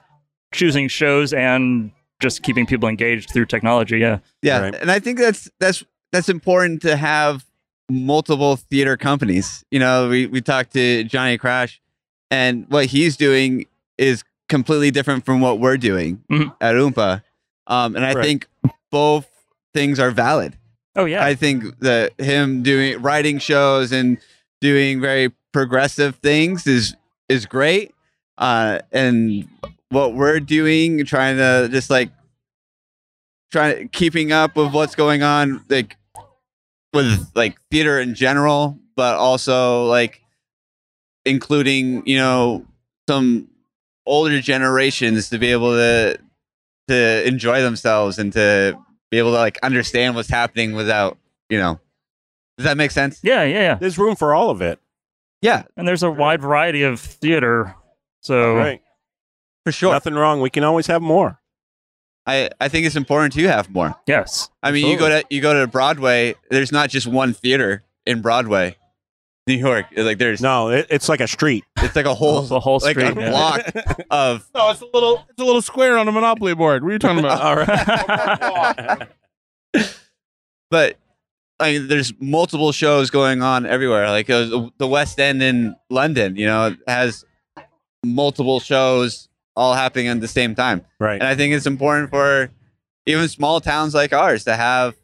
choosing 0.52 0.86
shows 0.86 1.32
and 1.32 1.90
just 2.20 2.42
keeping 2.42 2.66
people 2.66 2.90
engaged 2.90 3.30
through 3.30 3.46
technology 3.46 3.98
yeah 4.00 4.18
Yeah, 4.42 4.58
Right. 4.60 4.74
and 4.74 4.90
I 4.90 4.98
think 4.98 5.18
that's 5.18 5.50
that's 5.60 5.82
that's 6.12 6.28
important 6.28 6.82
to 6.82 6.94
have 6.96 7.46
multiple 7.90 8.56
theater 8.56 8.98
companies. 8.98 9.64
You 9.70 9.78
know, 9.80 10.10
we 10.10 10.26
we 10.26 10.42
talked 10.42 10.74
to 10.74 11.04
Johnny 11.04 11.38
Crash, 11.38 11.80
and 12.30 12.66
what 12.68 12.84
he's 12.86 13.16
doing 13.16 13.64
is 13.96 14.24
completely 14.50 14.90
different 14.90 15.24
from 15.24 15.40
what 15.40 15.58
we're 15.58 15.78
doing 15.78 16.22
Mhm. 16.30 16.54
at 16.60 16.74
OMPA. 16.74 17.22
Um, 17.66 17.96
and 17.96 18.04
I 18.04 18.12
Right. 18.12 18.22
think 18.26 18.46
both 18.92 19.28
things 19.74 19.98
are 19.98 20.12
valid. 20.12 20.56
oh 20.94 21.04
yeah 21.06 21.24
I 21.24 21.34
think 21.34 21.80
that 21.80 22.12
him 22.20 22.62
doing 22.62 23.02
writing 23.02 23.38
shows 23.40 23.90
and 23.90 24.18
doing 24.60 25.00
very 25.00 25.32
progressive 25.52 26.16
things 26.16 26.66
is 26.66 26.94
is 27.28 27.46
great. 27.46 27.92
Uh, 28.38 28.80
and 28.92 29.48
what 29.90 30.14
we're 30.14 30.40
doing, 30.40 31.04
trying 31.04 31.36
to 31.36 31.68
just 31.70 31.90
like 31.90 32.10
trying 33.50 33.88
keeping 33.88 34.32
up 34.32 34.56
with 34.56 34.72
what's 34.72 34.94
going 34.94 35.22
on, 35.22 35.64
like 35.68 35.96
with 36.92 37.30
like 37.34 37.56
theater 37.70 38.00
in 38.00 38.14
general, 38.14 38.78
but 38.96 39.16
also 39.16 39.86
like 39.86 40.20
including 41.24 42.06
you 42.06 42.16
know 42.16 42.66
some 43.08 43.48
older 44.06 44.40
generations 44.40 45.30
to 45.30 45.38
be 45.38 45.52
able 45.52 45.72
to 45.72 46.18
to 46.88 47.26
enjoy 47.26 47.62
themselves 47.62 48.18
and 48.18 48.32
to 48.32 48.76
be 49.10 49.18
able 49.18 49.30
to 49.32 49.38
like 49.38 49.58
understand 49.62 50.14
what's 50.14 50.28
happening 50.28 50.72
without 50.74 51.18
you 51.48 51.58
know. 51.58 51.78
Does 52.58 52.64
that 52.64 52.76
make 52.76 52.90
sense? 52.90 53.20
Yeah 53.22 53.44
yeah 53.44 53.60
yeah. 53.60 53.74
There's 53.76 53.98
room 53.98 54.16
for 54.16 54.34
all 54.34 54.50
of 54.50 54.60
it. 54.62 54.78
yeah. 55.40 55.64
And 55.76 55.86
there's 55.88 56.02
a 56.02 56.10
wide 56.10 56.40
variety 56.40 56.82
of 56.82 57.00
theater 57.00 57.74
so 58.20 58.54
Right. 58.54 58.80
for 59.64 59.72
sure. 59.72 59.92
Nothing 59.92 60.14
wrong. 60.14 60.40
We 60.40 60.50
can 60.50 60.62
always 60.64 60.86
have 60.86 61.02
more. 61.02 61.40
i 62.26 62.48
i 62.60 62.68
think 62.68 62.86
it's 62.86 62.96
important 62.96 63.32
to 63.34 63.42
have 63.48 63.68
more. 63.70 63.94
Yes. 64.06 64.48
I 64.62 64.70
mean 64.70 64.86
you 64.86 64.96
go 64.98 65.08
to 65.08 65.24
you 65.30 65.40
go 65.40 65.58
to 65.60 65.66
broadway 65.66 66.34
there's 66.50 66.72
not 66.72 66.88
just 66.90 67.06
one 67.06 67.32
theater 67.32 67.82
in 68.06 68.20
broadway 68.22 68.76
new 69.46 69.54
york 69.54 69.86
like 69.96 70.18
there's 70.18 70.40
No, 70.40 70.68
it, 70.70 70.86
it's 70.88 71.08
like 71.08 71.20
a 71.20 71.26
street. 71.28 71.64
it's 71.78 71.96
like 71.96 72.06
a 72.06 72.14
whole 72.14 72.38
a 72.54 72.60
whole 72.60 72.78
like 72.82 72.92
street 72.96 73.16
a 73.16 73.20
yeah. 73.20 73.30
block 73.30 73.60
of 74.10 74.48
No, 74.54 74.70
it's 74.70 74.80
a 74.80 74.86
little 74.94 75.26
it's 75.30 75.40
a 75.40 75.44
little 75.44 75.62
square 75.62 75.98
on 75.98 76.06
a 76.08 76.12
Monopoly 76.12 76.54
board. 76.54 76.82
What 76.84 76.90
are 76.90 76.92
you 76.92 76.98
talking 76.98 77.18
about? 77.18 77.40
All 77.42 77.56
right. 77.56 79.08
but 80.70 80.96
I 81.60 81.72
mean, 81.72 81.88
there's 81.88 82.12
multiple 82.20 82.72
shows 82.72 83.10
going 83.10 83.40
on 83.42 83.66
everywhere. 83.66 84.08
Like 84.10 84.28
uh, 84.28 84.68
the 84.78 84.88
West 84.88 85.20
End 85.20 85.42
in 85.42 85.76
London, 85.90 86.34
you 86.36 86.46
know, 86.46 86.74
has 86.88 87.24
multiple 88.04 88.58
shows 88.58 89.28
all 89.54 89.74
happening 89.74 90.08
at 90.08 90.20
the 90.20 90.26
same 90.28 90.54
time. 90.56 90.84
right. 90.98 91.20
And 91.20 91.24
I 91.24 91.34
think 91.36 91.54
it's 91.54 91.66
important 91.66 92.10
for 92.10 92.50
even 93.06 93.28
small 93.28 93.60
towns 93.60 93.94
like 93.94 94.12
ours 94.12 94.44
to 94.44 94.56
have 94.56 94.96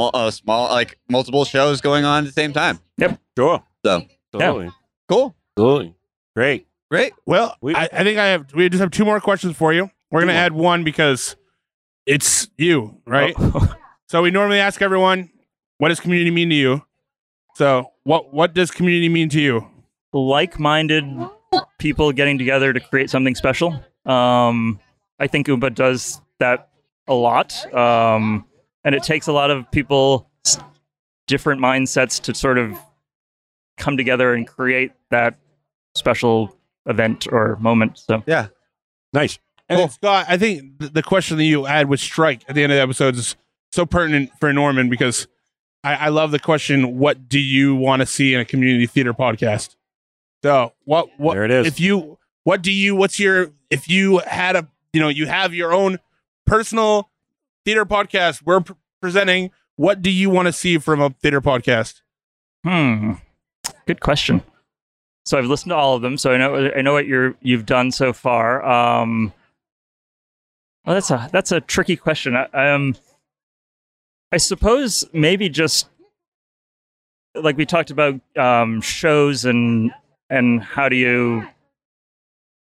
mul- 0.00 0.10
uh, 0.14 0.30
small, 0.30 0.68
like 0.68 0.98
multiple 1.08 1.44
shows 1.44 1.80
going 1.80 2.04
on 2.04 2.24
at 2.24 2.26
the 2.26 2.32
same 2.32 2.52
time. 2.52 2.78
Yep. 2.98 3.20
Sure. 3.36 3.62
So 3.84 4.02
Absolutely. 4.34 4.70
cool, 5.08 5.34
Absolutely. 5.56 5.94
Great. 6.36 6.66
great. 6.90 7.12
Well, 7.26 7.56
We- 7.60 7.74
I, 7.74 7.88
I 7.92 8.04
think 8.04 8.18
I 8.18 8.26
have. 8.28 8.52
We 8.54 8.68
just 8.68 8.80
have 8.80 8.90
two 8.90 9.04
more 9.04 9.20
questions 9.20 9.56
for 9.56 9.72
you. 9.72 9.90
We're 10.10 10.20
gonna 10.20 10.32
more. 10.32 10.40
add 10.46 10.52
one 10.52 10.84
because 10.84 11.36
it's 12.06 12.48
you, 12.58 13.00
right? 13.06 13.34
So 14.10 14.22
we 14.22 14.32
normally 14.32 14.58
ask 14.58 14.82
everyone, 14.82 15.30
"What 15.78 15.90
does 15.90 16.00
community 16.00 16.32
mean 16.32 16.48
to 16.50 16.56
you?" 16.56 16.82
So 17.54 17.92
what 18.02 18.34
what 18.34 18.54
does 18.54 18.72
community 18.72 19.08
mean 19.08 19.28
to 19.30 19.40
you? 19.40 19.66
like-minded 20.12 21.04
people 21.78 22.10
getting 22.12 22.36
together 22.38 22.72
to 22.72 22.80
create 22.80 23.08
something 23.10 23.34
special 23.36 23.72
um 24.06 24.80
i 25.20 25.26
think 25.28 25.46
OMPA 25.46 25.72
does 25.74 26.20
that 26.40 26.68
a 27.06 27.14
lot 27.14 27.54
um 27.72 28.44
and 28.84 28.94
it 28.94 29.02
takes 29.02 29.26
a 29.26 29.32
lot 29.32 29.50
of 29.50 29.70
people 29.70 30.28
different 31.26 31.60
mindsets 31.60 32.20
to 32.22 32.34
sort 32.34 32.58
of 32.58 32.78
come 33.76 33.96
together 33.96 34.34
and 34.34 34.46
create 34.46 34.92
that 35.10 35.38
special 35.94 36.56
event 36.86 37.26
or 37.30 37.56
moment 37.60 37.98
so 37.98 38.22
yeah, 38.26 38.48
Nice. 39.12 39.38
And 39.68 39.78
then, 39.78 39.90
Scott, 39.90 40.26
I 40.28 40.36
think 40.36 40.78
the 40.78 41.02
question 41.02 41.36
that 41.36 41.44
you 41.44 41.64
had 41.64 41.88
with 41.88 42.00
strike 42.00 42.42
at 42.48 42.54
the 42.56 42.62
end 42.62 42.72
of 42.72 42.76
the 42.76 42.82
episode 42.82 43.14
is 43.16 43.36
so 43.70 43.86
pertinent 43.86 44.30
for 44.40 44.52
Norman 44.52 44.88
because 44.88 45.28
I, 45.84 45.94
I 45.94 46.08
love 46.08 46.32
the 46.32 46.38
question: 46.40 46.98
What 46.98 47.28
do 47.28 47.38
you 47.38 47.76
want 47.76 48.00
to 48.00 48.06
see 48.06 48.34
in 48.34 48.40
a 48.40 48.44
community 48.44 48.86
theater 48.86 49.14
podcast? 49.14 49.76
So 50.42 50.72
what 50.84 51.08
what 51.18 51.34
There 51.34 51.44
it 51.44 51.50
is. 51.50 51.66
if 51.66 51.78
you 51.78 52.18
what 52.44 52.62
do 52.62 52.72
you 52.72 52.96
what's 52.96 53.20
your 53.20 53.52
if 53.68 53.88
you 53.88 54.18
had 54.18 54.56
a 54.56 54.68
you 54.92 55.00
know 55.00 55.08
you 55.08 55.26
have 55.26 55.54
your 55.54 55.72
own 55.72 55.98
personal 56.46 57.09
theater 57.70 57.86
podcast 57.86 58.42
we're 58.44 58.60
pr- 58.60 58.72
presenting 59.00 59.50
what 59.76 60.02
do 60.02 60.10
you 60.10 60.28
want 60.28 60.46
to 60.46 60.52
see 60.52 60.76
from 60.76 61.00
a 61.00 61.10
theater 61.22 61.40
podcast 61.40 62.02
Hmm. 62.64 63.12
Good 63.86 64.00
question. 64.00 64.42
So 65.24 65.38
I've 65.38 65.46
listened 65.46 65.70
to 65.70 65.76
all 65.76 65.96
of 65.96 66.02
them, 66.02 66.18
so 66.18 66.32
I 66.32 66.36
know 66.36 66.70
I 66.76 66.82
know 66.82 66.92
what 66.92 67.06
you're 67.06 67.36
you've 67.40 67.66
done 67.66 67.90
so 67.90 68.12
far. 68.12 68.64
Um, 68.64 69.32
well, 70.84 70.94
that's 70.94 71.10
a 71.10 71.28
that's 71.32 71.52
a 71.52 71.60
tricky 71.60 71.96
question. 71.96 72.36
I, 72.36 72.72
um, 72.72 72.96
I 74.32 74.36
suppose 74.38 75.04
maybe 75.12 75.48
just 75.48 75.88
like 77.34 77.56
we 77.56 77.66
talked 77.66 77.90
about 77.90 78.20
um, 78.36 78.80
shows 78.80 79.44
and 79.44 79.92
and 80.28 80.62
how 80.62 80.88
do 80.88 80.96
you 80.96 81.46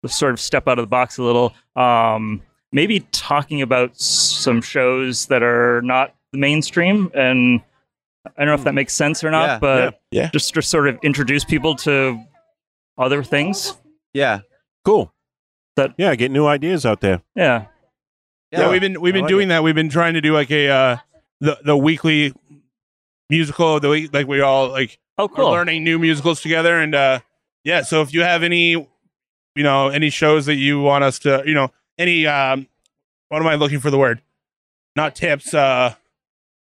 sort 0.07 0.33
of 0.33 0.41
step 0.41 0.69
out 0.69 0.79
of 0.79 0.85
the 0.85 0.89
box 0.89 1.19
a 1.19 1.23
little. 1.23 1.55
Um, 1.77 2.43
maybe 2.73 3.01
talking 3.13 3.63
about 3.63 3.99
some 3.99 4.61
shows 4.61 5.27
that 5.27 5.43
are 5.43 5.81
not 5.83 6.15
the 6.33 6.39
mainstream 6.39 7.11
and 7.15 7.61
I 8.27 8.45
don't 8.45 8.49
know 8.49 8.55
if 8.55 8.65
that 8.65 8.75
makes 8.75 8.93
sense 8.95 9.25
or 9.25 9.31
not, 9.31 9.47
Yeah, 9.47 9.59
but 9.59 10.01
yeah, 10.11 10.23
yeah. 10.23 10.31
just 10.33 10.53
to 10.55 10.61
sort 10.63 10.89
of 10.89 10.99
introduce 11.03 11.45
people 11.45 11.75
to 11.77 12.21
other 12.99 13.23
things. 13.23 13.75
Yeah, 14.13 14.41
Cool. 14.85 15.13
That 15.77 15.95
Yeah, 15.97 16.15
get 16.15 16.31
new 16.31 16.47
ideas 16.47 16.85
out 16.85 17.01
there. 17.01 17.23
Yeah. 17.35 17.67
Yeah, 18.53 18.71
we've 18.71 18.81
been 18.81 19.01
we've 19.01 19.13
been 19.15 19.23
like 19.25 19.29
doing 19.29 19.49
that. 19.49 19.63
We've 19.63 19.75
been 19.75 19.89
trying 19.91 20.15
to 20.15 20.21
do 20.21 20.33
like 20.33 20.51
a 20.51 20.69
uh, 20.69 20.97
the 21.41 21.59
the 21.65 21.77
weekly 21.77 22.33
musical 23.31 23.77
of 23.77 23.83
the 23.83 23.89
week. 23.91 24.13
Like 24.13 24.27
we 24.27 24.41
all 24.41 24.69
like 24.71 24.99
Oh, 25.19 25.29
cool. 25.29 25.51
learning 25.51 25.83
new 25.85 25.99
musicals 25.99 26.41
together, 26.41 26.79
and 26.79 26.95
uh, 26.95 27.21
yeah. 27.65 27.83
So 27.83 28.03
if 28.03 28.15
you 28.15 28.23
have 28.23 28.43
any, 28.43 28.71
you 28.71 29.63
know, 29.63 29.89
any 29.89 30.11
shows 30.11 30.47
that 30.47 30.55
you 30.57 30.81
want 30.81 31.05
us 31.05 31.19
to, 31.21 31.43
you 31.45 31.55
know, 31.55 31.71
any 31.99 32.27
um, 32.27 32.67
what 33.29 33.41
am 33.43 33.49
I 33.49 33.57
looking 33.57 33.81
for 33.81 33.91
the 33.91 33.99
word? 33.99 34.23
Not 34.97 35.15
tips, 35.15 35.53
uh, 35.55 35.95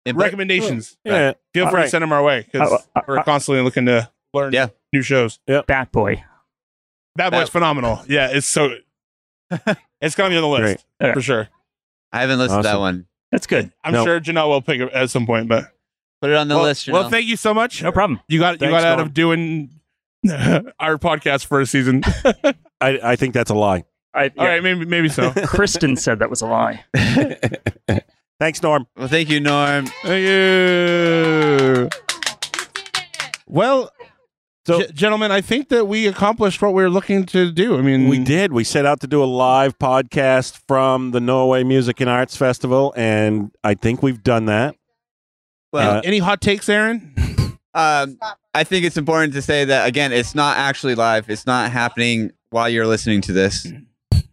Input? 0.05 0.23
recommendations. 0.23 0.97
Yeah, 1.03 1.33
Feel 1.53 1.67
free 1.69 1.75
Right. 1.79 1.83
to 1.85 1.89
send 1.89 2.01
them 2.01 2.11
our 2.11 2.23
way 2.23 2.45
because 2.51 2.81
we're 3.07 3.19
uh, 3.19 3.23
constantly 3.23 3.63
looking 3.63 3.85
to 3.85 4.09
learn 4.33 4.53
Yeah. 4.53 4.67
new 4.93 5.01
shows. 5.01 5.39
Bat 5.45 5.91
Boy. 5.91 6.23
Bat 7.15 7.31
Boy's 7.31 7.41
That- 7.45 7.51
phenomenal. 7.51 8.01
Yeah, 8.07 8.29
it's 8.31 8.47
so. 8.47 8.75
it's 10.01 10.15
gonna 10.15 10.29
be 10.29 10.35
on 10.37 10.41
the 10.41 10.47
list 10.47 10.85
Great. 10.99 11.13
for 11.13 11.21
sure. 11.21 11.47
I 12.11 12.21
haven't 12.21 12.39
listened 12.39 12.63
to 12.63 12.69
that 12.69 12.79
one. 12.79 13.07
That's 13.31 13.47
good. 13.47 13.71
I'm 13.83 13.93
No. 13.93 14.03
sure 14.05 14.19
Janelle 14.19 14.47
will 14.47 14.61
pick 14.61 14.79
it 14.79 14.91
at 14.93 15.09
some 15.09 15.25
point, 15.25 15.47
but 15.49 15.73
Put 16.21 16.31
it 16.31 16.35
on 16.35 16.47
the 16.47 16.55
well, 16.55 16.63
list. 16.63 16.87
well, 16.89 17.09
thank 17.09 17.25
you 17.27 17.35
so 17.37 17.53
much. 17.53 17.83
No 17.83 17.91
problem. 17.91 18.19
You 18.27 18.39
got 18.39 18.59
you 18.61 18.69
got 18.69 18.83
out 18.83 18.95
Norm. 18.97 19.07
of 19.07 19.13
doing 19.13 19.69
our 20.79 20.97
podcast 20.97 21.45
for 21.45 21.59
a 21.61 21.65
season. 21.65 22.01
I, 22.81 22.99
I 23.03 23.15
think 23.15 23.33
that's 23.33 23.51
a 23.51 23.55
lie. 23.55 23.83
I, 24.13 24.31
All 24.37 24.45
right, 24.47 24.63
maybe 24.63 24.85
maybe 24.85 25.09
so. 25.09 25.31
Kristen 25.45 25.95
said 25.95 26.19
that 26.19 26.29
was 26.29 26.41
a 26.41 26.47
lie. 26.47 26.83
Thanks, 28.39 28.61
Norm. 28.61 28.85
well, 28.95 29.07
thank 29.07 29.29
you, 29.29 29.39
Norm. 29.39 29.87
Thank 30.03 30.27
you. 30.27 31.89
Well, 33.47 33.91
So- 34.67 34.81
g- 34.81 34.91
gentlemen, 34.93 35.31
I 35.31 35.41
think 35.41 35.69
that 35.69 35.85
we 35.85 36.05
accomplished 36.07 36.61
what 36.61 36.73
we 36.73 36.83
were 36.83 36.89
looking 36.89 37.25
to 37.27 37.51
do. 37.51 37.77
I 37.77 37.81
mean, 37.81 38.07
We 38.09 38.19
did. 38.19 38.51
We 38.53 38.63
set 38.63 38.85
out 38.85 38.99
to 39.01 39.07
do 39.07 39.23
a 39.23 39.25
live 39.25 39.77
podcast 39.79 40.59
from 40.67 41.11
the 41.11 41.19
Norway 41.19 41.63
Music 41.63 41.99
and 42.01 42.09
Arts 42.09 42.35
Festival, 42.37 42.93
and 42.95 43.51
I 43.63 43.73
think 43.73 44.03
we've 44.03 44.21
done 44.21 44.45
that. 44.45 44.75
Well, 45.73 45.97
Uh, 45.97 46.01
Any 46.03 46.19
hot 46.19 46.41
takes, 46.41 46.69
Aaron? 46.69 47.13
um, 47.73 48.19
I 48.53 48.63
think 48.63 48.85
it's 48.85 48.97
important 48.97 49.33
to 49.33 49.41
say 49.41 49.65
that 49.65 49.87
again, 49.87 50.11
it's 50.11 50.35
not 50.35 50.57
actually 50.57 50.95
live. 50.95 51.29
It's 51.29 51.45
not 51.47 51.71
happening 51.71 52.31
while 52.51 52.69
you're 52.69 52.87
listening 52.87 53.21
to 53.21 53.33
this. 53.33 53.67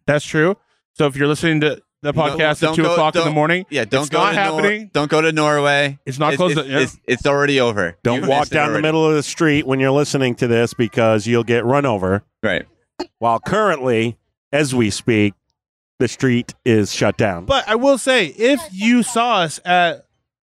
That's 0.07 0.25
true. 0.25 0.57
So 0.93 1.07
if 1.07 1.17
you're 1.17 1.29
listening 1.29 1.61
to 1.63 1.81
the 2.03 2.13
Don't- 2.13 2.39
podcast 2.39 2.61
don't 2.61 2.71
at 2.71 2.77
two 2.77 2.83
go- 2.83 2.93
o'clock 2.93 3.17
in 3.17 3.25
the 3.25 3.31
morning, 3.31 3.65
Yeah, 3.71 3.85
don't 3.85 4.03
It's 4.03 4.11
go 4.11 4.19
not 4.19 4.31
to 4.31 4.37
Nor- 4.37 4.45
happening. 4.63 4.91
don't 4.93 5.11
go 5.11 5.21
to 5.23 5.33
Norway. 5.33 5.99
it's 6.05 6.19
not 6.19 6.35
It's, 6.35 6.37
closed. 6.39 6.59
it's, 6.59 6.69
yeah. 6.69 6.79
it's, 6.81 6.97
it's 7.07 7.27
already 7.27 7.59
over. 7.61 7.97
Don't 8.05 8.23
You 8.23 8.29
walk 8.29 8.41
missed 8.43 8.53
it 8.53 8.57
down 8.57 8.73
the 8.75 8.81
middle 8.83 9.07
of 9.09 9.15
the 9.15 9.23
street 9.23 9.67
when 9.67 9.81
you're 9.81 9.91
listening 9.91 10.35
to 10.37 10.47
this 10.47 10.75
because 10.75 11.27
you'll 11.27 11.45
get 11.45 11.65
run 11.65 11.87
over. 11.87 12.23
Right. 12.43 12.67
While 13.19 13.41
currently, 13.41 14.19
as 14.53 14.75
we 14.75 14.91
speak, 14.91 15.35
the 15.99 16.07
street 16.09 16.55
is 16.65 16.93
shut 16.93 17.17
down. 17.17 17.47
But 17.47 17.67
I 17.69 17.75
will 17.77 17.97
say, 17.99 18.27
if 18.27 18.61
you 18.71 19.03
saw 19.03 19.37
us 19.39 19.59
at 19.65 20.07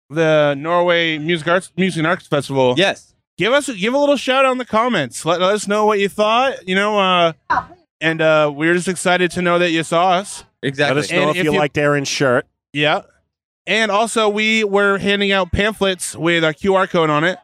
the 0.09 0.53
Norway 0.57 1.17
Music 1.17 1.47
Arts 1.47 1.71
Music 1.75 1.99
and 1.99 2.07
Arts 2.07 2.27
Festival, 2.27 2.75
Yes. 2.77 3.13
give 3.37 3.53
us 3.53 3.69
give 3.73 3.93
a 3.93 3.97
little 3.97 4.17
shout 4.17 4.45
out 4.45 4.51
in 4.51 4.57
the 4.59 4.65
comments. 4.65 5.25
Let, 5.25 5.39
let 5.41 5.53
us 5.55 5.67
know 5.67 5.85
what 5.85 5.99
you 5.99 6.09
thought. 6.09 6.67
You 6.67 6.75
know, 6.75 6.99
uh, 6.99 7.33
and 8.01 8.21
uh, 8.21 8.51
we're 8.53 8.73
just 8.73 8.87
excited 8.87 9.31
to 9.31 9.41
know 9.41 9.59
that 9.59 9.71
you 9.71 9.83
saw 9.83 10.11
us. 10.11 10.43
Exactly. 10.61 10.95
Let 10.95 11.03
us 11.05 11.11
know 11.11 11.21
And 11.21 11.29
if, 11.31 11.37
if 11.37 11.43
you 11.45 11.53
you- 11.53 11.57
liked 11.59 11.77
Aaron's 11.77 12.07
shirt. 12.07 12.45
Yeah, 12.73 13.01
and 13.65 13.89
also 13.91 14.29
we 14.29 14.63
were 14.63 14.97
handing 14.99 15.31
out 15.31 15.51
pamphlets 15.51 16.15
with 16.15 16.43
a 16.43 16.53
QR 16.53 16.87
code 16.89 17.09
on 17.09 17.23
it. 17.23 17.39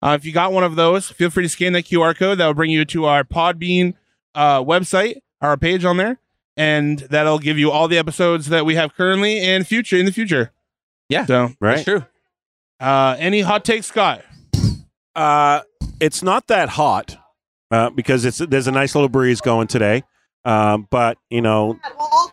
Uh, 0.00 0.16
if 0.18 0.24
you 0.24 0.32
got 0.32 0.52
one 0.52 0.62
of 0.62 0.76
those, 0.76 1.10
feel 1.10 1.28
free 1.30 1.42
to 1.42 1.48
scan 1.48 1.72
that 1.72 1.84
QR 1.84 2.16
code. 2.16 2.38
That 2.38 2.46
will 2.46 2.54
bring 2.54 2.70
you 2.70 2.84
to 2.84 3.06
our 3.06 3.24
Podbean 3.24 3.94
uh, 4.34 4.62
website, 4.62 5.16
our 5.40 5.56
page 5.56 5.84
on 5.84 5.96
there, 5.96 6.18
and 6.56 7.00
that'll 7.00 7.40
give 7.40 7.58
you 7.58 7.72
all 7.72 7.88
the 7.88 7.98
episodes 7.98 8.48
that 8.50 8.64
we 8.64 8.76
have 8.76 8.94
currently 8.94 9.40
and 9.40 9.66
future 9.66 9.96
in 9.96 10.06
the 10.06 10.12
future. 10.12 10.52
Yeah. 11.08 11.26
So, 11.26 11.50
Right? 11.60 11.76
That's 11.76 11.84
true. 11.84 12.04
uh, 12.78 13.16
any 13.18 13.40
hot 13.40 13.64
takes, 13.64 13.86
Scott? 13.86 14.22
Uh, 15.16 15.62
it's 16.00 16.22
not 16.22 16.46
that 16.46 16.68
hot 16.68 17.16
uh, 17.70 17.90
because 17.90 18.24
it's 18.24 18.38
there's 18.38 18.66
a 18.66 18.72
nice 18.72 18.94
little 18.94 19.08
breeze 19.08 19.40
going 19.40 19.68
today. 19.68 20.02
Um, 20.44 20.86
but 20.90 21.18
you 21.30 21.42
know, 21.42 21.78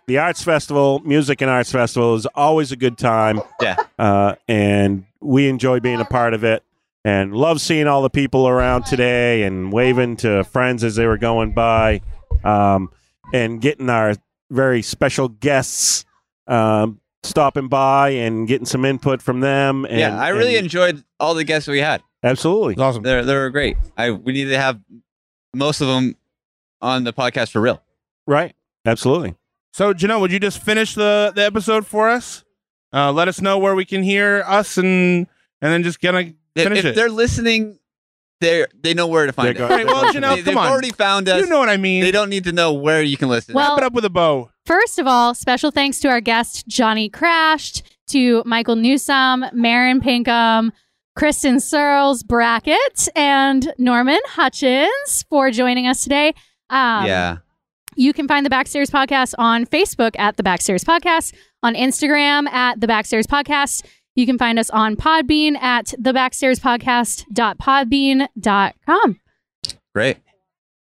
the 0.08 0.20
arts 0.20 0.44
festival, 0.44 1.00
music 1.04 1.42
and 1.42 1.50
arts 1.50 1.72
festival, 1.72 2.16
is 2.16 2.26
always 2.28 2.72
a 2.72 2.76
good 2.76 2.98
time. 2.98 3.42
Yeah. 3.62 3.76
Uh, 4.00 4.36
and 4.48 5.06
we 5.22 5.50
enjoy 5.50 5.80
being 5.80 6.00
a 6.00 6.06
part 6.06 6.34
of 6.34 6.44
it, 6.44 6.64
and 7.04 7.36
love 7.36 7.60
seeing 7.60 7.88
all 7.88 8.02
the 8.02 8.10
people 8.10 8.48
around 8.48 8.86
today 8.86 9.44
and 9.44 9.74
waving 9.74 10.18
to 10.18 10.44
friends 10.46 10.84
as 10.84 10.96
they 10.96 11.08
were 11.08 11.18
going 11.18 11.52
by, 11.54 12.02
um, 12.44 12.90
and 13.34 13.60
getting 13.60 13.90
our 13.90 14.16
very 14.52 14.82
special 14.84 15.28
guests 15.28 16.06
um, 16.48 17.02
stopping 17.24 17.68
by 17.68 18.10
and 18.10 18.48
getting 18.48 18.68
some 18.68 18.86
input 18.86 19.20
from 19.22 19.40
them. 19.40 19.84
And, 19.86 20.00
yeah, 20.00 20.18
I 20.22 20.30
really 20.30 20.56
and- 20.58 20.66
enjoyed 20.66 21.04
all 21.20 21.34
the 21.34 21.44
guests 21.44 21.68
we 21.68 21.80
had. 21.80 22.04
absolutely. 22.24 22.74
It's 22.74 22.82
awesome. 22.82 23.02
They're 23.04 23.26
they 23.26 23.34
were 23.34 23.50
great. 23.50 23.78
I 23.98 24.12
we 24.12 24.32
need 24.32 24.46
to 24.46 24.58
have 24.58 24.80
most 25.56 25.82
of 25.82 25.88
them 25.88 26.16
on 26.82 27.04
the 27.04 27.14
podcast 27.14 27.52
for 27.52 27.62
real. 27.62 27.82
Right. 28.28 28.56
Absolutely. 28.86 29.36
So, 29.72 29.94
Janelle, 29.94 30.22
would 30.22 30.32
you 30.32 30.40
just 30.40 30.62
finish 30.62 30.96
the, 30.96 31.32
the 31.36 31.44
episode 31.44 31.86
for 31.86 32.08
us? 32.10 32.44
Uh, 32.94 33.12
let 33.12 33.28
us 33.28 33.42
know 33.42 33.58
where 33.58 33.76
we 33.76 33.84
can 33.86 34.04
hear 34.04 34.44
us 34.48 34.78
and 34.78 35.28
and 35.62 35.74
then 35.74 35.84
just 35.84 36.00
gonna 36.00 36.34
If, 36.56 36.64
finish 36.64 36.80
if 36.80 36.86
it. 36.86 36.96
they're 36.96 37.10
listening, 37.10 37.80
they 38.40 38.66
they 38.82 38.94
know 38.94 39.08
where 39.08 39.26
to 39.26 39.34
find 39.34 39.56
They 39.58 39.62
us. 39.64 39.70
Right, 39.70 39.86
well, 39.86 40.06
Janelle, 40.14 40.36
they, 40.36 40.44
come 40.44 40.54
have 40.54 40.66
on. 40.66 40.72
already 40.72 40.92
found 40.92 41.28
us. 41.28 41.42
You 41.42 41.48
know 41.50 41.60
what 41.60 41.68
I 41.70 41.76
mean. 41.78 42.02
they 42.04 42.12
don't 42.12 42.30
need 42.30 42.46
to 42.46 42.52
know 42.54 42.72
where 42.74 43.02
you 43.02 43.18
can 43.18 43.28
listen. 43.28 43.54
Well- 43.54 43.72
Wrap 43.72 43.80
it 43.80 43.84
up 43.86 43.94
with 43.94 44.06
a 44.06 44.10
bow. 44.10 44.50
First 44.66 44.98
of 44.98 45.08
all, 45.08 45.34
special 45.36 45.72
thanks 45.72 46.00
to 46.00 46.08
our 46.08 46.22
guest, 46.22 46.68
Johnny 46.68 47.10
Crash, 47.10 47.84
to 48.10 48.42
Michael 48.46 48.76
Newsom, 48.78 49.46
Maren 49.54 50.00
Pinkham, 50.02 50.72
Kristen 51.16 51.60
Searles 51.60 52.24
Brackett, 52.24 53.08
and 53.16 53.72
Norman 53.78 54.20
Hutchins 54.28 55.24
for 55.30 55.52
joining 55.52 55.88
us 55.88 56.04
today. 56.04 56.30
Um, 56.70 57.06
yeah. 57.06 57.38
You 57.96 58.12
can 58.12 58.28
find 58.28 58.46
the 58.46 58.50
Backstairs 58.50 58.90
Podcast 58.92 59.34
on 59.38 59.66
Facebook 59.66 60.12
at 60.20 60.36
the 60.36 60.44
Backstairs 60.44 60.84
Podcast, 60.84 61.34
on 61.64 61.76
Instagram 61.76 62.50
at 62.50 62.82
the 62.82 62.88
Backstairs 62.88 63.26
Podcast. 63.26 63.86
You 64.16 64.26
can 64.26 64.38
find 64.38 64.60
us 64.60 64.70
on 64.70 64.98
Podbean 64.98 65.56
at 65.62 65.94
the 65.98 66.12
Backstairs 66.12 66.60
Podcast.podbean.com. 66.60 69.20
Great. 69.94 70.18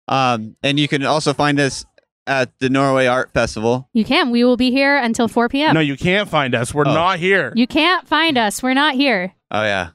Um, 0.08 0.56
and 0.62 0.78
you 0.78 0.88
can 0.88 1.04
also 1.04 1.34
find 1.34 1.60
us 1.60 1.84
at 2.26 2.58
the 2.58 2.70
Norway 2.70 3.06
Art 3.06 3.32
Festival. 3.34 3.88
You 3.92 4.04
can. 4.04 4.30
We 4.30 4.44
will 4.44 4.56
be 4.56 4.70
here 4.70 4.96
until 4.96 5.28
4 5.28 5.48
p.m. 5.50 5.74
No, 5.74 5.80
you 5.80 5.96
can't 5.96 6.26
find 6.28 6.54
us. 6.54 6.72
We're 6.74 6.86
Oh. 6.86 6.94
not 6.94 7.18
here. 7.18 7.52
you 7.54 7.66
can't 7.66 8.06
find 8.08 8.38
us. 8.38 8.62
We're 8.62 8.72
not 8.74 8.94
here. 8.94 9.34
Oh 9.50 9.62
yeah. 9.62 9.90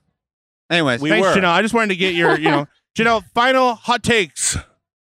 Anyways, 0.70 1.02
We 1.02 1.10
Thanks, 1.10 1.28
were. 1.28 1.34
Janelle. 1.36 1.50
I 1.52 1.62
just 1.62 1.74
wanted 1.74 1.90
to 1.90 1.96
get 1.96 2.14
your, 2.16 2.38
you 2.38 2.50
know, 2.50 2.68
Janelle, 2.98 3.24
final 3.34 3.76
hot 3.76 4.04
takes. 4.04 4.58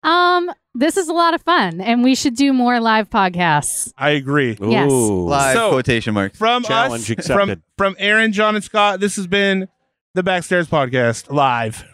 Um, 0.02 0.50
this 0.74 0.96
is 0.96 1.08
a 1.08 1.12
lot 1.12 1.32
of 1.34 1.42
fun, 1.42 1.80
and 1.80 2.02
we 2.04 2.14
should 2.14 2.34
do 2.36 2.52
more 2.52 2.80
live 2.80 3.08
podcasts. 3.08 3.92
I 3.96 4.10
agree. 4.10 4.58
Yes. 4.60 4.90
Ooh. 4.92 5.24
live 5.26 5.54
So- 5.56 5.70
quotation 5.70 6.12
marks. 6.14 6.36
From 6.38 6.62
Challenge 6.64 7.02
us, 7.02 7.10
accepted. 7.10 7.62
from 7.78 7.92
from 7.92 7.96
Aaron, 7.98 8.32
Jon, 8.32 8.54
and 8.56 8.64
Scott, 8.64 9.00
this 9.00 9.16
has 9.16 9.26
been 9.26 9.68
the 10.14 10.22
Backstairs 10.22 10.66
Podcast 10.68 11.32
live. 11.32 11.84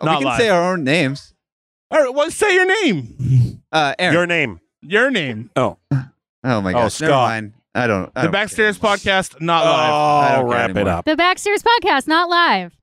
we 0.00 0.06
not 0.06 0.18
can 0.18 0.24
live. 0.28 0.38
say 0.40 0.48
our 0.48 0.72
own 0.72 0.82
names. 0.84 1.32
All 1.92 2.00
right, 2.02 2.14
well, 2.14 2.30
say 2.30 2.54
your 2.54 2.66
name. 2.84 3.56
Uh, 3.72 3.94
Aaron. 4.00 4.14
Your 4.14 4.26
name. 4.26 4.60
Your 4.82 5.10
name. 5.12 5.48
oh 5.54 5.76
my 5.92 6.00
Oh, 6.42 6.60
gosh. 6.72 7.00
Never 7.00 7.12
Scott. 7.12 7.28
mind. 7.28 7.52
I 7.72 7.86
don't. 7.86 8.10
I 8.16 8.22
The 8.22 8.32
don't 8.32 8.34
Backstairs 8.34 8.80
care. 8.80 8.90
Podcast, 8.96 9.40
not 9.40 9.64
live. 9.64 9.74
I 9.92 10.34
Oh, 10.34 10.40
don't 10.40 10.50
care 10.50 10.58
wrap 10.58 10.70
it 10.70 10.76
anymore. 10.78 10.92
up. 10.94 11.04
The 11.04 11.14
Backstairs 11.14 11.62
Podcast, 11.62 12.08
not 12.08 12.28
live. 12.28 12.76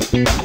Thank 0.00 0.28
you. 0.28 0.37